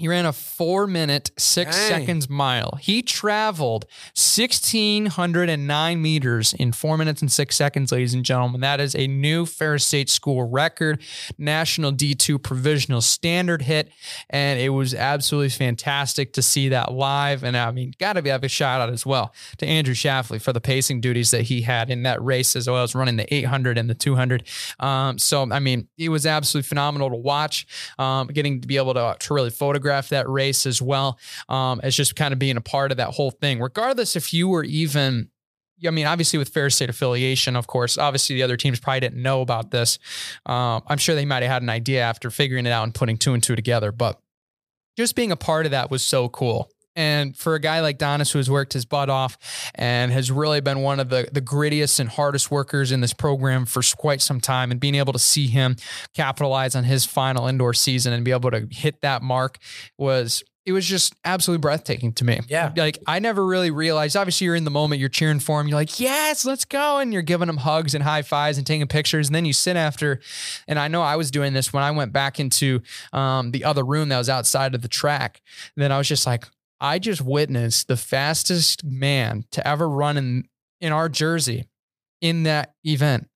He 0.00 0.08
ran 0.08 0.24
a 0.24 0.32
four 0.32 0.86
minute, 0.86 1.30
six 1.36 1.76
Dang. 1.76 2.00
seconds 2.00 2.30
mile. 2.30 2.78
He 2.80 3.02
traveled 3.02 3.84
1,609 4.16 6.00
meters 6.00 6.54
in 6.54 6.72
four 6.72 6.96
minutes 6.96 7.20
and 7.20 7.30
six 7.30 7.54
seconds, 7.54 7.92
ladies 7.92 8.14
and 8.14 8.24
gentlemen. 8.24 8.62
That 8.62 8.80
is 8.80 8.96
a 8.96 9.06
new 9.06 9.44
Ferris 9.44 9.86
State 9.86 10.08
School 10.08 10.48
record, 10.48 11.02
national 11.36 11.92
D2 11.92 12.42
provisional 12.42 13.02
standard 13.02 13.60
hit. 13.60 13.92
And 14.30 14.58
it 14.58 14.70
was 14.70 14.94
absolutely 14.94 15.50
fantastic 15.50 16.32
to 16.32 16.40
see 16.40 16.70
that 16.70 16.92
live. 16.92 17.44
And 17.44 17.54
I 17.54 17.70
mean, 17.70 17.92
got 17.98 18.14
to 18.14 18.22
have 18.30 18.42
a 18.42 18.48
shout 18.48 18.80
out 18.80 18.88
as 18.88 19.04
well 19.04 19.34
to 19.58 19.66
Andrew 19.66 19.92
Shafley 19.92 20.40
for 20.40 20.54
the 20.54 20.62
pacing 20.62 21.02
duties 21.02 21.30
that 21.32 21.42
he 21.42 21.60
had 21.60 21.90
in 21.90 22.04
that 22.04 22.24
race, 22.24 22.56
as 22.56 22.70
well 22.70 22.84
as 22.84 22.94
running 22.94 23.16
the 23.16 23.34
800 23.34 23.76
and 23.76 23.90
the 23.90 23.94
200. 23.94 24.44
Um, 24.78 25.18
so, 25.18 25.46
I 25.52 25.58
mean, 25.58 25.88
it 25.98 26.08
was 26.08 26.24
absolutely 26.24 26.68
phenomenal 26.68 27.10
to 27.10 27.16
watch, 27.16 27.66
um, 27.98 28.28
getting 28.28 28.62
to 28.62 28.66
be 28.66 28.78
able 28.78 28.94
to, 28.94 29.14
to 29.18 29.34
really 29.34 29.50
photograph 29.50 29.89
that 30.10 30.28
race 30.28 30.66
as 30.66 30.80
well 30.80 31.18
um, 31.48 31.80
as 31.82 31.94
just 31.94 32.16
kind 32.16 32.32
of 32.32 32.38
being 32.38 32.56
a 32.56 32.60
part 32.60 32.90
of 32.90 32.96
that 32.96 33.10
whole 33.10 33.30
thing, 33.30 33.60
regardless 33.60 34.16
if 34.16 34.32
you 34.32 34.48
were 34.48 34.64
even 34.64 35.30
I 35.86 35.90
mean, 35.90 36.06
obviously 36.06 36.38
with 36.38 36.50
Ferris 36.50 36.76
State 36.76 36.90
affiliation, 36.90 37.56
of 37.56 37.66
course, 37.66 37.96
obviously 37.96 38.36
the 38.36 38.42
other 38.42 38.56
teams 38.56 38.78
probably 38.78 39.00
didn't 39.00 39.22
know 39.22 39.40
about 39.40 39.70
this. 39.70 39.98
Um, 40.44 40.82
I'm 40.86 40.98
sure 40.98 41.14
they 41.14 41.24
might 41.24 41.42
have 41.42 41.50
had 41.50 41.62
an 41.62 41.70
idea 41.70 42.02
after 42.02 42.30
figuring 42.30 42.66
it 42.66 42.70
out 42.70 42.84
and 42.84 42.94
putting 42.94 43.16
two 43.16 43.32
and 43.32 43.42
two 43.42 43.56
together, 43.56 43.90
but 43.92 44.20
just 44.96 45.14
being 45.14 45.32
a 45.32 45.36
part 45.36 45.64
of 45.64 45.72
that 45.72 45.90
was 45.90 46.02
so 46.02 46.28
cool. 46.28 46.70
And 46.96 47.36
for 47.36 47.54
a 47.54 47.60
guy 47.60 47.80
like 47.80 47.98
Donis, 47.98 48.32
who 48.32 48.38
has 48.38 48.50
worked 48.50 48.72
his 48.72 48.84
butt 48.84 49.08
off 49.08 49.38
and 49.74 50.12
has 50.12 50.30
really 50.30 50.60
been 50.60 50.80
one 50.80 51.00
of 51.00 51.08
the, 51.08 51.28
the 51.32 51.40
grittiest 51.40 52.00
and 52.00 52.08
hardest 52.08 52.50
workers 52.50 52.92
in 52.92 53.00
this 53.00 53.12
program 53.12 53.64
for 53.64 53.82
quite 53.96 54.20
some 54.20 54.40
time, 54.40 54.70
and 54.70 54.80
being 54.80 54.94
able 54.96 55.12
to 55.12 55.18
see 55.18 55.46
him 55.46 55.76
capitalize 56.14 56.74
on 56.74 56.84
his 56.84 57.04
final 57.04 57.46
indoor 57.46 57.74
season 57.74 58.12
and 58.12 58.24
be 58.24 58.32
able 58.32 58.50
to 58.50 58.66
hit 58.70 59.00
that 59.02 59.22
mark 59.22 59.58
was 59.98 60.42
it 60.66 60.72
was 60.72 60.86
just 60.86 61.14
absolutely 61.24 61.60
breathtaking 61.60 62.12
to 62.12 62.24
me. 62.24 62.38
Yeah. 62.46 62.72
Like 62.76 62.98
I 63.06 63.18
never 63.18 63.44
really 63.44 63.70
realized, 63.70 64.16
obviously 64.16 64.44
you're 64.44 64.54
in 64.54 64.64
the 64.64 64.70
moment, 64.70 65.00
you're 65.00 65.08
cheering 65.08 65.40
for 65.40 65.60
him. 65.60 65.68
You're 65.68 65.78
like, 65.78 65.98
yes, 65.98 66.44
let's 66.44 66.66
go. 66.66 66.98
And 66.98 67.12
you're 67.14 67.22
giving 67.22 67.48
him 67.48 67.56
hugs 67.56 67.94
and 67.94 68.04
high 68.04 68.22
fives 68.22 68.58
and 68.58 68.66
taking 68.66 68.86
pictures. 68.86 69.26
And 69.26 69.34
then 69.34 69.46
you 69.46 69.54
sit 69.54 69.76
after, 69.76 70.20
and 70.68 70.78
I 70.78 70.88
know 70.88 71.00
I 71.02 71.16
was 71.16 71.30
doing 71.30 71.54
this 71.54 71.72
when 71.72 71.82
I 71.82 71.90
went 71.90 72.12
back 72.12 72.38
into 72.38 72.82
um, 73.12 73.52
the 73.52 73.64
other 73.64 73.82
room 73.82 74.10
that 74.10 74.18
was 74.18 74.28
outside 74.28 74.74
of 74.74 74.82
the 74.82 74.88
track. 74.88 75.40
And 75.74 75.82
Then 75.82 75.92
I 75.92 75.98
was 75.98 76.06
just 76.06 76.26
like, 76.26 76.44
I 76.80 76.98
just 76.98 77.20
witnessed 77.20 77.88
the 77.88 77.96
fastest 77.96 78.84
man 78.84 79.44
to 79.52 79.66
ever 79.66 79.88
run 79.88 80.16
in 80.16 80.44
in 80.80 80.92
our 80.92 81.08
jersey 81.08 81.68
in 82.20 82.44
that 82.44 82.74
event. 82.84 83.28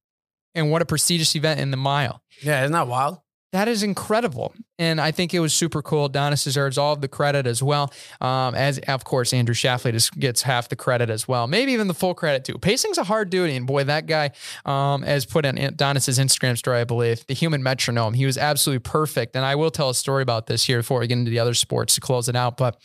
And 0.54 0.70
what 0.70 0.82
a 0.82 0.86
prestigious 0.86 1.34
event 1.36 1.60
in 1.60 1.70
the 1.70 1.76
mile. 1.76 2.22
Yeah, 2.42 2.62
isn't 2.62 2.72
that 2.72 2.88
wild? 2.88 3.18
That 3.54 3.68
is 3.68 3.84
incredible. 3.84 4.52
And 4.80 5.00
I 5.00 5.12
think 5.12 5.32
it 5.32 5.38
was 5.38 5.54
super 5.54 5.80
cool. 5.80 6.10
Donis 6.10 6.42
deserves 6.42 6.76
all 6.76 6.92
of 6.92 7.00
the 7.00 7.06
credit 7.06 7.46
as 7.46 7.62
well. 7.62 7.92
Um, 8.20 8.56
as 8.56 8.80
of 8.80 9.04
course, 9.04 9.32
Andrew 9.32 9.54
Shafley 9.54 9.92
just 9.92 10.12
gets 10.18 10.42
half 10.42 10.68
the 10.68 10.74
credit 10.74 11.08
as 11.08 11.28
well. 11.28 11.46
Maybe 11.46 11.70
even 11.70 11.86
the 11.86 11.94
full 11.94 12.14
credit 12.14 12.44
too. 12.44 12.58
Pacing's 12.58 12.98
a 12.98 13.04
hard 13.04 13.30
duty. 13.30 13.54
And 13.54 13.64
boy, 13.64 13.84
that 13.84 14.06
guy 14.06 14.32
um, 14.64 15.02
has 15.02 15.24
put 15.24 15.46
in 15.46 15.54
Donis's 15.54 16.18
Instagram 16.18 16.58
story, 16.58 16.80
I 16.80 16.84
believe, 16.84 17.24
the 17.28 17.34
human 17.34 17.62
metronome. 17.62 18.14
He 18.14 18.26
was 18.26 18.36
absolutely 18.36 18.80
perfect. 18.80 19.36
And 19.36 19.44
I 19.44 19.54
will 19.54 19.70
tell 19.70 19.88
a 19.88 19.94
story 19.94 20.24
about 20.24 20.48
this 20.48 20.64
here 20.64 20.78
before 20.78 20.98
we 20.98 21.06
get 21.06 21.18
into 21.18 21.30
the 21.30 21.38
other 21.38 21.54
sports 21.54 21.94
to 21.94 22.00
close 22.00 22.28
it 22.28 22.34
out. 22.34 22.56
But 22.56 22.80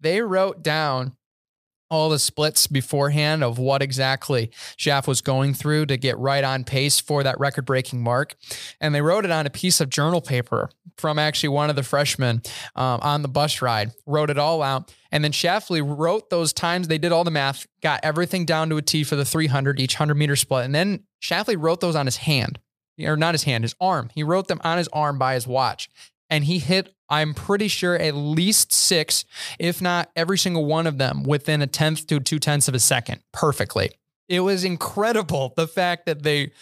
they 0.00 0.22
wrote 0.22 0.64
down 0.64 1.12
all 1.90 2.08
the 2.08 2.18
splits 2.18 2.66
beforehand 2.66 3.42
of 3.42 3.58
what 3.58 3.82
exactly 3.82 4.50
Schaff 4.76 5.08
was 5.08 5.20
going 5.20 5.54
through 5.54 5.86
to 5.86 5.96
get 5.96 6.16
right 6.18 6.44
on 6.44 6.64
pace 6.64 7.00
for 7.00 7.22
that 7.22 7.38
record 7.40 7.66
breaking 7.66 8.02
mark. 8.02 8.36
And 8.80 8.94
they 8.94 9.02
wrote 9.02 9.24
it 9.24 9.30
on 9.30 9.46
a 9.46 9.50
piece 9.50 9.80
of 9.80 9.90
journal 9.90 10.20
paper 10.20 10.70
from 10.96 11.18
actually 11.18 11.48
one 11.48 11.68
of 11.68 11.76
the 11.76 11.82
freshmen 11.82 12.42
um, 12.76 13.00
on 13.02 13.22
the 13.22 13.28
bus 13.28 13.60
ride, 13.60 13.92
wrote 14.06 14.30
it 14.30 14.38
all 14.38 14.62
out. 14.62 14.94
And 15.10 15.24
then 15.24 15.32
Shafley 15.32 15.82
wrote 15.84 16.30
those 16.30 16.52
times. 16.52 16.88
They 16.88 16.98
did 16.98 17.10
all 17.10 17.24
the 17.24 17.30
math, 17.30 17.66
got 17.82 18.00
everything 18.04 18.44
down 18.44 18.70
to 18.70 18.76
a 18.76 18.82
T 18.82 19.02
for 19.02 19.16
the 19.16 19.24
300, 19.24 19.80
each 19.80 19.94
100 19.94 20.14
meter 20.14 20.36
split. 20.36 20.64
And 20.64 20.74
then 20.74 21.04
Shafley 21.20 21.56
wrote 21.58 21.80
those 21.80 21.96
on 21.96 22.06
his 22.06 22.18
hand, 22.18 22.60
or 23.04 23.16
not 23.16 23.34
his 23.34 23.42
hand, 23.42 23.64
his 23.64 23.74
arm. 23.80 24.10
He 24.14 24.22
wrote 24.22 24.46
them 24.46 24.60
on 24.62 24.78
his 24.78 24.88
arm 24.88 25.18
by 25.18 25.34
his 25.34 25.46
watch 25.46 25.90
and 26.30 26.44
he 26.44 26.58
hit, 26.58 26.94
I'm 27.08 27.34
pretty 27.34 27.68
sure, 27.68 27.96
at 27.96 28.14
least 28.14 28.72
six, 28.72 29.24
if 29.58 29.82
not 29.82 30.10
every 30.14 30.38
single 30.38 30.64
one 30.64 30.86
of 30.86 30.98
them 30.98 31.24
within 31.24 31.60
a 31.60 31.66
tenth 31.66 32.06
to 32.06 32.20
two 32.20 32.38
tenths 32.38 32.68
of 32.68 32.74
a 32.74 32.78
second 32.78 33.20
perfectly. 33.32 33.90
It 34.28 34.40
was 34.40 34.62
incredible 34.62 35.52
the 35.56 35.66
fact 35.66 36.06
that 36.06 36.22
they 36.22 36.52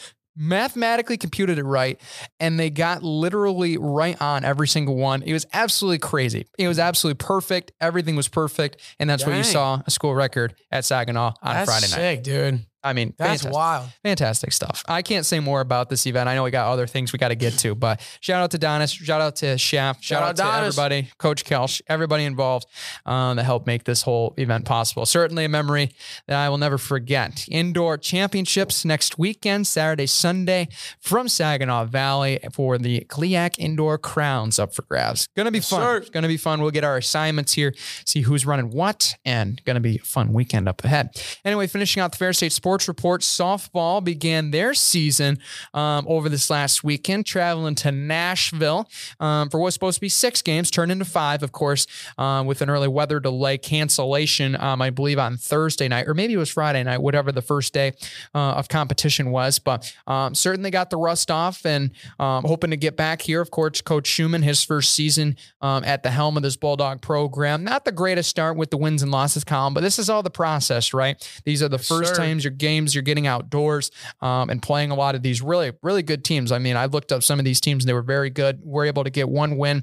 mathematically 0.40 1.16
computed 1.16 1.58
it 1.58 1.64
right 1.64 2.00
and 2.38 2.58
they 2.58 2.70
got 2.70 3.02
literally 3.02 3.76
right 3.76 4.20
on 4.22 4.44
every 4.44 4.68
single 4.68 4.96
one. 4.96 5.20
It 5.22 5.32
was 5.32 5.44
absolutely 5.52 5.98
crazy. 5.98 6.46
It 6.58 6.68
was 6.68 6.78
absolutely 6.78 7.18
perfect. 7.18 7.72
Everything 7.80 8.14
was 8.16 8.28
perfect. 8.28 8.80
And 9.00 9.10
that's 9.10 9.26
what 9.26 9.36
you 9.36 9.42
saw 9.42 9.82
a 9.84 9.90
school 9.90 10.14
record 10.14 10.54
at 10.70 10.84
Saginaw 10.84 11.34
on 11.42 11.54
That's 11.54 11.68
Friday 11.68 11.86
night. 11.86 11.96
sick, 11.96 12.22
dude. 12.22 12.64
I 12.82 12.92
mean, 12.92 13.12
That's 13.18 13.42
fantastic. 13.42 13.52
wild. 13.52 13.88
Fantastic 14.04 14.52
stuff. 14.52 14.84
I 14.88 15.02
can't 15.02 15.26
say 15.26 15.40
more 15.40 15.60
about 15.60 15.90
this 15.90 16.06
event. 16.06 16.28
I 16.28 16.34
know 16.36 16.44
we 16.44 16.50
got 16.52 16.68
other 16.70 16.86
things 16.86 17.12
we 17.12 17.18
got 17.18 17.28
to 17.28 17.34
get 17.34 17.54
to, 17.58 17.74
but 17.74 18.00
shout 18.20 18.40
out 18.42 18.52
to 18.52 18.58
Donis, 18.58 18.92
shout 18.94 19.20
out 19.20 19.36
to 19.36 19.58
Shaft, 19.58 20.04
shout, 20.04 20.20
Shout 20.20 20.28
out, 20.28 20.36
to 20.36 20.42
Donis. 20.42 20.66
everybody, 20.68 21.08
Coach 21.18 21.44
Kelch, 21.44 21.82
everybody 21.88 22.24
involved 22.24 22.66
um, 23.04 23.36
that 23.36 23.42
helped 23.44 23.66
make 23.66 23.82
this 23.82 24.02
whole 24.02 24.32
event 24.38 24.64
possible. 24.64 25.04
Certainly 25.06 25.44
a 25.44 25.48
memory 25.48 25.90
that 26.28 26.36
I 26.38 26.48
will 26.48 26.58
never 26.58 26.78
forget. 26.78 27.46
Indoor 27.50 27.98
championships 27.98 28.84
next 28.84 29.18
weekend, 29.18 29.66
Saturday, 29.66 30.06
Sunday, 30.06 30.68
from 31.00 31.28
Saginaw 31.28 31.86
Valley 31.86 32.38
for 32.52 32.78
the 32.78 33.00
GLIAC 33.08 33.56
Indoor 33.58 33.98
Crowns 33.98 34.58
up 34.60 34.72
for 34.72 34.82
grabs. 34.82 35.26
Gonna 35.36 35.50
be 35.50 35.58
fun. 35.60 35.96
It's 35.96 36.10
gonna 36.10 36.28
be 36.28 36.36
fun. 36.36 36.60
We'll 36.62 36.70
get 36.70 36.84
our 36.84 36.96
assignments 36.96 37.54
here, 37.54 37.74
see 38.04 38.20
who's 38.20 38.46
running 38.46 38.70
what, 38.70 39.14
and 39.24 39.60
gonna 39.64 39.80
be 39.80 39.96
a 39.96 40.04
fun 40.04 40.32
weekend 40.32 40.68
up 40.68 40.84
ahead. 40.84 41.10
Anyway, 41.44 41.66
finishing 41.66 42.00
out 42.00 42.12
the 42.12 42.18
Ferris 42.18 42.36
State 42.36 42.52
Sports 42.52 42.67
Report, 42.68 43.22
softball 43.22 44.04
began 44.04 44.50
their 44.50 44.74
season 44.74 45.38
um, 45.72 46.04
over 46.08 46.28
this 46.28 46.50
last 46.50 46.84
weekend, 46.84 47.24
traveling 47.24 47.74
to 47.76 47.90
Nashville 47.90 48.88
um, 49.20 49.48
for 49.48 49.58
what's 49.58 49.74
supposed 49.74 49.94
to 49.96 50.00
be 50.00 50.08
six 50.08 50.42
games, 50.42 50.70
turned 50.70 50.92
into 50.92 51.04
five, 51.04 51.42
of 51.42 51.52
course, 51.52 51.86
um, 52.18 52.46
with 52.46 52.60
an 52.60 52.68
early 52.68 52.88
weather 52.88 53.20
delay 53.20 53.56
cancellation, 53.56 54.54
um, 54.60 54.82
I 54.82 54.90
believe 54.90 55.18
on 55.18 55.36
Thursday 55.36 55.88
night, 55.88 56.06
or 56.06 56.14
maybe 56.14 56.34
it 56.34 56.38
was 56.38 56.50
Friday 56.50 56.82
night, 56.82 57.00
whatever 57.00 57.32
the 57.32 57.42
first 57.42 57.72
day 57.72 57.92
uh, 58.34 58.52
of 58.52 58.68
competition 58.68 59.30
was. 59.30 59.58
But 59.58 59.94
um, 60.06 60.34
certainly 60.34 60.70
got 60.70 60.90
the 60.90 60.98
rust 60.98 61.30
off 61.30 61.64
and 61.64 61.90
um, 62.18 62.44
hoping 62.44 62.70
to 62.70 62.76
get 62.76 62.96
back 62.96 63.22
here. 63.22 63.40
Of 63.40 63.50
course, 63.50 63.80
Coach 63.80 64.06
Schumann, 64.06 64.42
his 64.42 64.62
first 64.62 64.92
season 64.92 65.36
um, 65.60 65.84
at 65.84 66.02
the 66.02 66.10
helm 66.10 66.36
of 66.36 66.42
this 66.42 66.56
Bulldog 66.56 67.00
program. 67.00 67.64
Not 67.64 67.84
the 67.84 67.92
greatest 67.92 68.28
start 68.28 68.56
with 68.56 68.70
the 68.70 68.76
wins 68.76 69.02
and 69.02 69.10
losses 69.10 69.44
column, 69.44 69.74
but 69.74 69.80
this 69.80 69.98
is 69.98 70.10
all 70.10 70.22
the 70.22 70.30
process, 70.30 70.92
right? 70.92 71.16
These 71.44 71.62
are 71.62 71.68
the 71.68 71.78
first 71.78 72.16
times 72.16 72.44
your 72.44 72.50
games 72.58 72.94
you're 72.94 73.02
getting 73.02 73.26
outdoors 73.26 73.90
um, 74.20 74.50
and 74.50 74.62
playing 74.62 74.90
a 74.90 74.94
lot 74.94 75.14
of 75.14 75.22
these 75.22 75.40
really, 75.40 75.72
really 75.82 76.02
good 76.02 76.24
teams. 76.24 76.52
I 76.52 76.58
mean, 76.58 76.76
I 76.76 76.86
looked 76.86 77.12
up 77.12 77.22
some 77.22 77.38
of 77.38 77.44
these 77.44 77.60
teams 77.60 77.84
and 77.84 77.88
they 77.88 77.94
were 77.94 78.02
very 78.02 78.30
good. 78.30 78.60
We're 78.62 78.86
able 78.86 79.04
to 79.04 79.10
get 79.10 79.28
one 79.28 79.56
win 79.56 79.82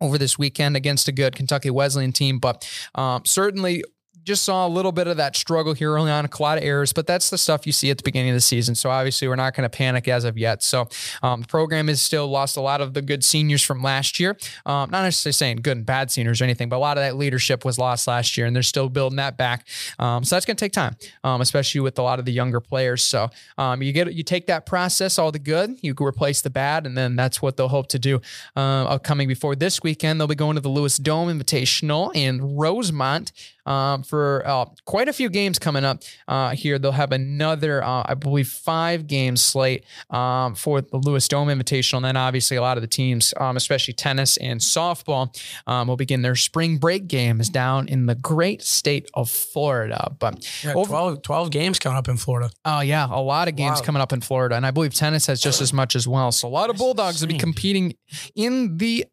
over 0.00 0.18
this 0.18 0.38
weekend 0.38 0.76
against 0.76 1.08
a 1.08 1.12
good 1.12 1.36
Kentucky 1.36 1.70
Wesleyan 1.70 2.12
team, 2.12 2.38
but 2.40 2.68
um, 2.94 3.22
certainly 3.24 3.84
just 4.24 4.44
saw 4.44 4.66
a 4.66 4.68
little 4.68 4.92
bit 4.92 5.06
of 5.06 5.16
that 5.16 5.36
struggle 5.36 5.74
here 5.74 5.92
early 5.92 6.10
on, 6.10 6.24
a 6.24 6.42
lot 6.42 6.58
of 6.58 6.64
errors, 6.64 6.92
but 6.92 7.06
that's 7.06 7.30
the 7.30 7.38
stuff 7.38 7.66
you 7.66 7.72
see 7.72 7.90
at 7.90 7.98
the 7.98 8.02
beginning 8.02 8.30
of 8.30 8.36
the 8.36 8.40
season. 8.40 8.74
So 8.74 8.90
obviously, 8.90 9.28
we're 9.28 9.36
not 9.36 9.54
going 9.54 9.68
to 9.68 9.76
panic 9.76 10.08
as 10.08 10.24
of 10.24 10.38
yet. 10.38 10.62
So 10.62 10.88
um, 11.22 11.42
the 11.42 11.48
program 11.48 11.88
is 11.88 12.00
still 12.00 12.28
lost 12.28 12.56
a 12.56 12.60
lot 12.60 12.80
of 12.80 12.94
the 12.94 13.02
good 13.02 13.24
seniors 13.24 13.62
from 13.62 13.82
last 13.82 14.20
year. 14.20 14.36
Um, 14.66 14.90
not 14.90 15.02
necessarily 15.02 15.32
saying 15.32 15.58
good 15.62 15.76
and 15.76 15.86
bad 15.86 16.10
seniors 16.10 16.40
or 16.40 16.44
anything, 16.44 16.68
but 16.68 16.76
a 16.76 16.78
lot 16.78 16.98
of 16.98 17.02
that 17.02 17.16
leadership 17.16 17.64
was 17.64 17.78
lost 17.78 18.06
last 18.06 18.36
year, 18.36 18.46
and 18.46 18.54
they're 18.54 18.62
still 18.62 18.88
building 18.88 19.16
that 19.16 19.36
back. 19.36 19.66
Um, 19.98 20.24
so 20.24 20.36
that's 20.36 20.46
going 20.46 20.56
to 20.56 20.64
take 20.64 20.72
time, 20.72 20.96
um, 21.24 21.40
especially 21.40 21.80
with 21.80 21.98
a 21.98 22.02
lot 22.02 22.18
of 22.18 22.24
the 22.24 22.32
younger 22.32 22.60
players. 22.60 23.04
So 23.04 23.30
um, 23.58 23.82
you 23.82 23.92
get 23.92 24.12
you 24.12 24.22
take 24.22 24.46
that 24.46 24.66
process, 24.66 25.18
all 25.18 25.32
the 25.32 25.38
good, 25.38 25.78
you 25.82 25.94
replace 26.00 26.42
the 26.42 26.50
bad, 26.50 26.86
and 26.86 26.96
then 26.96 27.16
that's 27.16 27.40
what 27.40 27.56
they'll 27.56 27.68
hope 27.68 27.88
to 27.88 27.98
do. 27.98 28.20
Uh, 28.56 28.84
upcoming 28.84 29.28
before 29.28 29.54
this 29.54 29.82
weekend, 29.82 30.20
they'll 30.20 30.26
be 30.26 30.34
going 30.34 30.56
to 30.56 30.60
the 30.60 30.68
Lewis 30.68 30.96
Dome 30.96 31.28
Invitational 31.28 32.14
in 32.14 32.56
Rosemont 32.56 33.32
um, 33.66 34.02
for 34.02 34.42
uh, 34.46 34.66
quite 34.84 35.08
a 35.08 35.12
few 35.12 35.28
games 35.30 35.58
coming 35.58 35.84
up 35.84 36.02
uh, 36.28 36.50
here. 36.50 36.78
They'll 36.78 36.92
have 36.92 37.12
another, 37.12 37.82
uh, 37.82 38.02
I 38.06 38.14
believe, 38.14 38.48
five 38.48 39.06
game 39.06 39.36
slate 39.36 39.84
um, 40.10 40.54
for 40.54 40.80
the 40.80 40.96
Lewis 40.98 41.28
Dome 41.28 41.48
Invitational. 41.48 41.96
And 41.96 42.04
then 42.04 42.16
obviously 42.16 42.56
a 42.56 42.62
lot 42.62 42.76
of 42.76 42.82
the 42.82 42.86
teams, 42.88 43.32
um, 43.38 43.56
especially 43.56 43.94
tennis 43.94 44.36
and 44.38 44.60
softball, 44.60 45.34
um, 45.66 45.88
will 45.88 45.96
begin 45.96 46.22
their 46.22 46.36
spring 46.36 46.78
break 46.78 47.06
games 47.08 47.48
down 47.48 47.88
in 47.88 48.06
the 48.06 48.14
great 48.14 48.62
state 48.62 49.10
of 49.14 49.30
Florida. 49.30 50.14
But 50.18 50.46
Yeah, 50.64 50.74
Over- 50.74 50.88
12, 50.88 51.22
12 51.22 51.50
games 51.50 51.78
coming 51.78 51.96
up 51.98 52.08
in 52.08 52.16
Florida. 52.16 52.50
Oh 52.64 52.80
yeah, 52.80 53.06
a 53.10 53.20
lot 53.20 53.48
of 53.48 53.56
games 53.56 53.80
Wow. 53.80 53.84
coming 53.86 54.02
up 54.02 54.12
in 54.12 54.20
Florida, 54.20 54.56
and 54.56 54.66
I 54.66 54.70
believe 54.70 54.94
tennis 54.94 55.26
has 55.26 55.40
just 55.40 55.60
as 55.60 55.72
much 55.72 55.94
as 55.96 56.06
well. 56.08 56.32
So 56.32 56.48
a 56.48 56.50
lot 56.50 56.70
of 56.70 56.76
Bulldogs 56.76 57.20
will 57.20 57.28
be 57.28 57.38
competing 57.38 57.94
in 58.34 58.76
the 58.78 59.04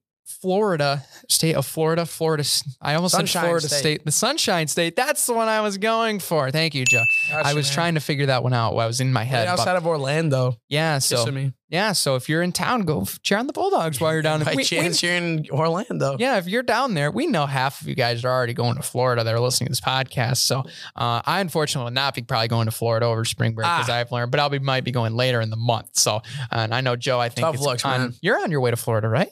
Florida 0.41 1.03
state 1.27 1.55
of 1.55 1.65
Florida, 1.65 2.05
Florida. 2.05 2.43
I 2.81 2.93
almost 2.95 3.13
Sunshine 3.15 3.41
said 3.41 3.47
Florida 3.47 3.67
State. 3.67 3.79
state. 3.79 4.05
the 4.05 4.11
Sunshine 4.11 4.67
State. 4.67 4.95
That's 4.95 5.25
the 5.25 5.33
one 5.33 5.47
I 5.47 5.61
was 5.61 5.77
going 5.77 6.19
for. 6.19 6.51
Thank 6.51 6.75
you, 6.75 6.85
Joe. 6.85 7.03
I 7.33 7.53
was 7.53 7.67
man. 7.67 7.73
trying 7.73 7.93
to 7.95 7.99
figure 7.99 8.27
that 8.27 8.43
one 8.43 8.53
out. 8.53 8.73
while 8.73 8.83
I 8.83 8.87
was 8.87 9.01
in 9.01 9.11
my 9.11 9.21
Right 9.21 9.27
head. 9.27 9.45
but- 9.47 9.59
outside 9.59 9.75
of 9.75 9.85
Orlando. 9.87 10.55
yeah, 10.69 10.99
so 10.99 11.25
yeah, 11.71 11.91
so 11.91 12.15
if 12.15 12.27
you're 12.29 12.41
in 12.41 12.51
town, 12.51 12.81
go 12.81 13.05
cheer 13.21 13.37
on 13.37 13.45
the 13.47 13.53
Bulldogs 13.53 13.99
while 14.01 14.13
you're 14.13 14.21
down. 14.23 14.43
By 14.43 14.51
We- 14.51 14.57
we- 14.57 14.63
chance, 14.63 15.03
you're 15.03 15.13
in 15.15 15.45
Orlando. 15.51 16.15
yeah, 16.19 16.37
if 16.37 16.47
you're 16.47 16.63
down 16.63 16.93
there, 16.93 17.11
we 17.11 17.27
know 17.27 17.45
half 17.45 17.81
of 17.81 17.87
you 17.87 17.95
guys 17.95 18.23
are 18.23 18.29
already 18.29 18.53
going 18.53 18.75
to 18.75 18.81
Florida 18.81 19.23
that 19.23 19.33
are 19.33 19.39
listening 19.39 19.67
to 19.67 19.71
this 19.71 19.81
podcast. 19.81 20.37
So 20.37 20.59
uh, 20.95 21.21
I 21.25 21.41
unfortunately 21.41 21.85
will 21.85 21.93
not 21.95 22.15
be 22.15 22.21
probably 22.21 22.47
going 22.47 22.65
to 22.65 22.71
Florida 22.71 23.05
over 23.05 23.23
spring 23.25 23.53
break 23.53 23.65
because 23.67 23.89
Ah. 23.89 23.95
I've 23.95 24.11
learned, 24.11 24.31
but 24.31 24.39
I'll 24.39 24.49
be 24.49 24.59
might 24.59 24.83
be 24.83 24.91
going 24.91 25.15
later 25.15 25.41
in 25.41 25.49
the 25.49 25.55
month. 25.57 25.89
So 25.93 26.21
and 26.51 26.73
I 26.73 26.81
know 26.81 26.95
Joe, 26.95 27.19
I 27.19 27.29
think 27.29 27.45
Tough 27.45 27.55
it's 27.55 27.63
looks, 27.63 27.85
on, 27.85 27.99
man. 27.99 28.13
you're 28.21 28.39
on 28.41 28.51
your 28.51 28.61
way 28.61 28.71
to 28.71 28.77
Florida, 28.77 29.07
right? 29.09 29.29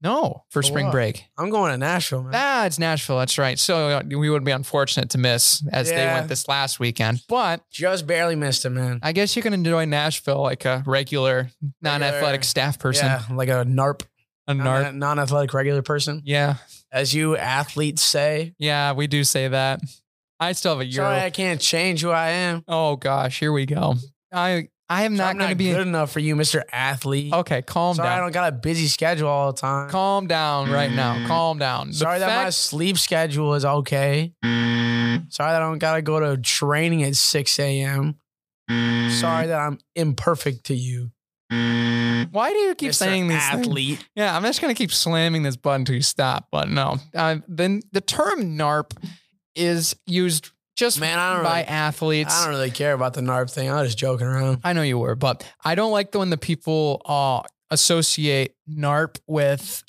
No, 0.00 0.44
for 0.50 0.62
For 0.62 0.62
spring 0.62 0.86
what? 0.86 0.92
break. 0.92 1.24
I'm 1.36 1.50
going 1.50 1.72
to 1.72 1.78
Nashville, 1.78 2.22
man. 2.22 2.32
Ah, 2.34 2.66
it's 2.66 2.78
Nashville. 2.78 3.18
That's 3.18 3.36
right. 3.36 3.58
So 3.58 3.88
uh, 3.88 4.02
we 4.06 4.30
would 4.30 4.44
be 4.44 4.52
unfortunate 4.52 5.10
to 5.10 5.18
miss 5.18 5.62
as 5.72 5.88
they 5.90 6.06
went 6.06 6.28
this 6.28 6.46
last 6.46 6.78
weekend. 6.78 7.22
But 7.28 7.62
Just 7.70 8.06
barely 8.06 8.36
missed 8.36 8.64
it, 8.64 8.70
man. 8.70 9.00
I 9.02 9.10
guess 9.12 9.34
you 9.34 9.42
can 9.42 9.52
enjoy 9.52 9.86
Nashville 9.86 10.40
like 10.40 10.64
a 10.64 10.84
regular, 10.86 11.50
non-athletic 11.82 12.44
staff 12.44 12.78
person. 12.78 13.06
Yeah, 13.06 13.22
like 13.34 13.48
a 13.48 13.64
NARP, 13.64 14.02
A 14.46 14.52
narc. 14.52 14.64
non- 14.84 14.98
non-athletic 15.00 15.52
regular 15.52 15.82
person, 15.82 16.22
Yeah. 16.24 16.56
as 16.92 17.12
you 17.12 17.36
athletes 17.36 18.02
say. 18.04 18.54
Yeah, 18.58 18.92
we 18.92 19.08
do 19.08 19.24
say 19.24 19.48
that. 19.48 19.80
I 20.38 20.52
still 20.52 20.72
have 20.74 20.80
a 20.80 20.86
Euro. 20.86 21.08
Sorry, 21.08 21.20
I 21.22 21.30
can't 21.30 21.60
change 21.60 22.02
who 22.02 22.10
I 22.10 22.28
am. 22.30 22.62
Oh 22.68 22.94
gosh, 22.94 23.40
here 23.40 23.50
we 23.52 23.66
go. 23.66 23.96
I 24.32 24.68
I 24.90 25.04
am 25.04 25.16
So 25.16 25.22
not 25.22 25.36
going 25.36 25.50
to 25.50 25.56
be 25.56 25.70
good 25.70 25.86
enough 25.86 26.10
for 26.10 26.20
you, 26.20 26.34
Mr. 26.34 26.62
Athlete. 26.72 27.32
Okay, 27.32 27.60
calm 27.62 27.96
down. 27.96 28.06
Sorry, 28.06 28.14
I 28.14 28.20
don't 28.20 28.32
got 28.32 28.48
a 28.48 28.56
busy 28.56 28.86
schedule 28.86 29.28
all 29.28 29.52
the 29.52 29.60
time. 29.60 29.90
Calm 29.90 30.26
down 30.26 30.70
right 30.70 30.90
now. 30.90 31.26
Calm 31.26 31.58
down. 31.58 31.88
The 31.88 31.94
Sorry 31.94 32.18
that 32.18 32.44
my 32.44 32.50
sleep 32.50 32.96
schedule 32.96 33.54
is 33.54 33.64
okay. 33.64 34.32
Sorry 34.42 35.52
that 35.52 35.56
I 35.56 35.58
don't 35.60 35.78
gotta 35.78 36.00
go 36.00 36.20
to 36.20 36.40
training 36.40 37.02
at 37.02 37.16
6 37.16 37.58
a.m. 37.58 38.16
Sorry 38.68 39.46
that 39.46 39.60
I'm 39.60 39.78
imperfect 39.94 40.64
to 40.64 40.74
you. 40.74 41.10
Why 41.50 42.52
do 42.52 42.58
you 42.58 42.74
keep 42.74 42.90
Mr. 42.90 42.94
saying 42.94 43.28
these 43.28 43.46
things? 43.50 43.66
athlete? 43.66 44.06
Yeah, 44.14 44.36
I'm 44.36 44.42
just 44.42 44.60
gonna 44.60 44.74
keep 44.74 44.92
slamming 44.92 45.42
this 45.42 45.56
button 45.56 45.82
until 45.82 45.96
you 45.96 46.02
stop. 46.02 46.48
But 46.50 46.68
no, 46.68 46.96
uh, 47.14 47.36
then 47.46 47.80
the 47.92 48.00
term 48.00 48.56
NARP 48.56 48.92
is 49.54 49.96
used 50.06 50.50
just 50.78 51.00
Man, 51.00 51.18
I 51.18 51.34
don't 51.34 51.42
by 51.44 51.58
really- 51.60 51.68
athletes. 51.68 52.32
I 52.34 52.44
don't 52.44 52.54
really 52.54 52.70
care 52.70 52.92
about 52.94 53.12
the 53.14 53.20
NARP 53.20 53.50
thing. 53.52 53.68
I 53.68 53.80
was 53.82 53.88
just 53.90 53.98
joking 53.98 54.26
around. 54.26 54.60
I 54.64 54.72
know 54.72 54.82
you 54.82 54.98
were, 54.98 55.16
but 55.16 55.44
I 55.64 55.74
don't 55.74 55.90
like 55.92 56.12
the 56.12 56.20
when 56.20 56.30
the 56.30 56.38
people 56.38 57.02
uh, 57.04 57.42
associate 57.70 58.54
NARP 58.70 59.18
with 59.26 59.82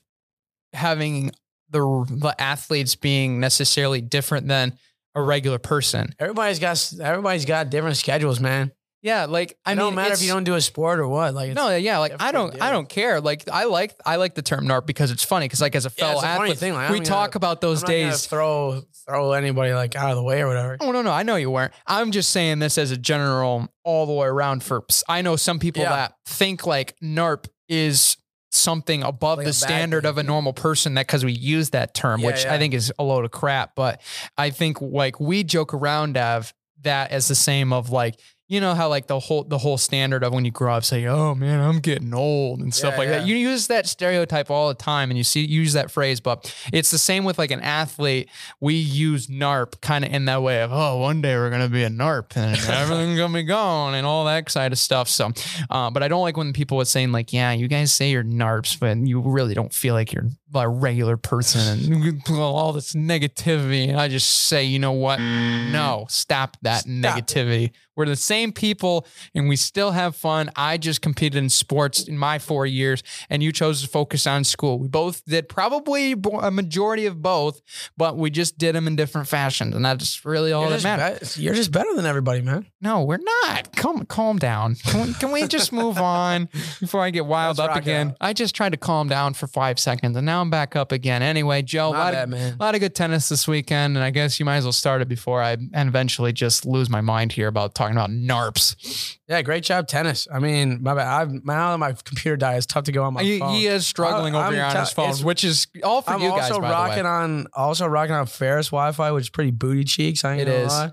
having 0.73 1.31
the 1.69 1.79
the 2.09 2.35
athletes 2.41 2.95
being 2.95 3.39
necessarily 3.39 4.01
different 4.01 4.47
than 4.47 4.73
a 5.15 5.21
regular 5.21 5.59
person. 5.59 6.13
Everybody's 6.19 6.59
got 6.59 6.91
everybody's 7.01 7.45
got 7.45 7.69
different 7.69 7.97
schedules, 7.97 8.39
man. 8.39 8.71
Yeah, 9.01 9.25
like 9.25 9.57
I 9.65 9.71
It 9.71 9.75
mean, 9.75 9.85
don't 9.85 9.95
matter 9.95 10.13
if 10.13 10.21
you 10.21 10.27
don't 10.29 10.43
do 10.43 10.55
a 10.55 10.61
sport 10.61 10.99
or 10.99 11.07
what. 11.07 11.33
Like, 11.33 11.51
it's, 11.51 11.55
No, 11.55 11.73
yeah, 11.75 11.99
like 11.99 12.21
I 12.21 12.31
don't, 12.33 12.61
I 12.61 12.69
don't 12.71 12.89
care. 12.89 13.21
Like 13.21 13.49
I 13.49 13.63
like, 13.63 13.95
I 14.05 14.17
like 14.17 14.35
the 14.35 14.41
term 14.41 14.65
NARP 14.65 14.85
because 14.85 15.09
it's 15.11 15.23
funny. 15.23 15.45
Because 15.45 15.61
like 15.61 15.73
as 15.75 15.85
a 15.85 15.91
Yeah, 15.97 16.03
fellow 16.05 16.13
it's 16.19 16.23
a 16.23 16.27
athlete, 16.27 16.57
thing, 16.57 16.73
like, 16.73 16.89
we 16.89 16.97
gonna- 16.97 17.05
talk 17.05 17.35
about 17.35 17.61
those 17.61 17.81
days. 17.83 18.25
throw 18.25 18.81
throw 19.07 19.31
anybody 19.33 19.73
like 19.73 19.95
out 19.95 20.11
of 20.11 20.17
the 20.17 20.23
way 20.23 20.41
or 20.41 20.47
whatever. 20.47 20.77
Oh 20.81 20.91
no, 20.91 21.01
no, 21.01 21.11
I 21.11 21.23
know 21.23 21.37
you 21.37 21.49
weren't. 21.49 21.73
I'm 21.87 22.11
just 22.11 22.29
saying 22.31 22.59
this 22.59 22.77
as 22.77 22.91
a 22.91 22.97
general, 22.97 23.69
all 23.85 24.05
the 24.05 24.13
way 24.13 24.27
around. 24.27 24.63
For 24.63 24.83
I 25.07 25.21
know 25.21 25.35
some 25.37 25.59
people 25.59 25.83
Yeah. 25.83 25.95
that 25.95 26.13
think 26.25 26.65
like 26.67 26.95
NARP 27.01 27.45
is 27.69 28.17
something 28.51 29.03
above 29.03 29.37
Like 29.37 29.47
the 29.47 29.53
standard 29.53 30.03
thing. 30.03 30.09
of 30.09 30.17
a 30.17 30.23
normal 30.23 30.53
person 30.53 30.95
that 30.95 31.05
because 31.07 31.23
we 31.23 31.31
use 31.31 31.69
that 31.69 31.93
term, 31.93 32.19
Yeah, 32.19 32.27
which 32.27 32.45
I 32.45 32.57
think 32.57 32.73
is 32.73 32.91
a 32.99 33.03
load 33.03 33.23
of 33.23 33.31
crap. 33.31 33.75
But 33.75 34.01
I 34.37 34.49
think 34.49 34.81
like 34.81 35.19
we 35.19 35.43
joke 35.43 35.73
around 35.73 36.17
of 36.17 36.53
that 36.81 37.11
as 37.11 37.27
the 37.27 37.35
same 37.35 37.71
of 37.71 37.89
like 37.91 38.19
you 38.49 38.59
know 38.59 38.73
how 38.73 38.89
like 38.89 39.05
the 39.05 39.19
whole 39.19 39.43
the 39.43 39.59
whole 39.59 39.77
standard 39.77 40.23
of 40.23 40.33
when 40.33 40.43
you 40.43 40.49
grow 40.49 40.73
up 40.73 40.83
say, 40.83 41.05
"Oh 41.05 41.35
man, 41.35 41.61
I'm 41.61 41.79
getting 41.79 42.13
old" 42.15 42.61
and 42.61 42.73
stuff 42.73 42.93
Yeah, 42.93 42.97
like 42.97 43.09
that. 43.09 43.27
You 43.27 43.35
use 43.35 43.67
that 43.67 43.85
stereotype 43.87 44.49
all 44.49 44.67
the 44.69 44.73
time, 44.73 45.11
and 45.11 45.17
you 45.19 45.23
see 45.23 45.45
use 45.45 45.73
that 45.73 45.91
phrase, 45.91 46.19
but 46.19 46.53
it's 46.73 46.89
the 46.89 46.97
same 46.97 47.25
with 47.25 47.37
like 47.37 47.51
an 47.51 47.61
athlete. 47.61 48.27
We 48.59 48.73
use 48.73 49.27
NARP 49.27 49.79
kind 49.81 50.03
of 50.03 50.11
in 50.11 50.25
that 50.25 50.41
way 50.41 50.63
of, 50.63 50.71
"Oh, 50.73 50.97
one 50.97 51.21
day 51.21 51.35
we're 51.35 51.51
gonna 51.51 51.69
be 51.69 51.83
a 51.83 51.89
NARP 51.89 52.35
and 52.35 52.57
everything's 52.69 53.19
gonna 53.19 53.33
be 53.33 53.43
gone" 53.43 53.93
and 53.93 54.05
all 54.05 54.25
that 54.25 54.47
kind 54.47 54.73
of 54.73 54.79
stuff. 54.79 55.07
So, 55.09 55.31
uh, 55.69 55.91
but 55.91 56.01
I 56.01 56.07
don't 56.07 56.23
like 56.23 56.35
when 56.35 56.51
people 56.51 56.81
are 56.81 56.85
saying 56.85 57.11
like, 57.11 57.31
"Yeah, 57.31 57.51
you 57.51 57.67
guys 57.67 57.93
say 57.93 58.09
you're 58.09 58.23
NARPs, 58.23 58.79
but 58.79 58.97
you 58.97 59.21
really 59.21 59.53
don't 59.53 59.73
feel 59.73 59.93
like 59.93 60.11
you're 60.11 60.27
a 60.53 60.67
regular 60.67 61.17
person 61.17 61.91
and 61.93 62.21
all 62.39 62.73
this 62.73 62.93
negativity." 62.93 63.89
And 63.89 63.99
I 63.99 64.07
just 64.07 64.29
say, 64.47 64.63
you 64.63 64.79
know 64.79 64.91
what? 64.93 65.19
No, 65.19 66.05
stop 66.09 66.57
that 66.61 66.81
Stop 66.81 66.89
it. 66.89 67.25
negativity. 67.25 67.71
We're 67.95 68.05
the 68.05 68.15
same 68.15 68.53
people 68.53 69.05
and 69.35 69.49
we 69.49 69.57
still 69.57 69.91
have 69.91 70.15
fun. 70.15 70.49
I 70.55 70.77
just 70.77 71.01
competed 71.01 71.35
in 71.43 71.49
sports 71.49 72.07
in 72.07 72.17
my 72.17 72.39
four 72.39 72.65
years 72.65 73.03
and 73.29 73.43
you 73.43 73.51
chose 73.51 73.81
to 73.81 73.89
focus 73.89 74.25
on 74.25 74.45
school. 74.45 74.79
We 74.79 74.87
both 74.87 75.21
did 75.25 75.49
probably 75.49 76.13
a 76.41 76.49
majority 76.49 77.07
of 77.07 77.21
both, 77.21 77.59
but 77.97 78.15
we 78.15 78.29
just 78.29 78.57
did 78.57 78.73
them 78.73 78.87
in 78.87 78.95
different 78.95 79.27
fashions. 79.27 79.75
And 79.75 79.83
that's 79.83 80.23
really 80.23 80.53
all 80.53 80.69
You're 80.69 80.77
that 80.77 80.83
matters. 80.97 81.35
be- 81.35 81.43
you're 81.43 81.53
just 81.55 81.73
better 81.73 81.93
than 81.93 82.05
everybody, 82.05 82.41
man. 82.41 82.67
No, 82.79 83.03
we're 83.03 83.19
not. 83.45 83.75
Calm, 83.75 84.05
calm 84.05 84.37
down. 84.39 84.75
Can 84.75 85.05
we, 85.07 85.13
can 85.15 85.31
we 85.33 85.45
just 85.47 85.73
move 85.73 85.97
on 85.97 86.47
before 86.79 87.01
I 87.01 87.09
get 87.09 87.25
wild 87.25 87.57
Let's 87.57 87.71
up 87.71 87.75
again? 87.81 88.11
out. 88.11 88.17
I 88.21 88.31
just 88.31 88.55
tried 88.55 88.71
to 88.71 88.77
calm 88.77 89.09
down 89.09 89.33
for 89.33 89.47
five 89.47 89.77
seconds 89.77 90.15
and 90.15 90.25
now 90.25 90.38
I'm 90.41 90.49
back 90.49 90.75
up 90.75 90.91
again. 90.91 91.21
Anyway, 91.21 91.61
Joe, 91.61 91.89
a 91.89 91.91
lot, 91.91 92.13
bad, 92.13 92.23
of, 92.23 92.29
man. 92.29 92.53
a 92.59 92.63
lot 92.63 92.75
of 92.75 92.81
good 92.81 92.95
tennis 92.95 93.29
this 93.29 93.47
weekend. 93.47 93.95
And 93.97 94.03
I 94.03 94.09
guess 94.09 94.39
you 94.39 94.45
might 94.45 94.57
as 94.57 94.63
well 94.65 94.71
start 94.71 95.01
it 95.01 95.07
before 95.07 95.41
I 95.41 95.51
and 95.53 95.89
eventually 95.89 96.33
just 96.33 96.65
lose 96.65 96.89
my 96.89 97.01
mind 97.01 97.31
here 97.31 97.47
about 97.47 97.75
talking 97.75 97.95
about 97.95 98.09
NARPs. 98.09 99.17
Yeah, 99.27 99.41
great 99.41 99.63
job, 99.63 99.87
tennis. 99.87 100.27
I 100.33 100.39
mean, 100.39 100.81
my 100.81 100.95
bad. 100.95 101.07
I've 101.07 101.31
now 101.45 101.71
that 101.71 101.77
my 101.77 101.93
computer 101.93 102.35
died, 102.37 102.57
it's 102.57 102.65
tough 102.65 102.85
to 102.85 102.91
go 102.91 103.03
on 103.03 103.13
my 103.13 103.23
He, 103.23 103.39
phone. 103.39 103.53
he 103.53 103.67
is 103.67 103.85
struggling 103.85 104.35
I- 104.35 104.39
over 104.39 104.47
I'm 104.47 104.53
here 104.53 104.63
on 104.63 104.71
tell- 104.71 104.81
his 104.81 104.91
phone, 104.91 105.15
which 105.25 105.43
is 105.43 105.67
all 105.83 106.01
for 106.01 106.11
I'm 106.11 106.21
you 106.21 106.29
guys. 106.29 106.49
also 106.51 106.61
by 106.61 106.71
rocking 106.71 106.97
the 106.97 107.03
way. 107.03 107.09
on 107.09 107.47
also 107.53 107.85
rocking 107.87 108.15
on 108.15 108.25
Ferris 108.25 108.67
Wi-Fi, 108.69 109.11
which 109.11 109.23
is 109.25 109.29
pretty 109.29 109.51
booty 109.51 109.83
cheeks. 109.83 110.25
I 110.25 110.33
ain't 110.33 110.41
It 110.41 110.45
gonna 110.45 110.67
lie. 110.67 110.91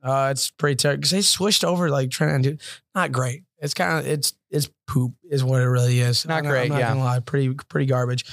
Uh, 0.00 0.28
it's 0.30 0.50
pretty 0.50 0.76
terrible 0.76 0.98
because 0.98 1.10
they 1.10 1.22
switched 1.22 1.64
over 1.64 1.90
like 1.90 2.10
trying 2.10 2.42
to 2.42 2.52
do 2.52 2.58
not 2.94 3.10
great. 3.10 3.42
It's 3.60 3.74
kind 3.74 3.98
of 3.98 4.06
it's 4.06 4.34
it's 4.50 4.70
poop 4.86 5.14
is 5.28 5.42
what 5.42 5.60
it 5.60 5.66
really 5.66 5.98
is. 6.00 6.24
Not 6.24 6.38
I'm 6.38 6.44
great, 6.44 6.64
I'm 6.64 6.68
not 6.68 6.78
yeah. 6.78 6.88
gonna 6.90 7.04
lie, 7.04 7.18
pretty 7.20 7.52
pretty 7.68 7.86
garbage. 7.86 8.24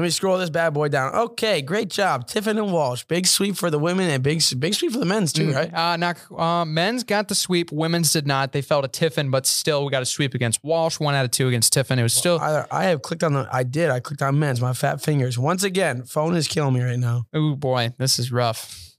Let 0.00 0.04
me 0.04 0.10
scroll 0.12 0.38
this 0.38 0.48
bad 0.48 0.72
boy 0.72 0.88
down. 0.88 1.14
Okay, 1.14 1.60
great 1.60 1.90
job, 1.90 2.26
Tiffin 2.26 2.56
and 2.56 2.72
Walsh. 2.72 3.04
Big 3.04 3.26
sweep 3.26 3.54
for 3.54 3.70
the 3.70 3.78
women 3.78 4.08
and 4.08 4.22
big 4.22 4.42
big 4.58 4.72
sweep 4.72 4.92
for 4.92 4.98
the 4.98 5.04
men's 5.04 5.30
too, 5.30 5.48
Mm, 5.48 5.54
right? 5.54 5.74
Uh, 5.74 5.96
not, 5.98 6.16
uh, 6.34 6.64
men's 6.64 7.04
got 7.04 7.28
the 7.28 7.34
sweep. 7.34 7.70
Women's 7.70 8.10
did 8.10 8.26
not. 8.26 8.52
They 8.52 8.62
fell 8.62 8.80
to 8.80 8.88
Tiffin, 8.88 9.30
but 9.30 9.44
still, 9.44 9.84
we 9.84 9.90
got 9.90 10.00
a 10.00 10.06
sweep 10.06 10.32
against 10.32 10.64
Walsh. 10.64 10.98
One 10.98 11.14
out 11.14 11.26
of 11.26 11.32
two 11.32 11.48
against 11.48 11.74
Tiffin. 11.74 11.98
It 11.98 12.02
was 12.02 12.14
still. 12.14 12.38
I, 12.40 12.64
I 12.70 12.84
have 12.84 13.02
clicked 13.02 13.22
on 13.22 13.34
the. 13.34 13.46
I 13.52 13.62
did. 13.62 13.90
I 13.90 14.00
clicked 14.00 14.22
on 14.22 14.38
men's. 14.38 14.62
My 14.62 14.72
fat 14.72 15.02
fingers. 15.02 15.38
Once 15.38 15.64
again, 15.64 16.04
phone 16.04 16.34
is 16.34 16.48
killing 16.48 16.72
me 16.72 16.80
right 16.80 16.98
now. 16.98 17.26
Oh 17.34 17.54
boy, 17.54 17.92
this 17.98 18.18
is 18.18 18.32
rough. 18.32 18.96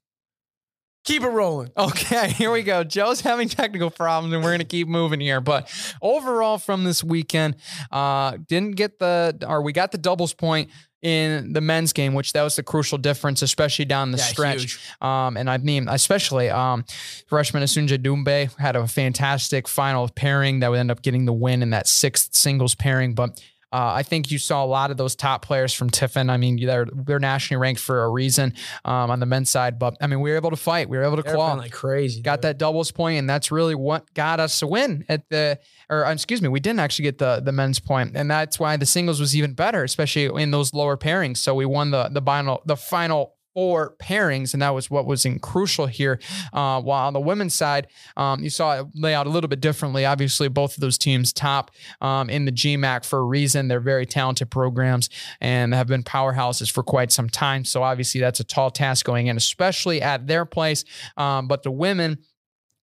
Keep 1.04 1.24
it 1.24 1.30
rolling. 1.30 1.72
Okay, 1.76 2.30
here 2.34 2.52
we 2.52 2.62
go. 2.62 2.84
Joe's 2.84 3.22
having 3.22 3.50
technical 3.50 3.90
problems, 3.90 4.36
and 4.36 4.44
we're 4.44 4.52
gonna 4.52 4.66
keep 4.66 4.88
moving 4.88 5.20
here. 5.20 5.42
But 5.42 5.68
overall, 6.00 6.60
from 6.60 6.84
this 6.84 7.04
weekend, 7.04 7.56
uh, 7.92 8.38
didn't 8.48 8.76
get 8.76 9.00
the 9.00 9.44
or 9.48 9.64
we 9.64 9.74
got 9.74 9.92
the 9.92 9.98
doubles 9.98 10.36
point 10.36 10.70
in 11.02 11.54
the 11.54 11.62
men's 11.62 11.94
game, 11.94 12.14
which 12.14 12.34
that 12.34 12.44
was 12.44 12.56
the 12.56 12.64
crucial 12.64 12.98
difference, 12.98 13.42
especially 13.42 13.86
down 13.86 14.12
the 14.12 14.18
Yeah, 14.20 14.24
stretch. 14.26 14.60
huge. 14.62 14.80
Um, 15.02 15.36
and 15.38 15.50
I 15.50 15.58
mean, 15.58 15.88
especially 15.90 16.50
um, 16.50 16.86
freshman 17.28 17.64
Asunja 17.64 17.98
Dumbe 17.98 18.56
had 18.60 18.76
a 18.76 18.88
fantastic 18.88 19.68
final 19.68 20.08
pairing 20.10 20.60
that 20.60 20.70
would 20.70 20.80
end 20.80 20.92
up 20.92 21.02
getting 21.02 21.26
the 21.26 21.34
win 21.34 21.64
in 21.64 21.72
that 21.72 21.88
sixth 21.88 22.36
singles 22.36 22.76
pairing. 22.76 23.16
But 23.16 23.42
uh, 23.74 23.94
I 23.96 24.04
think 24.04 24.30
you 24.32 24.38
saw 24.38 24.64
a 24.64 24.68
lot 24.68 24.92
of 24.92 24.98
those 24.98 25.16
top 25.16 25.44
players 25.46 25.74
from 25.74 25.90
Tiffin. 25.90 26.30
I 26.30 26.36
mean, 26.36 26.64
they're 26.66 26.86
they're 26.94 27.20
nationally 27.20 27.62
ranked 27.62 27.80
for 27.80 28.04
a 28.04 28.10
reason 28.10 28.54
um, 28.84 29.10
on 29.10 29.22
the 29.22 29.26
men's 29.26 29.50
side. 29.50 29.80
But 29.80 29.96
I 30.02 30.08
mean, 30.08 30.20
we 30.20 30.30
were 30.30 30.36
able 30.36 30.50
to 30.50 30.58
fight. 30.58 30.90
We 30.90 30.98
were 30.98 31.06
able 31.06 31.16
to 31.16 31.24
They're 31.24 31.34
claw. 31.36 31.54
like 31.54 31.72
crazy. 31.72 32.22
got 32.22 32.38
dude. 32.38 32.42
that 32.44 32.58
doubles 32.58 32.92
point, 32.92 33.18
and 33.20 33.30
that's 33.30 33.50
really 33.50 33.74
what 33.76 34.14
got 34.14 34.40
us 34.42 34.62
a 34.62 34.68
win 34.68 35.06
at 35.10 35.28
the. 35.30 35.58
Or 35.92 36.06
uh, 36.06 36.14
excuse 36.14 36.42
me, 36.42 36.48
we 36.48 36.62
didn't 36.62 36.80
actually 36.80 37.04
get 37.04 37.18
the 37.18 37.42
the 37.42 37.52
men's 37.52 37.80
point, 37.80 38.16
and 38.16 38.32
that's 38.32 38.58
why 38.60 38.78
the 38.78 38.86
singles 38.86 39.20
was 39.20 39.36
even 39.36 39.54
better, 39.54 39.84
especially 39.84 40.42
in 40.42 40.52
those 40.52 40.74
lower 40.74 40.98
pairings. 40.98 41.38
So 41.38 41.54
we 41.54 41.66
won 41.66 41.92
the 41.92 42.08
the 42.08 42.22
final 42.22 42.62
the 42.66 42.78
final 42.78 43.36
four 43.54 43.96
pairings, 44.02 44.54
and 44.54 44.62
that 44.62 44.70
was 44.70 44.90
what 44.90 45.06
was 45.06 45.26
in 45.26 45.40
crucial 45.40 45.88
here. 45.88 46.20
Uh, 46.54 46.82
while 46.82 47.08
on 47.08 47.14
the 47.14 47.20
women's 47.20 47.54
side, 47.54 47.88
um, 48.16 48.42
you 48.42 48.50
saw 48.50 48.80
it 48.80 48.88
lay 48.96 49.14
out 49.14 49.28
a 49.28 49.30
little 49.30 49.48
bit 49.48 49.60
differently. 49.60 50.06
Obviously, 50.06 50.48
both 50.48 50.76
of 50.76 50.82
those 50.82 50.98
teams 50.98 51.34
top 51.34 51.72
um, 52.00 52.30
in 52.30 52.46
the 52.46 52.52
GMAC 52.52 53.06
for 53.06 53.20
a 53.20 53.24
reason. 53.24 53.68
They're 53.68 53.80
very 53.80 54.06
talented 54.06 54.50
programs 54.50 55.10
and 55.40 55.74
have 55.74 55.88
been 55.88 56.04
powerhouses 56.04 56.72
for 56.72 56.84
quite 56.84 57.12
some 57.12 57.30
time. 57.30 57.66
So 57.66 57.84
obviously, 57.84 58.22
that's 58.22 58.40
a 58.40 58.46
tall 58.46 58.72
task 58.72 59.06
going 59.06 59.28
in, 59.28 59.38
especially 59.38 60.02
at 60.02 60.28
their 60.28 60.46
place. 60.46 60.84
Um, 61.18 61.48
but 61.48 61.64
the 61.64 61.72
women. 61.72 62.20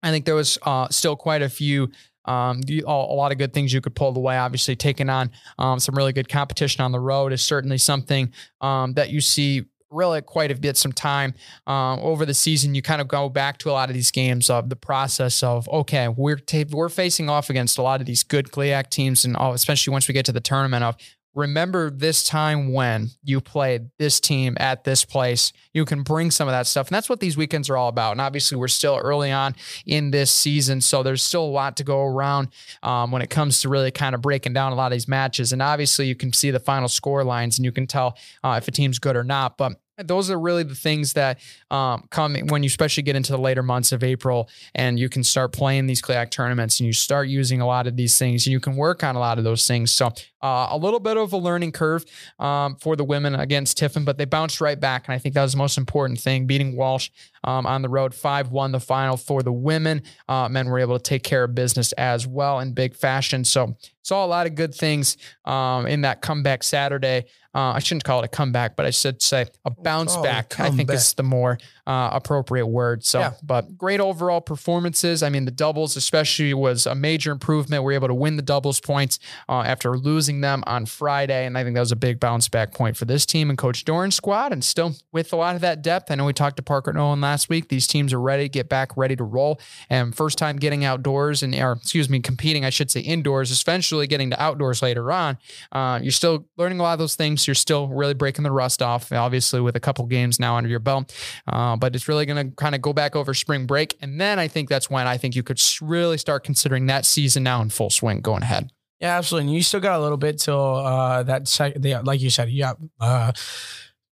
I 0.04 0.10
think 0.10 0.24
there 0.24 0.34
was 0.34 0.58
uh, 0.62 0.88
still 0.88 1.14
quite 1.14 1.42
a 1.42 1.48
few. 1.48 1.92
Um, 2.24 2.60
a 2.68 2.80
a 2.82 3.16
lot 3.16 3.32
of 3.32 3.38
good 3.38 3.52
things 3.52 3.72
you 3.72 3.80
could 3.80 3.94
pull 3.94 4.16
away. 4.16 4.36
Obviously, 4.36 4.76
taking 4.76 5.08
on 5.08 5.30
um, 5.58 5.78
some 5.78 5.94
really 5.94 6.12
good 6.12 6.28
competition 6.28 6.82
on 6.82 6.92
the 6.92 7.00
road 7.00 7.32
is 7.32 7.42
certainly 7.42 7.78
something 7.78 8.32
um, 8.60 8.94
that 8.94 9.10
you 9.10 9.20
see 9.20 9.64
really 9.92 10.22
quite 10.22 10.50
a 10.50 10.54
bit 10.54 10.76
some 10.76 10.92
time 10.92 11.34
um, 11.66 11.98
over 12.00 12.24
the 12.24 12.34
season. 12.34 12.74
You 12.74 12.82
kind 12.82 13.00
of 13.00 13.08
go 13.08 13.28
back 13.28 13.58
to 13.58 13.70
a 13.70 13.72
lot 13.72 13.90
of 13.90 13.94
these 13.94 14.10
games 14.10 14.50
of 14.50 14.68
the 14.68 14.76
process 14.76 15.42
of 15.42 15.68
okay, 15.68 16.08
we're 16.08 16.38
ta- 16.38 16.64
we're 16.70 16.88
facing 16.88 17.28
off 17.28 17.50
against 17.50 17.78
a 17.78 17.82
lot 17.82 18.00
of 18.00 18.06
these 18.06 18.22
good 18.22 18.50
GLIAC 18.50 18.90
teams, 18.90 19.24
and 19.24 19.36
all, 19.36 19.52
especially 19.52 19.92
once 19.92 20.08
we 20.08 20.14
get 20.14 20.24
to 20.26 20.32
the 20.32 20.40
tournament 20.40 20.84
of 20.84 20.96
remember 21.34 21.90
this 21.90 22.24
time 22.24 22.72
when 22.72 23.10
you 23.22 23.40
played 23.40 23.90
this 23.98 24.20
team 24.20 24.56
at 24.60 24.84
this 24.84 25.04
place. 25.04 25.52
You 25.72 25.84
can 25.84 26.02
bring 26.02 26.30
some 26.30 26.48
of 26.48 26.52
that 26.52 26.66
stuff. 26.66 26.88
And 26.88 26.94
that's 26.94 27.08
what 27.08 27.20
these 27.20 27.36
weekends 27.36 27.70
are 27.70 27.76
all 27.76 27.88
about. 27.88 28.12
And 28.12 28.20
obviously, 28.20 28.56
we're 28.56 28.68
still 28.68 28.98
early 28.98 29.32
on 29.32 29.54
in 29.86 30.10
this 30.10 30.30
season. 30.30 30.80
So 30.80 31.02
there's 31.02 31.22
still 31.22 31.44
a 31.44 31.46
lot 31.46 31.76
to 31.78 31.84
go 31.84 32.02
around 32.02 32.48
um, 32.82 33.10
when 33.10 33.22
it 33.22 33.30
comes 33.30 33.60
to 33.62 33.68
really 33.68 33.90
kind 33.90 34.14
of 34.14 34.20
breaking 34.20 34.52
down 34.52 34.72
a 34.72 34.74
lot 34.74 34.86
of 34.86 34.92
these 34.92 35.08
matches. 35.08 35.52
And 35.52 35.62
obviously, 35.62 36.06
you 36.06 36.14
can 36.14 36.32
see 36.32 36.50
the 36.50 36.60
final 36.60 36.88
score 36.88 37.24
lines 37.24 37.58
and 37.58 37.64
you 37.64 37.72
can 37.72 37.86
tell 37.86 38.16
uh, 38.44 38.56
if 38.60 38.68
a 38.68 38.70
team's 38.70 38.98
good 38.98 39.16
or 39.16 39.24
not. 39.24 39.56
But 39.56 39.81
those 39.98 40.30
are 40.30 40.38
really 40.38 40.62
the 40.62 40.74
things 40.74 41.12
that 41.12 41.38
um, 41.70 42.06
come 42.10 42.34
when 42.48 42.62
you 42.62 42.66
especially 42.66 43.02
get 43.02 43.14
into 43.14 43.32
the 43.32 43.38
later 43.38 43.62
months 43.62 43.92
of 43.92 44.02
April 44.02 44.48
and 44.74 44.98
you 44.98 45.08
can 45.08 45.22
start 45.22 45.52
playing 45.52 45.86
these 45.86 46.00
GLIAC 46.00 46.30
tournaments 46.30 46.80
and 46.80 46.86
you 46.86 46.92
start 46.92 47.28
using 47.28 47.60
a 47.60 47.66
lot 47.66 47.86
of 47.86 47.96
these 47.96 48.18
things 48.18 48.46
and 48.46 48.52
you 48.52 48.60
can 48.60 48.74
work 48.76 49.04
on 49.04 49.16
a 49.16 49.18
lot 49.18 49.38
of 49.38 49.44
those 49.44 49.66
things. 49.66 49.92
So 49.92 50.06
uh, 50.42 50.68
a 50.70 50.76
little 50.76 51.00
bit 51.00 51.16
of 51.16 51.32
a 51.32 51.36
learning 51.36 51.72
curve 51.72 52.04
um, 52.38 52.76
for 52.76 52.96
the 52.96 53.04
women 53.04 53.34
against 53.34 53.76
Tiffin, 53.76 54.04
but 54.04 54.16
they 54.16 54.24
bounced 54.24 54.60
right 54.60 54.80
back. 54.80 55.06
And 55.06 55.14
I 55.14 55.18
think 55.18 55.34
that 55.34 55.42
was 55.42 55.52
the 55.52 55.58
most 55.58 55.76
important 55.76 56.18
thing, 56.18 56.46
beating 56.46 56.74
Walsh 56.74 57.10
um, 57.44 57.66
on 57.66 57.82
the 57.82 57.88
road. 57.88 58.12
5-1 58.12 58.72
the 58.72 58.80
final 58.80 59.16
for 59.16 59.42
the 59.42 59.52
women. 59.52 60.02
Uh, 60.28 60.48
men 60.48 60.68
were 60.68 60.78
able 60.78 60.98
to 60.98 61.02
take 61.02 61.22
care 61.22 61.44
of 61.44 61.54
business 61.54 61.92
as 61.92 62.26
well 62.26 62.60
in 62.60 62.72
big 62.72 62.94
fashion. 62.94 63.44
So 63.44 63.76
saw 64.02 64.24
a 64.24 64.26
lot 64.26 64.46
of 64.46 64.54
good 64.54 64.74
things 64.74 65.16
um, 65.44 65.86
in 65.86 66.02
that 66.02 66.20
comeback 66.22 66.62
Saturday. 66.62 67.26
Uh, 67.54 67.72
I 67.72 67.80
shouldn't 67.80 68.04
call 68.04 68.22
it 68.22 68.24
a 68.24 68.28
comeback, 68.28 68.76
but 68.76 68.86
I 68.86 68.90
should 68.90 69.20
say 69.20 69.46
a 69.66 69.70
bounce 69.70 70.14
call 70.14 70.24
it 70.24 70.28
a 70.28 70.30
back. 70.32 70.58
I 70.58 70.70
think 70.70 70.90
is 70.90 71.12
the 71.12 71.22
more 71.22 71.58
uh, 71.86 72.08
appropriate 72.12 72.66
word. 72.66 73.04
So, 73.04 73.20
Yeah. 73.20 73.32
but 73.42 73.76
great 73.76 74.00
overall 74.00 74.40
performances. 74.40 75.22
I 75.22 75.28
mean, 75.28 75.44
the 75.44 75.50
doubles 75.50 75.94
especially 75.94 76.54
was 76.54 76.86
a 76.86 76.94
major 76.94 77.30
improvement. 77.30 77.82
We 77.82 77.86
were 77.86 77.92
able 77.92 78.08
to 78.08 78.14
win 78.14 78.36
the 78.36 78.42
doubles 78.42 78.80
points 78.80 79.18
uh, 79.50 79.64
after 79.66 79.96
losing 79.98 80.40
them 80.40 80.64
on 80.66 80.86
Friday, 80.86 81.44
and 81.44 81.58
I 81.58 81.62
think 81.62 81.74
that 81.74 81.80
was 81.80 81.92
a 81.92 81.96
big 81.96 82.18
bounce 82.18 82.48
back 82.48 82.72
point 82.72 82.96
for 82.96 83.04
this 83.04 83.26
team 83.26 83.50
and 83.50 83.58
Coach 83.58 83.84
Doran's 83.84 84.14
squad. 84.14 84.52
And 84.52 84.64
still 84.64 84.94
with 85.12 85.32
a 85.34 85.36
lot 85.36 85.54
of 85.54 85.60
that 85.60 85.82
depth, 85.82 86.10
I 86.10 86.14
know 86.14 86.24
we 86.24 86.32
talked 86.32 86.56
to 86.56 86.62
Parker 86.62 86.92
Nolan 86.94 87.20
last 87.20 87.31
week. 87.48 87.68
These 87.68 87.86
teams 87.86 88.12
are 88.12 88.20
ready 88.20 88.48
get 88.48 88.68
back, 88.68 88.96
ready 88.96 89.16
to 89.16 89.24
roll, 89.24 89.60
and 89.90 90.14
first 90.14 90.38
time 90.38 90.56
getting 90.56 90.84
outdoors 90.84 91.42
and 91.42 91.54
or 91.54 91.72
excuse 91.72 92.08
me, 92.08 92.20
competing. 92.20 92.64
I 92.64 92.70
should 92.70 92.90
say 92.90 93.00
indoors, 93.00 93.50
eventually 93.60 94.06
getting 94.06 94.30
to 94.30 94.42
outdoors 94.42 94.82
later 94.82 95.10
on. 95.10 95.38
Uh, 95.72 95.98
you're 96.02 96.12
still 96.12 96.46
learning 96.56 96.80
a 96.80 96.82
lot 96.82 96.92
of 96.92 96.98
those 96.98 97.16
things. 97.16 97.46
You're 97.46 97.54
still 97.54 97.88
really 97.88 98.14
breaking 98.14 98.44
the 98.44 98.52
rust 98.52 98.82
off, 98.82 99.12
obviously, 99.12 99.60
with 99.60 99.76
a 99.76 99.80
couple 99.80 100.06
games 100.06 100.38
now 100.38 100.56
under 100.56 100.70
your 100.70 100.78
belt. 100.78 101.14
Uh, 101.46 101.76
but 101.76 101.94
it's 101.94 102.08
really 102.08 102.26
going 102.26 102.50
to 102.50 102.54
kind 102.56 102.74
of 102.74 102.82
go 102.82 102.92
back 102.92 103.16
over 103.16 103.34
spring 103.34 103.66
break. 103.66 103.96
And 104.00 104.20
then 104.20 104.38
I 104.38 104.48
think 104.48 104.68
that's 104.68 104.90
when 104.90 105.06
I 105.06 105.16
think 105.16 105.34
you 105.34 105.42
could 105.42 105.60
really 105.80 106.18
start 106.18 106.44
considering 106.44 106.86
that 106.86 107.06
season 107.06 107.42
now 107.42 107.62
in 107.62 107.70
full 107.70 107.90
swing 107.90 108.20
going 108.20 108.42
ahead. 108.42 108.70
Yeah, 109.00 109.18
absolutely. 109.18 109.48
And 109.48 109.56
you 109.56 109.62
still 109.64 109.80
got 109.80 109.98
a 109.98 110.02
little 110.02 110.16
bit 110.16 110.38
till 110.38 110.76
uh, 110.76 111.24
that 111.24 111.48
sec- 111.48 111.74
the, 111.74 112.00
like 112.02 112.20
you 112.20 112.30
said, 112.30 112.48
got 112.56 112.76
uh, 113.00 113.32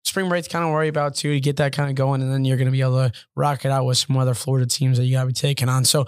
spring 0.09 0.29
break's 0.29 0.49
kind 0.49 0.65
of 0.65 0.73
worry 0.73 0.89
about 0.89 1.15
too 1.15 1.33
to 1.33 1.41
get 1.41 1.57
that 1.57 1.73
kind 1.73 1.89
of 1.89 1.95
going, 1.95 2.23
and 2.23 2.33
then 2.33 2.45
you're 2.45 2.57
going 2.57 2.67
to 2.67 2.73
be 2.73 2.81
able 2.81 3.09
to 3.09 3.13
rock 3.37 3.65
it 3.65 3.71
out 3.71 3.85
with 3.85 3.99
some 3.99 4.17
other 4.17 4.35
Florida 4.35 4.67
teams 4.67 4.99
that 4.99 5.05
you 5.05 5.13
got 5.13 5.23
to 5.23 5.29
be 5.29 5.33
taking 5.33 5.69
on. 5.69 5.85
So, 5.85 6.07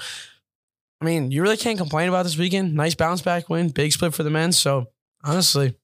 I 1.00 1.04
mean, 1.04 1.30
you 1.30 1.42
really 1.42 1.56
can't 1.56 1.78
complain 1.78 2.08
about 2.08 2.24
this 2.24 2.36
weekend. 2.36 2.74
Nice 2.74 2.94
bounce 2.94 3.22
back 3.22 3.48
win, 3.48 3.68
big 3.68 3.92
split 3.92 4.14
for 4.14 4.22
the 4.22 4.30
men. 4.30 4.52
So, 4.52 4.86
honestly, 5.22 5.76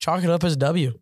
chalk 0.00 0.24
it 0.24 0.30
up 0.30 0.44
as 0.44 0.54
a 0.54 0.56
W. 0.56 0.98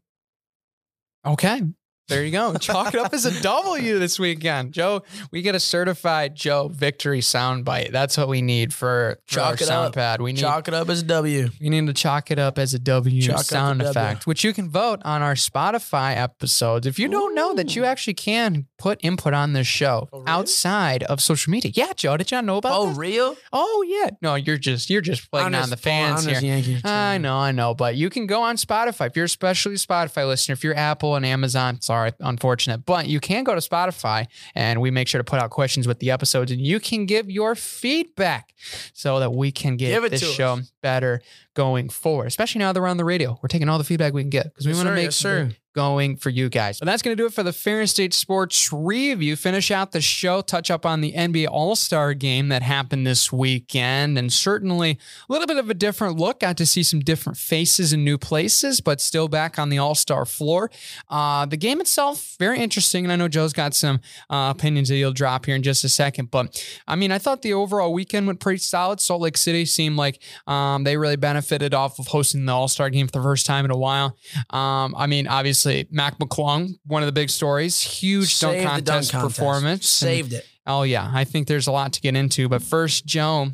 Okay. 1.25 1.63
There 2.09 2.25
you 2.25 2.31
go. 2.31 2.55
Chalk 2.55 2.95
it 2.95 3.01
up 3.01 3.13
as 3.13 3.25
a 3.25 3.43
W 3.43 3.99
this 3.99 4.19
weekend. 4.19 4.73
Joe, 4.73 5.03
we 5.33 5.43
get 5.43 5.55
a 5.57 5.61
certified 5.61 6.37
Joe 6.37 6.69
victory 6.69 7.21
soundbite. 7.21 7.91
That's 7.91 8.17
what 8.17 8.29
we 8.29 8.43
need 8.43 8.73
for, 8.73 9.19
for 9.27 9.41
our 9.41 9.47
Chalk 9.53 9.61
it 9.63 9.65
sound 9.67 9.87
up. 9.89 9.95
pad. 9.95 10.21
We 10.21 10.33
need 10.33 10.41
Chalk 10.41 10.69
it 10.69 10.75
up 10.75 10.89
as 10.89 11.03
a 11.03 11.05
W. 11.07 11.49
we 11.61 11.69
need 11.69 11.87
to 11.89 11.93
chalk 11.93 12.31
it 12.31 12.39
up 12.39 12.59
as 12.59 12.75
a 12.75 12.79
W 12.79 13.23
Chalk 13.23 13.41
sound 13.43 13.81
W. 13.81 13.91
effect, 13.91 14.27
which 14.27 14.45
you 14.45 14.53
can 14.53 14.69
vote 14.71 15.01
on 15.05 15.21
our 15.23 15.35
Spotify 15.35 16.17
episodes. 16.17 16.87
If 16.87 16.99
you 16.99 17.09
don't 17.09 17.35
know 17.35 17.55
that 17.55 17.75
you 17.75 17.85
actually 17.85 18.15
can 18.15 18.67
put 18.79 19.01
input 19.03 19.35
on 19.35 19.53
this 19.53 19.67
show 19.67 20.09
Oh, 20.13 20.19
really? 20.19 20.29
outside 20.29 21.03
of 21.05 21.21
social 21.21 21.51
media. 21.51 21.73
Yeah, 21.75 21.93
Joe, 21.95 22.17
did 22.17 22.31
y'all 22.31 22.43
know 22.43 22.59
about 22.59 22.73
oh, 22.73 22.85
that? 22.85 22.87
Oh, 22.87 22.89
this? 22.91 22.99
real? 22.99 23.37
Oh 23.53 23.85
yeah. 23.89 24.11
No, 24.23 24.35
you're 24.37 24.59
just 24.59 24.91
you're 24.91 25.01
just 25.01 25.29
playing 25.31 25.55
on 25.55 25.71
the 25.71 25.77
fans 25.77 26.25
here. 26.25 26.35
just 26.35 26.45
Yankees 26.47 26.83
I 26.85 27.19
know, 27.19 27.37
I 27.37 27.51
know, 27.53 27.75
but 27.75 27.97
you 27.97 28.11
can 28.11 28.27
go 28.27 28.43
on 28.43 28.57
Spotify. 28.57 29.07
If 29.09 29.17
you're 29.17 29.25
especially 29.25 29.75
a 29.75 29.79
Spotify 29.79 30.27
listener, 30.27 30.53
if 30.53 30.63
you're 30.63 30.77
Apple 30.77 31.17
and 31.17 31.27
Amazon, 31.27 31.81
sorry, 31.81 31.96
unfortunate, 32.21 32.85
but 32.87 33.07
you 33.07 33.21
can 33.21 33.45
go 33.45 33.55
to 33.55 33.61
Spotify 33.61 34.27
and 34.55 34.81
we 34.81 34.91
make 34.91 35.09
sure 35.09 35.19
to 35.19 35.25
put 35.25 35.39
out 35.41 35.51
questions 35.51 35.87
with 35.89 35.99
the 35.99 36.11
episodes 36.11 36.51
and 36.51 36.61
you 36.61 36.81
can 36.81 37.07
give 37.07 37.31
your 37.31 37.55
feedback 37.55 38.55
so 38.93 39.21
that 39.21 39.33
we 39.33 39.51
can 39.53 39.77
get 39.77 40.01
this 40.11 40.21
show 40.35 40.55
us. 40.55 40.73
better 40.83 41.21
going 41.55 41.89
forward, 41.89 42.27
especially 42.27 42.59
now 42.59 42.73
that 42.73 42.81
we're 42.81 42.87
on 42.89 42.97
the 42.97 43.05
radio. 43.05 43.39
We're 43.43 43.49
taking 43.49 43.69
all 43.69 43.79
the 43.79 43.85
feedback 43.85 44.13
we 44.13 44.23
can 44.23 44.31
get 44.31 44.45
because 44.45 44.67
we 44.67 44.73
Yes, 44.73 44.77
want 44.79 44.89
to 44.89 44.95
make 44.95 45.05
yes, 45.05 45.25
it 45.25 45.57
going 45.77 46.17
for 46.17 46.31
you 46.31 46.49
guys. 46.49 46.79
But 46.79 46.87
that's 46.87 47.03
going 47.03 47.15
to 47.15 47.23
do 47.23 47.27
it 47.27 47.35
for 47.35 47.43
the 47.43 47.53
Ferris 47.53 47.91
State 47.91 48.15
Sports 48.15 48.73
review. 48.73 49.37
Finish 49.37 49.71
out 49.71 49.93
the 49.93 50.01
show, 50.01 50.41
touch 50.41 50.71
up 50.71 50.87
on 50.87 51.03
the 51.03 51.13
NBA 51.13 51.49
All 51.49 51.77
Star 51.77 52.15
game 52.15 52.49
that 52.49 52.63
happened 52.63 53.07
this 53.07 53.31
weekend, 53.31 54.19
and 54.19 54.33
certainly 54.33 54.99
a 55.29 55.33
little 55.33 55.47
bit 55.47 55.59
of 55.59 55.69
a 55.69 55.75
different 55.75 56.17
look. 56.17 56.41
Got 56.41 56.57
to 56.57 56.67
see 56.67 56.83
some 56.83 57.01
different 57.01 57.37
faces 57.37 57.93
in 57.93 58.03
new 58.05 58.17
places, 58.17 58.81
but 58.81 59.03
still 59.03 59.29
back 59.29 59.59
on 59.59 59.69
the 59.69 59.77
All 59.77 59.95
Star 59.95 60.25
floor. 60.25 60.71
Uh, 61.11 61.45
the 61.45 61.59
game 61.59 61.81
itself, 61.81 62.37
very 62.39 62.59
interesting. 62.59 63.05
And 63.05 63.13
I 63.13 63.17
know 63.17 63.29
Joe's 63.29 63.53
got 63.53 63.75
some 63.75 64.01
uh, 64.31 64.55
opinions 64.57 64.89
that 64.89 64.95
he'll 64.95 65.13
drop 65.13 65.45
here 65.45 65.55
in 65.55 65.63
just 65.63 65.85
a 65.85 65.91
second. 65.91 66.31
But 66.31 66.65
I 66.89 66.97
mean, 66.97 67.13
I 67.13 67.19
thought 67.19 67.43
the 67.43 67.53
overall 67.53 67.93
weekend 67.93 68.27
went 68.27 68.41
pretty 68.41 68.59
solid. 68.59 69.01
Salt 69.01 69.21
Lake 69.21 69.37
City 69.37 69.67
seemed 69.67 69.97
like 69.97 70.23
um, 70.47 70.85
they 70.85 70.97
really 70.97 71.17
benefited 71.17 71.75
off 71.75 71.99
of 71.99 72.07
hosting 72.07 72.47
the 72.47 72.53
All 72.53 72.69
Star 72.69 72.89
game 72.89 73.07
for 73.07 73.13
the 73.13 73.23
first 73.23 73.45
time 73.45 73.67
in 73.67 73.71
a 73.71 73.77
while. 73.77 74.17
Um, 74.49 74.95
I 74.97 75.07
mean, 75.07 75.27
obviously, 75.27 75.66
Mac 75.91 76.19
McClung, 76.19 76.79
one 76.85 77.03
of 77.03 77.07
the 77.07 77.13
big 77.13 77.31
stories, 77.31 77.81
huge 77.81 78.39
dunk 78.39 78.55
Saved 78.55 78.65
the 78.65 78.69
contest, 78.93 79.13
performance. 79.13 80.03
And- 80.03 80.09
Saved 80.09 80.33
it. 80.33 80.47
Oh 80.67 80.83
yeah, 80.83 81.09
I 81.13 81.25
think 81.25 81.47
there's 81.47 81.67
a 81.69 81.73
lot 81.73 81.93
to 81.93 82.01
get 82.01 82.17
into. 82.17 82.49
But 82.49 82.63
first, 82.63 83.07
Joe, 83.07 83.49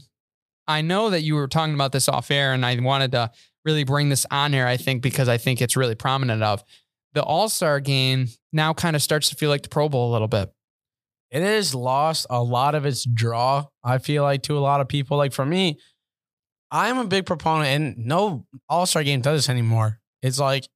I 0.67 0.81
know 0.81 1.11
that 1.11 1.23
you 1.23 1.35
were 1.35 1.49
talking 1.49 1.75
about 1.75 1.93
this 1.93 2.09
off 2.09 2.31
air, 2.31 2.53
and 2.55 2.65
I 2.65 2.79
wanted 2.81 3.13
to 3.13 3.31
really 3.65 3.85
bring 3.85 4.09
this 4.09 4.25
on 4.31 4.55
air. 4.55 4.67
I 4.67 4.77
think 4.79 5.03
because 5.03 5.29
I 5.29 5.37
think 5.37 5.61
it's 5.61 5.77
really 5.77 5.95
prominent 5.95 6.43
of 6.43 6.65
the 7.13 7.23
All 7.23 7.49
Star 7.51 7.81
game 7.81 8.29
now 8.53 8.73
kind 8.73 8.97
of 8.97 9.03
starts 9.03 9.29
to 9.29 9.37
feel 9.37 9.51
like 9.51 9.63
the 9.63 9.69
Pro 9.69 9.89
Bowl 9.89 10.11
a 10.11 10.13
little 10.13 10.29
bit. 10.29 10.51
It 11.31 11.43
has 11.43 11.75
lost 11.75 12.27
a 12.31 12.43
lot 12.43 12.75
of 12.75 12.85
its 12.87 13.05
draw, 13.05 13.67
I 13.85 13.99
feel 13.99 14.23
like, 14.23 14.43
to 14.45 14.57
a 14.57 14.61
lot 14.61 14.81
of 14.81 14.89
people. 14.89 15.17
Like 15.17 15.33
for 15.33 15.45
me, 15.47 15.79
I'm 16.71 16.99
a 16.99 17.05
big 17.05 17.27
proponent, 17.27 17.69
and 17.69 18.07
no 18.07 18.47
All 18.71 18.87
Star 18.87 19.05
game 19.05 19.21
does 19.21 19.41
this 19.41 19.49
anymore. 19.51 20.01
It's 20.23 20.39
like 20.39 20.67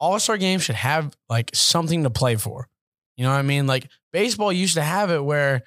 All 0.00 0.18
Star 0.18 0.36
game 0.36 0.60
should 0.60 0.76
have 0.76 1.16
like 1.28 1.50
something 1.54 2.04
to 2.04 2.10
play 2.10 2.36
for. 2.36 2.68
You 3.16 3.24
know 3.24 3.30
what 3.30 3.38
I 3.38 3.42
mean? 3.42 3.66
Like 3.66 3.88
baseball 4.12 4.52
used 4.52 4.74
to 4.74 4.82
have 4.82 5.10
it 5.10 5.24
where 5.24 5.62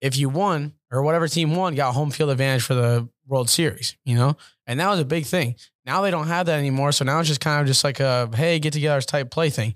if 0.00 0.16
you 0.16 0.28
won 0.28 0.74
or 0.90 1.02
whatever 1.02 1.26
team 1.26 1.56
won, 1.56 1.74
got 1.74 1.94
home 1.94 2.10
field 2.10 2.30
advantage 2.30 2.62
for 2.62 2.74
the 2.74 3.08
World 3.26 3.48
Series, 3.48 3.96
you 4.04 4.14
know? 4.14 4.36
And 4.66 4.78
that 4.80 4.88
was 4.88 5.00
a 5.00 5.04
big 5.04 5.24
thing. 5.24 5.56
Now 5.84 6.02
they 6.02 6.10
don't 6.10 6.26
have 6.26 6.46
that 6.46 6.58
anymore. 6.58 6.92
So 6.92 7.04
now 7.04 7.18
it's 7.18 7.28
just 7.28 7.40
kind 7.40 7.60
of 7.60 7.66
just 7.66 7.82
like 7.82 8.00
a 8.00 8.28
hey, 8.34 8.58
get 8.58 8.72
together 8.72 9.00
type 9.00 9.30
play 9.30 9.50
thing. 9.50 9.74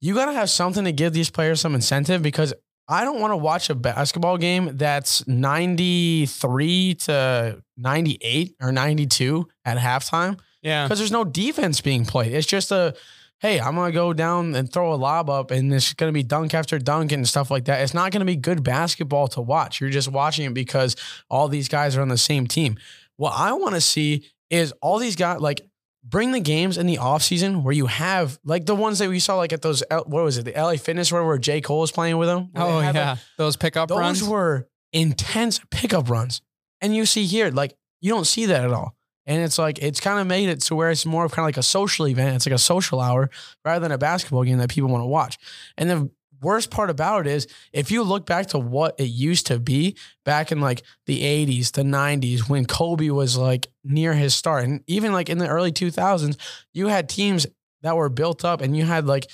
You 0.00 0.14
got 0.14 0.26
to 0.26 0.32
have 0.32 0.48
something 0.48 0.84
to 0.84 0.92
give 0.92 1.12
these 1.12 1.30
players 1.30 1.60
some 1.60 1.74
incentive 1.74 2.22
because 2.22 2.54
I 2.86 3.04
don't 3.04 3.20
want 3.20 3.32
to 3.32 3.36
watch 3.36 3.68
a 3.68 3.74
basketball 3.74 4.38
game 4.38 4.76
that's 4.76 5.26
93 5.26 6.94
to 6.94 7.62
98 7.76 8.54
or 8.62 8.72
92 8.72 9.48
at 9.64 9.76
halftime 9.76 10.38
Yeah, 10.68 10.84
because 10.84 10.98
there's 10.98 11.12
no 11.12 11.24
defense 11.24 11.80
being 11.80 12.04
played. 12.04 12.32
It's 12.32 12.46
just 12.46 12.70
a, 12.70 12.94
hey, 13.38 13.60
I'm 13.60 13.74
going 13.74 13.90
to 13.90 13.94
go 13.94 14.12
down 14.12 14.54
and 14.54 14.70
throw 14.72 14.92
a 14.92 14.96
lob 14.96 15.30
up 15.30 15.50
and 15.50 15.72
it's 15.72 15.94
going 15.94 16.08
to 16.08 16.14
be 16.14 16.22
dunk 16.22 16.54
after 16.54 16.78
dunk 16.78 17.12
and 17.12 17.26
stuff 17.28 17.50
like 17.50 17.64
that. 17.66 17.82
It's 17.82 17.94
not 17.94 18.12
going 18.12 18.20
to 18.20 18.26
be 18.26 18.36
good 18.36 18.62
basketball 18.62 19.28
to 19.28 19.40
watch. 19.40 19.80
You're 19.80 19.90
just 19.90 20.08
watching 20.08 20.46
it 20.46 20.54
because 20.54 20.96
all 21.30 21.48
these 21.48 21.68
guys 21.68 21.96
are 21.96 22.02
on 22.02 22.08
the 22.08 22.18
same 22.18 22.46
team. 22.46 22.76
What 23.16 23.32
I 23.36 23.52
want 23.52 23.74
to 23.74 23.80
see 23.80 24.26
is 24.50 24.72
all 24.80 24.98
these 24.98 25.16
guys, 25.16 25.40
like, 25.40 25.62
bring 26.04 26.32
the 26.32 26.40
games 26.40 26.78
in 26.78 26.86
the 26.86 26.96
offseason 26.96 27.62
where 27.62 27.74
you 27.74 27.86
have 27.86 28.38
like 28.44 28.64
the 28.64 28.74
ones 28.74 28.98
that 28.98 29.10
we 29.10 29.18
saw 29.18 29.36
like 29.36 29.52
at 29.52 29.60
those 29.60 29.82
L- 29.90 30.04
what 30.06 30.24
was 30.24 30.38
it 30.38 30.44
the 30.44 30.52
LA 30.52 30.76
Fitness 30.76 31.12
where, 31.12 31.22
where 31.22 31.36
J 31.36 31.60
Cole 31.60 31.80
was 31.80 31.92
playing 31.92 32.16
with 32.16 32.28
them 32.28 32.50
oh 32.54 32.78
had, 32.78 32.86
like, 32.86 32.94
yeah, 32.94 33.16
those 33.36 33.56
pickup 33.56 33.88
those 33.88 33.98
runs. 33.98 34.24
were 34.24 34.68
intense 34.92 35.60
pickup 35.70 36.08
runs. 36.08 36.40
And 36.80 36.94
you 36.94 37.06
see 37.06 37.24
here, 37.24 37.50
like, 37.50 37.76
you 38.00 38.12
don't 38.12 38.26
see 38.26 38.46
that 38.46 38.64
at 38.64 38.72
all. 38.72 38.94
And 39.28 39.42
it's 39.42 39.58
like, 39.58 39.78
it's 39.80 40.00
kind 40.00 40.18
of 40.18 40.26
made 40.26 40.48
it 40.48 40.60
to 40.62 40.74
where 40.74 40.90
it's 40.90 41.06
more 41.06 41.24
of 41.24 41.32
kind 41.32 41.44
of 41.44 41.48
like 41.48 41.58
a 41.58 41.62
social 41.62 42.08
event. 42.08 42.34
It's 42.34 42.46
like 42.46 42.54
a 42.54 42.58
social 42.58 42.98
hour 42.98 43.30
rather 43.64 43.80
than 43.80 43.92
a 43.92 43.98
basketball 43.98 44.42
game 44.42 44.58
that 44.58 44.70
people 44.70 44.88
want 44.88 45.02
to 45.02 45.06
watch. 45.06 45.38
And 45.76 45.90
the 45.90 46.10
worst 46.40 46.70
part 46.70 46.88
about 46.88 47.26
it 47.26 47.30
is 47.30 47.46
if 47.72 47.90
you 47.90 48.02
look 48.02 48.24
back 48.24 48.46
to 48.48 48.58
what 48.58 48.98
it 48.98 49.04
used 49.04 49.46
to 49.48 49.58
be 49.58 49.96
back 50.24 50.50
in 50.50 50.62
like 50.62 50.82
the 51.06 51.22
80s, 51.22 51.72
the 51.72 51.82
90s, 51.82 52.48
when 52.48 52.64
Kobe 52.64 53.10
was 53.10 53.36
like 53.36 53.68
near 53.84 54.14
his 54.14 54.34
start, 54.34 54.64
and 54.64 54.82
even 54.86 55.12
like 55.12 55.28
in 55.28 55.36
the 55.36 55.48
early 55.48 55.72
2000s, 55.72 56.36
you 56.72 56.86
had 56.88 57.08
teams 57.08 57.46
that 57.82 57.96
were 57.96 58.08
built 58.08 58.46
up 58.46 58.62
and 58.62 58.76
you 58.76 58.84
had 58.84 59.06
like 59.06 59.26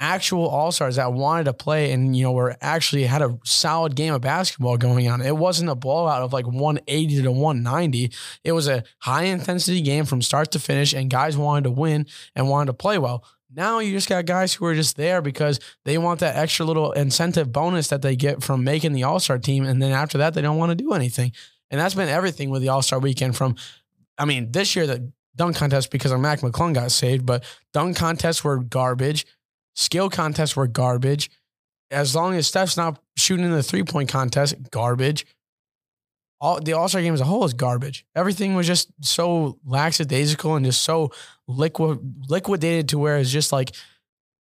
actual 0.00 0.48
all 0.48 0.72
stars 0.72 0.96
that 0.96 1.12
wanted 1.12 1.44
to 1.44 1.52
play 1.52 1.92
and 1.92 2.16
you 2.16 2.24
know 2.24 2.32
were 2.32 2.56
actually 2.62 3.04
had 3.04 3.20
a 3.20 3.38
solid 3.44 3.94
game 3.94 4.14
of 4.14 4.22
basketball 4.22 4.78
going 4.78 5.08
on. 5.08 5.20
It 5.20 5.36
wasn't 5.36 5.70
a 5.70 5.74
blowout 5.74 6.22
of 6.22 6.32
like 6.32 6.46
180 6.46 7.22
to 7.22 7.30
190. 7.30 8.10
It 8.42 8.52
was 8.52 8.66
a 8.66 8.82
high 8.98 9.24
intensity 9.24 9.82
game 9.82 10.06
from 10.06 10.22
start 10.22 10.50
to 10.52 10.58
finish, 10.58 10.94
and 10.94 11.10
guys 11.10 11.36
wanted 11.36 11.64
to 11.64 11.70
win 11.70 12.06
and 12.34 12.48
wanted 12.48 12.66
to 12.66 12.74
play 12.74 12.98
well. 12.98 13.24
Now 13.54 13.80
you 13.80 13.92
just 13.92 14.08
got 14.08 14.26
guys 14.26 14.54
who 14.54 14.64
are 14.66 14.74
just 14.74 14.96
there 14.96 15.20
because 15.20 15.60
they 15.84 15.98
want 15.98 16.20
that 16.20 16.36
extra 16.36 16.64
little 16.64 16.92
incentive 16.92 17.52
bonus 17.52 17.88
that 17.88 18.00
they 18.00 18.16
get 18.16 18.42
from 18.42 18.64
making 18.64 18.92
the 18.92 19.02
All 19.02 19.20
Star 19.20 19.38
team, 19.38 19.64
and 19.64 19.82
then 19.82 19.92
after 19.92 20.18
that 20.18 20.34
they 20.34 20.42
don't 20.42 20.58
want 20.58 20.70
to 20.70 20.76
do 20.76 20.92
anything. 20.92 21.32
And 21.70 21.80
that's 21.80 21.94
been 21.94 22.08
everything 22.08 22.50
with 22.50 22.62
the 22.62 22.68
All 22.68 22.82
Star 22.82 22.98
weekend. 22.98 23.36
From, 23.36 23.56
I 24.18 24.24
mean, 24.24 24.52
this 24.52 24.74
year 24.74 24.86
the 24.86 25.12
dunk 25.36 25.56
contest 25.56 25.90
because 25.90 26.12
of 26.12 26.20
Mac 26.20 26.40
McClung 26.40 26.74
got 26.74 26.90
saved, 26.92 27.26
but 27.26 27.44
dunk 27.72 27.96
contests 27.96 28.44
were 28.44 28.58
garbage. 28.58 29.26
Skill 29.80 30.10
contests 30.10 30.54
were 30.56 30.66
garbage. 30.66 31.30
As 31.90 32.14
long 32.14 32.36
as 32.36 32.46
Steph's 32.46 32.76
not 32.76 33.00
shooting 33.16 33.46
in 33.46 33.50
the 33.50 33.62
three 33.62 33.82
point 33.82 34.10
contest, 34.10 34.54
garbage. 34.70 35.24
All 36.38 36.60
the 36.60 36.74
All 36.74 36.88
Star 36.88 37.00
game 37.00 37.14
as 37.14 37.20
a 37.22 37.24
whole 37.24 37.44
is 37.44 37.54
garbage. 37.54 38.04
Everything 38.14 38.54
was 38.54 38.66
just 38.66 38.90
so 39.00 39.58
lackadaisical 39.64 40.54
and 40.54 40.66
just 40.66 40.82
so 40.82 41.12
liquid 41.48 41.98
liquidated 42.28 42.90
to 42.90 42.98
where 42.98 43.16
it's 43.16 43.30
just 43.30 43.52
like 43.52 43.72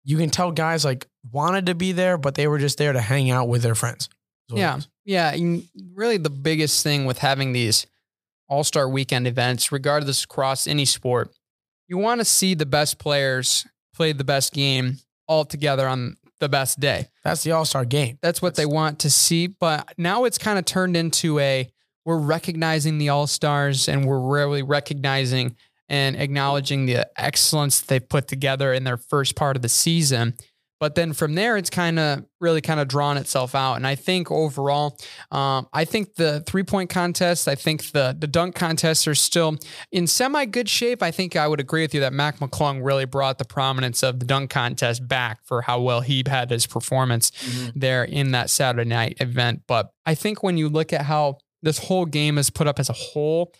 you 0.05 0.17
can 0.17 0.29
tell 0.29 0.51
guys 0.51 0.85
like 0.85 1.05
wanted 1.31 1.65
to 1.65 1.75
be 1.75 1.91
there, 1.91 2.17
but 2.17 2.35
they 2.35 2.47
were 2.47 2.59
just 2.59 2.77
there 2.77 2.93
to 2.93 3.01
hang 3.01 3.29
out 3.29 3.49
with 3.49 3.61
their 3.61 3.75
friends. 3.75 4.07
is 4.47 4.53
what 4.53 4.57
it 4.57 4.61
Yeah. 4.61 4.79
Yeah, 5.03 5.33
and 5.33 5.67
really 5.93 6.17
the 6.17 6.29
biggest 6.29 6.81
thing 6.81 7.05
with 7.05 7.19
having 7.19 7.51
these 7.51 7.85
all-star 8.47 8.87
weekend 8.89 9.27
events, 9.27 9.71
regardless 9.71 10.23
across 10.23 10.65
any 10.65 10.85
sport, 10.85 11.31
you 11.87 11.97
want 11.97 12.21
to 12.21 12.25
see 12.25 12.53
the 12.55 12.65
best 12.65 12.97
players 12.99 13.67
play 13.93 14.11
the 14.11 14.23
best 14.23 14.51
game 14.53 14.99
all 15.27 15.45
together 15.45 15.87
on 15.87 16.17
the 16.39 16.49
best 16.49 16.79
day. 16.79 17.07
That's 17.23 17.43
the 17.43 17.51
All 17.51 17.65
Star 17.65 17.85
game. 17.85 18.17
That's 18.21 18.41
what 18.41 18.55
they 18.55 18.65
want 18.65 18.99
to 18.99 19.09
see. 19.09 19.47
But 19.47 19.93
now 19.97 20.25
it's 20.25 20.37
kind 20.37 20.59
of 20.59 20.65
turned 20.65 20.97
into 20.97 21.39
a 21.39 21.69
we're 22.05 22.17
recognizing 22.17 22.99
the 22.99 23.09
all 23.09 23.25
stars 23.25 23.89
and 23.89 24.05
we're 24.05 24.19
really 24.19 24.61
recognizing 24.61 25.55
and 25.89 26.15
acknowledging 26.15 26.85
the 26.85 27.09
excellence 27.17 27.81
they've 27.81 28.07
put 28.07 28.27
together 28.27 28.73
in 28.73 28.83
their 28.83 28.97
first 28.97 29.35
part 29.35 29.55
of 29.55 29.61
the 29.61 29.69
season. 29.69 30.35
But 30.85 30.93
then 30.93 31.13
from 31.13 31.33
there, 31.33 31.57
it's 31.57 31.71
kind 31.71 31.97
of 31.97 32.25
really 32.39 32.61
kind 32.61 32.79
of 32.79 32.87
drawn 32.87 33.17
itself 33.17 33.55
out. 33.55 33.73
And 33.73 33.87
I 33.87 33.95
think 33.95 34.29
overall, 34.29 34.99
um, 35.31 35.67
I 35.73 35.83
think 35.83 36.13
the 36.13 36.41
three 36.45 36.61
point 36.61 36.91
contest, 36.91 37.47
I 37.47 37.55
think 37.55 37.89
the 37.89 38.15
the 38.15 38.27
dunk 38.27 38.53
contests 38.53 39.07
are 39.07 39.15
still 39.15 39.57
in 39.91 40.05
semi 40.05 40.45
good 40.45 40.69
shape. 40.69 41.01
I 41.01 41.09
think 41.09 41.35
I 41.35 41.47
would 41.47 41.59
agree 41.59 41.81
with 41.81 41.95
you 41.95 42.01
that 42.01 42.13
Mac 42.13 42.37
McClung 42.37 42.85
really 42.85 43.05
brought 43.05 43.39
the 43.39 43.45
prominence 43.45 44.03
of 44.03 44.19
the 44.19 44.27
dunk 44.27 44.51
contest 44.51 45.07
back 45.07 45.39
for 45.43 45.63
how 45.63 45.81
well 45.81 46.01
he 46.01 46.21
had 46.23 46.51
his 46.51 46.67
performance 46.67 47.31
there 47.73 48.03
in 48.03 48.29
that 48.33 48.51
Saturday 48.51 48.87
night 48.87 49.17
event. 49.19 49.63
But 49.65 49.91
I 50.05 50.13
think 50.13 50.43
when 50.43 50.55
you 50.55 50.69
look 50.69 50.93
at 50.93 51.01
how 51.01 51.39
this 51.63 51.79
whole 51.79 52.05
game 52.05 52.37
is 52.37 52.51
put 52.51 52.67
up 52.67 52.77
as 52.79 52.89
a 52.89 52.93
whole, 52.93 53.55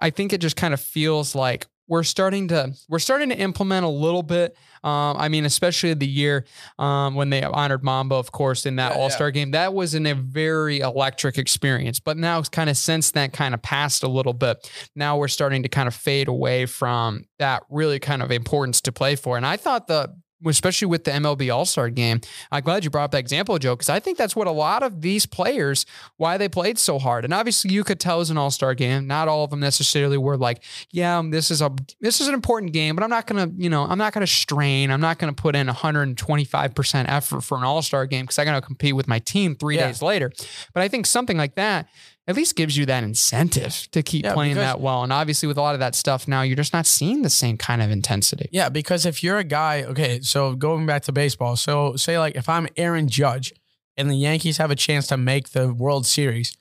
I 0.00 0.08
think 0.08 0.32
it 0.32 0.40
just 0.40 0.56
kind 0.56 0.72
of 0.72 0.80
feels 0.80 1.34
like 1.34 1.66
we're 1.88 2.02
starting 2.02 2.48
to 2.48 2.72
we're 2.88 2.98
starting 2.98 3.28
to 3.30 3.38
implement 3.38 3.84
a 3.84 3.88
little 3.88 4.22
bit. 4.22 4.56
Um, 4.84 5.16
I 5.16 5.28
mean, 5.28 5.44
especially 5.44 5.94
the 5.94 6.06
year 6.06 6.44
um, 6.78 7.14
when 7.14 7.30
they 7.30 7.42
honored 7.42 7.84
Mamba, 7.84 8.16
of 8.16 8.32
course, 8.32 8.66
in 8.66 8.76
that 8.76 8.92
Yeah, 8.92 8.98
All 8.98 9.10
Star 9.10 9.30
game. 9.30 9.52
That 9.52 9.74
was 9.74 9.94
in 9.94 10.06
a 10.06 10.14
very 10.14 10.80
electric 10.80 11.38
experience. 11.38 12.00
But 12.00 12.16
now 12.16 12.38
it's 12.38 12.48
kind 12.48 12.68
of 12.70 12.76
since 12.76 13.10
that 13.12 13.32
kind 13.32 13.54
of 13.54 13.62
passed 13.62 14.02
a 14.02 14.08
little 14.08 14.32
bit. 14.32 14.70
Now 14.96 15.16
we're 15.18 15.28
starting 15.28 15.62
to 15.62 15.68
kind 15.68 15.86
of 15.86 15.94
fade 15.94 16.28
away 16.28 16.66
from 16.66 17.24
that 17.38 17.62
really 17.68 17.98
kind 18.00 18.22
of 18.22 18.30
importance 18.30 18.80
to 18.82 18.92
play 18.92 19.14
for. 19.14 19.36
And 19.36 19.46
I 19.46 19.56
thought 19.56 19.86
the 19.86 20.14
especially 20.46 20.86
with 20.86 21.04
the 21.04 21.10
MLB 21.12 21.52
All 21.54 21.64
Star 21.64 21.88
game. 21.90 22.20
I'm 22.50 22.62
glad 22.62 22.84
you 22.84 22.90
brought 22.90 23.04
up 23.04 23.10
that 23.12 23.18
example, 23.18 23.58
Joe, 23.58 23.74
because 23.74 23.88
I 23.88 24.00
think 24.00 24.18
that's 24.18 24.34
what 24.36 24.46
a 24.46 24.50
lot 24.52 24.82
of 24.82 25.00
these 25.00 25.26
players 25.26 25.86
why 26.16 26.36
they 26.38 26.48
played 26.48 26.78
so 26.78 26.98
hard. 26.98 27.24
And 27.24 27.32
obviously, 27.34 27.72
you 27.72 27.84
could 27.84 28.00
tell 28.00 28.16
it 28.16 28.18
was 28.20 28.30
an 28.30 28.38
All 28.38 28.50
Star 28.50 28.74
game. 28.74 29.06
Not 29.06 29.28
all 29.28 29.44
of 29.44 29.50
them 29.50 29.60
necessarily 29.60 30.18
were 30.18 30.36
like, 30.36 30.62
yeah, 30.90 31.18
um, 31.18 31.30
this 31.30 31.50
is 31.50 31.62
a 31.62 31.70
this 32.00 32.20
is 32.20 32.28
an 32.28 32.34
important 32.34 32.72
game, 32.72 32.94
but 32.96 33.02
I'm 33.02 33.10
not 33.10 33.26
gonna, 33.26 33.50
you 33.56 33.68
know, 33.70 33.82
I'm 33.84 33.98
not 33.98 34.12
gonna 34.12 34.26
strain. 34.26 34.90
I'm 34.90 35.00
not 35.00 35.18
gonna 35.18 35.32
put 35.32 35.54
in 35.56 35.66
125 35.66 36.74
percent 36.74 37.08
effort 37.08 37.42
for 37.42 37.58
an 37.58 37.64
All 37.64 37.82
Star 37.82 38.06
game 38.06 38.24
because 38.24 38.38
I 38.38 38.44
gotta 38.44 38.60
compete 38.64 38.96
with 38.96 39.08
my 39.08 39.18
team 39.18 39.54
three 39.54 39.76
Yeah. 39.76 39.86
days 39.88 40.02
later. 40.02 40.32
But 40.74 40.82
I 40.82 40.88
think 40.88 41.06
something 41.06 41.36
like 41.36 41.54
that 41.56 41.88
at 42.28 42.36
least 42.36 42.54
gives 42.54 42.76
you 42.76 42.86
that 42.86 43.02
incentive 43.02 43.88
to 43.90 44.02
keep 44.02 44.24
Yeah, 44.24 44.34
playing 44.34 44.54
because- 44.54 44.64
that 44.74 44.80
well. 44.80 45.02
And 45.02 45.12
obviously, 45.12 45.48
with 45.48 45.56
a 45.58 45.60
lot 45.60 45.74
of 45.74 45.80
that 45.80 45.94
stuff 45.94 46.28
now, 46.28 46.42
you're 46.42 46.56
just 46.56 46.72
not 46.72 46.86
seeing 46.86 47.22
the 47.22 47.30
same 47.30 47.56
kind 47.58 47.82
of 47.82 47.90
intensity. 47.90 48.48
Yeah, 48.52 48.68
because 48.68 49.04
if 49.06 49.22
you're 49.24 49.38
a 49.38 49.44
guy, 49.44 49.82
okay, 49.82 50.20
so 50.20 50.54
going 50.54 50.86
back 50.86 51.02
to 51.04 51.12
baseball, 51.12 51.56
so 51.56 51.96
say 51.96 52.18
like 52.18 52.36
if 52.36 52.48
I'm 52.48 52.68
Aaron 52.76 53.08
Judge 53.08 53.52
and 53.96 54.08
the 54.10 54.14
Yankees 54.14 54.58
have 54.58 54.70
a 54.70 54.76
chance 54.76 55.06
to 55.08 55.16
make 55.16 55.50
the 55.50 55.72
World 55.74 56.06
Series, 56.06 56.56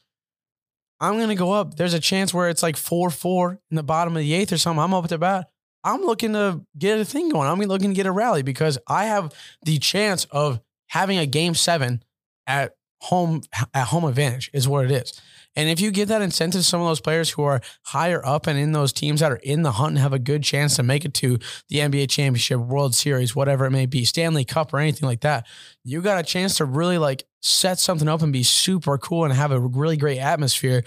I'm 0.99 1.19
gonna 1.19 1.35
go 1.35 1.51
up. 1.51 1.75
There's 1.77 1.93
a 1.93 1.99
chance 1.99 2.33
where 2.33 2.49
it's 2.49 2.63
like 2.63 2.77
four 2.77 3.09
four 3.09 3.59
in 3.69 3.75
the 3.75 3.83
bottom 3.83 4.15
of 4.15 4.21
the 4.21 4.33
eighth 4.33 4.51
or 4.53 4.57
something. 4.57 4.81
I'm 4.83 4.93
up 4.93 5.07
to 5.07 5.17
bat. 5.17 5.47
I'm 5.83 6.01
looking 6.01 6.33
to 6.33 6.61
get 6.77 6.99
a 6.99 7.05
thing 7.05 7.29
going. 7.29 7.47
I'm 7.47 7.59
looking 7.59 7.89
to 7.89 7.95
get 7.95 8.05
a 8.05 8.11
rally 8.11 8.43
because 8.43 8.77
I 8.87 9.05
have 9.05 9.33
the 9.63 9.79
chance 9.79 10.25
of 10.25 10.59
having 10.87 11.17
a 11.17 11.25
game 11.25 11.55
seven 11.55 12.03
at 12.45 12.75
home 13.01 13.41
at 13.73 13.87
home 13.87 14.03
advantage 14.05 14.51
is 14.53 14.67
what 14.67 14.85
it 14.85 14.91
is. 14.91 15.19
And 15.55 15.69
if 15.69 15.81
you 15.81 15.91
give 15.91 16.07
that 16.07 16.21
incentive 16.21 16.61
to 16.61 16.65
some 16.65 16.79
of 16.81 16.87
those 16.87 17.01
players 17.01 17.29
who 17.31 17.43
are 17.43 17.61
higher 17.83 18.25
up 18.25 18.47
and 18.47 18.57
in 18.57 18.71
those 18.71 18.93
teams 18.93 19.19
that 19.19 19.31
are 19.31 19.37
in 19.43 19.63
the 19.63 19.73
hunt 19.73 19.89
and 19.91 19.99
have 19.99 20.13
a 20.13 20.19
good 20.19 20.43
chance 20.43 20.77
to 20.77 20.83
make 20.83 21.03
it 21.03 21.13
to 21.15 21.39
the 21.67 21.79
NBA 21.79 22.09
championship, 22.09 22.59
World 22.59 22.95
Series, 22.95 23.35
whatever 23.35 23.65
it 23.65 23.71
may 23.71 23.85
be, 23.85 24.05
Stanley 24.05 24.45
Cup 24.45 24.73
or 24.73 24.79
anything 24.79 25.07
like 25.07 25.21
that, 25.21 25.45
you 25.83 26.01
got 26.01 26.19
a 26.19 26.23
chance 26.23 26.55
to 26.57 26.65
really 26.65 26.97
like 26.97 27.25
set 27.41 27.79
something 27.79 28.07
up 28.07 28.21
and 28.21 28.31
be 28.31 28.43
super 28.43 28.97
cool 28.97 29.25
and 29.25 29.33
have 29.33 29.51
a 29.51 29.59
really 29.59 29.97
great 29.97 30.19
atmosphere. 30.19 30.83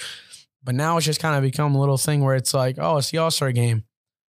But 0.62 0.74
now 0.74 0.96
it's 0.96 1.04
just 1.04 1.20
kind 1.20 1.36
of 1.36 1.42
become 1.42 1.74
a 1.74 1.80
little 1.80 1.98
thing 1.98 2.24
where 2.24 2.34
it's 2.34 2.54
like, 2.54 2.76
oh, 2.78 2.96
it's 2.96 3.10
the 3.10 3.18
All 3.18 3.30
Star 3.30 3.52
game. 3.52 3.84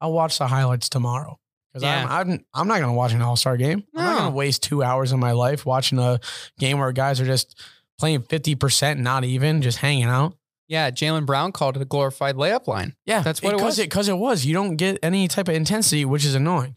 I'll 0.00 0.12
watch 0.12 0.38
the 0.38 0.48
highlights 0.48 0.88
tomorrow. 0.88 1.38
Because 1.72 1.84
Yeah. 1.84 2.04
I'm, 2.08 2.30
I'm, 2.30 2.44
I'm 2.52 2.68
not 2.68 2.78
going 2.78 2.90
to 2.90 2.96
watch 2.96 3.12
an 3.12 3.22
All 3.22 3.36
Star 3.36 3.56
game. 3.56 3.84
I'm 3.94 4.04
not 4.04 4.18
going 4.18 4.32
to 4.32 4.36
waste 4.36 4.64
two 4.64 4.82
hours 4.82 5.12
of 5.12 5.20
my 5.20 5.32
life 5.32 5.64
watching 5.64 6.00
a 6.00 6.18
game 6.58 6.78
where 6.80 6.90
guys 6.90 7.20
are 7.20 7.26
just 7.26 7.62
playing 7.98 8.22
50%, 8.22 8.98
not 8.98 9.24
even, 9.24 9.62
just 9.62 9.78
hanging 9.78 10.04
out. 10.04 10.36
Yeah, 10.68 10.90
Jaylen 10.90 11.26
Brown 11.26 11.52
called 11.52 11.76
it 11.76 11.82
a 11.82 11.84
glorified 11.84 12.34
layup 12.34 12.66
line. 12.66 12.94
Yeah, 13.04 13.20
That's 13.20 13.40
what 13.40 13.50
it 13.50 13.56
because 13.56 13.78
was. 13.78 13.84
Because 13.86 14.08
it, 14.08 14.18
was. 14.18 14.44
You 14.44 14.52
don't 14.54 14.76
get 14.76 14.98
any 15.02 15.28
type 15.28 15.48
of 15.48 15.54
intensity, 15.54 16.04
which 16.04 16.24
is 16.24 16.34
annoying. 16.34 16.74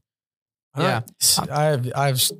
Yeah. 0.77 1.01
I've 1.51 1.91
I've 1.95 2.31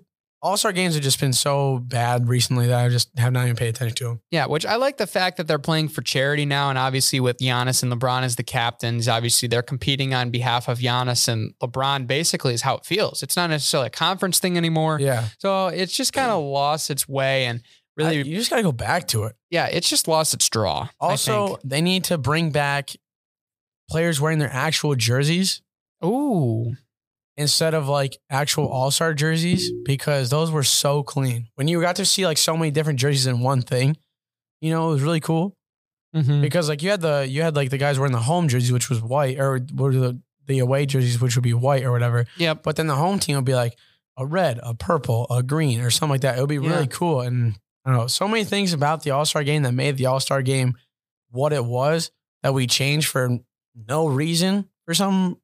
All 0.41 0.55
Star 0.55 0.71
games 0.71 0.93
have 0.93 1.03
just 1.03 1.19
been 1.19 1.33
so 1.33 1.79
bad 1.79 2.29
recently 2.29 2.67
that 2.67 2.85
I 2.85 2.87
just 2.89 3.09
have 3.17 3.33
not 3.33 3.45
even 3.45 3.55
paid 3.55 3.69
attention 3.69 3.95
to 3.97 4.03
them. 4.05 4.21
Yeah, 4.31 4.45
which 4.45 4.65
I 4.65 4.75
like 4.75 4.97
the 4.97 5.07
fact 5.07 5.37
that 5.37 5.47
they're 5.47 5.59
playing 5.59 5.89
for 5.89 6.01
charity 6.01 6.45
now. 6.45 6.69
And 6.69 6.77
obviously, 6.77 7.19
with 7.19 7.39
Giannis 7.39 7.81
and 7.83 7.91
LeBron 7.91 8.21
as 8.21 8.35
the 8.35 8.43
captains, 8.43 9.07
obviously 9.07 9.47
they're 9.47 9.63
competing 9.63 10.13
on 10.13 10.29
behalf 10.29 10.67
of 10.69 10.77
Giannis 10.79 11.27
and 11.27 11.53
LeBron, 11.61 12.05
basically, 12.07 12.53
is 12.53 12.61
how 12.61 12.77
it 12.77 12.85
feels. 12.85 13.23
It's 13.23 13.35
not 13.35 13.49
necessarily 13.49 13.87
a 13.87 13.89
conference 13.89 14.39
thing 14.39 14.55
anymore. 14.55 14.99
Yeah, 15.01 15.27
So 15.39 15.67
it's 15.67 15.97
just 15.97 16.13
kind 16.13 16.31
of 16.31 16.43
lost 16.43 16.89
its 16.91 17.09
way. 17.09 17.45
And 17.45 17.61
really, 17.99 18.19
I- 18.19 18.23
you 18.23 18.35
just 18.35 18.49
got 18.49 18.57
to 18.57 18.63
go 18.63 18.71
back 18.71 19.07
to 19.09 19.25
it. 19.25 19.35
yeah, 19.51 19.67
it's 19.67 19.89
just 19.89 20.07
lost 20.07 20.33
its 20.33 20.49
draw. 20.49 20.89
Also, 20.99 21.57
they 21.63 21.81
need 21.81 22.05
to 22.05 22.17
bring 22.17 22.51
back 22.51 22.91
players 23.89 24.19
wearing 24.21 24.39
their 24.39 24.51
actual 24.51 24.95
jerseys 24.95 25.61
ooh, 26.03 26.75
instead 27.37 27.73
of 27.73 27.87
like 27.87 28.17
actual 28.29 28.67
All 28.67 28.91
Star 28.91 29.13
jerseys 29.13 29.71
because 29.85 30.29
those 30.29 30.51
were 30.51 30.63
so 30.63 31.03
clean. 31.03 31.47
When 31.55 31.67
you 31.67 31.81
got 31.81 31.95
to 31.97 32.05
see 32.05 32.25
like 32.25 32.37
so 32.37 32.55
many 32.55 32.71
different 32.71 32.99
jerseys 32.99 33.27
in 33.27 33.39
one 33.41 33.61
thing, 33.61 33.97
you 34.61 34.71
know, 34.71 34.89
it 34.89 34.93
was 34.93 35.01
really 35.01 35.19
cool. 35.19 35.55
Mhm. 36.15 36.41
because 36.41 36.67
like 36.67 36.81
you 36.81 36.89
had 36.89 37.01
the 37.01 37.27
you 37.29 37.43
had 37.43 37.55
like 37.55 37.69
the 37.69 37.77
guys 37.77 37.99
wearing 37.99 38.13
the 38.13 38.17
home 38.19 38.47
jerseys 38.47 38.71
which 38.71 38.89
was 38.89 38.99
white 38.99 39.37
or 39.39 39.59
were 39.75 39.93
the 39.93 40.19
the 40.47 40.57
away 40.57 40.87
jerseys 40.87 41.21
which 41.21 41.35
would 41.35 41.43
be 41.43 41.53
white 41.53 41.83
or 41.83 41.91
whatever 41.91 42.25
Yeah. 42.35 42.55
but 42.55 42.77
then 42.77 42.87
the 42.87 42.95
home 42.95 43.19
team 43.19 43.35
would 43.35 43.45
be 43.45 43.53
like 43.53 43.77
a 44.17 44.25
red 44.25 44.59
a 44.63 44.73
purple 44.73 45.27
a 45.29 45.43
green 45.43 45.81
or 45.81 45.91
something 45.91 46.09
like 46.13 46.21
that 46.21 46.39
it 46.39 46.41
would 46.41 46.49
be 46.49 46.57
really 46.57 46.79
Yeah. 46.79 46.85
cool 46.87 47.21
and 47.21 47.59
i 47.89 47.91
don't 47.91 48.01
know 48.01 48.07
so 48.07 48.27
many 48.27 48.43
things 48.43 48.73
about 48.73 49.03
the 49.03 49.11
all-star 49.11 49.43
game 49.43 49.63
that 49.63 49.71
made 49.73 49.97
the 49.97 50.05
all-star 50.05 50.41
game 50.41 50.75
what 51.31 51.53
it 51.53 51.63
was 51.63 52.11
that 52.43 52.53
we 52.53 52.67
changed 52.67 53.07
for 53.07 53.39
no 53.87 54.07
reason 54.07 54.67
for 54.85 54.93
some 54.93 55.37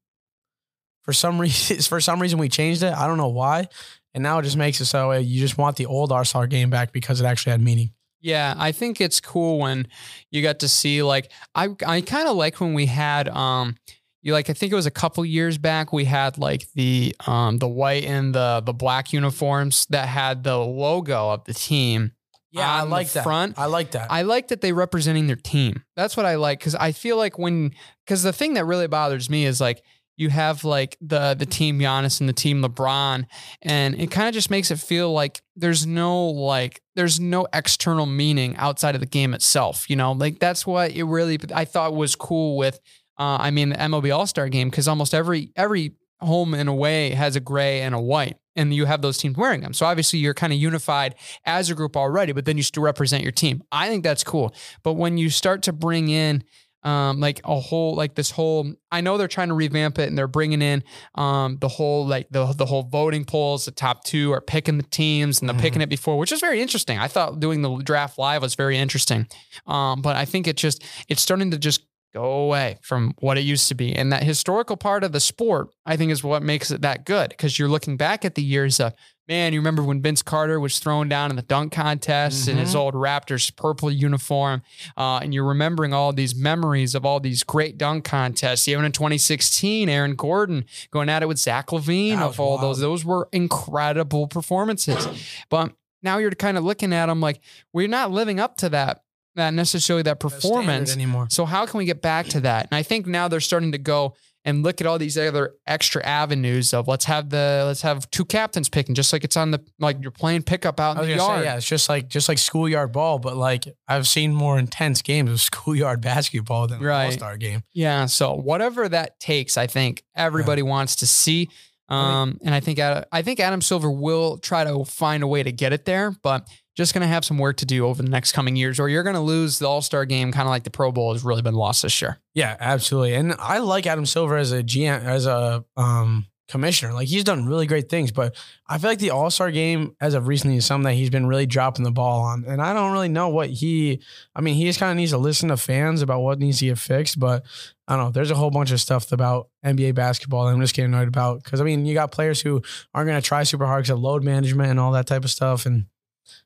for 1.04 1.14
some 1.14 1.40
reason 1.42 1.78
for 1.82 2.02
some 2.02 2.22
reason 2.22 2.40
we 2.40 2.50
changed 2.50 2.84
it. 2.84 2.94
I 2.94 3.08
don't 3.08 3.18
know 3.18 3.30
why. 3.30 3.70
And 4.14 4.24
now 4.24 4.40
it 4.40 4.44
just 4.44 4.58
makes 4.58 4.80
it 4.80 4.86
so 4.86 5.12
you 5.12 5.40
just 5.40 5.58
want 5.58 5.78
the 5.78 5.86
old 5.86 6.12
all-star 6.12 6.48
game 6.48 6.70
back 6.70 6.92
because 6.92 7.22
it 7.22 7.26
actually 7.26 7.52
had 7.52 7.62
meaning. 7.62 7.92
Yeah, 8.22 8.56
I 8.58 8.72
think 8.72 9.02
it's 9.02 9.20
cool 9.20 9.60
when 9.60 9.88
you 10.32 10.42
got 10.42 10.60
to 10.60 10.68
see 10.68 11.04
like 11.04 11.32
I 11.54 11.70
I 11.86 12.02
kind 12.02 12.28
of 12.28 12.36
like 12.36 12.60
when 12.60 12.74
we 12.74 12.88
had 12.88 13.30
um 13.30 13.76
you 14.24 14.34
like 14.34 14.50
I 14.50 14.54
think 14.54 14.72
it 14.72 14.76
was 14.76 14.88
a 14.88 14.92
couple 14.92 15.24
years 15.24 15.60
back 15.60 15.94
we 15.94 16.06
had 16.06 16.40
like 16.40 16.66
the 16.74 17.16
um 17.28 17.60
the 17.60 17.68
white 17.68 18.06
and 18.06 18.34
the 18.34 18.64
the 18.66 18.74
black 18.74 19.14
uniforms 19.14 19.86
that 19.92 20.08
had 20.08 20.44
the 20.44 20.58
logo 20.58 21.30
of 21.30 21.44
the 21.46 21.54
team. 21.54 22.14
Yeah 22.56 22.74
i 22.74 22.82
like 22.84 23.10
that 23.10 23.24
front. 23.24 23.58
i 23.58 23.66
like 23.66 23.92
that 23.92 24.12
I 24.12 24.22
like 24.22 24.48
that 24.50 24.62
they 24.62 24.72
representing 24.72 25.28
their 25.28 25.36
team. 25.36 25.84
That's 25.96 26.16
what 26.16 26.26
I 26.26 26.36
like 26.36 26.60
because 26.60 26.76
I 26.76 26.92
feel 26.92 27.18
like 27.18 27.38
when 27.38 27.74
because 28.06 28.24
the 28.24 28.34
thing 28.34 28.54
that 28.54 28.66
really 28.66 28.88
bothers 28.88 29.30
me 29.30 29.46
is 29.46 29.60
like 29.60 29.84
you 30.18 30.30
have 30.30 30.64
like 30.64 30.98
the 31.02 31.34
the 31.34 31.46
team 31.46 31.80
Giannis 31.80 32.20
and 32.20 32.30
the 32.30 32.34
team 32.34 32.62
LeBron, 32.62 33.26
and 33.62 33.96
it 34.00 34.12
kind 34.12 34.28
of 34.28 34.34
just 34.34 34.50
makes 34.50 34.72
it 34.72 34.80
feel 34.80 35.12
like 35.12 35.42
there's 35.56 35.86
no 35.86 36.26
like 36.28 36.82
there's 36.96 37.20
no 37.20 37.48
external 37.54 38.06
meaning 38.06 38.56
outside 38.58 38.96
of 38.96 39.02
the 39.02 39.08
game 39.08 39.34
itself. 39.34 39.90
You 39.90 39.96
know, 39.96 40.14
like 40.14 40.40
that's 40.40 40.66
what 40.66 40.92
it 40.92 41.04
really 41.04 41.40
I 41.54 41.66
thought 41.66 41.94
was 41.94 42.16
cool 42.16 42.58
with. 42.58 42.80
Uh, 43.18 43.38
I 43.40 43.52
mean, 43.52 43.70
the 43.70 43.76
MLB 43.76 44.16
All 44.16 44.28
Star 44.28 44.50
Game 44.50 44.70
because 44.70 44.88
almost 44.88 45.14
every 45.14 45.52
every 45.56 45.96
home 46.22 46.54
and 46.54 46.70
away 46.70 47.12
has 47.12 47.36
a 47.36 47.42
gray 47.42 47.82
and 47.82 47.94
a 47.94 48.00
white, 48.00 48.38
and 48.56 48.74
you 48.74 48.86
have 48.86 49.02
those 49.02 49.18
teams 49.18 49.38
wearing 49.38 49.62
them. 49.62 49.74
So 49.74 49.86
obviously 49.86 50.20
you're 50.20 50.34
kind 50.34 50.54
of 50.54 50.60
unified 50.60 51.16
as 51.46 51.70
a 51.70 51.76
group 51.76 51.96
already, 51.98 52.32
but 52.32 52.46
then 52.46 52.58
you 52.58 52.64
still 52.64 52.84
represent 52.84 53.24
your 53.24 53.32
team. 53.32 53.64
I 53.72 53.90
think 53.90 54.04
that's 54.04 54.24
cool. 54.24 54.54
But 54.84 54.94
when 54.94 55.18
you 55.18 55.30
start 55.30 55.64
to 55.64 55.74
bring 55.74 56.10
in 56.10 56.44
um, 56.84 57.20
like 57.20 57.42
a 57.46 57.60
whole 57.60 57.96
like 57.96 58.14
this 58.14 58.30
whole 58.30 58.72
I 58.92 59.02
know 59.02 59.18
they're 59.18 59.28
trying 59.28 59.48
to 59.48 59.56
revamp 59.56 59.98
it 59.98 60.08
and 60.08 60.16
they're 60.16 60.28
bringing 60.28 60.62
in 60.62 60.84
um, 61.16 61.58
the 61.60 61.68
whole 61.68 62.06
like 62.06 62.28
the 62.30 62.46
the 62.54 62.68
whole 62.68 62.84
voting 62.84 63.26
polls. 63.26 63.66
The 63.66 63.72
top 63.72 64.04
two 64.04 64.32
are 64.32 64.40
picking 64.42 64.78
the 64.78 64.84
teams 64.84 65.40
and 65.42 65.50
they're 65.50 65.58
Mhm. 65.58 65.62
picking 65.62 65.82
it 65.82 65.90
before, 65.90 66.20
which 66.20 66.32
is 66.32 66.42
very 66.42 66.62
interesting. 66.62 67.00
I 67.00 67.08
thought 67.08 67.40
doing 67.40 67.64
the 67.64 67.76
draft 67.78 68.20
live 68.20 68.44
was 68.44 68.54
very 68.54 68.78
interesting, 68.78 69.26
um, 69.66 70.04
but 70.04 70.16
I 70.16 70.26
think 70.26 70.48
it 70.48 70.58
just 70.58 70.84
it's 71.10 71.24
starting 71.24 71.50
to 71.50 71.58
just 71.58 71.82
go 72.16 72.32
away 72.46 72.78
from 72.82 73.14
what 73.20 73.38
it 73.38 73.42
used 73.42 73.68
to 73.68 73.76
be. 73.76 73.94
And 73.94 74.12
that 74.14 74.24
historical 74.24 74.78
part 74.78 75.04
of 75.04 75.12
the 75.12 75.20
sport, 75.20 75.68
I 75.86 75.98
think, 75.98 76.12
is 76.12 76.24
what 76.24 76.42
makes 76.42 76.72
it 76.72 76.82
that 76.82 77.06
good 77.06 77.30
because 77.30 77.60
you're 77.60 77.68
looking 77.68 77.98
back 77.98 78.24
at 78.24 78.36
the 78.36 78.42
years 78.42 78.80
of, 78.80 78.94
man, 79.28 79.52
you 79.52 79.60
remember 79.60 79.84
when 79.84 80.02
Vince 80.02 80.22
Carter 80.22 80.58
was 80.60 80.80
thrown 80.80 81.10
down 81.10 81.30
in 81.30 81.36
the 81.36 81.42
dunk 81.42 81.74
contest 81.74 82.48
in 82.48 82.58
his 82.58 82.74
Mhm. 82.74 82.80
old 82.80 82.94
Raptors 82.94 83.54
purple 83.56 83.92
uniform. 83.92 84.62
Uh, 84.96 85.18
and 85.22 85.34
you're 85.34 85.44
remembering 85.44 85.94
all 85.94 86.14
these 86.14 86.34
memories 86.36 86.96
of 86.96 87.06
all 87.06 87.20
these 87.20 87.44
great 87.44 87.78
dunk 87.78 88.06
contests. 88.06 88.68
Even 88.68 88.86
in 88.86 88.92
2016, 88.94 89.90
Aaron 89.90 90.16
Gordon 90.16 90.64
going 90.92 91.10
at 91.10 91.22
it 91.22 91.28
with 91.28 91.38
Zach 91.40 91.68
LaVine 91.72 92.20
of 92.22 92.40
all 92.40 92.52
wild. 92.58 92.62
those. 92.62 92.80
Those 92.80 93.04
were 93.04 93.28
incredible 93.34 94.28
performances. 94.28 95.08
But 95.50 95.72
now 96.04 96.18
you're 96.20 96.32
kind 96.32 96.58
of 96.58 96.64
looking 96.64 96.94
at 96.94 97.08
them 97.08 97.20
like 97.20 97.42
we're 97.74 97.88
not 97.88 98.12
living 98.12 98.40
up 98.40 98.58
to 98.58 98.70
that, 98.70 99.02
that 99.36 99.54
necessarily 99.54 100.04
that 100.04 100.20
performance. 100.20 100.94
anymore 100.94 101.28
So 101.30 101.46
how 101.46 101.66
can 101.66 101.78
we 101.78 101.86
get 101.86 102.02
back 102.02 102.28
to 102.28 102.40
that? 102.42 102.68
And 102.72 102.78
I 102.78 102.84
think 102.84 103.08
now 103.08 103.28
they're 103.28 103.40
starting 103.40 103.72
to 103.74 103.78
go 103.78 104.16
and 104.46 104.62
look 104.62 104.80
at 104.80 104.86
all 104.86 105.00
these 105.00 105.18
other 105.18 105.56
extra 105.66 106.06
avenues 106.06 106.72
of 106.72 106.88
let's 106.88 107.06
have 107.06 107.32
the 107.32 107.64
let's 107.66 107.82
have 107.82 108.10
two 108.12 108.24
captains 108.24 108.70
picking, 108.70 108.94
just 108.94 109.12
like 109.12 109.24
it's 109.24 109.36
on 109.36 109.50
the 109.50 109.60
like 109.80 109.98
you're 110.02 110.12
playing 110.12 110.44
pickup 110.44 110.80
out 110.80 110.98
in 110.98 111.02
the 111.10 111.16
yard. 111.16 111.40
say, 111.40 111.46
yeah, 111.46 111.58
it's 111.58 111.68
just 111.68 111.90
like 111.90 112.08
just 112.08 112.30
like 112.30 112.38
schoolyard 112.38 112.92
ball, 112.92 113.18
but 113.18 113.36
like 113.36 113.66
I've 113.88 114.08
seen 114.08 114.36
more 114.36 114.60
intense 114.60 115.02
games 115.02 115.32
of 115.32 115.42
schoolyard 115.52 116.00
basketball 116.00 116.68
than 116.68 116.80
Right. 116.80 117.06
All 117.06 117.12
Star 117.12 117.38
game. 117.38 117.64
Yeah. 117.74 118.06
So 118.06 118.36
whatever 118.36 118.88
that 118.88 119.20
takes, 119.20 119.58
I 119.58 119.66
think 119.66 120.04
everybody 120.16 120.62
wants 120.62 120.98
to 120.98 121.08
see. 121.08 121.50
Um, 121.90 122.40
and 122.44 122.54
I 122.54 122.60
think 122.60 122.80
I 122.80 123.22
think 123.24 123.40
Adam 123.40 123.62
Silver 123.62 123.92
will 123.92 124.38
try 124.38 124.64
to 124.64 124.86
find 124.86 125.24
a 125.24 125.28
way 125.28 125.44
to 125.44 125.52
get 125.52 125.74
it 125.74 125.86
there, 125.86 126.16
but 126.22 126.48
just 126.76 126.94
going 126.94 127.02
to 127.02 127.08
have 127.08 127.26
some 127.26 127.38
work 127.38 127.58
to 127.58 127.66
do 127.66 127.86
over 127.86 128.04
the 128.04 128.10
next 128.10 128.34
coming 128.34 128.56
years, 128.56 128.80
or 128.80 128.90
you're 128.90 129.04
going 129.04 129.16
to 129.16 129.22
lose 129.22 129.60
the 129.60 129.68
All 129.68 129.82
Star 129.82 130.06
game, 130.06 130.32
kind 130.32 130.48
of 130.48 130.50
like 130.50 130.64
the 130.64 130.70
Pro 130.70 130.92
Bowl 130.92 131.14
has 131.14 131.24
really 131.24 131.42
been 131.42 131.56
lost 131.56 131.82
this 131.82 132.02
year. 132.02 132.20
Yeah, 132.34 132.56
absolutely. 132.60 133.16
And 133.16 133.34
I 133.40 133.60
like 133.60 133.88
Adam 133.88 134.06
Silver 134.06 134.38
as 134.38 134.52
a 134.52 134.62
GM, 134.64 135.04
as 135.04 135.26
a 135.26 135.66
um 135.78 136.28
commissioner. 136.48 136.94
Like 136.94 137.08
he's 137.08 137.24
done 137.24 137.48
really 137.48 137.66
great 137.66 137.90
things, 137.90 138.12
but 138.12 138.36
I 138.68 138.78
feel 138.78 138.90
like 138.90 139.00
the 139.00 139.12
All 139.12 139.32
Star 139.32 139.52
game 139.52 139.96
as 140.00 140.14
of 140.14 140.28
recently 140.28 140.58
is 140.58 140.66
something 140.66 140.86
that 140.86 140.94
he's 140.94 141.10
been 141.10 141.26
really 141.26 141.46
dropping 141.46 141.84
the 141.84 141.92
ball 141.92 142.22
on. 142.22 142.46
And 142.46 142.62
I 142.62 142.74
don't 142.74 142.92
really 142.92 143.10
know 143.10 143.30
what 143.30 143.50
he. 143.50 144.02
I 144.36 144.42
mean, 144.42 144.56
he 144.56 144.66
just 144.66 144.80
kind 144.80 144.92
of 144.92 144.98
needs 144.98 145.12
to 145.12 145.18
listen 145.18 145.50
to 145.50 145.58
fans 145.58 146.02
about 146.02 146.22
what 146.22 146.40
needs 146.40 146.60
to 146.60 146.66
get 146.66 146.78
fixed. 146.78 147.20
But 147.20 147.46
I 147.88 147.96
don't 147.96 148.06
know. 148.06 148.12
There's 148.12 148.32
a 148.32 148.36
whole 148.36 148.52
bunch 148.52 148.72
of 148.72 148.82
stuff 148.82 149.12
about 149.12 149.50
NBA 149.66 149.96
basketball 149.96 150.46
that 150.46 150.54
I'm 150.54 150.62
just 150.62 150.76
getting 150.76 150.94
annoyed 150.94 151.08
about 151.08 151.44
because 151.44 151.62
I 151.62 151.64
mean, 151.64 151.86
you 151.86 151.94
got 151.94 152.12
players 152.12 152.42
who 152.42 152.62
aren't 152.94 153.08
going 153.08 153.22
to 153.22 153.28
try 153.28 153.44
super 153.44 153.66
hard 153.66 153.84
because 153.84 153.92
of 153.92 154.00
load 154.00 154.24
management 154.24 154.70
and 154.70 154.80
all 154.80 154.92
that 154.92 155.08
type 155.08 155.24
of 155.24 155.32
stuff, 155.32 155.66
and 155.66 155.86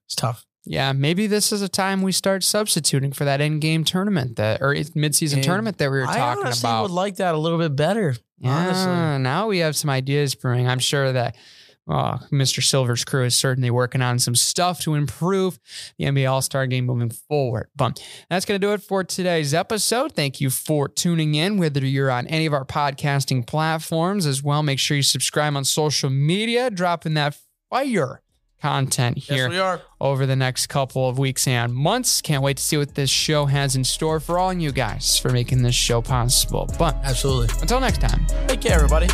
it's 0.10 0.16
tough. 0.16 0.44
Yeah, 0.66 0.92
maybe 0.92 1.28
this 1.28 1.52
is 1.52 1.62
a 1.62 1.70
time 1.70 2.02
we 2.02 2.12
start 2.12 2.44
substituting 2.44 3.14
for 3.14 3.26
that 3.26 3.42
end 3.42 3.62
game 3.62 3.84
tournament 3.84 4.36
that 4.36 4.62
or 4.62 4.74
midseason 4.74 5.36
And 5.36 5.44
tournament 5.44 5.78
that 5.78 5.90
we 5.90 6.00
were 6.00 6.08
I 6.08 6.18
talking 6.18 6.52
about. 6.60 6.82
would 6.84 6.92
like 6.92 7.16
that 7.18 7.34
a 7.34 7.38
little 7.38 7.58
bit 7.60 7.76
better. 7.76 8.16
Yeah, 8.40 8.52
Honestly. 8.68 9.24
now 9.24 9.48
we 9.48 9.60
have 9.60 9.76
some 9.76 9.90
ideas 9.90 10.36
brewing. 10.36 10.68
I'm 10.68 10.80
sure 10.80 11.12
that 11.12 11.36
uh, 11.90 12.18
Mr. 12.32 12.62
Silver's 12.62 13.04
crew 13.04 13.24
is 13.26 13.36
certainly 13.36 13.72
working 13.72 14.02
on 14.02 14.20
some 14.20 14.36
stuff 14.36 14.80
to 14.82 14.96
improve 14.96 15.60
the 15.98 16.06
NBA 16.06 16.30
All 16.30 16.42
Star 16.42 16.68
game 16.68 16.86
moving 16.86 17.10
forward. 17.10 17.70
But 17.76 18.04
that's 18.30 18.46
going 18.46 18.60
to 18.60 18.68
do 18.68 18.74
it 18.74 18.82
for 18.84 19.04
today's 19.04 19.54
episode. 19.54 20.14
Thank 20.14 20.40
you 20.42 20.50
for 20.50 20.88
tuning 20.88 21.36
in, 21.36 21.58
whether 21.58 21.84
you're 21.86 22.12
on 22.12 22.28
any 22.28 22.46
of 22.46 22.54
our 22.54 22.66
podcasting 22.66 23.48
platforms 23.48 24.26
as 24.26 24.44
well. 24.44 24.62
Make 24.62 24.80
sure 24.80 24.98
you 24.98 25.04
subscribe 25.04 25.56
on 25.56 25.66
social 25.66 26.10
media, 26.10 26.70
dropping 26.70 27.14
that 27.16 27.38
fire 27.70 28.22
content 28.62 29.18
here 29.18 29.44
Yes, 29.46 29.50
we 29.50 29.60
are. 29.60 29.82
over 30.02 30.26
the 30.26 30.36
next 30.36 30.68
couple 30.68 31.08
of 31.08 31.18
weeks 31.18 31.48
and 31.48 31.74
months. 31.74 32.22
Can't 32.22 32.44
wait 32.44 32.58
to 32.58 32.64
see 32.64 32.78
what 32.78 32.96
this 32.96 33.10
show 33.10 33.46
has 33.46 33.76
in 33.76 33.84
store 33.84 34.20
for 34.20 34.38
all 34.38 34.54
you 34.54 34.72
guys 34.72 35.18
for 35.18 35.30
making 35.30 35.62
this 35.64 35.76
show 35.76 36.02
possible. 36.02 36.70
But 36.78 36.96
Absolutely. 37.04 37.56
until 37.62 37.80
next 37.80 38.02
time. 38.02 38.26
Take 38.48 38.62
care, 38.62 38.76
everybody. 38.76 39.08